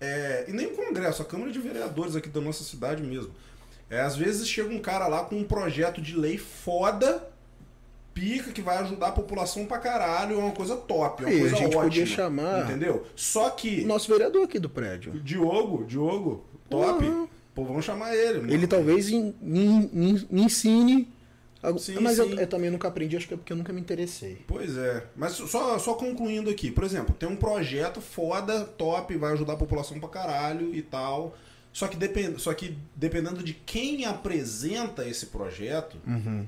é, 0.00 0.44
e 0.48 0.52
nem 0.52 0.66
o 0.66 0.70
Congresso, 0.76 1.22
a 1.22 1.24
Câmara 1.24 1.50
de 1.50 1.58
Vereadores 1.58 2.14
aqui 2.16 2.28
da 2.28 2.40
nossa 2.40 2.62
cidade 2.64 3.02
mesmo. 3.02 3.30
É, 3.88 4.00
às 4.00 4.16
vezes 4.16 4.48
chega 4.48 4.68
um 4.72 4.80
cara 4.80 5.06
lá 5.06 5.24
com 5.24 5.36
um 5.36 5.44
projeto 5.44 6.00
de 6.00 6.16
lei 6.16 6.36
foda, 6.38 7.28
pica, 8.12 8.50
que 8.50 8.60
vai 8.62 8.78
ajudar 8.78 9.08
a 9.08 9.12
população 9.12 9.66
pra 9.66 9.78
caralho, 9.78 10.34
é 10.40 10.42
uma 10.42 10.52
coisa 10.52 10.74
top, 10.76 11.22
é 11.22 11.26
uma 11.26 11.34
a 11.36 11.38
coisa 11.40 11.56
gente 11.56 11.66
ótima. 11.68 11.82
podia 11.82 12.06
chamar- 12.06 12.64
Entendeu? 12.64 13.06
Só 13.14 13.50
que 13.50 13.84
Nosso 13.84 14.10
vereador 14.10 14.44
aqui 14.44 14.58
do 14.58 14.68
prédio. 14.70 15.12
Diogo, 15.20 15.84
Diogo, 15.84 16.44
top. 16.68 17.04
Uhum. 17.04 17.28
Pô, 17.54 17.64
vamos 17.64 17.84
chamar 17.84 18.14
ele. 18.14 18.40
mano. 18.40 18.52
Ele 18.52 18.66
talvez 18.66 19.08
en- 19.10 19.34
en- 19.42 19.90
me 20.30 20.42
ensine. 20.42 21.08
Sim, 21.78 21.98
mas 22.00 22.18
eu, 22.18 22.28
sim. 22.28 22.38
eu 22.38 22.46
também 22.46 22.70
nunca 22.70 22.88
aprendi, 22.88 23.16
acho 23.16 23.26
que 23.28 23.34
é 23.34 23.36
porque 23.36 23.52
eu 23.52 23.56
nunca 23.56 23.72
me 23.72 23.80
interessei. 23.80 24.38
Pois 24.46 24.76
é. 24.76 25.04
Mas 25.16 25.32
só, 25.32 25.78
só 25.78 25.94
concluindo 25.94 26.48
aqui, 26.50 26.70
por 26.70 26.84
exemplo, 26.84 27.14
tem 27.14 27.28
um 27.28 27.36
projeto 27.36 28.00
foda, 28.00 28.64
top, 28.64 29.16
vai 29.16 29.32
ajudar 29.32 29.54
a 29.54 29.56
população 29.56 29.98
pra 29.98 30.08
caralho 30.08 30.74
e 30.74 30.82
tal. 30.82 31.36
Só 31.72 31.86
que, 31.88 31.96
depend, 31.96 32.40
só 32.40 32.54
que 32.54 32.76
dependendo 32.94 33.42
de 33.42 33.52
quem 33.52 34.04
apresenta 34.06 35.06
esse 35.06 35.26
projeto, 35.26 35.96
Uhum. 36.06 36.46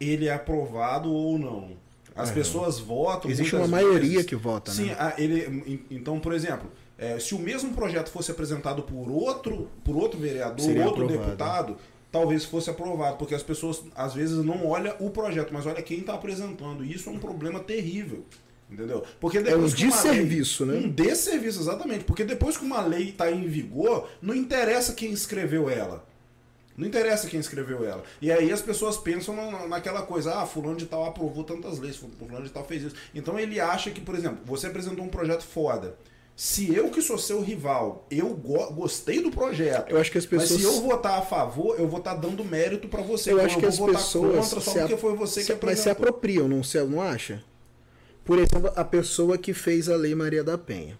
ele 0.00 0.28
é 0.28 0.32
aprovado 0.34 1.12
ou 1.12 1.38
não. 1.38 1.70
As 2.14 2.30
É. 2.30 2.32
pessoas 2.32 2.78
votam. 2.78 3.30
Existe 3.30 3.54
uma 3.54 3.68
maioria 3.68 4.08
vezes. 4.12 4.24
que 4.26 4.34
vota, 4.34 4.70
Sim, 4.72 4.86
né? 4.86 4.96
a- 4.98 5.14
ele, 5.18 5.84
então, 5.90 6.18
por 6.18 6.32
exemplo, 6.32 6.70
é, 6.96 7.18
se 7.18 7.34
o 7.34 7.38
mesmo 7.38 7.74
projeto 7.74 8.08
fosse 8.08 8.30
apresentado 8.30 8.82
por 8.82 9.10
outro, 9.10 9.68
por 9.84 9.94
outro 9.96 10.18
vereador, 10.18 10.64
Seria 10.64 10.86
outro 10.86 11.04
aprovado. 11.04 11.26
deputado, 11.28 11.76
talvez 12.10 12.44
fosse 12.44 12.70
aprovado, 12.70 13.16
porque 13.16 13.34
as 13.34 13.42
pessoas 13.42 13.82
às 13.94 14.14
vezes 14.14 14.36
não 14.44 14.66
olham 14.66 14.94
o 15.00 15.10
projeto, 15.10 15.52
mas 15.52 15.66
olha 15.66 15.82
quem 15.82 16.00
está 16.00 16.14
apresentando. 16.14 16.84
E 16.84 16.92
isso 16.94 17.08
é 17.08 17.12
um 17.12 17.18
problema 17.18 17.60
terrível. 17.60 18.24
Entendeu? 18.68 19.04
Porque 19.20 19.40
depois 19.40 19.72
um 19.72 19.76
que 19.76 19.84
uma 19.84 19.92
desserviço, 19.92 20.64
lei, 20.64 20.80
né? 20.80 20.86
Um 20.86 20.90
desserviço, 20.90 21.60
exatamente. 21.60 22.04
Porque 22.04 22.24
depois 22.24 22.56
que 22.56 22.64
uma 22.64 22.80
lei 22.80 23.10
está 23.10 23.30
em 23.30 23.46
vigor, 23.46 24.08
não 24.20 24.34
interessa 24.34 24.92
quem 24.92 25.12
escreveu 25.12 25.70
ela. 25.70 26.04
Não 26.76 26.86
interessa 26.86 27.28
quem 27.28 27.38
escreveu 27.40 27.84
ela. 27.84 28.02
E 28.20 28.30
aí 28.30 28.50
as 28.52 28.60
pessoas 28.60 28.96
pensam 28.96 29.34
na- 29.36 29.68
naquela 29.68 30.02
coisa, 30.02 30.34
ah, 30.40 30.44
fulano 30.46 30.76
de 30.76 30.84
tal 30.86 31.04
aprovou 31.06 31.44
tantas 31.44 31.78
leis, 31.78 31.96
fulano 31.96 32.44
de 32.44 32.50
tal 32.50 32.64
fez 32.64 32.82
isso. 32.82 32.96
Então 33.14 33.38
ele 33.38 33.60
acha 33.60 33.90
que, 33.90 34.00
por 34.00 34.14
exemplo, 34.16 34.40
você 34.44 34.66
apresentou 34.66 35.04
um 35.04 35.08
projeto 35.08 35.42
foda. 35.44 35.96
Se 36.36 36.72
eu 36.74 36.90
que 36.90 37.00
sou 37.00 37.16
seu 37.16 37.40
rival, 37.40 38.06
eu 38.10 38.28
go- 38.34 38.70
gostei 38.74 39.22
do 39.22 39.30
projeto. 39.30 39.90
Eu 39.90 39.98
acho 39.98 40.12
que 40.12 40.18
as 40.18 40.26
pessoas. 40.26 40.50
Mas 40.50 40.60
se 40.60 40.66
eu 40.66 40.82
votar 40.82 41.18
a 41.18 41.22
favor, 41.22 41.80
eu 41.80 41.88
vou 41.88 41.98
estar 41.98 42.14
dando 42.14 42.44
mérito 42.44 42.88
pra 42.88 43.00
você. 43.02 43.30
Eu 43.32 43.36
Então 43.36 43.46
acho 43.46 43.58
que 43.58 43.64
as 43.64 43.78
vou 43.78 43.86
votar 43.86 44.02
pessoas 44.02 44.44
contra 44.44 44.60
só 44.60 44.70
se 44.72 44.78
porque 44.80 44.96
foi 44.98 45.16
você 45.16 45.40
que 45.40 45.46
se- 45.46 45.52
mas 45.52 45.58
se 45.80 45.88
apresentou. 45.88 45.92
apropriam, 45.92 46.46
não, 46.46 46.62
se, 46.62 46.78
não 46.84 47.00
acha? 47.00 47.42
Por 48.22 48.38
exemplo, 48.38 48.70
a 48.76 48.84
pessoa 48.84 49.38
que 49.38 49.54
fez 49.54 49.88
a 49.88 49.96
Lei 49.96 50.14
Maria 50.14 50.44
da 50.44 50.58
Penha. 50.58 50.98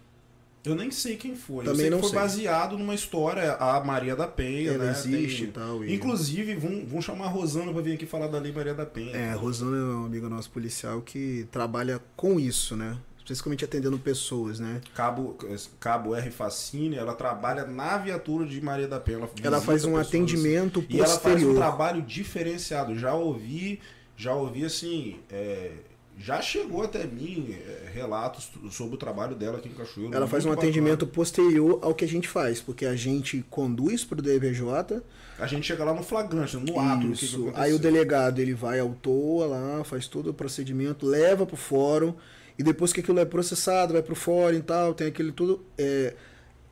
Eu 0.64 0.74
nem 0.74 0.90
sei 0.90 1.16
quem 1.16 1.36
foi. 1.36 1.64
Também 1.64 1.86
eu 1.86 1.92
não 1.92 2.00
foi 2.00 2.08
sei. 2.10 2.18
baseado 2.18 2.78
numa 2.78 2.94
história, 2.94 3.52
a 3.54 3.78
Maria 3.84 4.16
da 4.16 4.26
Penha, 4.26 4.72
Ela 4.72 4.84
né? 4.84 4.90
existe 4.90 5.42
Tem- 5.42 5.48
e 5.48 5.52
tal, 5.52 5.84
e- 5.84 5.94
Inclusive, 5.94 6.54
vão, 6.56 6.84
vão 6.86 7.00
chamar 7.02 7.26
a 7.26 7.28
Rosana 7.28 7.72
pra 7.72 7.82
vir 7.82 7.92
aqui 7.94 8.06
falar 8.06 8.26
da 8.28 8.38
Lei 8.38 8.50
Maria 8.52 8.74
da 8.74 8.86
Penha. 8.86 9.14
É, 9.14 9.30
a 9.30 9.34
Rosana 9.36 9.76
é 9.76 9.80
um 9.96 10.06
amigo 10.06 10.28
nosso 10.28 10.50
policial 10.50 11.02
que 11.02 11.46
trabalha 11.52 12.00
com 12.16 12.40
isso, 12.40 12.74
né? 12.74 12.96
Principalmente 13.26 13.64
atendendo 13.64 13.98
pessoas, 13.98 14.60
né? 14.60 14.80
Cabo, 14.94 15.36
Cabo 15.80 16.14
R. 16.14 16.30
Facine, 16.30 16.96
ela 16.96 17.12
trabalha 17.12 17.66
na 17.66 17.98
viatura 17.98 18.46
de 18.46 18.60
Maria 18.60 18.86
da 18.86 19.00
Penha. 19.00 19.18
Ela, 19.18 19.30
Ela 19.42 19.60
faz 19.60 19.84
um 19.84 19.88
pessoas, 19.90 20.06
atendimento 20.08 20.78
assim. 20.78 20.88
E 20.90 20.96
ela 20.98 21.06
faz 21.08 21.18
um 21.18 21.30
posterior. 21.30 21.56
trabalho 21.56 22.02
diferenciado. 22.02 22.96
Já 22.96 23.14
ouvi, 23.14 23.80
já 24.16 24.32
ouvi 24.32 24.64
assim. 24.64 25.16
é, 25.30 25.72
já 26.18 26.40
chegou 26.40 26.82
até 26.82 27.04
mim 27.04 27.50
é, 27.52 27.90
relatos 27.92 28.50
sobre 28.70 28.94
o 28.94 28.96
trabalho 28.96 29.34
dela 29.34 29.58
aqui 29.58 29.68
em 29.68 29.72
Cachoeiro. 29.72 30.14
Ela 30.14 30.26
faz 30.26 30.44
um 30.46 30.48
muito 30.48 30.60
atendimento 30.60 31.00
bacana. 31.04 31.12
posterior 31.12 31.78
ao 31.82 31.94
que 31.94 32.04
a 32.06 32.08
gente 32.08 32.26
faz, 32.26 32.58
porque 32.60 32.86
a 32.86 32.96
gente 32.96 33.44
conduz 33.50 34.02
pro 34.02 34.22
DVJ, 34.22 35.02
A 35.38 35.46
gente 35.46 35.66
chega 35.66 35.84
lá 35.84 35.92
no 35.92 36.02
flagrante, 36.02 36.56
no 36.56 36.80
ato. 36.80 37.00
do 37.08 37.12
que 37.12 37.18
que 37.18 37.24
Isso. 37.26 37.50
Aí 37.54 37.74
o 37.74 37.78
delegado 37.78 38.38
ele 38.38 38.54
vai 38.54 38.80
ao 38.80 38.90
toa 38.94 39.46
lá, 39.46 39.84
faz 39.84 40.06
todo 40.06 40.30
o 40.30 40.32
procedimento, 40.34 41.04
leva 41.04 41.44
pro 41.44 41.56
fórum 41.56 42.14
e 42.58 42.62
depois 42.62 42.92
que 42.92 43.00
aquilo 43.00 43.18
é 43.18 43.24
processado, 43.24 43.92
vai 43.92 44.02
pro 44.02 44.14
fórum 44.14 44.56
e 44.56 44.62
tal, 44.62 44.94
tem 44.94 45.08
aquele 45.08 45.32
tudo. 45.32 45.64
é, 45.78 46.14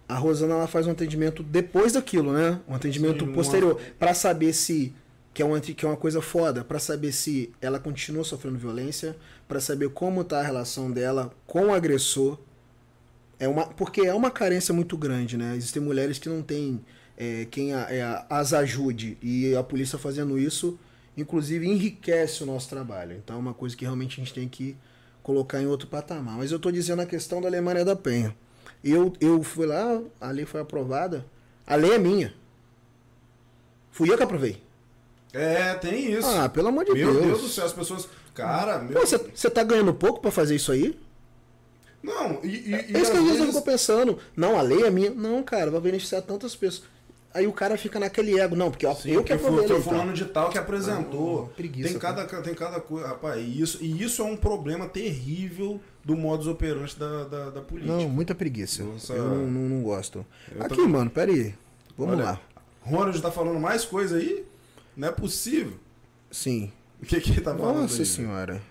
a 0.06 0.16
Rosana 0.16 0.52
ela 0.54 0.66
faz 0.66 0.86
um 0.86 0.90
atendimento 0.90 1.42
depois 1.42 1.92
daquilo, 1.94 2.32
né? 2.32 2.60
Um 2.68 2.74
atendimento 2.74 3.20
Sim, 3.20 3.24
uma- 3.30 3.34
posterior 3.34 3.80
Pra 3.98 4.12
saber 4.12 4.52
se 4.52 4.94
que 5.32 5.42
é, 5.42 5.44
uma, 5.44 5.58
que 5.60 5.84
é 5.84 5.88
uma 5.88 5.96
coisa 5.96 6.20
foda, 6.22 6.62
pra 6.62 6.78
saber 6.78 7.10
se 7.10 7.50
ela 7.60 7.80
continua 7.80 8.22
sofrendo 8.22 8.56
violência, 8.58 9.16
pra 9.48 9.60
saber 9.60 9.88
como 9.90 10.22
tá 10.22 10.38
a 10.40 10.42
relação 10.42 10.90
dela 10.92 11.32
com 11.46 11.66
o 11.68 11.74
agressor. 11.74 12.38
É 13.38 13.48
uma, 13.48 13.66
porque 13.66 14.02
é 14.02 14.14
uma 14.14 14.30
carência 14.30 14.72
muito 14.72 14.96
grande, 14.96 15.36
né? 15.36 15.54
Existem 15.56 15.82
mulheres 15.82 16.18
que 16.18 16.28
não 16.28 16.40
têm 16.42 16.80
é, 17.16 17.46
quem 17.50 17.72
a- 17.74 17.86
é, 17.90 18.24
as 18.30 18.52
ajude. 18.52 19.16
E 19.22 19.54
a 19.56 19.62
polícia 19.62 19.98
fazendo 19.98 20.38
isso, 20.38 20.78
inclusive, 21.16 21.66
enriquece 21.66 22.42
o 22.42 22.46
nosso 22.46 22.68
trabalho. 22.68 23.16
Então 23.16 23.36
é 23.36 23.38
uma 23.38 23.54
coisa 23.54 23.76
que 23.76 23.84
realmente 23.84 24.20
a 24.20 24.24
gente 24.24 24.34
tem 24.34 24.46
que 24.48 24.76
colocar 25.24 25.60
em 25.60 25.66
outro 25.66 25.88
patamar. 25.88 26.36
Mas 26.36 26.52
eu 26.52 26.58
estou 26.58 26.70
dizendo 26.70 27.02
a 27.02 27.06
questão 27.06 27.40
da 27.40 27.48
Lei 27.48 27.60
Maria 27.60 27.84
da 27.84 27.96
Penha. 27.96 28.36
Eu, 28.84 29.12
eu 29.18 29.42
fui 29.42 29.66
lá, 29.66 30.00
a 30.20 30.30
lei 30.30 30.44
foi 30.44 30.60
aprovada. 30.60 31.24
A 31.66 31.74
lei 31.74 31.92
é 31.92 31.98
minha. 31.98 32.32
Fui 33.90 34.10
eu 34.10 34.16
que 34.16 34.22
aprovei. 34.22 34.62
É, 35.32 35.74
tem 35.74 36.12
isso. 36.12 36.28
Ah, 36.28 36.48
pelo 36.48 36.68
amor 36.68 36.84
de 36.84 36.92
meu 36.92 37.12
Deus. 37.12 37.26
Deus. 37.26 37.40
do 37.40 37.48
céu, 37.48 37.64
as 37.64 37.72
pessoas. 37.72 38.08
Cara, 38.34 38.78
meu. 38.78 39.00
Você 39.04 39.50
tá 39.50 39.64
ganhando 39.64 39.94
pouco 39.94 40.20
pra 40.20 40.30
fazer 40.30 40.54
isso 40.54 40.70
aí? 40.70 41.00
Não, 42.02 42.40
e. 42.44 42.70
e, 42.70 42.74
É 42.74 43.00
isso 43.00 43.10
que 43.10 43.16
às 43.16 43.24
vezes 43.24 43.40
eu 43.40 43.46
fico 43.46 43.62
pensando. 43.62 44.18
Não, 44.36 44.58
a 44.58 44.62
lei 44.62 44.82
é 44.82 44.90
minha. 44.90 45.10
Não, 45.10 45.42
cara, 45.42 45.70
vai 45.70 45.80
beneficiar 45.80 46.20
tantas 46.20 46.54
pessoas. 46.54 46.86
Aí 47.34 47.48
o 47.48 47.52
cara 47.52 47.76
fica 47.76 47.98
naquele 47.98 48.38
ego. 48.38 48.54
Não, 48.54 48.70
porque 48.70 48.86
ó, 48.86 48.94
Sim, 48.94 49.10
eu 49.10 49.24
que 49.24 49.32
aprovei 49.32 49.66
foi 49.66 49.74
lei, 49.74 49.84
tá? 49.84 49.90
fulano 49.90 50.12
de 50.12 50.24
tal 50.26 50.50
que 50.50 50.56
apresentou. 50.56 51.50
Ah, 51.50 51.56
preguiça, 51.56 51.88
tem, 51.88 51.98
cada, 51.98 52.24
tem 52.24 52.54
cada 52.54 52.80
coisa. 52.80 53.08
Rapaz, 53.08 53.42
e 53.42 53.60
isso, 53.60 53.82
e 53.82 54.02
isso 54.02 54.22
é 54.22 54.24
um 54.24 54.36
problema 54.36 54.86
terrível 54.86 55.80
do 56.04 56.16
modus 56.16 56.46
operandi 56.46 56.96
da, 56.96 57.24
da, 57.24 57.50
da 57.50 57.60
política. 57.60 57.92
Não, 57.92 58.08
muita 58.08 58.36
preguiça. 58.36 58.84
Nossa. 58.84 59.14
Eu 59.14 59.24
não, 59.24 59.46
não, 59.48 59.68
não 59.68 59.82
gosto. 59.82 60.24
Aqui, 60.60 60.80
mano, 60.86 61.10
pera 61.10 61.32
aí. 61.32 61.52
Vamos 61.98 62.14
Olha, 62.14 62.24
lá. 62.24 62.40
Ronald 62.82 63.20
tá 63.20 63.32
falando 63.32 63.58
mais 63.58 63.84
coisa 63.84 64.16
aí? 64.16 64.44
Não 64.96 65.08
é 65.08 65.10
possível. 65.10 65.74
Sim. 66.30 66.70
O 67.02 67.06
que 67.06 67.20
que 67.20 67.32
ele 67.32 67.40
tá 67.40 67.52
falando 67.52 67.80
Nossa 67.82 68.02
aí? 68.02 68.06
senhora. 68.06 68.62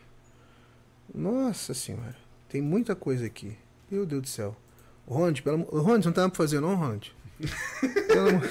Nossa 1.14 1.74
senhora. 1.74 2.16
Tem 2.48 2.62
muita 2.62 2.96
coisa 2.96 3.26
aqui. 3.26 3.58
Meu 3.92 4.06
Deus 4.06 4.22
do 4.22 4.28
céu. 4.30 4.56
Ronde, 5.06 5.42
pelo 5.42 5.66
você 5.66 6.08
não 6.08 6.14
tá 6.14 6.30
pra 6.30 6.38
fazer 6.38 6.62
não, 6.62 6.76
Ronde? 6.76 7.14
Eu 8.16 8.32
não- 8.32 8.42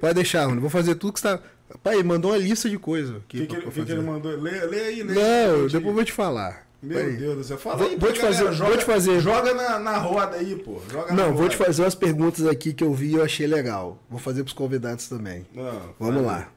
Pode 0.00 0.14
deixar, 0.14 0.48
mano. 0.48 0.60
Vou 0.60 0.70
fazer 0.70 0.94
tudo 0.96 1.12
que 1.14 1.20
você 1.20 1.28
tá. 1.36 1.42
Pai, 1.82 1.94
ele 1.94 2.02
mandou 2.04 2.30
uma 2.32 2.36
lista 2.36 2.68
de 2.68 2.78
coisas. 2.78 3.16
O 3.16 3.20
que, 3.26 3.46
que, 3.46 3.56
pra 3.56 3.70
que, 3.70 3.84
que 3.84 3.92
ele 3.92 4.02
mandou? 4.02 4.32
Lê, 4.32 4.64
lê 4.66 4.80
aí, 4.80 5.02
lê 5.02 5.12
aí. 5.12 5.46
Não, 5.48 5.54
aí. 5.54 5.62
depois 5.62 5.74
eu 5.84 5.92
vou 5.94 6.04
te 6.04 6.12
falar. 6.12 6.66
Meu 6.82 6.98
Peraí. 6.98 7.16
Deus 7.16 7.36
do 7.38 7.44
céu. 7.44 7.56
Fala 7.56 7.76
Vou- 7.78 7.88
aí, 7.88 7.96
vou 7.96 8.12
te 8.12 8.20
galera, 8.20 8.36
fazer- 8.44 8.52
joga, 8.52 8.68
vou 8.70 8.78
te 8.78 8.84
fazer- 8.84 9.20
Joga 9.20 9.54
na, 9.54 9.78
na 9.78 9.96
roda 9.96 10.36
aí, 10.36 10.54
pô. 10.56 10.80
Joga 10.90 11.14
na 11.14 11.24
Não, 11.24 11.34
vou 11.34 11.48
te 11.48 11.56
fazer 11.56 11.82
umas 11.82 11.94
perguntas 11.94 12.46
aqui 12.46 12.74
que 12.74 12.84
eu 12.84 12.92
vi 12.92 13.12
e 13.12 13.14
eu 13.14 13.24
achei 13.24 13.46
legal. 13.46 13.98
Vou 14.10 14.18
fazer 14.20 14.42
pros 14.44 14.52
convidados 14.52 15.08
também. 15.08 15.46
Não, 15.54 15.94
Vamos 15.98 16.16
vai. 16.22 16.40
lá. 16.40 16.48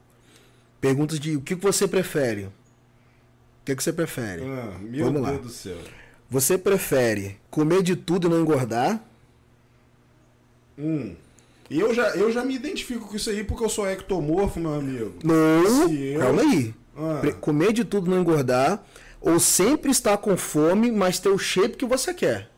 Perguntas 0.82 1.18
de 1.18 1.36
o 1.36 1.40
que 1.40 1.56
que 1.56 1.62
você 1.62 1.88
prefere? 1.88 2.42
O 2.44 2.52
que, 3.64 3.74
que 3.74 3.82
você 3.82 3.92
prefere? 3.92 4.42
Ah, 4.42 4.76
meu 4.80 5.06
Vamos 5.06 5.22
Deus 5.22 5.34
lá. 5.36 5.42
do 5.42 5.48
céu. 5.48 5.78
Você 6.30 6.58
prefere 6.58 7.38
comer 7.50 7.82
de 7.82 7.96
tudo 7.96 8.26
e 8.26 8.30
não 8.30 8.38
engordar? 8.40 9.02
Hum. 10.78 11.16
Eu 11.70 11.92
já, 11.94 12.08
eu 12.10 12.30
já 12.32 12.44
me 12.44 12.54
identifico 12.54 13.06
com 13.08 13.16
isso 13.16 13.28
aí 13.30 13.44
porque 13.44 13.62
eu 13.64 13.68
sou 13.68 13.86
ectomorfo, 13.88 14.58
meu 14.58 14.74
amigo. 14.74 15.14
Não. 15.22 15.34
Eu- 15.92 16.20
Calma 16.20 16.42
aí. 16.42 16.74
Ah. 16.96 17.20
Comer 17.40 17.72
de 17.72 17.84
tudo 17.84 18.10
não 18.10 18.20
engordar 18.20 18.82
ou 19.20 19.38
sempre 19.38 19.90
estar 19.90 20.16
com 20.18 20.36
fome, 20.36 20.90
mas 20.90 21.18
ter 21.20 21.28
o 21.28 21.38
shape 21.38 21.76
que 21.76 21.84
você 21.86 22.12
quer? 22.14 22.50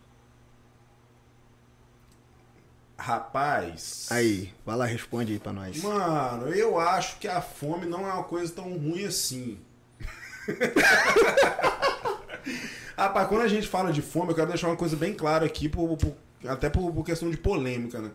Rapaz. 2.96 4.06
Aí, 4.10 4.52
vai 4.64 4.76
lá, 4.76 4.84
responde 4.84 5.32
aí 5.32 5.38
pra 5.38 5.52
nós. 5.52 5.82
Mano, 5.82 6.48
eu 6.48 6.78
acho 6.78 7.18
que 7.18 7.26
a 7.26 7.40
fome 7.40 7.86
não 7.86 8.06
é 8.06 8.12
uma 8.12 8.24
coisa 8.24 8.52
tão 8.52 8.76
ruim 8.76 9.04
assim. 9.06 9.58
Rapaz, 12.96 13.28
quando 13.28 13.42
a 13.42 13.48
gente 13.48 13.66
fala 13.66 13.92
de 13.92 14.02
fome, 14.02 14.30
eu 14.30 14.34
quero 14.34 14.48
deixar 14.48 14.68
uma 14.68 14.76
coisa 14.76 14.96
bem 14.96 15.14
clara 15.14 15.46
aqui, 15.46 15.68
por- 15.68 15.96
por- 15.96 16.14
até 16.46 16.68
por, 16.68 16.92
por 16.92 17.04
questão 17.04 17.30
de 17.30 17.36
polêmica, 17.38 18.00
né? 18.00 18.10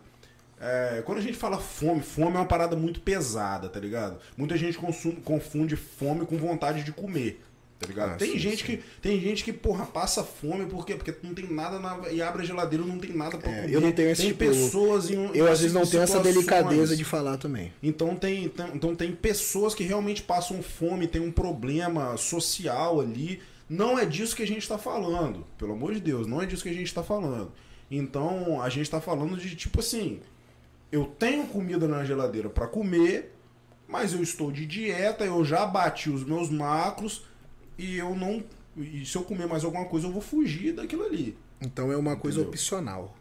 É, 0.60 1.02
quando 1.04 1.18
a 1.18 1.20
gente 1.22 1.36
fala 1.36 1.58
fome, 1.58 2.00
fome 2.00 2.34
é 2.36 2.38
uma 2.38 2.46
parada 2.46 2.74
muito 2.74 3.00
pesada, 3.00 3.68
tá 3.68 3.78
ligado? 3.78 4.18
Muita 4.36 4.56
gente 4.56 4.78
consum- 4.78 5.16
confunde 5.16 5.76
fome 5.76 6.24
com 6.24 6.36
vontade 6.38 6.82
de 6.82 6.92
comer, 6.92 7.42
tá 7.78 7.86
ligado? 7.86 8.12
Ah, 8.12 8.16
tem, 8.16 8.32
sim, 8.32 8.38
gente 8.38 8.58
sim. 8.64 8.64
Que, 8.78 8.82
tem 9.02 9.20
gente 9.20 9.44
que, 9.44 9.52
porra, 9.52 9.84
passa 9.84 10.24
fome 10.24 10.64
por 10.64 10.86
quê? 10.86 10.94
Porque 10.94 11.14
não 11.22 11.34
tem 11.34 11.46
nada 11.52 11.78
na, 11.78 12.08
e 12.10 12.22
abre 12.22 12.42
a 12.42 12.44
geladeira 12.46 12.82
não 12.86 12.98
tem 12.98 13.12
nada 13.14 13.36
pra 13.36 13.50
É, 13.52 13.54
comer. 13.62 13.74
eu 13.74 13.80
não 13.82 13.92
tenho 13.92 14.08
esse 14.08 14.22
Tem 14.22 14.30
tipo- 14.32 14.44
pessoas 14.46 15.10
em 15.10 15.30
Eu 15.36 15.46
às 15.46 15.60
vezes 15.60 15.74
não 15.74 15.86
tenho 15.86 16.02
essa 16.02 16.20
delicadeza 16.20 16.96
de 16.96 17.04
falar 17.04 17.36
também. 17.36 17.70
Então 17.82 18.16
tem, 18.16 18.48
tem- 18.48 18.70
então 18.74 18.96
tem 18.96 19.12
pessoas 19.12 19.74
que 19.74 19.84
realmente 19.84 20.22
passam 20.22 20.62
fome, 20.62 21.06
tem 21.06 21.20
um 21.20 21.30
problema 21.30 22.16
social 22.16 22.98
ali. 23.00 23.42
Não 23.68 23.98
é 23.98 24.06
disso 24.06 24.34
que 24.34 24.42
a 24.42 24.46
gente 24.46 24.62
está 24.62 24.78
falando. 24.78 25.44
Pelo 25.58 25.72
amor 25.74 25.92
de 25.92 26.00
Deus, 26.00 26.26
não 26.26 26.40
é 26.40 26.46
disso 26.46 26.62
que 26.62 26.70
a 26.70 26.74
gente 26.74 26.86
está 26.86 27.02
falando. 27.02 27.52
Então 27.90 28.62
a 28.62 28.68
gente 28.70 28.82
está 28.84 29.00
falando 29.02 29.36
de 29.36 29.54
tipo 29.54 29.80
assim: 29.80 30.20
eu 30.90 31.06
tenho 31.06 31.46
comida 31.46 31.86
na 31.88 32.04
geladeira 32.04 32.48
para 32.48 32.66
comer, 32.66 33.34
mas 33.88 34.12
eu 34.12 34.22
estou 34.22 34.50
de 34.50 34.66
dieta, 34.66 35.24
eu 35.24 35.44
já 35.44 35.64
bati 35.66 36.10
os 36.10 36.24
meus 36.24 36.50
macros 36.50 37.24
e 37.78 37.96
eu 37.96 38.14
não. 38.14 38.42
E 38.76 39.04
se 39.06 39.16
eu 39.16 39.22
comer 39.22 39.46
mais 39.46 39.64
alguma 39.64 39.86
coisa, 39.86 40.06
eu 40.06 40.12
vou 40.12 40.20
fugir 40.20 40.72
daquilo 40.72 41.04
ali. 41.04 41.36
Então 41.60 41.90
é 41.90 41.96
uma 41.96 42.16
coisa 42.16 42.38
Entendeu? 42.38 42.50
opcional. 42.50 43.15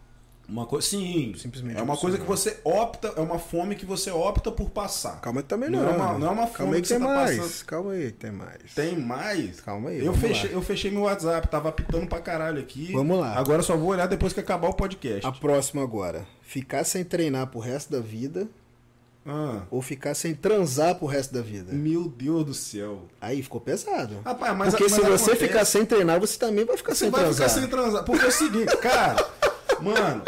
Uma 0.47 0.65
coisa, 0.65 0.87
sim, 0.87 1.33
Simplesmente 1.37 1.79
é 1.79 1.81
uma 1.81 1.97
coisa 1.97 2.17
que 2.19 2.23
você 2.23 2.59
opta, 2.63 3.13
é 3.15 3.19
uma 3.19 3.39
fome 3.39 3.75
que 3.75 3.85
você 3.85 4.11
opta 4.11 4.51
por 4.51 4.69
passar. 4.69 5.19
Calma 5.21 5.39
aí 5.39 5.43
também 5.43 5.69
Não 5.69 5.81
não. 5.81 5.89
é 5.89 5.93
uma- 5.95 6.19
não 6.19 6.27
é 6.27 6.29
uma 6.29 6.43
fome 6.47 6.57
Calma 6.57 6.75
aí 6.75 6.81
que 6.81 6.87
que 6.87 6.93
tem 6.93 6.99
você 6.99 7.07
tá 7.07 7.13
mais. 7.15 7.37
passando. 7.39 7.65
Calma 7.65 7.91
aí, 7.93 8.11
tem 8.11 8.31
mais. 8.31 8.73
Tem 8.75 8.97
mais? 8.97 9.59
Calma 9.61 9.89
aí. 9.89 10.05
Eu 10.05 10.13
fechei, 10.13 10.49
lá. 10.51 10.55
eu 10.55 10.61
fechei 10.61 10.91
meu 10.91 11.01
WhatsApp, 11.01 11.47
tava 11.47 11.69
apitando 11.69 12.07
pra 12.07 12.19
caralho 12.19 12.59
aqui. 12.59 12.91
Vamos 12.93 13.19
lá. 13.19 13.33
Agora 13.37 13.63
só 13.63 13.75
vou 13.75 13.89
olhar 13.89 14.05
depois 14.07 14.33
que 14.33 14.39
acabar 14.39 14.69
o 14.69 14.73
podcast. 14.73 15.25
A 15.25 15.31
próxima 15.31 15.81
agora. 15.81 16.25
Ficar 16.43 16.83
sem 16.83 17.03
treinar 17.03 17.47
pro 17.47 17.59
resto 17.59 17.91
da 17.91 17.99
vida 17.99 18.47
Ah, 19.25 19.63
ou 19.71 19.81
ficar 19.81 20.13
sem 20.13 20.35
transar 20.35 20.93
pro 20.95 21.07
resto 21.07 21.33
da 21.33 21.41
vida? 21.41 21.73
meu 21.73 22.07
Deus 22.07 22.45
do 22.45 22.53
céu. 22.53 23.01
Aí 23.19 23.41
ficou 23.41 23.59
pesado. 23.59 24.19
Rapaz, 24.23 24.55
mas 24.55 24.69
Porque 24.69 24.83
mas 24.83 24.91
se 24.93 24.99
você 25.01 25.31
acontece- 25.31 25.35
ficar 25.47 25.65
sem 25.65 25.83
treinar, 25.83 26.19
você 26.19 26.37
também 26.37 26.63
vai 26.63 26.77
ficar 26.77 26.93
Você 26.93 27.05
sem 27.05 27.09
vai 27.09 27.21
transar. 27.23 27.49
ficar 27.49 27.61
sem 27.61 27.69
transar. 27.69 28.03
Porque 28.03 28.23
é 28.23 28.27
o 28.27 28.31
seguinte, 28.31 28.77
cara, 28.77 29.15
mano, 29.81 30.23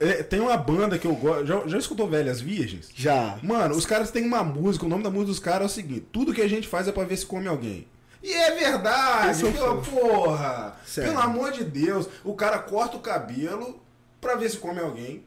é, 0.00 0.22
tem 0.22 0.40
uma 0.40 0.56
banda 0.56 0.98
que 0.98 1.06
eu 1.06 1.14
gosto. 1.14 1.46
Já, 1.46 1.62
já 1.66 1.78
escutou 1.78 2.08
Velhas 2.08 2.40
Virgens? 2.40 2.90
Já. 2.94 3.38
Mano, 3.42 3.74
os 3.76 3.86
caras 3.86 4.10
têm 4.10 4.24
uma 4.24 4.42
música, 4.42 4.84
o 4.84 4.88
nome 4.88 5.02
da 5.02 5.10
música 5.10 5.28
dos 5.30 5.38
caras 5.38 5.62
é 5.62 5.66
o 5.66 5.68
seguinte: 5.74 6.06
tudo 6.12 6.32
que 6.34 6.42
a 6.42 6.48
gente 6.48 6.66
faz 6.68 6.88
é 6.88 6.92
pra 6.92 7.04
ver 7.04 7.16
se 7.16 7.26
come 7.26 7.46
alguém. 7.48 7.86
E 8.22 8.32
é 8.32 8.52
verdade, 8.52 9.46
é 9.46 9.50
pela 9.50 9.76
porra. 9.80 10.76
Sério. 10.86 11.10
Pelo 11.10 11.22
amor 11.22 11.50
de 11.52 11.64
Deus, 11.64 12.08
o 12.22 12.34
cara 12.34 12.58
corta 12.58 12.96
o 12.96 13.00
cabelo 13.00 13.80
pra 14.20 14.36
ver 14.36 14.48
se 14.48 14.56
come 14.58 14.80
alguém. 14.80 15.24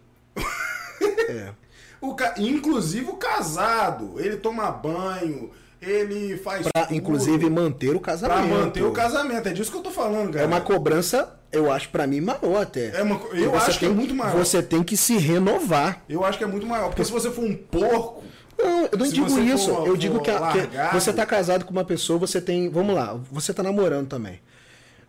É. 1.29 1.49
O 2.01 2.13
ca... 2.13 2.35
Inclusive 2.37 3.09
o 3.09 3.13
casado, 3.15 4.19
ele 4.19 4.37
toma 4.37 4.69
banho, 4.69 5.49
ele 5.81 6.37
faz 6.37 6.67
Pra, 6.67 6.85
tudo 6.85 6.95
inclusive, 6.95 7.49
manter 7.49 7.89
o 7.95 7.99
pra 7.99 8.11
casamento. 8.13 8.47
manter 8.47 8.83
o 8.83 8.91
casamento. 8.91 9.49
É 9.49 9.53
disso 9.53 9.71
que 9.71 9.77
eu 9.77 9.81
tô 9.81 9.89
falando, 9.89 10.31
cara. 10.31 10.43
É 10.43 10.47
uma 10.47 10.61
cobrança, 10.61 11.35
eu 11.55 11.71
acho, 11.71 11.89
pra 11.89 12.05
mim, 12.05 12.21
maior 12.21 12.61
até. 12.61 12.89
É 12.97 13.03
uma 13.03 13.15
eu 13.33 13.51
Você 13.51 13.69
acho 13.71 13.79
que 13.79 13.85
é 13.85 13.87
tem- 13.87 13.97
muito 13.97 14.13
maior. 14.15 14.35
Você 14.37 14.61
tem 14.63 14.83
que 14.83 14.95
se 14.97 15.17
renovar. 15.17 16.03
Eu 16.09 16.23
acho 16.23 16.37
que 16.37 16.43
é 16.43 16.47
muito 16.47 16.65
maior, 16.65 16.87
porque 16.89 17.03
se 17.05 17.11
você 17.11 17.31
for 17.31 17.43
um 17.43 17.55
porco, 17.55 18.23
Não, 18.57 18.85
eu 18.91 18.97
não 18.97 19.07
digo 19.09 19.39
isso. 19.39 19.73
for- 19.73 19.87
eu 19.87 19.97
digo 19.97 20.15
for 20.15 20.23
que, 20.23 20.31
a- 20.31 20.89
que 20.89 20.93
você 20.93 21.11
tá 21.13 21.25
casado 21.25 21.65
com 21.65 21.71
uma 21.71 21.85
pessoa, 21.85 22.17
você 22.19 22.39
tem. 22.41 22.69
Vamos 22.69 22.95
lá, 22.95 23.19
você 23.31 23.53
tá 23.53 23.61
namorando 23.63 24.07
também. 24.07 24.39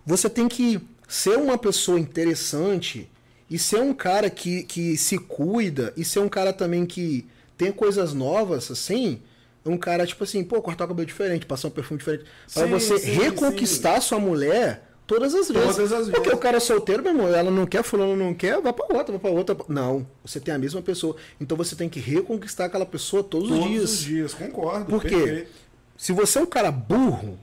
Você 0.04 0.28
tem 0.30 0.48
que 0.48 0.80
ser 1.08 1.36
uma 1.36 1.56
pessoa 1.58 1.98
interessante 1.98 3.08
e 3.50 3.58
ser 3.58 3.80
um 3.80 3.92
cara 3.94 4.28
que, 4.30 4.62
que 4.64 4.96
se 4.96 5.18
cuida 5.18 5.92
e 5.96 6.04
ser 6.04 6.18
um 6.20 6.28
cara 6.28 6.52
também 6.52 6.84
que 6.86 7.26
tem 7.56 7.70
coisas 7.72 8.12
novas, 8.12 8.70
assim. 8.70 9.20
Um 9.64 9.76
cara, 9.76 10.06
tipo 10.06 10.22
assim, 10.22 10.44
pô, 10.44 10.62
cortar 10.62 10.84
o 10.84 10.88
cabelo 10.88 11.06
diferente, 11.06 11.44
passar 11.44 11.66
um 11.68 11.72
perfume 11.72 11.98
diferente. 11.98 12.24
Pra 12.54 12.64
Sim, 12.64 12.70
você 12.70 12.98
sim, 12.98 13.10
reconquistar 13.12 14.00
sua 14.00 14.18
mulher 14.20 14.85
todas 15.06 15.34
as 15.34 15.48
vezes. 15.48 15.76
Todas 15.76 15.92
as 15.92 16.04
Porque 16.06 16.20
vezes. 16.20 16.34
o 16.34 16.38
cara 16.38 16.56
é 16.56 16.60
solteiro, 16.60 17.02
meu 17.02 17.12
irmão, 17.12 17.28
ela 17.28 17.50
não 17.50 17.66
quer, 17.66 17.82
fulano 17.82 18.16
não 18.16 18.34
quer, 18.34 18.60
vai 18.60 18.72
pra 18.72 18.84
outra, 18.86 19.12
vai 19.12 19.18
pra 19.18 19.30
outra. 19.30 19.56
Não, 19.68 20.06
você 20.24 20.40
tem 20.40 20.52
a 20.54 20.58
mesma 20.58 20.82
pessoa. 20.82 21.16
Então 21.40 21.56
você 21.56 21.76
tem 21.76 21.88
que 21.88 22.00
reconquistar 22.00 22.66
aquela 22.66 22.86
pessoa 22.86 23.22
todos, 23.22 23.48
todos 23.48 23.64
os 23.64 23.70
dias. 23.70 23.90
os 23.90 23.98
dias, 24.00 24.34
concordo. 24.34 24.86
Por 24.86 25.02
quê? 25.02 25.08
perfeito. 25.16 25.50
Se 25.96 26.12
você 26.12 26.38
é 26.38 26.42
um 26.42 26.46
cara 26.46 26.70
burro, 26.70 27.38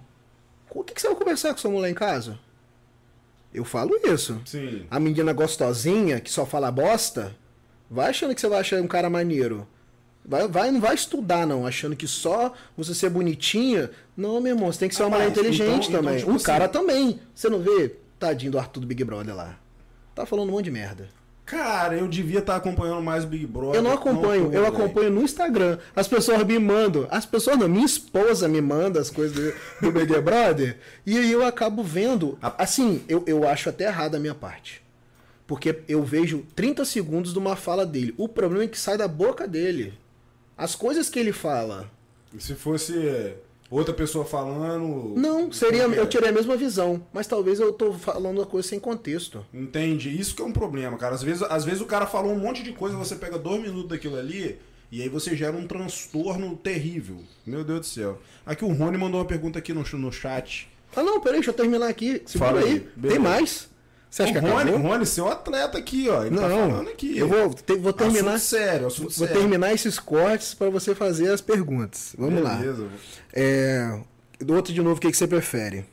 o 0.69 0.83
que, 0.83 0.93
que 0.93 1.01
você 1.01 1.07
vai 1.07 1.15
conversar 1.15 1.53
com 1.53 1.59
sua 1.59 1.71
mulher 1.71 1.89
em 1.89 1.95
casa? 1.95 2.37
Eu 3.53 3.63
falo 3.63 3.99
isso. 4.03 4.41
Sim. 4.45 4.85
A 4.89 4.99
menina 4.99 5.31
gostosinha, 5.33 6.19
que 6.19 6.31
só 6.31 6.45
fala 6.45 6.71
bosta, 6.71 7.35
vai 7.89 8.09
achando 8.09 8.33
que 8.33 8.41
você 8.41 8.47
vai 8.47 8.59
achar 8.59 8.81
um 8.81 8.87
cara 8.87 9.09
maneiro. 9.09 9.67
Vai, 10.25 10.47
vai, 10.47 10.71
não 10.71 10.79
vai 10.79 10.95
estudar, 10.95 11.45
não, 11.45 11.67
achando 11.67 11.95
que 11.95 12.07
só 12.07 12.53
você 12.77 12.93
ser 12.95 13.09
bonitinha. 13.09 13.89
Não, 14.15 14.39
meu 14.39 14.55
irmão, 14.55 14.71
você 14.71 14.79
tem 14.79 14.89
que 14.89 14.95
ser 14.95 15.03
uma 15.03 15.09
mulher 15.11 15.27
Rapaz, 15.27 15.37
inteligente 15.39 15.67
então- 15.89 15.99
então, 15.99 16.01
também. 16.01 16.17
tipo 16.19 16.31
um 16.31 16.35
assim- 16.35 16.45
cara 16.45 16.67
também. 16.69 17.19
Você 17.35 17.49
não 17.49 17.59
vê? 17.59 17.95
Tadinho 18.17 18.51
do 18.53 18.57
Arthur 18.59 18.79
do 18.79 18.87
Big 18.87 19.03
Brother 19.03 19.35
lá. 19.35 19.59
Tá 20.15 20.25
falando 20.25 20.47
um 20.49 20.51
monte 20.53 20.65
de 20.65 20.71
merda. 20.71 21.09
Cara, 21.45 21.95
eu 21.97 22.07
devia 22.07 22.39
estar 22.39 22.55
acompanhando 22.55 23.01
mais 23.01 23.25
o 23.25 23.27
Big 23.27 23.45
Brother. 23.45 23.75
Eu 23.75 23.81
não 23.81 23.91
acompanho, 23.91 24.49
tô, 24.49 24.55
eu 24.55 24.65
acompanho 24.65 25.09
no 25.11 25.21
Instagram. 25.23 25.77
As 25.93 26.07
pessoas 26.07 26.41
me 26.45 26.57
mandam, 26.57 27.05
as 27.11 27.25
pessoas 27.25 27.57
não, 27.59 27.67
minha 27.67 27.85
esposa 27.85 28.47
me 28.47 28.61
manda 28.61 29.01
as 29.01 29.09
coisas 29.09 29.35
do, 29.35 29.53
do 29.81 29.91
Big 29.91 30.07
Brother, 30.21 30.77
e 31.05 31.17
aí 31.17 31.29
eu 31.29 31.45
acabo 31.45 31.83
vendo. 31.83 32.37
Assim, 32.41 33.03
eu, 33.09 33.25
eu 33.27 33.45
acho 33.45 33.67
até 33.67 33.85
errado 33.87 34.15
a 34.15 34.19
minha 34.19 34.33
parte. 34.33 34.81
Porque 35.45 35.79
eu 35.89 36.01
vejo 36.01 36.45
30 36.55 36.85
segundos 36.85 37.33
de 37.33 37.39
uma 37.39 37.57
fala 37.57 37.85
dele. 37.85 38.13
O 38.17 38.29
problema 38.29 38.63
é 38.63 38.67
que 38.67 38.79
sai 38.79 38.97
da 38.97 39.07
boca 39.09 39.45
dele. 39.45 39.93
As 40.63 40.75
coisas 40.75 41.09
que 41.09 41.19
ele 41.19 41.33
fala. 41.33 41.91
Se 42.39 42.55
fosse 42.55 43.33
outra 43.69 43.93
pessoa 43.93 44.23
falando. 44.23 45.13
Não, 45.17 45.51
seria. 45.51 45.89
que 45.89 45.97
Eu 45.97 46.03
é? 46.03 46.07
tirei 46.07 46.29
a 46.29 46.31
mesma 46.31 46.55
visão. 46.55 47.05
Mas 47.11 47.27
talvez 47.27 47.59
eu 47.59 47.73
tô 47.73 47.91
falando 47.91 48.41
a 48.41 48.45
coisa 48.45 48.65
sem 48.65 48.79
contexto. 48.79 49.45
Entende? 49.53 50.09
Isso 50.17 50.33
que 50.33 50.41
é 50.41 50.45
um 50.45 50.53
problema, 50.53 50.97
cara. 50.97 51.15
Às 51.15 51.21
vezes, 51.21 51.43
às 51.43 51.65
vezes 51.65 51.81
o 51.81 51.85
cara 51.85 52.07
falou 52.07 52.31
um 52.31 52.39
monte 52.39 52.63
de 52.63 52.71
coisa, 52.71 52.95
você 52.95 53.13
pega 53.17 53.37
dois 53.37 53.61
minutos 53.61 53.89
daquilo 53.89 54.15
ali. 54.15 54.57
E 54.89 55.01
aí 55.01 55.09
você 55.09 55.35
gera 55.35 55.57
um 55.57 55.67
transtorno 55.67 56.55
terrível. 56.55 57.17
Meu 57.45 57.65
Deus 57.65 57.81
do 57.81 57.85
céu. 57.85 58.21
Aqui 58.45 58.63
o 58.63 58.71
Rony 58.71 58.97
mandou 58.97 59.19
uma 59.19 59.27
pergunta 59.27 59.59
aqui 59.59 59.73
no, 59.73 59.83
no 59.83 60.11
chat. 60.13 60.69
Ah, 60.95 61.03
não, 61.03 61.19
peraí, 61.19 61.39
deixa 61.39 61.49
eu 61.49 61.55
terminar 61.55 61.89
aqui. 61.89 62.21
Segura 62.25 62.51
Fala 62.51 62.61
aí, 62.61 62.87
aí. 63.03 63.09
Tem 63.09 63.19
mais? 63.19 63.67
Você 64.13 64.21
acha 64.21 64.31
o 64.31 64.35
que 64.35 64.39
Rony, 64.47 64.69
acabou? 64.69 64.91
Rony, 64.91 65.05
seu 65.07 65.27
atleta 65.27 65.75
aqui, 65.79 66.07
ó. 66.07 66.23
Ele 66.23 66.35
tá 66.35 66.47
Não, 66.47 66.69
falando 66.69 66.89
aqui. 66.89 67.17
eu 67.17 67.27
vou, 67.27 67.51
te- 67.51 67.77
vou 67.77 67.91
terminar. 67.91 68.35
Assunto 68.35 68.47
sério, 68.47 68.85
assunto 68.85 69.09
Vou 69.17 69.27
sério. 69.27 69.41
terminar 69.41 69.73
esses 69.73 69.97
cortes 69.97 70.53
para 70.53 70.69
você 70.69 70.93
fazer 70.93 71.31
as 71.31 71.41
perguntas. 71.41 72.13
Vamos 72.15 72.43
lá. 72.43 72.53
Beleza. 72.57 72.87
É, 73.33 73.99
do 74.39 74.53
outro 74.53 74.71
de 74.71 74.79
novo, 74.83 74.97
o 74.97 74.99
que, 74.99 75.09
que 75.09 75.17
você 75.17 75.25
prefere? 75.25 75.83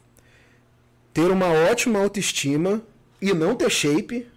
Ter 1.15 1.31
uma 1.31 1.47
ótima 1.49 1.99
autoestima 1.99 2.83
e 3.23 3.33
não 3.33 3.55
ter 3.55 3.71
shape. 3.71 4.29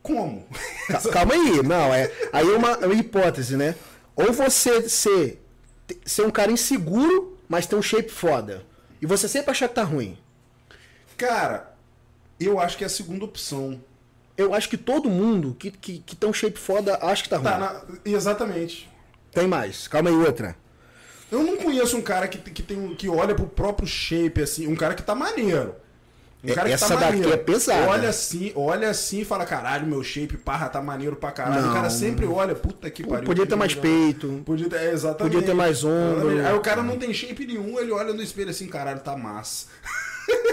Como? 0.00 0.46
Ca- 0.86 1.00
Calma 1.10 1.34
aí, 1.34 1.62
não, 1.64 1.92
é. 1.92 2.08
Aí 2.32 2.48
é 2.48 2.56
uma, 2.56 2.70
é 2.70 2.86
uma 2.86 2.94
hipótese, 2.94 3.56
né? 3.56 3.74
Ou 4.14 4.32
você 4.32 4.88
ser, 4.88 5.42
ser 6.04 6.22
um 6.24 6.30
cara 6.30 6.52
inseguro, 6.52 7.36
mas 7.48 7.66
ter 7.66 7.74
um 7.74 7.82
shape 7.82 8.10
foda. 8.12 8.62
E 9.02 9.06
você 9.06 9.26
sempre 9.26 9.50
achar 9.50 9.66
que 9.68 9.74
tá 9.74 9.82
ruim. 9.82 10.16
Cara, 11.16 11.74
eu 12.38 12.58
acho 12.60 12.76
que 12.76 12.84
é 12.84 12.86
a 12.86 12.90
segunda 12.90 13.24
opção. 13.24 13.80
Eu 14.36 14.52
acho 14.52 14.68
que 14.68 14.76
todo 14.76 15.08
mundo 15.08 15.56
que, 15.58 15.70
que, 15.70 15.98
que 16.00 16.14
tem 16.14 16.28
um 16.28 16.32
shape 16.32 16.58
foda 16.58 16.98
acha 17.00 17.22
que 17.22 17.28
tá 17.28 17.36
ruim. 17.36 17.44
Tá, 17.44 17.58
na- 17.58 17.82
exatamente. 18.04 18.88
Tem 19.32 19.46
mais. 19.48 19.88
Calma 19.88 20.10
aí, 20.10 20.16
outra. 20.16 20.56
Eu 21.32 21.42
não 21.42 21.56
conheço 21.56 21.96
um 21.96 22.02
cara 22.02 22.28
que, 22.28 22.38
que, 22.38 22.62
tem, 22.62 22.94
que 22.94 23.08
olha 23.08 23.34
pro 23.34 23.46
próprio 23.46 23.88
shape, 23.88 24.42
assim, 24.42 24.66
um 24.68 24.76
cara 24.76 24.94
que 24.94 25.02
tá 25.02 25.14
maneiro. 25.14 25.74
Um 26.44 26.54
cara 26.54 26.68
que 26.68 26.74
essa 26.74 26.88
tá 26.88 26.94
daqui 26.96 27.12
maneiro. 27.16 27.32
é 27.32 27.36
pesada. 27.36 27.88
Olha 27.90 28.08
assim, 28.08 28.52
olha 28.54 28.90
assim 28.90 29.20
e 29.22 29.24
fala, 29.24 29.44
caralho, 29.44 29.86
meu 29.86 30.04
shape, 30.04 30.36
parra, 30.36 30.68
tá 30.68 30.80
maneiro 30.80 31.16
pra 31.16 31.32
caralho. 31.32 31.62
Não. 31.62 31.70
O 31.70 31.74
cara 31.74 31.90
sempre 31.90 32.24
olha, 32.26 32.54
puta 32.54 32.88
que 32.88 33.04
pariu. 33.04 33.24
Podia 33.24 33.44
que 33.44 33.50
ter 33.50 33.56
mais 33.56 33.74
legal. 33.74 33.90
peito. 33.92 34.42
Podia 34.44 34.68
ter, 34.68 34.76
é, 34.76 34.92
exatamente. 34.92 35.32
Podia 35.32 35.46
ter 35.46 35.54
mais 35.54 35.82
ombro. 35.82 36.18
Exatamente. 36.30 36.46
Aí 36.46 36.54
o 36.54 36.60
cara 36.60 36.82
não 36.82 36.96
tem 36.98 37.12
shape 37.12 37.44
nenhum, 37.46 37.80
ele 37.80 37.90
olha 37.90 38.12
no 38.12 38.22
espelho 38.22 38.50
assim, 38.50 38.68
caralho, 38.68 39.00
tá 39.00 39.16
massa. 39.16 39.66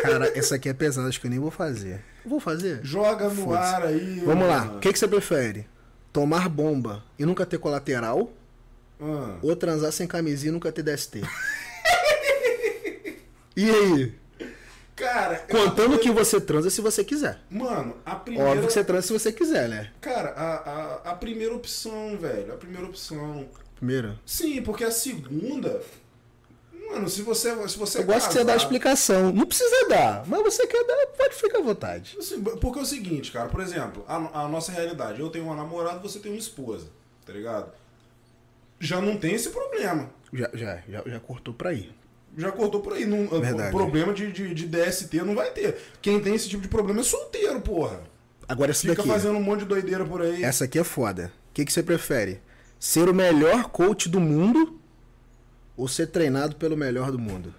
Cara, 0.02 0.38
essa 0.38 0.56
aqui 0.56 0.70
é 0.70 0.74
pesada, 0.74 1.08
acho 1.08 1.20
que 1.20 1.28
eu 1.28 1.32
nem 1.32 1.40
vou 1.40 1.52
fazer. 1.52 2.02
Vou 2.26 2.40
fazer? 2.40 2.80
Joga 2.84 3.30
no 3.30 3.54
ar 3.54 3.84
aí. 3.86 4.22
Vamos 4.26 4.48
lá. 4.48 4.74
O 4.76 4.80
que, 4.80 4.91
que 4.91 5.00
você 5.00 5.08
prefere? 5.08 5.68
Tomar 6.12 6.50
bomba 6.50 7.04
e 7.18 7.26
nunca 7.26 7.45
ter 7.45 7.58
colateral? 7.58 8.32
Ah. 9.02 9.38
Ou 9.41 9.56
transar 9.56 9.91
sem 9.91 10.08
camisinha 10.08 10.50
e 10.50 10.54
nunca 10.54 10.72
ter 10.72 10.84
DST? 10.84 11.22
e 13.56 13.70
aí? 13.70 14.14
Cara, 14.95 15.38
Contando 15.50 15.95
eu- 15.95 16.00
que 16.00 16.12
você 16.12 16.40
transa 16.40 16.70
se 16.70 16.80
você 16.80 17.04
quiser. 17.04 17.40
Mano, 17.50 17.95
a 18.06 18.16
primeira. 18.16 18.50
Óbvio 18.50 18.68
que 18.68 18.74
você 18.74 18.84
transa 18.84 19.08
se 19.08 19.14
você 19.14 19.32
quiser, 19.32 19.68
né? 19.68 19.91
Cara, 20.00 20.30
a, 20.30 21.10
a, 21.10 21.12
a 21.12 21.16
primeira 21.16 21.54
opção, 21.56 22.16
velho. 22.18 22.54
A 22.54 22.58
primeira 22.58 22.86
opção. 22.86 23.48
Primeiro. 23.76 24.18
Sim, 24.26 24.62
porque 24.62 24.84
a 24.84 24.91
segunda. 24.91 25.82
Mano, 26.91 27.10
se 27.10 27.22
você. 27.22 27.49
Se 27.68 27.77
você 27.77 27.99
Eu 27.99 28.03
gosto 28.03 28.27
que 28.27 28.34
você 28.34 28.43
dá 28.43 28.53
a 28.53 28.55
casar- 28.55 28.57
explicação. 28.57 29.31
Não 29.31 29.45
precisa 29.45 29.88
dar, 29.89 30.23
mas 30.27 30.41
você 30.43 30.68
quer 30.68 30.84
dar, 30.85 31.07
pode 31.18 31.35
ficar 31.35 31.60
à 31.60 31.61
vontade. 31.61 32.15
Assim, 32.19 32.41
porque 32.41 32.80
é 32.80 32.81
o 32.81 32.85
seguinte, 32.85 33.31
cara, 33.31 33.49
por 33.49 33.61
exemplo, 33.61 34.03
a, 34.07 34.43
a 34.43 34.47
nossa 34.47 34.72
realidade, 34.72 35.19
eu 35.19 35.30
tenho 35.30 35.45
uma 35.45 35.55
namorada, 35.55 35.99
você 35.99 36.19
tem 36.19 36.31
uma 36.31 36.38
esposa, 36.38 36.88
tá 37.26 37.34
ligado? 37.34 37.72
Já 38.80 39.01
não 39.01 39.18
tem 39.18 39.34
esse 39.34 39.49
problema. 39.49 40.10
Já, 40.31 40.49
já, 40.53 40.84
já, 40.89 41.03
já 41.05 41.19
cortou 41.19 41.53
pra 41.53 41.73
ir. 41.73 41.93
Já 42.38 42.51
cortou 42.51 42.81
por 42.81 42.93
aí. 42.93 43.05
Não, 43.05 43.27
Verdade. 43.39 43.69
o 43.69 43.77
problema 43.77 44.11
de, 44.14 44.31
de, 44.31 44.53
de 44.53 44.65
DST 44.68 45.22
não 45.23 45.35
vai 45.35 45.51
ter. 45.51 45.77
Quem 46.01 46.19
tem 46.19 46.34
esse 46.35 46.49
tipo 46.49 46.61
de 46.64 46.68
problema 46.68 46.99
é 47.01 47.03
solteiro, 47.03 47.61
porra. 47.61 48.01
Agora 48.47 48.72
essa 48.72 48.81
Fica 48.81 48.95
daqui. 48.95 49.07
fazendo 49.07 49.38
um 49.38 49.41
monte 49.43 49.60
de 49.60 49.65
doideira 49.65 50.03
por 50.03 50.22
aí. 50.22 50.43
Essa 50.43 50.65
aqui 50.65 50.77
é 50.80 50.84
foda. 50.84 51.31
O 51.49 51.53
que, 51.53 51.64
que 51.64 51.72
você 51.72 51.84
prefere? 51.84 52.41
Ser 52.80 53.07
o 53.07 53.14
melhor 53.14 53.65
coach 53.69 54.10
do 54.10 54.19
mundo 54.19 54.80
ou 55.76 55.88
ser 55.88 56.08
treinado 56.08 56.56
pelo 56.56 56.78
melhor 56.78 57.12
do 57.12 57.20
mundo? 57.20 57.54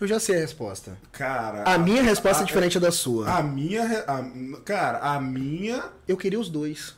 Eu 0.00 0.06
já 0.06 0.20
sei 0.20 0.36
a 0.36 0.40
resposta. 0.40 0.98
Cara. 1.10 1.62
A 1.64 1.78
minha 1.78 2.02
resposta 2.02 2.42
a- 2.42 2.44
é 2.44 2.46
diferente 2.46 2.78
da 2.78 2.90
sua. 2.92 3.30
A 3.38 3.42
minha. 3.42 4.04
a- 4.06 4.60
cara, 4.64 4.98
a 4.98 5.20
minha. 5.20 5.84
Eu 6.06 6.16
queria 6.16 6.38
os 6.38 6.50
dois. 6.50 6.94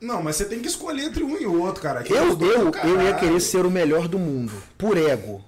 Não, 0.00 0.22
mas 0.22 0.36
você 0.36 0.44
tem 0.44 0.60
que 0.60 0.68
escolher 0.68 1.04
entre 1.04 1.22
um 1.22 1.36
e 1.38 1.46
outro, 1.46 1.82
cara. 1.82 2.02
Que 2.02 2.12
Eu, 2.12 2.38
eu, 2.40 2.70
eu 2.84 3.02
ia 3.02 3.14
querer 3.14 3.40
ser 3.40 3.64
o 3.66 3.70
melhor 3.70 4.08
do 4.08 4.18
mundo, 4.18 4.52
por 4.76 4.96
ego. 4.96 5.44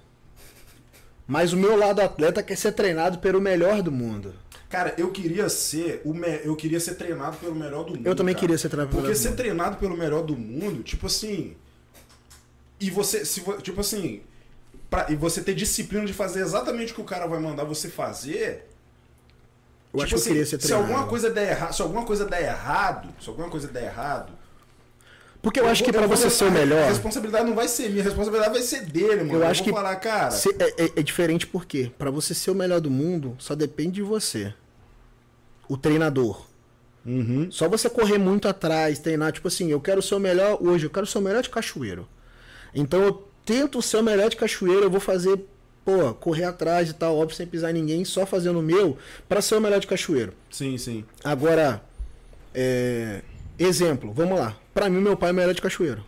Mas 1.27 1.53
o 1.53 1.57
meu 1.57 1.75
lado 1.77 2.01
atleta 2.01 2.43
quer 2.43 2.57
ser 2.57 2.71
treinado 2.73 3.19
pelo 3.19 3.39
melhor 3.41 3.81
do 3.81 3.91
mundo. 3.91 4.33
Cara, 4.69 4.93
eu 4.97 5.11
queria 5.11 5.49
ser 5.49 6.01
o 6.03 6.13
me... 6.13 6.41
eu 6.43 6.55
queria 6.55 6.79
ser 6.79 6.95
treinado 6.95 7.37
pelo 7.37 7.55
melhor 7.55 7.83
do 7.85 7.91
mundo. 7.95 8.05
Eu 8.07 8.15
também 8.15 8.33
cara. 8.33 8.41
queria 8.41 8.57
ser 8.57 8.69
treinado 8.69 8.89
pelo 8.89 9.01
Porque 9.03 9.13
melhor 9.13 9.23
do 9.23 9.29
ser 9.29 9.35
treinado 9.35 9.77
pelo 9.77 9.95
melhor 9.97 10.23
do 10.23 10.35
mundo, 10.35 10.81
tipo 10.83 11.05
assim, 11.07 11.55
e 12.87 12.89
você 12.89 13.25
se 13.25 13.41
tipo 13.61 13.81
assim, 13.81 14.21
pra... 14.89 15.07
e 15.09 15.15
você 15.15 15.41
ter 15.41 15.53
disciplina 15.55 16.05
de 16.05 16.13
fazer 16.13 16.41
exatamente 16.41 16.91
o 16.91 16.95
que 16.95 17.01
o 17.01 17.05
cara 17.05 17.25
vai 17.27 17.39
mandar 17.39 17.63
você 17.63 17.89
fazer. 17.89 18.67
Eu 19.93 20.01
acho 20.01 20.07
tipo 20.07 20.07
que 20.07 20.13
eu 20.13 20.17
assim, 20.17 20.29
queria 20.29 20.45
ser 20.45 20.61
se 20.61 20.73
alguma 20.73 21.05
coisa 21.07 21.29
der 21.29 21.49
errado, 21.51 21.73
se 21.73 21.81
alguma 21.81 22.03
coisa 22.05 22.25
der 22.25 22.43
errado, 22.43 23.09
se 23.21 23.29
alguma 23.29 23.49
coisa 23.49 23.67
der 23.67 23.83
errado, 23.83 24.31
Porque 25.41 25.59
eu, 25.59 25.67
acho 25.67 25.83
vou- 25.83 25.91
que 25.91 25.97
pra 25.97 26.07
vou 26.07 26.15
você 26.17 26.29
ser 26.29 26.45
o 26.45 26.47
A 26.47 26.51
melhor, 26.51 26.87
responsabilidade 26.89 27.45
não 27.45 27.53
vai 27.55 27.67
ser 27.67 27.89
minha, 27.89 28.01
a 28.01 28.05
responsabilidade 28.05 28.53
vai 28.53 28.61
ser 28.63 28.81
dele, 28.85 29.23
mano. 29.23 29.33
eu 29.35 29.47
acho 29.47 29.63
vou 29.63 29.71
que 29.73 29.75
falar, 29.77 29.95
cara. 29.97 30.33
é, 30.33 30.83
é- 30.85 30.91
é 30.97 31.03
diferente 31.03 31.45
porque 31.45 31.91
pra 31.97 32.09
você 32.09 32.33
ser 32.33 32.49
o 32.51 32.55
melhor 32.55 32.79
do 32.81 32.89
mundo, 32.89 33.35
só 33.37 33.53
depende 33.53 33.91
de 33.95 34.01
você. 34.01 34.53
O 35.69 35.77
treinador. 35.77 36.45
Uhum. 37.05 37.51
Só 37.51 37.67
você 37.67 37.89
correr 37.89 38.17
muito 38.17 38.47
atrás, 38.47 38.97
treinar, 38.99 39.31
tipo 39.33 39.47
assim, 39.47 39.69
eu 39.69 39.79
quero 39.81 40.01
ser 40.01 40.15
o 40.15 40.19
melhor 40.19 40.57
hoje, 40.61 40.85
eu 40.85 40.89
quero 40.89 41.05
ser 41.05 41.17
o 41.17 41.21
melhor 41.21 41.43
de 41.43 41.49
cachoeiro. 41.49 42.07
Então 42.73 43.01
eu 43.01 43.27
tento 43.45 43.81
ser 43.81 43.97
o 43.97 44.03
melhor 44.03 44.29
de 44.29 44.35
cachoeiro, 44.35 44.83
eu 44.83 44.89
vou 44.89 44.99
fazer, 44.99 45.39
pô, 45.83 46.13
correr 46.13 46.45
atrás 46.45 46.89
e 46.89 46.93
tal, 46.93 47.17
óbvio, 47.17 47.35
sem 47.35 47.45
pisar 47.45 47.71
em 47.71 47.73
ninguém, 47.73 48.05
só 48.05 48.25
fazendo 48.25 48.59
o 48.59 48.63
meu, 48.63 48.97
pra 49.27 49.41
ser 49.41 49.55
o 49.55 49.61
melhor 49.61 49.79
de 49.79 49.87
cachoeiro. 49.87 50.33
Sim, 50.49 50.77
sim. 50.77 51.05
Agora, 51.23 51.83
é, 52.53 53.21
exemplo, 53.57 54.11
vamos 54.13 54.39
lá. 54.39 54.57
Pra 54.73 54.89
mim, 54.89 54.99
meu 54.99 55.15
pai 55.15 55.29
é 55.29 55.33
o 55.33 55.35
melhor 55.35 55.53
de 55.53 55.61
cachoeiro. 55.61 56.03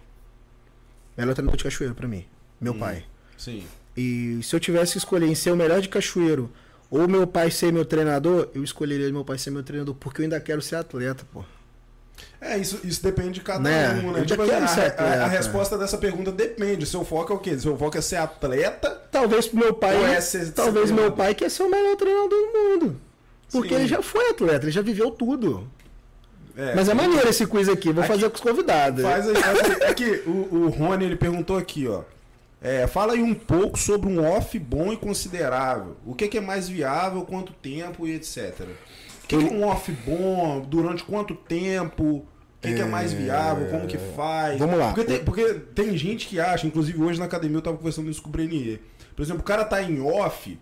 Melhor 1.17 1.33
treinador 1.33 1.57
de 1.57 1.63
cachoeiro 1.63 1.95
pra 1.95 2.07
mim. 2.07 2.25
Meu 2.59 2.73
pai. 2.73 3.05
Sim. 3.37 3.63
E 3.95 4.39
se 4.43 4.55
eu 4.55 4.59
tivesse 4.59 4.93
que 4.93 4.97
escolher 4.97 5.27
em 5.27 5.35
ser 5.35 5.51
o 5.51 5.55
melhor 5.55 5.79
de 5.79 5.87
cachoeiro 5.87 6.51
ou 6.89 7.07
meu 7.07 7.25
pai 7.25 7.49
ser 7.49 7.71
meu 7.71 7.85
treinador, 7.85 8.49
eu 8.53 8.63
escolheria 8.63 9.11
meu 9.11 9.23
pai 9.23 9.37
ser 9.37 9.51
meu 9.51 9.63
treinador, 9.63 9.95
porque 9.95 10.21
eu 10.21 10.23
ainda 10.23 10.39
quero 10.39 10.61
ser 10.61 10.75
atleta, 10.75 11.25
pô. 11.31 11.43
É, 12.41 12.57
isso, 12.57 12.79
isso 12.83 13.01
depende 13.01 13.31
de 13.31 13.41
cada 13.41 13.59
Né? 13.59 14.01
um, 14.03 14.11
né? 14.11 14.23
Tipo, 14.25 14.45
já 14.45 14.53
quero 14.53 14.65
a, 14.65 14.67
a- 14.67 14.87
atleta. 14.87 15.23
a 15.23 15.27
resposta 15.27 15.77
dessa 15.77 15.97
pergunta 15.97 16.31
depende. 16.31 16.85
Seu 16.85 17.03
foco 17.03 17.33
é 17.33 17.35
o 17.35 17.39
quê? 17.39 17.57
Seu 17.57 17.75
foco 17.77 17.97
é 17.97 18.01
ser 18.01 18.17
atleta? 18.17 18.89
Talvez 19.11 19.47
pro 19.47 19.57
meu 19.57 19.73
pai. 19.73 19.95
É 20.15 20.21
ser- 20.21 20.51
talvez 20.51 20.87
ser 20.89 20.93
meu 20.93 21.03
treinador? 21.11 21.17
pai 21.17 21.33
quer 21.35 21.49
ser 21.49 21.63
o 21.63 21.69
melhor 21.71 21.95
treinador 21.95 22.29
do 22.29 22.53
mundo. 22.53 23.01
Porque 23.51 23.69
Sim. 23.69 23.75
ele 23.75 23.87
já 23.87 24.01
foi 24.01 24.29
atleta, 24.29 24.65
ele 24.65 24.71
já 24.71 24.81
viveu 24.81 25.09
tudo. 25.11 25.67
É, 26.57 26.73
Mas 26.75 26.87
é 26.87 26.93
maneiro 26.93 27.27
esse 27.27 27.45
quiz 27.47 27.67
aqui, 27.67 27.91
vou 27.91 28.03
Aqui- 28.03 28.13
fazer 28.13 28.29
com 28.29 28.35
os 28.35 28.41
convidados. 28.41 29.01
Faz 29.03 29.27
aí, 29.27 29.35
faz 29.35 29.59
aí. 29.61 29.77
É 29.81 29.93
que 29.93 30.23
o, 30.25 30.47
o 30.55 30.69
Rony 30.69 31.05
ele 31.05 31.15
perguntou 31.15 31.57
aqui, 31.57 31.87
ó. 31.87 32.01
É, 32.61 32.87
fala 32.87 33.13
aí 33.13 33.21
um 33.21 33.33
pouco 33.35 33.77
sobre 33.77 34.07
um 34.09 34.25
off 34.25 34.57
bom 34.57 34.91
e 34.93 34.97
considerável. 34.97 35.97
O 36.05 36.15
que, 36.15 36.27
que 36.27 36.37
é 36.37 36.41
mais 36.41 36.67
viável, 36.69 37.21
quanto 37.23 37.51
tempo 37.53 38.07
e 38.07 38.15
etc. 38.15 38.53
O 39.25 39.27
que, 39.27 39.37
que 39.37 39.43
é 39.43 39.57
um 39.57 39.63
off 39.67 39.91
bom, 40.05 40.61
durante 40.61 41.03
quanto 41.03 41.35
tempo? 41.35 42.03
O 42.03 42.25
que, 42.61 42.73
que 42.73 42.81
é 42.81 42.85
mais 42.85 43.11
viável, 43.13 43.69
como 43.69 43.87
que 43.87 43.97
faz? 43.97 44.57
Vamos 44.57 44.79
lá. 44.79 44.87
Porque 44.93 45.03
tem, 45.03 45.23
porque 45.23 45.53
tem 45.53 45.97
gente 45.97 46.27
que 46.27 46.39
acha, 46.39 46.65
inclusive 46.65 47.01
hoje 47.01 47.19
na 47.19 47.25
academia 47.25 47.57
eu 47.57 47.61
tava 47.61 47.77
conversando 47.77 48.09
isso 48.09 48.21
com 48.21 48.29
o 48.29 48.31
Brenier. 48.31 48.79
Por 49.15 49.21
exemplo, 49.21 49.41
o 49.41 49.45
cara 49.45 49.63
tá 49.65 49.83
em 49.83 50.01
off, 50.01 50.59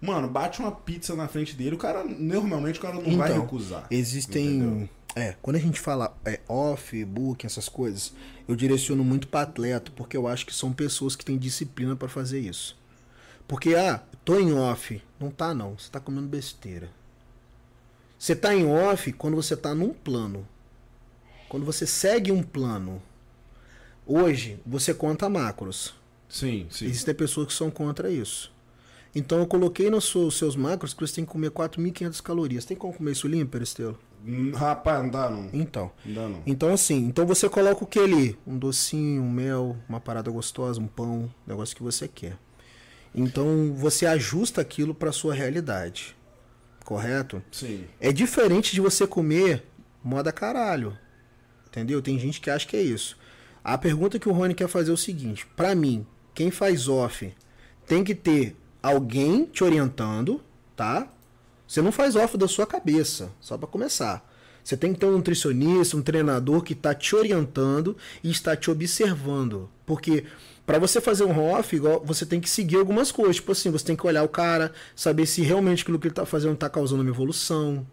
mano, 0.00 0.28
bate 0.28 0.60
uma 0.60 0.72
pizza 0.72 1.14
na 1.14 1.28
frente 1.28 1.54
dele, 1.56 1.76
o 1.76 1.78
cara, 1.78 2.04
normalmente 2.04 2.78
o 2.78 2.82
cara 2.82 2.94
não 2.94 3.16
vai 3.16 3.30
Então, 3.30 3.42
recusar. 3.42 3.86
Existem. 3.90 4.46
Entendeu? 4.58 4.88
É, 5.16 5.34
quando 5.42 5.56
a 5.56 5.60
gente 5.60 5.80
fala 5.80 6.16
é, 6.24 6.40
off, 6.48 7.04
book, 7.04 7.44
essas 7.44 7.68
coisas, 7.68 8.12
eu 8.46 8.54
direciono 8.54 9.02
muito 9.02 9.26
para 9.26 9.42
atleta, 9.42 9.90
porque 9.96 10.16
eu 10.16 10.28
acho 10.28 10.46
que 10.46 10.54
são 10.54 10.72
pessoas 10.72 11.16
que 11.16 11.24
têm 11.24 11.36
disciplina 11.36 11.96
para 11.96 12.08
fazer 12.08 12.38
isso. 12.40 12.78
Porque, 13.48 13.74
ah, 13.74 14.00
tô 14.24 14.38
em 14.38 14.52
off. 14.52 15.02
Não 15.18 15.30
tá, 15.30 15.52
não. 15.52 15.76
Você 15.76 15.90
tá 15.90 15.98
comendo 15.98 16.28
besteira. 16.28 16.88
Você 18.20 18.36
tá 18.36 18.54
em 18.54 18.66
off 18.66 19.10
quando 19.14 19.34
você 19.34 19.56
tá 19.56 19.74
num 19.74 19.94
plano. 19.94 20.46
Quando 21.48 21.64
você 21.64 21.86
segue 21.86 22.30
um 22.30 22.42
plano. 22.42 23.00
Hoje, 24.06 24.60
você 24.66 24.92
conta 24.92 25.26
macros. 25.26 25.94
Sim, 26.28 26.66
sim. 26.70 26.84
Existem 26.84 27.14
pessoas 27.14 27.46
que 27.46 27.54
são 27.54 27.70
contra 27.70 28.10
isso. 28.10 28.52
Então 29.14 29.38
eu 29.38 29.46
coloquei 29.46 29.88
nos 29.88 30.04
seus, 30.04 30.36
seus 30.36 30.54
macros 30.54 30.92
que 30.92 31.00
você 31.00 31.14
tem 31.14 31.24
que 31.24 31.32
comer 31.32 31.50
4.500 31.50 32.22
calorias. 32.22 32.66
Tem 32.66 32.76
como 32.76 32.92
comer 32.92 33.12
isso 33.12 33.26
limpo, 33.26 33.52
Peristelo? 33.52 33.98
Hum, 34.22 34.52
Rapaz, 34.54 35.02
não 35.02 35.08
dá 35.08 35.30
não. 35.30 35.48
Então. 35.54 35.90
Não 36.04 36.14
dá 36.14 36.28
não. 36.28 36.42
Então 36.46 36.74
assim, 36.74 37.06
então 37.06 37.26
você 37.26 37.48
coloca 37.48 37.82
o 37.82 37.86
que 37.86 37.98
ali? 37.98 38.38
Um 38.46 38.58
docinho, 38.58 39.22
um 39.22 39.30
mel, 39.30 39.78
uma 39.88 39.98
parada 39.98 40.30
gostosa, 40.30 40.78
um 40.78 40.86
pão, 40.86 41.32
negócio 41.46 41.74
que 41.74 41.82
você 41.82 42.06
quer. 42.06 42.36
Então 43.14 43.72
você 43.74 44.04
ajusta 44.04 44.60
aquilo 44.60 44.94
para 44.94 45.10
sua 45.10 45.32
realidade. 45.32 46.14
Correto? 46.84 47.42
Sim. 47.52 47.84
É 48.00 48.12
diferente 48.12 48.72
de 48.72 48.80
você 48.80 49.06
comer 49.06 49.64
moda 50.02 50.32
caralho. 50.32 50.96
Entendeu? 51.66 52.02
Tem 52.02 52.18
gente 52.18 52.40
que 52.40 52.50
acha 52.50 52.66
que 52.66 52.76
é 52.76 52.82
isso. 52.82 53.16
A 53.62 53.78
pergunta 53.78 54.18
que 54.18 54.28
o 54.28 54.32
Rony 54.32 54.54
quer 54.54 54.68
fazer 54.68 54.90
é 54.90 54.94
o 54.94 54.96
seguinte: 54.96 55.46
pra 55.54 55.74
mim, 55.74 56.06
quem 56.34 56.50
faz 56.50 56.88
off 56.88 57.32
tem 57.86 58.02
que 58.02 58.14
ter 58.14 58.56
alguém 58.82 59.44
te 59.44 59.62
orientando, 59.62 60.42
tá? 60.74 61.08
Você 61.66 61.80
não 61.80 61.92
faz 61.92 62.16
off 62.16 62.36
da 62.36 62.48
sua 62.48 62.66
cabeça, 62.66 63.30
só 63.40 63.56
pra 63.56 63.68
começar. 63.68 64.28
Você 64.62 64.76
tem 64.76 64.92
que 64.92 65.00
ter 65.00 65.06
um 65.06 65.12
nutricionista, 65.12 65.96
um 65.96 66.02
treinador 66.02 66.62
que 66.62 66.72
está 66.72 66.94
te 66.94 67.14
orientando 67.14 67.96
e 68.22 68.30
está 68.30 68.56
te 68.56 68.70
observando. 68.70 69.70
Porque 69.86 70.24
para 70.70 70.78
você 70.78 71.00
fazer 71.00 71.24
um 71.24 71.50
off, 71.50 71.74
igual, 71.74 72.00
você 72.04 72.24
tem 72.24 72.40
que 72.40 72.48
seguir 72.48 72.76
algumas 72.76 73.10
coisas. 73.10 73.36
Tipo 73.36 73.50
assim, 73.50 73.72
você 73.72 73.84
tem 73.84 73.96
que 73.96 74.06
olhar 74.06 74.22
o 74.22 74.28
cara, 74.28 74.72
saber 74.94 75.26
se 75.26 75.42
realmente 75.42 75.82
aquilo 75.82 75.98
que 75.98 76.06
ele 76.06 76.14
tá 76.14 76.24
fazendo 76.24 76.56
tá 76.56 76.70
causando 76.70 77.02
uma 77.02 77.10
evolução. 77.10 77.84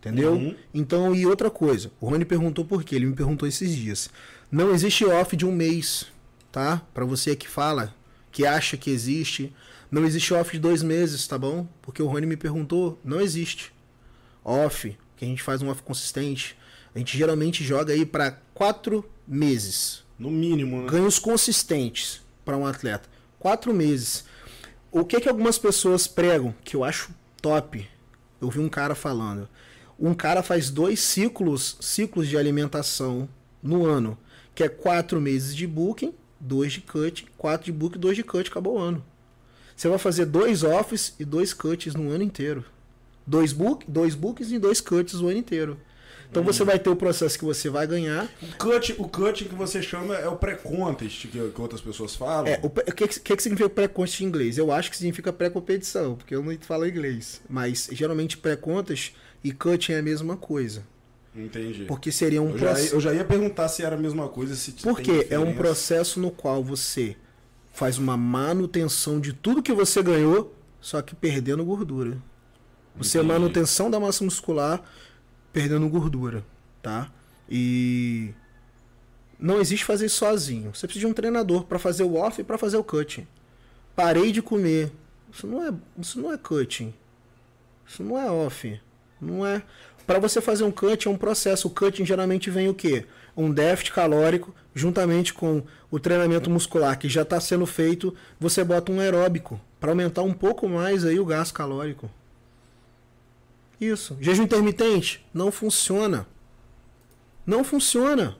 Entendeu? 0.00 0.32
Uhum. 0.32 0.56
Então, 0.72 1.14
e 1.14 1.26
outra 1.26 1.50
coisa, 1.50 1.92
o 2.00 2.08
Rony 2.08 2.24
perguntou 2.24 2.64
por 2.64 2.82
quê? 2.82 2.94
Ele 2.96 3.04
me 3.04 3.14
perguntou 3.14 3.46
esses 3.46 3.76
dias. 3.76 4.08
Não 4.50 4.72
existe 4.72 5.04
off 5.04 5.36
de 5.36 5.44
um 5.44 5.52
mês, 5.52 6.06
tá? 6.50 6.80
Para 6.94 7.04
você 7.04 7.36
que 7.36 7.46
fala, 7.46 7.94
que 8.32 8.46
acha 8.46 8.78
que 8.78 8.90
existe. 8.90 9.54
Não 9.90 10.06
existe 10.06 10.32
off 10.32 10.50
de 10.50 10.58
dois 10.58 10.82
meses, 10.82 11.26
tá 11.26 11.36
bom? 11.36 11.68
Porque 11.82 12.02
o 12.02 12.06
Rony 12.06 12.24
me 12.24 12.38
perguntou, 12.38 12.98
não 13.04 13.20
existe. 13.20 13.70
Off 14.42 14.96
que 15.14 15.26
a 15.26 15.28
gente 15.28 15.42
faz 15.42 15.60
um 15.60 15.68
off 15.68 15.82
consistente, 15.82 16.56
a 16.94 16.98
gente 16.98 17.18
geralmente 17.18 17.62
joga 17.62 17.92
aí 17.92 18.06
para 18.06 18.30
quatro 18.54 19.04
meses. 19.28 20.03
No 20.18 20.30
mínimo, 20.30 20.82
né? 20.82 20.88
Ganhos 20.88 21.18
consistentes 21.18 22.22
para 22.44 22.56
um 22.56 22.66
atleta. 22.66 23.08
Quatro 23.38 23.74
meses. 23.74 24.24
O 24.90 25.04
que 25.04 25.20
que 25.20 25.28
algumas 25.28 25.58
pessoas 25.58 26.06
pregam, 26.06 26.54
que 26.64 26.76
eu 26.76 26.84
acho 26.84 27.10
top. 27.42 27.88
Eu 28.40 28.50
vi 28.50 28.60
um 28.60 28.68
cara 28.68 28.94
falando. 28.94 29.48
Um 29.98 30.14
cara 30.14 30.42
faz 30.42 30.70
dois 30.70 31.00
ciclos, 31.00 31.76
ciclos 31.80 32.28
de 32.28 32.36
alimentação 32.36 33.28
no 33.62 33.86
ano, 33.86 34.18
que 34.54 34.62
é 34.62 34.68
quatro 34.68 35.20
meses 35.20 35.54
de 35.54 35.66
booking, 35.66 36.14
dois 36.38 36.72
de 36.72 36.80
cut, 36.80 37.26
quatro 37.36 37.66
de 37.66 37.72
booking, 37.72 37.98
dois 37.98 38.16
de 38.16 38.22
cut, 38.22 38.50
acabou 38.50 38.76
o 38.76 38.78
ano. 38.78 39.04
Você 39.76 39.88
vai 39.88 39.98
fazer 39.98 40.26
dois 40.26 40.62
offs 40.62 41.14
e 41.18 41.24
dois 41.24 41.52
cuts 41.52 41.94
no 41.94 42.10
ano 42.10 42.22
inteiro. 42.22 42.64
Dois, 43.26 43.52
book, 43.52 43.84
dois 43.88 44.14
bookings 44.14 44.52
e 44.52 44.58
dois 44.58 44.80
cuts 44.80 45.14
o 45.14 45.28
ano 45.28 45.38
inteiro. 45.38 45.78
Então 46.34 46.42
você 46.42 46.64
vai 46.64 46.80
ter 46.80 46.90
o 46.90 46.96
processo 46.96 47.38
que 47.38 47.44
você 47.44 47.70
vai 47.70 47.86
ganhar. 47.86 48.28
O 48.42 48.56
cut, 48.58 48.94
o 48.98 49.08
cut 49.08 49.44
que 49.44 49.54
você 49.54 49.80
chama 49.80 50.16
é 50.16 50.28
o 50.28 50.34
pré-contest, 50.36 51.28
que, 51.28 51.50
que 51.50 51.60
outras 51.60 51.80
pessoas 51.80 52.16
falam. 52.16 52.48
É, 52.48 52.58
o, 52.60 52.66
o 52.66 52.70
que, 52.70 53.06
que, 53.06 53.36
que 53.36 53.42
significa 53.42 53.70
pré-contest 53.70 54.20
em 54.20 54.24
inglês? 54.24 54.58
Eu 54.58 54.72
acho 54.72 54.90
que 54.90 54.96
significa 54.96 55.32
pré-competição, 55.32 56.16
porque 56.16 56.34
eu 56.34 56.42
não 56.42 56.56
falo 56.60 56.88
inglês. 56.88 57.40
Mas 57.48 57.88
geralmente 57.92 58.36
pré-contest 58.36 59.14
e 59.44 59.52
cut 59.52 59.92
é 59.92 59.98
a 59.98 60.02
mesma 60.02 60.36
coisa. 60.36 60.82
Entendi. 61.36 61.84
Porque 61.84 62.10
seria 62.10 62.42
um 62.42 62.50
Eu 62.50 62.58
já, 62.58 62.66
processo. 62.66 62.94
eu 62.94 63.00
já 63.00 63.12
ia 63.12 63.24
perguntar 63.24 63.68
se 63.68 63.82
era 63.84 63.94
a 63.94 63.98
mesma 63.98 64.28
coisa, 64.28 64.56
se 64.56 64.72
Porque 64.72 65.28
é 65.30 65.38
um 65.38 65.54
processo 65.54 66.18
no 66.18 66.30
qual 66.30 66.64
você 66.64 67.16
faz 67.72 67.98
uma 67.98 68.16
manutenção 68.16 69.20
de 69.20 69.32
tudo 69.32 69.62
que 69.62 69.72
você 69.72 70.02
ganhou, 70.02 70.54
só 70.80 71.00
que 71.00 71.14
perdendo 71.14 71.64
gordura. 71.64 72.18
Você 72.96 73.18
é 73.18 73.20
Entendi. 73.20 73.32
manutenção 73.32 73.90
da 73.90 73.98
massa 73.98 74.24
muscular 74.24 74.82
perdendo 75.54 75.88
gordura, 75.88 76.44
tá? 76.82 77.10
E 77.48 78.34
não 79.38 79.60
existe 79.60 79.84
fazer 79.84 80.06
isso 80.06 80.16
sozinho. 80.16 80.74
Você 80.74 80.86
precisa 80.86 81.06
de 81.06 81.10
um 81.10 81.14
treinador 81.14 81.64
para 81.64 81.78
fazer 81.78 82.02
o 82.02 82.16
off 82.16 82.40
e 82.40 82.44
para 82.44 82.58
fazer 82.58 82.76
o 82.76 82.84
cutting. 82.84 83.26
Parei 83.94 84.32
de 84.32 84.42
comer. 84.42 84.92
Isso 85.32 85.46
não 85.46 85.64
é, 85.64 85.72
isso 85.98 86.20
não 86.20 86.32
é 86.32 86.36
cutting. 86.36 86.92
Isso 87.86 88.02
não 88.02 88.18
é 88.18 88.30
off. 88.30 88.80
Não 89.20 89.46
é. 89.46 89.62
Para 90.04 90.18
você 90.18 90.40
fazer 90.40 90.64
um 90.64 90.72
cut 90.72 91.06
é 91.06 91.10
um 91.10 91.16
processo. 91.16 91.68
O 91.68 91.70
cutting 91.70 92.04
geralmente 92.04 92.50
vem 92.50 92.68
o 92.68 92.74
quê? 92.74 93.06
Um 93.36 93.50
déficit 93.50 93.92
calórico 93.92 94.52
juntamente 94.74 95.32
com 95.32 95.62
o 95.88 96.00
treinamento 96.00 96.50
muscular 96.50 96.98
que 96.98 97.08
já 97.08 97.22
está 97.22 97.40
sendo 97.40 97.64
feito, 97.64 98.14
você 98.40 98.64
bota 98.64 98.90
um 98.90 98.98
aeróbico 98.98 99.60
para 99.78 99.92
aumentar 99.92 100.22
um 100.22 100.32
pouco 100.32 100.68
mais 100.68 101.04
aí 101.04 101.20
o 101.20 101.24
gasto 101.24 101.54
calórico. 101.54 102.10
Isso. 103.80 104.16
Jejum 104.20 104.44
intermitente 104.44 105.24
não 105.32 105.50
funciona. 105.52 106.26
Não 107.46 107.62
funciona. 107.64 108.36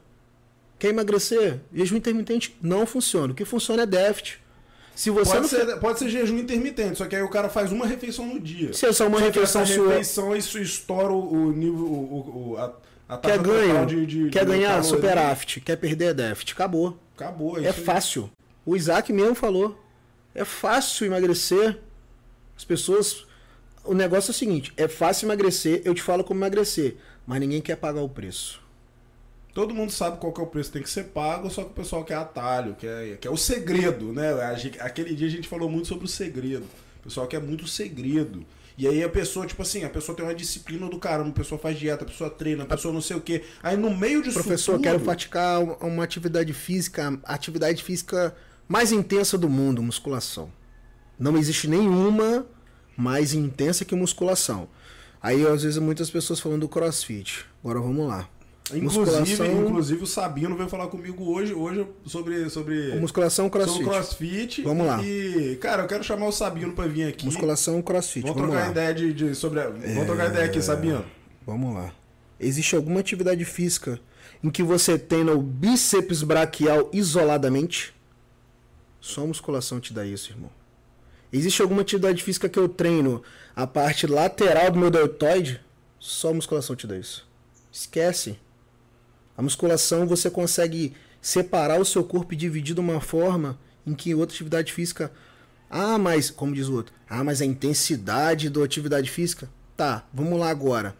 Quer 0.78 0.88
emagrecer? 0.88 1.60
Jejum 1.72 1.96
intermitente 1.96 2.56
não 2.62 2.86
funciona. 2.86 3.32
O 3.32 3.36
que 3.36 3.44
funciona 3.44 3.82
é 3.82 3.86
déficit. 3.86 4.40
Se 4.94 5.10
você 5.10 5.32
Pode 5.32 5.42
não 5.42 5.48
ser, 5.48 5.80
pode 5.80 5.98
ser 5.98 6.08
jejum 6.08 6.38
intermitente, 6.38 6.98
só 6.98 7.06
que 7.06 7.16
aí 7.16 7.22
o 7.22 7.28
cara 7.28 7.48
faz 7.48 7.72
uma 7.72 7.84
refeição 7.84 8.26
no 8.28 8.38
dia. 8.38 8.72
Se 8.72 8.86
é 8.86 8.92
só 8.92 9.08
uma 9.08 9.18
Só 9.18 9.24
que 9.24 9.30
refeição 9.32 9.62
essa 9.62 9.74
sua- 9.74 9.88
refeição, 9.88 10.36
isso 10.36 10.56
estoura 10.56 11.12
o, 11.12 11.50
nível, 11.50 11.84
o, 11.84 12.52
o- 12.52 12.56
a, 12.58 12.72
a 13.08 13.18
quer 13.18 13.38
ganho, 13.42 13.84
de, 13.86 14.06
de- 14.06 14.28
quer 14.30 14.44
de 14.44 14.52
ganhar 14.52 14.80
superávit, 14.84 15.60
quer 15.62 15.74
perder 15.76 16.14
déficit, 16.14 16.52
acabou. 16.52 16.96
Acabou. 17.16 17.58
É 17.58 17.66
aí. 17.66 17.72
fácil. 17.72 18.30
O 18.64 18.76
Isaac 18.76 19.12
mesmo 19.12 19.34
falou. 19.34 19.76
É 20.32 20.44
fácil 20.44 21.06
emagrecer. 21.06 21.76
As 22.56 22.64
pessoas. 22.64 23.26
O 23.84 23.94
negócio 23.94 24.30
é 24.30 24.32
o 24.32 24.34
seguinte: 24.34 24.72
é 24.76 24.88
fácil 24.88 25.26
emagrecer, 25.26 25.82
eu 25.84 25.94
te 25.94 26.02
falo 26.02 26.24
como 26.24 26.40
emagrecer, 26.40 26.96
mas 27.26 27.40
ninguém 27.40 27.60
quer 27.60 27.76
pagar 27.76 28.02
o 28.02 28.08
preço. 28.08 28.62
Todo 29.52 29.72
mundo 29.72 29.92
sabe 29.92 30.18
qual 30.18 30.32
que 30.32 30.40
é 30.40 30.44
o 30.44 30.48
preço 30.48 30.70
que 30.70 30.72
tem 30.74 30.82
que 30.82 30.90
ser 30.90 31.04
pago, 31.04 31.48
só 31.48 31.62
que 31.62 31.70
o 31.70 31.74
pessoal 31.74 32.04
quer 32.04 32.16
atalho, 32.16 32.74
quer, 32.74 33.18
quer 33.18 33.30
o 33.30 33.36
segredo, 33.36 34.12
né? 34.12 34.30
Aquele 34.80 35.14
dia 35.14 35.28
a 35.28 35.30
gente 35.30 35.46
falou 35.46 35.70
muito 35.70 35.86
sobre 35.86 36.06
o 36.06 36.08
segredo. 36.08 36.64
O 36.98 37.04
pessoal 37.04 37.28
quer 37.28 37.40
muito 37.40 37.68
segredo. 37.68 38.44
E 38.76 38.88
aí 38.88 39.04
a 39.04 39.08
pessoa, 39.08 39.46
tipo 39.46 39.62
assim, 39.62 39.84
a 39.84 39.88
pessoa 39.88 40.16
tem 40.16 40.24
uma 40.24 40.34
disciplina 40.34 40.88
do 40.88 40.98
caramba, 40.98 41.30
a 41.30 41.32
pessoa 41.32 41.56
faz 41.56 41.78
dieta, 41.78 42.02
a 42.02 42.08
pessoa 42.08 42.28
treina, 42.28 42.64
a 42.64 42.66
pessoa 42.66 42.92
não 42.92 43.00
sei 43.00 43.16
o 43.16 43.20
quê. 43.20 43.44
Aí 43.62 43.76
no 43.76 43.96
meio 43.96 44.20
disso 44.20 44.34
Professor, 44.34 44.72
tudo, 44.72 44.82
quero 44.82 44.98
praticar 44.98 45.62
uma 45.62 45.76
uma 45.76 46.02
atividade 46.02 46.52
física, 46.52 47.16
a 47.22 47.34
atividade 47.34 47.84
física 47.84 48.34
mais 48.66 48.90
intensa 48.90 49.38
do 49.38 49.48
mundo, 49.48 49.80
musculação. 49.80 50.50
Não 51.16 51.36
existe 51.36 51.68
nenhuma 51.68 52.44
mais 52.96 53.32
intensa 53.34 53.84
que 53.84 53.94
musculação. 53.94 54.68
Aí, 55.22 55.46
às 55.46 55.62
vezes, 55.62 55.78
muitas 55.78 56.10
pessoas 56.10 56.38
falam 56.40 56.58
do 56.58 56.68
crossfit. 56.68 57.44
Agora 57.62 57.80
vamos 57.80 58.06
lá. 58.06 58.28
Inclusive, 58.72 59.04
Musculação- 59.04 59.62
inclusive 59.66 60.02
o 60.02 60.06
Sabino 60.06 60.56
veio 60.56 60.68
falar 60.70 60.86
comigo 60.86 61.30
hoje, 61.30 61.52
hoje 61.52 61.86
sobre, 62.06 62.48
sobre, 62.48 62.94
Musculação, 62.98 63.44
sobre 63.46 63.58
crossfit. 63.60 63.84
o 63.84 63.90
crossfit. 63.90 64.62
Vamos 64.62 64.86
lá. 64.86 65.02
E, 65.04 65.56
cara, 65.60 65.82
eu 65.82 65.86
quero 65.86 66.02
chamar 66.02 66.26
o 66.28 66.32
Sabino 66.32 66.72
pra 66.72 66.86
vir 66.86 67.04
aqui. 67.08 67.26
Musculação, 67.26 67.82
crossfit. 67.82 68.22
Vamos, 68.22 68.36
Vamos, 68.36 68.50
trocar 68.52 68.64
lá. 68.66 68.70
ideia 68.70 68.94
de, 68.94 69.12
de- 69.12 69.34
sobre. 69.34 69.60
a- 69.60 69.68
Vamos 69.68 70.06
trocar 70.06 70.28
ideia 70.30 70.46
aqui, 70.46 70.62
Sabino. 70.62 71.04
Vamos 71.46 71.74
lá. 71.74 71.92
Existe 72.40 72.74
alguma 72.74 73.00
atividade 73.00 73.44
física 73.44 74.00
em 74.42 74.48
que 74.50 74.62
você 74.62 74.98
treina 74.98 75.32
o 75.32 75.42
bíceps 75.42 76.22
braquial 76.22 76.88
isoladamente? 76.90 77.94
Só 79.00 79.26
musculação 79.26 79.78
te 79.78 79.92
dá 79.92 80.06
isso, 80.06 80.32
irmão. 80.32 80.50
Existe 81.36 81.60
alguma 81.62 81.82
atividade 81.82 82.22
física 82.22 82.48
que 82.48 82.56
eu 82.56 82.68
treino 82.68 83.20
a 83.56 83.66
parte 83.66 84.06
lateral 84.06 84.70
do 84.70 84.78
meu 84.78 84.88
deltoide? 84.88 85.60
Só 85.98 86.32
musculação 86.32 86.76
te 86.76 86.86
dá 86.86 86.96
isso. 86.96 87.26
Esquece. 87.72 88.38
A 89.36 89.42
musculação 89.42 90.06
você 90.06 90.30
consegue 90.30 90.94
separar 91.20 91.80
o 91.80 91.84
seu 91.84 92.04
corpo 92.04 92.32
e 92.32 92.36
dividir 92.36 92.72
de 92.72 92.80
uma 92.80 93.00
forma 93.00 93.58
em 93.84 93.94
que 93.94 94.14
outra 94.14 94.32
atividade 94.32 94.72
física. 94.72 95.10
Ah, 95.68 95.98
mas, 95.98 96.30
como 96.30 96.54
diz 96.54 96.68
o 96.68 96.76
outro, 96.76 96.94
ah, 97.10 97.24
mas 97.24 97.42
a 97.42 97.44
intensidade 97.44 98.48
da 98.48 98.62
atividade 98.62 99.10
física. 99.10 99.50
Tá, 99.76 100.06
vamos 100.14 100.38
lá 100.38 100.50
agora. 100.50 100.96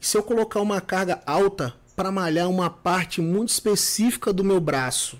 E 0.00 0.06
se 0.06 0.16
eu 0.16 0.22
colocar 0.22 0.60
uma 0.60 0.80
carga 0.80 1.20
alta 1.26 1.74
para 1.96 2.12
malhar 2.12 2.48
uma 2.48 2.70
parte 2.70 3.20
muito 3.20 3.48
específica 3.48 4.32
do 4.32 4.44
meu 4.44 4.60
braço? 4.60 5.18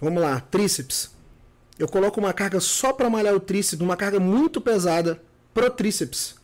Vamos 0.00 0.20
lá, 0.20 0.40
tríceps. 0.40 1.16
Eu 1.78 1.86
coloco 1.86 2.18
uma 2.18 2.32
carga 2.32 2.58
só 2.58 2.92
para 2.92 3.08
malhar 3.08 3.34
o 3.34 3.40
tríceps, 3.40 3.80
uma 3.80 3.96
carga 3.96 4.18
muito 4.18 4.60
pesada 4.60 5.22
pro 5.54 5.70
tríceps. 5.70 6.34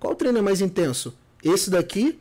Qual 0.00 0.14
treino 0.14 0.38
é 0.38 0.42
mais 0.42 0.60
intenso? 0.60 1.16
Esse 1.42 1.70
daqui, 1.70 2.18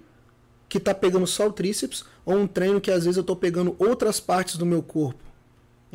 que 0.69 0.79
tá 0.79 0.93
pegando 0.93 1.25
só 1.25 1.47
o 1.47 1.53
tríceps, 1.53 2.05
ou 2.23 2.35
um 2.35 2.47
treino 2.47 2.79
que 2.79 2.91
às 2.91 3.05
vezes 3.05 3.17
eu 3.17 3.23
tô 3.23 3.35
pegando 3.35 3.75
outras 3.79 4.19
partes 4.19 4.57
do 4.57 4.65
meu 4.65 4.83
corpo? 4.83 5.19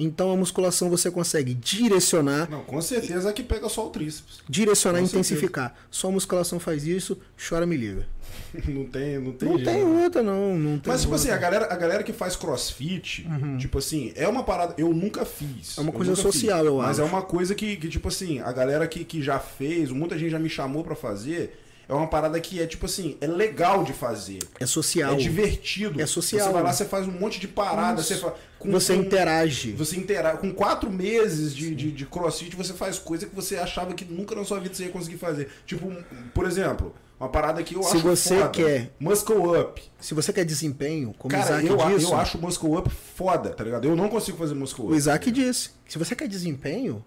Então 0.02 0.32
a 0.32 0.36
musculação 0.36 0.88
você 0.88 1.10
consegue 1.10 1.52
direcionar, 1.54 2.48
Não, 2.50 2.62
com 2.64 2.80
certeza 2.80 3.28
é 3.28 3.32
que 3.32 3.42
pega 3.42 3.68
só 3.68 3.86
o 3.86 3.90
tríceps. 3.90 4.38
direcionar 4.48 4.98
e 4.98 5.02
certeza. 5.06 5.18
intensificar. 5.18 5.74
Só 5.90 6.08
a 6.08 6.10
musculação 6.10 6.58
faz 6.58 6.86
isso, 6.86 7.18
chora 7.48 7.66
me 7.66 7.76
liga. 7.76 8.06
Não 8.68 8.84
tem, 8.84 9.18
não 9.18 9.32
tem 9.32 9.48
Não 9.48 9.56
jeito. 9.58 9.70
tem 9.70 9.84
outra 9.84 10.22
não, 10.22 10.56
não 10.58 10.78
tem 10.78 10.92
Mas, 10.92 11.02
tipo 11.02 11.14
assim, 11.14 11.30
outra. 11.30 11.36
a 11.46 11.50
galera, 11.50 11.72
a 11.72 11.76
galera 11.76 12.02
que 12.02 12.12
faz 12.12 12.34
crossfit, 12.36 13.26
tipo 13.58 13.78
assim, 13.78 14.12
é 14.16 14.26
uma 14.26 14.42
parada. 14.44 14.74
Eu 14.78 14.92
nunca 14.94 15.24
fiz. 15.24 15.76
É 15.76 15.80
uma 15.80 15.90
eu 15.90 15.92
coisa 15.92 16.10
nunca 16.12 16.22
social, 16.22 16.64
eu 16.64 16.76
Mas 16.78 16.98
acho. 16.98 17.00
é 17.00 17.04
uma 17.04 17.22
coisa 17.22 17.54
que, 17.54 17.76
que, 17.76 17.88
tipo 17.88 18.08
assim, 18.08 18.38
a 18.40 18.52
galera 18.52 18.86
que, 18.88 19.04
que 19.04 19.20
já 19.22 19.38
fez, 19.38 19.90
muita 19.90 20.16
gente 20.18 20.30
já 20.30 20.38
me 20.38 20.48
chamou 20.48 20.82
pra 20.84 20.94
fazer. 20.96 21.58
É 21.90 21.94
uma 21.94 22.06
parada 22.06 22.38
que 22.40 22.60
é, 22.62 22.66
tipo 22.68 22.86
assim, 22.86 23.16
é 23.20 23.26
legal 23.26 23.82
de 23.82 23.92
fazer. 23.92 24.38
É 24.60 24.64
social. 24.66 25.14
É 25.14 25.16
divertido. 25.16 26.00
É 26.00 26.06
social. 26.06 26.46
Você 26.46 26.52
vai 26.52 26.62
lá, 26.62 26.72
você 26.72 26.84
faz 26.84 27.08
um 27.08 27.10
monte 27.10 27.40
de 27.40 27.48
parada. 27.48 28.00
Você, 28.00 28.16
fa- 28.16 28.32
com- 28.60 28.70
Você 28.70 28.94
com- 28.94 29.02
interage. 29.02 29.72
Você 29.72 29.96
interage. 29.96 30.38
Com 30.38 30.52
quatro 30.54 30.88
meses 30.90 31.54
de, 31.54 31.74
de, 31.74 31.90
de 31.90 32.06
crossfit, 32.06 32.54
você 32.54 32.72
faz 32.74 32.96
coisa 32.98 33.26
que 33.26 33.34
você 33.34 33.56
achava 33.56 33.92
que 33.92 34.04
nunca 34.04 34.36
na 34.36 34.44
sua 34.44 34.60
vida 34.60 34.72
você 34.74 34.84
ia 34.84 34.90
conseguir 34.90 35.18
fazer. 35.18 35.48
Tipo, 35.66 35.92
por 36.32 36.46
exemplo, 36.46 36.94
uma 37.18 37.28
parada 37.28 37.60
que 37.62 37.74
eu 37.74 37.82
Se 37.82 37.96
acho 37.96 38.06
você 38.06 38.36
foda. 38.38 38.48
quer- 38.50 38.90
Muscle 39.00 39.58
up. 39.60 39.82
Se 39.98 40.14
você 40.14 40.32
quer 40.32 40.44
desempenho, 40.44 41.12
como 41.18 41.32
Cara, 41.34 41.60
Isaac 41.60 41.66
eu, 41.66 41.76
disse, 41.98 42.10
eu 42.12 42.16
acho 42.16 42.38
muscle 42.38 42.76
up 42.76 42.88
foda, 42.88 43.50
tá 43.50 43.64
ligado? 43.64 43.84
Eu 43.88 43.96
não 43.96 44.08
consigo 44.08 44.38
fazer 44.38 44.54
muscle 44.54 44.84
up. 44.84 44.92
o 44.94 44.96
Isaac 44.96 45.28
disse, 45.32 45.70
se 45.88 45.98
você 45.98 46.14
quer 46.14 46.28
desempenho 46.28 47.04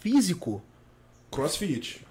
físico, 0.00 0.62
Crossfit. 1.30 2.05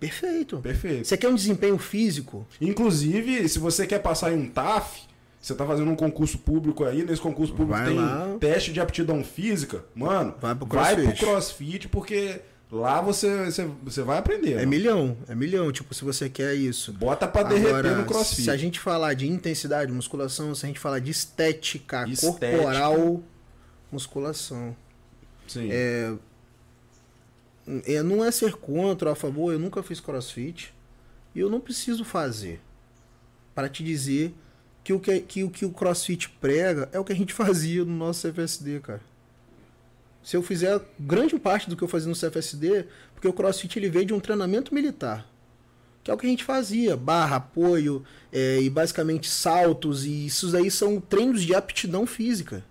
Perfeito. 0.00 0.58
Perfeito. 0.58 1.06
Você 1.06 1.16
quer 1.16 1.28
um 1.28 1.34
desempenho 1.34 1.78
físico, 1.78 2.46
Inclusive, 2.60 3.48
se 3.48 3.58
você 3.58 3.86
quer 3.86 3.98
passar 4.00 4.32
em 4.32 4.36
um 4.38 4.48
TAF, 4.48 5.02
você 5.40 5.54
tá 5.54 5.64
fazendo 5.66 5.90
um 5.90 5.96
concurso 5.96 6.38
público 6.38 6.84
aí, 6.84 7.04
nesse 7.04 7.20
concurso 7.20 7.52
público 7.52 7.78
Vai 7.78 7.86
tem 7.88 7.96
lá. 7.96 8.36
teste 8.40 8.72
de 8.72 8.80
aptidão 8.80 9.22
física, 9.24 9.84
mano, 9.94 10.34
Vai 10.40 10.54
pro 10.54 10.66
vai 10.66 10.94
pro 10.94 11.02
CrossFit. 11.04 11.24
crossfit, 11.24 11.88
porque 11.88 12.40
lá 12.70 13.00
você, 13.00 13.44
você, 13.46 13.68
você 13.82 14.02
vai 14.02 14.18
aprender. 14.18 14.52
é 14.52 14.56
mano. 14.56 14.68
milhão, 14.68 15.16
é 15.28 15.34
milhão, 15.34 15.70
tipo, 15.72 15.94
se 15.94 16.04
você 16.04 16.28
quer 16.28 16.54
isso. 16.54 16.92
Bota 16.92 17.26
pra 17.28 17.42
derreter 17.44 17.68
Agora, 17.70 17.96
no 17.96 18.04
crossfit. 18.04 18.42
se 18.42 18.50
a 18.50 18.56
gente 18.56 18.78
falar 18.80 19.14
de 19.14 19.26
intensidade, 19.28 19.90
musculação, 19.92 20.54
se 20.54 20.66
a 20.66 20.68
gente 20.68 20.80
falar 20.80 20.98
de 20.98 21.10
estética, 21.10 22.06
Estética. 22.08 22.56
corporal, 22.56 23.22
musculação. 23.90 24.76
Sim. 25.46 25.68
É, 25.70 26.12
é, 27.86 28.02
não 28.02 28.24
é 28.24 28.30
ser 28.30 28.54
contra 28.54 29.08
ou 29.08 29.12
a 29.12 29.16
favor, 29.16 29.52
eu 29.52 29.58
nunca 29.58 29.82
fiz 29.82 30.00
crossfit 30.00 30.74
e 31.34 31.40
eu 31.40 31.50
não 31.50 31.60
preciso 31.60 32.04
fazer 32.04 32.60
para 33.54 33.68
te 33.68 33.82
dizer 33.82 34.34
que 34.84 34.92
o 34.92 35.00
que, 35.00 35.20
que 35.20 35.44
o 35.44 35.50
que 35.50 35.64
o 35.64 35.70
CrossFit 35.70 36.30
prega 36.40 36.88
é 36.92 36.98
o 36.98 37.04
que 37.04 37.12
a 37.12 37.16
gente 37.16 37.34
fazia 37.34 37.84
no 37.84 37.92
nosso 37.92 38.26
CFSD, 38.26 38.80
cara. 38.80 39.00
Se 40.22 40.36
eu 40.36 40.42
fizer 40.42 40.80
grande 40.98 41.38
parte 41.38 41.68
do 41.68 41.76
que 41.76 41.82
eu 41.82 41.88
fazia 41.88 42.08
no 42.08 42.14
CFSD, 42.14 42.86
porque 43.14 43.28
o 43.28 43.32
CrossFit 43.32 43.78
ele 43.78 43.90
veio 43.90 44.06
de 44.06 44.14
um 44.14 44.20
treinamento 44.20 44.74
militar, 44.74 45.26
que 46.02 46.10
é 46.10 46.14
o 46.14 46.16
que 46.16 46.26
a 46.26 46.30
gente 46.30 46.44
fazia, 46.44 46.96
barra, 46.96 47.36
apoio 47.36 48.04
é, 48.32 48.60
e 48.60 48.70
basicamente 48.70 49.28
saltos 49.28 50.06
e 50.06 50.26
isso 50.26 50.56
aí 50.56 50.70
são 50.70 51.00
treinos 51.00 51.42
de 51.42 51.54
aptidão 51.54 52.06
física, 52.06 52.64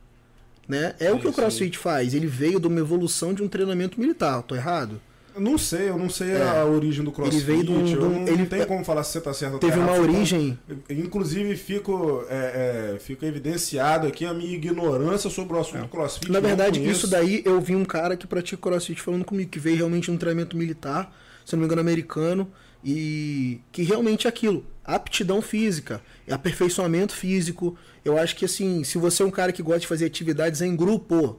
né? 0.68 0.96
É 1.00 1.12
o 1.12 1.20
que 1.20 1.28
o. 1.28 1.34
CrossFit 1.34 1.78
faz. 1.78 2.14
Ele 2.14 2.28
veio 2.28 2.60
de 2.60 2.68
uma 2.68 2.80
evolução 2.80 3.34
de 3.34 3.42
um 3.44 3.48
treinamento 3.48 4.00
militar. 4.00 4.42
Tô 4.44 4.56
errado? 4.56 5.00
Eu 5.36 5.42
não 5.42 5.56
sei, 5.56 5.90
eu 5.90 5.98
não 6.00 6.10
sei 6.10 6.32
É. 6.32 6.42
a 6.42 6.66
origem 6.66 7.04
do 7.06 7.12
CrossFit. 7.12 7.44
veio 7.44 7.64
de 7.64 7.72
um- 7.72 7.84
de 7.86 7.96
um- 7.96 8.10
não, 8.10 8.28
ele- 8.28 8.38
não 8.38 8.46
tem 8.48 8.66
como 8.66 8.84
falar 8.84 9.04
se 9.04 9.12
você 9.12 9.22
tá 9.22 9.32
certo 9.36 9.54
ou 9.54 9.60
tá 9.60 9.68
Teve 9.68 9.80
uma 9.80 9.94
tá- 9.94 10.00
origem. 10.02 10.58
Inclusive, 10.90 11.56
fico, 11.56 12.24
é, 12.28 12.94
é, 12.96 13.00
fico 13.00 13.24
evidenciado 13.24 14.08
aqui 14.08 14.26
a 14.26 14.34
minha 14.34 14.56
ignorância 14.56 15.30
sobre 15.30 15.56
o 15.56 15.60
assunto 15.60 15.88
CrossFit. 15.90 16.26
É. 16.28 16.32
Na 16.32 16.42
não 16.42 16.48
verdade, 16.48 16.84
isso 16.84 17.08
daí 17.08 17.44
eu 17.46 17.62
vi 17.62 17.76
um 17.76 17.86
cara 17.86 18.18
que 18.18 18.26
pratica 18.26 18.60
crossfit 18.60 19.00
falando 19.00 19.24
comigo, 19.26 19.50
que 19.50 19.60
veio 19.60 19.78
realmente 19.78 20.06
de 20.06 20.12
um 20.12 20.18
treinamento 20.18 20.58
militar, 20.58 21.16
se 21.46 21.56
não 21.56 21.60
me 21.60 21.66
engano, 21.66 21.82
americano, 21.82 22.50
e 22.90 23.60
que 23.70 23.84
realmente 23.84 24.28
é 24.28 24.30
aquilo, 24.30 24.66
aptidão 24.82 25.42
física, 25.42 26.02
é 26.26 26.34
aperfeiçoamento 26.34 27.14
físico. 27.14 27.78
Eu 28.06 28.18
acho 28.18 28.34
que 28.34 28.46
assim, 28.46 28.82
se 28.86 28.98
você 28.98 29.24
é 29.24 29.26
um 29.26 29.30
cara 29.30 29.52
que 29.52 29.62
gosta 29.62 29.82
de 29.82 29.88
fazer 29.88 30.06
atividades 30.06 30.62
em 30.62 30.74
grupo, 30.74 31.38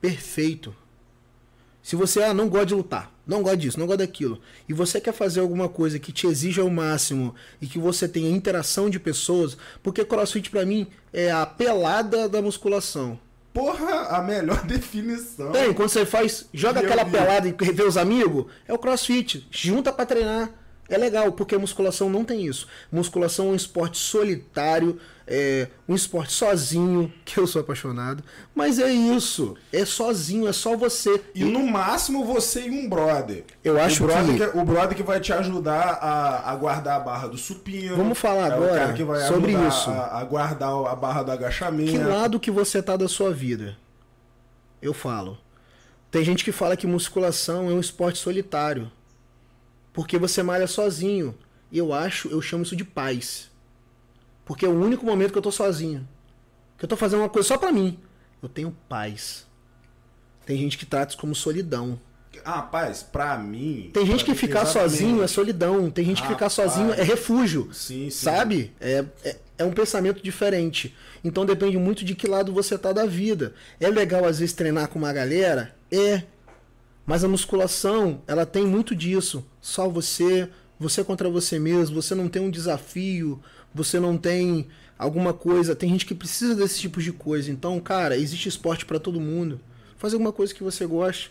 perfeito. 0.00 0.72
Se 1.82 1.96
você 1.96 2.22
ah, 2.22 2.32
não 2.32 2.48
gosta 2.48 2.66
de 2.66 2.74
lutar, 2.74 3.12
não 3.26 3.42
gosta 3.42 3.56
disso, 3.56 3.80
não 3.80 3.86
gosta 3.86 4.06
daquilo, 4.06 4.40
e 4.68 4.72
você 4.72 5.00
quer 5.00 5.12
fazer 5.12 5.40
alguma 5.40 5.68
coisa 5.68 5.98
que 5.98 6.12
te 6.12 6.28
exija 6.28 6.62
o 6.62 6.70
máximo 6.70 7.34
e 7.60 7.66
que 7.66 7.80
você 7.80 8.06
tenha 8.06 8.30
interação 8.30 8.88
de 8.88 9.00
pessoas, 9.00 9.56
porque 9.82 10.04
crossfit 10.04 10.50
pra 10.50 10.64
mim 10.64 10.86
é 11.12 11.32
a 11.32 11.44
pelada 11.44 12.28
da 12.28 12.40
musculação. 12.40 13.18
Porra, 13.52 14.02
a 14.16 14.22
melhor 14.22 14.62
definição. 14.66 15.50
Tem, 15.50 15.72
quando 15.72 15.88
você 15.88 16.06
faz, 16.06 16.46
joga 16.54 16.78
aquela 16.78 17.02
vi. 17.02 17.10
pelada 17.10 17.48
e 17.48 17.72
vê 17.72 17.82
os 17.82 17.96
amigos, 17.96 18.46
é 18.68 18.72
o 18.72 18.78
crossfit. 18.78 19.48
Junta 19.50 19.92
pra 19.92 20.06
treinar. 20.06 20.65
É 20.88 20.96
legal, 20.96 21.32
porque 21.32 21.54
a 21.54 21.58
musculação 21.58 22.08
não 22.08 22.24
tem 22.24 22.46
isso. 22.46 22.68
Musculação 22.92 23.48
é 23.48 23.50
um 23.50 23.54
esporte 23.56 23.98
solitário, 23.98 25.00
é 25.26 25.66
um 25.88 25.94
esporte 25.96 26.32
sozinho, 26.32 27.12
que 27.24 27.38
eu 27.38 27.46
sou 27.46 27.60
apaixonado. 27.60 28.22
Mas 28.54 28.78
é 28.78 28.92
isso. 28.92 29.56
É 29.72 29.84
sozinho, 29.84 30.46
é 30.46 30.52
só 30.52 30.76
você. 30.76 31.20
E 31.34 31.44
no 31.44 31.66
máximo 31.66 32.24
você 32.24 32.68
e 32.68 32.70
um 32.70 32.88
brother. 32.88 33.44
Eu 33.64 33.80
acho 33.80 34.04
o 34.04 34.06
brother 34.06 34.36
que- 34.36 34.52
que... 34.52 34.58
O 34.58 34.64
brother 34.64 34.96
que 34.96 35.02
vai 35.02 35.18
te 35.18 35.32
ajudar 35.32 35.98
a, 36.00 36.52
a 36.52 36.54
guardar 36.54 36.96
a 37.00 37.00
barra 37.00 37.26
do 37.28 37.36
supino. 37.36 37.96
Vamos 37.96 38.16
falar 38.18 38.50
é 38.50 38.52
agora 38.52 39.26
sobre 39.26 39.52
isso. 39.66 39.90
A, 39.90 40.20
a 40.20 40.24
guardar 40.24 40.70
a 40.70 40.94
barra 40.94 41.24
do 41.24 41.32
agachamento. 41.32 41.90
Que 41.90 41.98
lado 41.98 42.38
que 42.38 42.50
você 42.50 42.80
tá 42.80 42.96
da 42.96 43.08
sua 43.08 43.32
vida? 43.32 43.76
Eu 44.80 44.94
falo. 44.94 45.36
Tem 46.12 46.22
gente 46.24 46.44
que 46.44 46.52
fala 46.52 46.76
que 46.76 46.86
musculação 46.86 47.68
é 47.70 47.74
um 47.74 47.80
esporte 47.80 48.18
solitário. 48.18 48.90
Porque 49.96 50.18
você 50.18 50.42
malha 50.42 50.66
sozinho. 50.66 51.34
E 51.72 51.78
eu 51.78 51.94
acho, 51.94 52.28
eu 52.28 52.42
chamo 52.42 52.64
isso 52.64 52.76
de 52.76 52.84
paz. 52.84 53.50
Porque 54.44 54.66
é 54.66 54.68
o 54.68 54.78
único 54.78 55.06
momento 55.06 55.32
que 55.32 55.38
eu 55.38 55.42
tô 55.42 55.50
sozinho. 55.50 56.06
Que 56.76 56.84
eu 56.84 56.88
tô 56.88 56.98
fazendo 56.98 57.20
uma 57.20 57.30
coisa 57.30 57.48
só 57.48 57.56
pra 57.56 57.72
mim. 57.72 57.98
Eu 58.42 58.48
tenho 58.50 58.76
paz. 58.90 59.46
Tem 60.44 60.58
gente 60.58 60.76
que 60.76 60.84
trata 60.84 61.12
isso 61.12 61.18
como 61.18 61.34
solidão. 61.34 61.98
Ah, 62.44 62.56
rapaz, 62.56 63.02
pra 63.02 63.38
mim. 63.38 63.90
Tem 63.94 64.04
gente 64.04 64.22
que 64.22 64.34
ficar 64.34 64.64
exatamente. 64.64 64.90
sozinho 64.90 65.22
é 65.22 65.26
solidão. 65.26 65.90
Tem 65.90 66.04
gente 66.04 66.20
que 66.20 66.28
ficar 66.28 66.50
sozinho 66.50 66.92
é 66.92 67.02
refúgio. 67.02 67.70
Sim, 67.72 68.10
sim. 68.10 68.10
Sabe? 68.10 68.74
É, 68.78 69.02
é, 69.24 69.36
é 69.56 69.64
um 69.64 69.72
pensamento 69.72 70.22
diferente. 70.22 70.94
Então 71.24 71.46
depende 71.46 71.78
muito 71.78 72.04
de 72.04 72.14
que 72.14 72.26
lado 72.26 72.52
você 72.52 72.76
tá 72.76 72.92
da 72.92 73.06
vida. 73.06 73.54
É 73.80 73.88
legal 73.88 74.26
às 74.26 74.40
vezes 74.40 74.54
treinar 74.54 74.88
com 74.88 74.98
uma 74.98 75.12
galera? 75.14 75.74
É. 75.90 76.22
Mas 77.06 77.22
a 77.22 77.28
musculação, 77.28 78.20
ela 78.26 78.44
tem 78.44 78.66
muito 78.66 78.94
disso. 78.94 79.46
Só 79.60 79.88
você, 79.88 80.50
você 80.78 81.04
contra 81.04 81.30
você 81.30 81.56
mesmo, 81.56 82.02
você 82.02 82.14
não 82.16 82.28
tem 82.28 82.42
um 82.42 82.50
desafio, 82.50 83.40
você 83.72 84.00
não 84.00 84.18
tem 84.18 84.66
alguma 84.98 85.32
coisa. 85.32 85.76
Tem 85.76 85.88
gente 85.88 86.04
que 86.04 86.14
precisa 86.16 86.56
desse 86.56 86.80
tipo 86.80 87.00
de 87.00 87.12
coisa. 87.12 87.50
Então, 87.50 87.78
cara, 87.78 88.16
existe 88.16 88.48
esporte 88.48 88.84
pra 88.84 88.98
todo 88.98 89.20
mundo. 89.20 89.60
Faz 89.96 90.12
alguma 90.12 90.32
coisa 90.32 90.52
que 90.52 90.64
você 90.64 90.84
goste. 90.84 91.30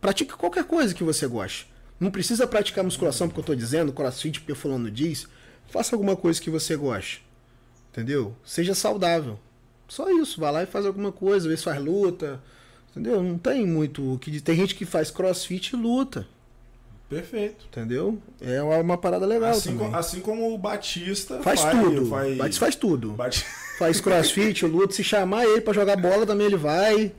Pratique 0.00 0.34
qualquer 0.34 0.64
coisa 0.64 0.92
que 0.92 1.04
você 1.04 1.26
goste. 1.26 1.72
Não 2.00 2.10
precisa 2.10 2.46
praticar 2.46 2.82
musculação 2.82 3.28
porque 3.28 3.40
eu 3.40 3.44
tô 3.44 3.54
dizendo, 3.54 3.92
crossfit, 3.92 4.40
porque 4.40 4.54
fulano 4.54 4.90
diz. 4.90 5.28
Faça 5.68 5.94
alguma 5.94 6.16
coisa 6.16 6.42
que 6.42 6.50
você 6.50 6.76
goste. 6.76 7.24
Entendeu? 7.92 8.34
Seja 8.44 8.74
saudável. 8.74 9.38
Só 9.86 10.10
isso. 10.10 10.40
Vai 10.40 10.52
lá 10.52 10.62
e 10.64 10.66
faz 10.66 10.84
alguma 10.84 11.12
coisa, 11.12 11.48
vê 11.48 11.56
faz 11.56 11.80
luta. 11.80 12.42
Entendeu? 12.96 13.22
Não 13.22 13.36
tem 13.38 13.66
muito 13.66 14.14
o 14.14 14.18
que. 14.18 14.40
Tem 14.40 14.54
gente 14.56 14.74
que 14.74 14.84
faz 14.84 15.10
crossfit 15.10 15.72
e 15.74 15.76
luta. 15.76 16.26
Perfeito. 17.08 17.66
Entendeu? 17.70 18.18
É 18.40 18.62
uma, 18.62 18.76
uma 18.78 18.98
parada 18.98 19.26
legal 19.26 19.50
Assim, 19.50 19.72
também. 19.76 19.90
co- 19.90 19.96
assim 19.96 20.20
como 20.20 20.54
o 20.54 20.58
Batista 20.58 21.40
Faz 21.42 21.62
tudo. 21.64 22.06
Faz, 22.06 22.56
faz 22.58 22.74
tudo. 22.76 23.10
Bate... 23.12 23.44
Faz 23.78 24.00
crossfit, 24.00 24.64
luta. 24.66 24.94
Se 24.94 25.02
chamar 25.02 25.44
ele 25.44 25.60
pra 25.60 25.72
jogar 25.74 25.96
bola 25.96 26.24
também 26.24 26.46
ele 26.46 26.56
vai. 26.56 27.12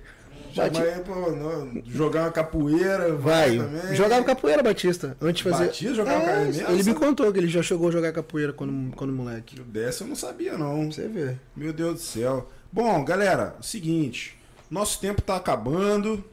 Bati- 0.56 0.76
Chama 0.78 0.88
ele 0.88 1.02
pra 1.02 1.16
não, 1.32 1.84
jogar 1.86 2.22
uma 2.24 2.32
capoeira, 2.32 3.14
vai, 3.14 3.58
Vai. 3.58 3.68
também. 3.68 3.96
Jogava 3.96 4.24
capoeira, 4.24 4.64
Batista. 4.64 5.18
Antes 5.22 5.44
de 5.44 5.50
fazer. 5.52 5.66
Batista 5.66 5.94
jogava 5.94 6.24
É, 6.24 6.26
capoeira? 6.46 6.72
Ele 6.72 6.84
me 6.84 6.94
contou 6.94 7.32
que 7.34 7.40
ele 7.40 7.48
já 7.50 7.62
chegou 7.62 7.90
a 7.90 7.92
jogar 7.92 8.14
capoeira 8.14 8.54
quando, 8.54 8.96
quando 8.96 9.12
moleque. 9.12 9.60
Dessa 9.60 10.06
eu 10.06 10.08
não 10.08 10.16
sabia, 10.16 10.58
não. 10.58 10.90
Você 10.90 11.10
ver. 11.10 11.38
Meu 11.54 11.74
Deus 11.74 11.94
do 11.96 12.00
céu. 12.00 12.50
Bom, 12.72 13.04
galera, 13.04 13.54
seguinte. 13.62 14.38
Nosso 14.70 15.00
tempo 15.00 15.22
tá 15.22 15.36
acabando. 15.36 16.24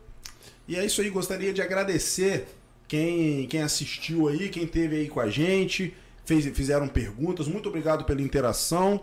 E 0.67 0.77
é 0.77 0.85
isso 0.85 1.01
aí. 1.01 1.11
Gostaria 1.11 1.53
de 1.53 1.61
agradecer 1.61 2.47
quem, 2.89 3.47
quem 3.47 3.63
assistiu 3.63 4.29
aí, 4.29 4.49
quem 4.49 4.67
teve 4.67 4.97
aí 4.97 5.09
com 5.09 5.21
a 5.21 5.29
gente. 5.29 5.95
Fez, 6.25 6.45
fizeram 6.57 6.89
perguntas. 6.89 7.49
Muito 7.49 7.69
obrigado 7.69 8.05
pela 8.05 8.23
interação. 8.23 9.03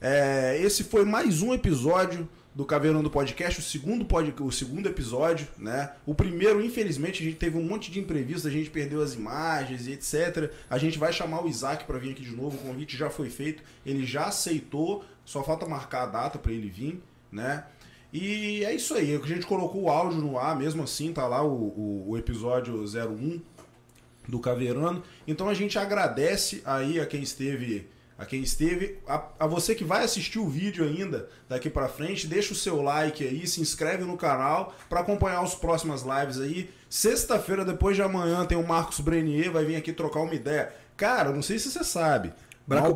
É, 0.00 0.58
esse 0.62 0.84
foi 0.84 1.04
mais 1.04 1.42
um 1.42 1.52
episódio 1.52 2.28
do 2.54 2.64
Caveirão 2.64 3.02
do 3.02 3.10
Podcast, 3.10 3.60
o 3.60 3.62
segundo, 3.62 4.04
pod, 4.04 4.34
o 4.40 4.50
segundo 4.50 4.88
episódio, 4.88 5.46
né? 5.56 5.92
O 6.04 6.14
primeiro, 6.14 6.60
infelizmente, 6.60 7.22
a 7.22 7.24
gente 7.24 7.36
teve 7.36 7.56
um 7.56 7.62
monte 7.62 7.90
de 7.90 8.00
imprevisto, 8.00 8.48
a 8.48 8.50
gente 8.50 8.70
perdeu 8.70 9.02
as 9.02 9.14
imagens 9.14 9.86
e 9.86 9.92
etc. 9.92 10.50
A 10.68 10.76
gente 10.76 10.98
vai 10.98 11.12
chamar 11.12 11.44
o 11.44 11.48
Isaac 11.48 11.84
para 11.84 11.98
vir 11.98 12.10
aqui 12.10 12.22
de 12.22 12.34
novo, 12.34 12.56
o 12.56 12.60
convite 12.60 12.96
já 12.96 13.08
foi 13.08 13.30
feito, 13.30 13.62
ele 13.86 14.04
já 14.04 14.26
aceitou, 14.26 15.04
só 15.24 15.44
falta 15.44 15.66
marcar 15.66 16.02
a 16.02 16.06
data 16.06 16.38
para 16.38 16.52
ele 16.52 16.68
vir, 16.68 17.00
né? 17.30 17.64
E 18.12 18.64
é 18.64 18.74
isso 18.74 18.94
aí, 18.94 19.14
a 19.14 19.26
gente 19.26 19.46
colocou 19.46 19.82
o 19.82 19.88
áudio 19.88 20.20
no 20.20 20.38
ar, 20.38 20.56
mesmo 20.56 20.82
assim, 20.82 21.12
tá 21.12 21.26
lá 21.26 21.42
o, 21.42 21.52
o, 21.52 22.04
o 22.08 22.18
episódio 22.18 22.82
01 22.84 23.40
do 24.28 24.40
Caveirano. 24.40 25.02
Então 25.26 25.48
a 25.48 25.54
gente 25.54 25.78
agradece 25.78 26.62
aí 26.64 27.00
a 27.00 27.06
quem 27.06 27.22
esteve 27.22 27.88
a 28.20 28.26
quem 28.26 28.42
esteve, 28.42 28.98
a, 29.08 29.24
a 29.38 29.46
você 29.46 29.74
que 29.74 29.82
vai 29.82 30.04
assistir 30.04 30.38
o 30.38 30.46
vídeo 30.46 30.84
ainda 30.84 31.26
daqui 31.48 31.70
pra 31.70 31.88
frente, 31.88 32.26
deixa 32.26 32.52
o 32.52 32.56
seu 32.56 32.82
like 32.82 33.26
aí, 33.26 33.46
se 33.46 33.62
inscreve 33.62 34.04
no 34.04 34.14
canal 34.14 34.74
pra 34.90 35.00
acompanhar 35.00 35.42
as 35.42 35.54
próximas 35.54 36.02
lives 36.02 36.38
aí. 36.38 36.68
Sexta-feira, 36.90 37.64
depois 37.64 37.96
de 37.96 38.02
amanhã, 38.02 38.44
tem 38.44 38.58
o 38.58 38.66
Marcos 38.66 39.00
Brenier, 39.00 39.50
vai 39.50 39.64
vir 39.64 39.76
aqui 39.76 39.90
trocar 39.90 40.20
uma 40.20 40.34
ideia. 40.34 40.70
Cara, 40.98 41.32
não 41.32 41.40
sei 41.40 41.58
se 41.58 41.70
você 41.70 41.82
sabe, 41.82 42.34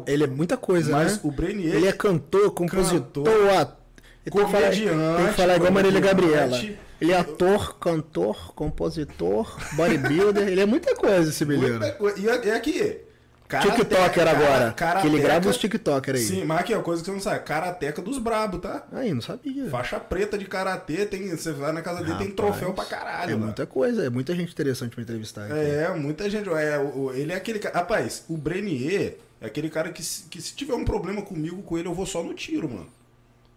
ele 0.07 0.25
é 0.25 0.27
muita 0.27 0.59
coisa, 0.59 0.93
mas 0.93 1.15
né? 1.15 1.21
o 1.25 1.33
Brenier 1.33 1.75
Ele 1.75 1.89
é 1.89 1.93
cantor, 1.93 2.51
compositor, 2.51 3.25
Cantor, 3.25 3.49
ator. 3.49 3.84
Tem 4.25 4.33
que 4.33 4.51
falar, 4.51 4.71
tem 4.71 5.27
que 5.29 5.33
falar 5.35 5.57
igual 5.57 5.73
Marília. 5.73 6.01
Gabriela. 6.01 6.59
Ele 7.01 7.13
é 7.13 7.17
ator, 7.19 7.79
cantor, 7.79 8.55
compositor, 8.55 9.59
bodybuilder. 9.75 10.49
ele 10.49 10.61
é 10.61 10.67
muita 10.67 10.95
coisa 10.95 11.29
esse 11.31 11.45
menino. 11.45 11.81
E 12.17 12.49
é 12.49 12.55
aqui. 12.55 13.01
TikToker 13.47 14.27
agora. 14.27 14.73
Karateca- 14.73 15.01
que 15.03 15.07
ele 15.07 15.23
grava 15.23 15.49
os 15.49 15.59
TikToker 15.59 16.15
aí. 16.15 16.21
Sim, 16.23 16.45
mas 16.45 16.61
aqui 16.61 16.73
é 16.73 16.77
uma 16.77 16.83
coisa 16.83 17.03
que 17.03 17.07
você 17.07 17.13
não 17.13 17.21
sabe. 17.21 17.41
Karateca 17.45 18.01
dos 18.01 18.19
brabo, 18.19 18.59
tá? 18.59 18.87
Aí, 18.91 19.13
não 19.13 19.21
sabia. 19.21 19.69
Faixa 19.69 20.01
preta 20.01 20.39
de 20.39 20.47
karatê, 20.47 21.05
tem, 21.05 21.29
você 21.29 21.53
vai 21.53 21.71
na 21.73 21.83
casa 21.83 21.99
dele, 21.99 22.17
tem 22.17 22.29
Rapaz, 22.29 22.35
troféu 22.35 22.73
pra 22.73 22.85
caralho. 22.85 23.33
É 23.33 23.35
lá. 23.35 23.41
muita 23.41 23.67
coisa, 23.67 24.07
é 24.07 24.11
muita 24.11 24.35
gente 24.35 24.51
interessante 24.53 24.95
pra 24.95 25.03
entrevistar. 25.03 25.45
aqui. 25.45 25.53
É, 25.53 25.91
muita 25.95 26.29
gente. 26.31 26.49
É, 26.49 26.81
ele 27.15 27.33
é 27.33 27.37
aquele 27.37 27.59
cara. 27.59 27.77
Rapaz, 27.77 28.25
o 28.29 28.37
Brenier 28.37 29.19
é 29.41 29.47
aquele 29.47 29.69
cara 29.69 29.91
que, 29.91 30.03
que 30.31 30.41
se 30.41 30.55
tiver 30.55 30.75
um 30.75 30.85
problema 30.85 31.23
comigo 31.23 31.63
com 31.63 31.79
ele, 31.79 31.87
eu 31.89 31.95
vou 31.95 32.07
só 32.07 32.23
no 32.23 32.33
tiro, 32.35 32.69
mano. 32.69 32.87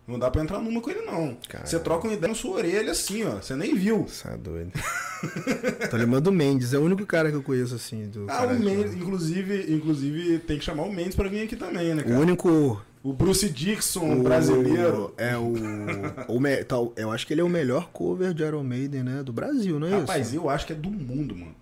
Não 0.07 0.17
dá 0.17 0.31
pra 0.31 0.41
entrar 0.41 0.59
numa 0.59 0.79
com 0.79 0.89
ele, 0.89 1.01
não. 1.01 1.37
Caralho. 1.49 1.69
Você 1.69 1.77
troca 1.79 2.07
uma 2.07 2.13
ideia 2.13 2.29
na 2.29 2.35
sua 2.35 2.55
orelha 2.57 2.91
assim, 2.91 3.25
ó. 3.25 3.41
Você 3.41 3.55
nem 3.57 3.75
viu. 3.75 4.07
Você 4.07 4.27
é 4.29 4.37
doido. 4.37 4.71
Tô 5.91 5.97
lembrando 5.97 6.23
do 6.25 6.31
Mendes, 6.31 6.73
é 6.73 6.77
o 6.77 6.81
único 6.83 7.05
cara 7.05 7.29
que 7.29 7.35
eu 7.35 7.43
conheço 7.43 7.75
assim. 7.75 8.05
Do 8.07 8.25
Ah, 8.29 8.45
o 8.45 8.57
Mendes, 8.57 8.93
inclusive, 8.95 9.73
inclusive, 9.73 10.39
tem 10.39 10.57
que 10.57 10.63
chamar 10.63 10.83
o 10.83 10.93
Mendes 10.93 11.15
pra 11.15 11.27
vir 11.27 11.41
aqui 11.43 11.55
também, 11.57 11.93
né, 11.93 12.03
O 12.03 12.05
cara? 12.05 12.19
único. 12.19 12.81
O 13.03 13.13
Bruce 13.13 13.49
Dixon, 13.49 14.19
o- 14.19 14.23
brasileiro. 14.23 15.13
É 15.17 15.37
o. 15.37 15.53
o 16.27 16.39
me- 16.39 16.63
tal, 16.63 16.93
eu 16.95 17.11
acho 17.11 17.25
que 17.27 17.33
ele 17.33 17.41
é 17.41 17.43
o 17.43 17.49
melhor 17.49 17.89
cover 17.91 18.33
de 18.33 18.43
Iron 18.43 18.63
Maiden, 18.63 19.03
né? 19.03 19.23
Do 19.23 19.31
Brasil, 19.33 19.79
não 19.79 19.87
é 19.87 19.99
Rapaz, 19.99 20.27
isso? 20.27 20.35
eu 20.37 20.49
acho 20.49 20.65
que 20.65 20.73
é 20.73 20.75
do 20.75 20.89
mundo, 20.89 21.35
mano. 21.35 21.55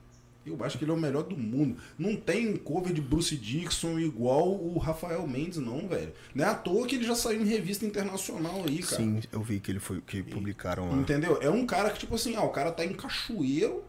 Eu 0.45 0.63
acho 0.63 0.77
que 0.77 0.83
ele 0.83 0.91
é 0.91 0.93
o 0.93 0.97
melhor 0.97 1.23
do 1.23 1.35
mundo. 1.35 1.77
Não 1.97 2.15
tem 2.15 2.55
cover 2.55 2.93
de 2.93 3.01
Bruce 3.01 3.35
Dixon 3.35 3.97
igual 3.97 4.47
o 4.49 4.77
Rafael 4.77 5.25
Mendes, 5.27 5.57
não, 5.57 5.87
velho. 5.87 6.13
Não 6.35 6.45
é 6.45 6.47
à 6.49 6.53
toa 6.53 6.85
que 6.85 6.95
ele 6.95 7.03
já 7.05 7.15
saiu 7.15 7.41
em 7.41 7.45
revista 7.45 7.85
internacional 7.85 8.63
aí, 8.67 8.79
cara. 8.83 9.01
Sim, 9.01 9.21
eu 9.31 9.41
vi 9.41 9.59
que 9.59 9.71
ele 9.71 9.79
foi 9.79 10.01
que 10.01 10.21
publicaram 10.21 10.89
lá. 10.91 10.97
Entendeu? 10.97 11.39
É 11.41 11.49
um 11.49 11.65
cara 11.65 11.89
que, 11.89 11.99
tipo 11.99 12.13
assim, 12.13 12.35
ah, 12.35 12.43
o 12.43 12.49
cara 12.49 12.71
tá 12.71 12.85
em 12.85 12.93
cachoeiro, 12.93 13.83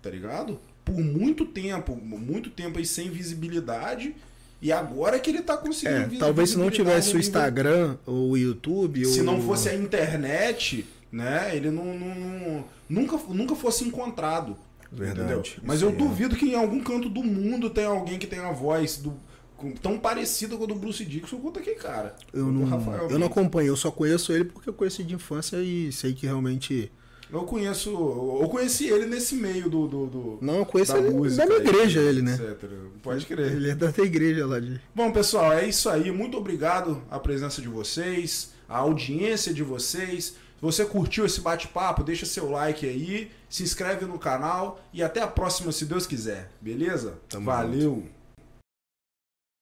tá 0.00 0.08
ligado? 0.08 0.58
Por 0.84 0.98
muito 0.98 1.44
tempo, 1.44 1.94
muito 1.94 2.48
tempo 2.48 2.78
aí 2.78 2.86
sem 2.86 3.10
visibilidade. 3.10 4.14
E 4.62 4.72
agora 4.72 5.18
que 5.18 5.30
ele 5.30 5.42
tá 5.42 5.56
conseguindo 5.56 6.14
É, 6.16 6.18
talvez 6.18 6.50
se 6.50 6.58
não 6.58 6.70
tivesse 6.70 7.14
o 7.16 7.18
Instagram 7.18 7.96
ou 8.06 8.30
o 8.30 8.36
YouTube. 8.36 9.04
Se 9.06 9.20
ou... 9.20 9.24
não 9.26 9.40
fosse 9.42 9.68
a 9.68 9.74
internet, 9.74 10.86
né? 11.10 11.54
Ele 11.54 11.70
não, 11.70 11.98
não- 11.98 12.14
não- 12.14 12.64
nunca, 12.88 13.16
nunca 13.28 13.54
fosse 13.54 13.84
encontrado. 13.84 14.56
Verdade, 14.92 15.20
Entendeu? 15.20 15.42
Mas 15.62 15.82
eu 15.82 15.90
é. 15.90 15.92
duvido 15.92 16.36
que 16.36 16.46
em 16.46 16.54
algum 16.54 16.80
canto 16.80 17.08
do 17.08 17.22
mundo 17.22 17.70
tem 17.70 17.84
alguém 17.84 18.18
que 18.18 18.26
tenha 18.26 18.46
a 18.48 18.52
voz 18.52 18.96
do, 18.96 19.14
tão 19.80 19.98
parecida 19.98 20.56
com 20.56 20.64
a 20.64 20.66
do 20.66 20.74
Bruce 20.74 21.04
Dixon 21.04 21.38
quanto 21.38 21.60
aquele 21.60 21.76
cara. 21.76 22.16
Eu 22.32 22.46
não, 22.46 22.64
Rafael 22.64 23.08
eu 23.08 23.18
não 23.18 23.26
acompanho, 23.28 23.68
eu 23.68 23.76
só 23.76 23.90
conheço 23.90 24.32
ele 24.32 24.44
porque 24.46 24.68
eu 24.68 24.74
conheci 24.74 25.04
de 25.04 25.14
infância 25.14 25.56
e 25.58 25.92
sei 25.92 26.12
que 26.12 26.26
realmente. 26.26 26.90
Eu 27.32 27.44
conheço. 27.44 27.90
Eu 27.90 28.48
conheci 28.48 28.88
ele 28.88 29.06
nesse 29.06 29.36
meio 29.36 29.70
do. 29.70 29.86
do, 29.86 30.06
do- 30.06 30.38
Não, 30.40 30.56
eu 30.58 30.66
conheço 30.66 30.92
da 30.92 30.98
ele 30.98 31.10
música 31.10 31.42
da 31.42 31.46
minha 31.46 31.60
aí, 31.60 31.68
igreja, 31.68 32.00
ele, 32.00 32.22
né? 32.22 32.34
etc. 32.34 32.68
Pode 33.00 33.24
crer. 33.24 33.52
Ele 33.52 33.70
é 33.70 33.74
da 33.76 33.92
tua 33.92 34.04
igreja 34.04 34.44
lá 34.44 34.58
de. 34.58 34.80
Bom, 34.92 35.12
pessoal, 35.12 35.52
é 35.52 35.68
isso 35.68 35.88
aí. 35.88 36.10
Muito 36.10 36.36
obrigado 36.36 37.00
a 37.08 37.20
presença 37.20 37.62
de 37.62 37.68
vocês, 37.68 38.50
a 38.68 38.78
audiência 38.78 39.54
de 39.54 39.62
vocês. 39.62 40.34
Se 40.60 40.66
você 40.66 40.84
curtiu 40.84 41.24
esse 41.24 41.40
bate-papo, 41.40 42.04
deixa 42.04 42.26
seu 42.26 42.50
like 42.50 42.86
aí, 42.86 43.30
se 43.48 43.62
inscreve 43.62 44.04
no 44.04 44.18
canal 44.18 44.78
e 44.92 45.02
até 45.02 45.22
a 45.22 45.26
próxima, 45.26 45.72
se 45.72 45.86
Deus 45.86 46.06
quiser. 46.06 46.50
Beleza? 46.60 47.18
Tamo 47.30 47.46
Valeu! 47.46 48.04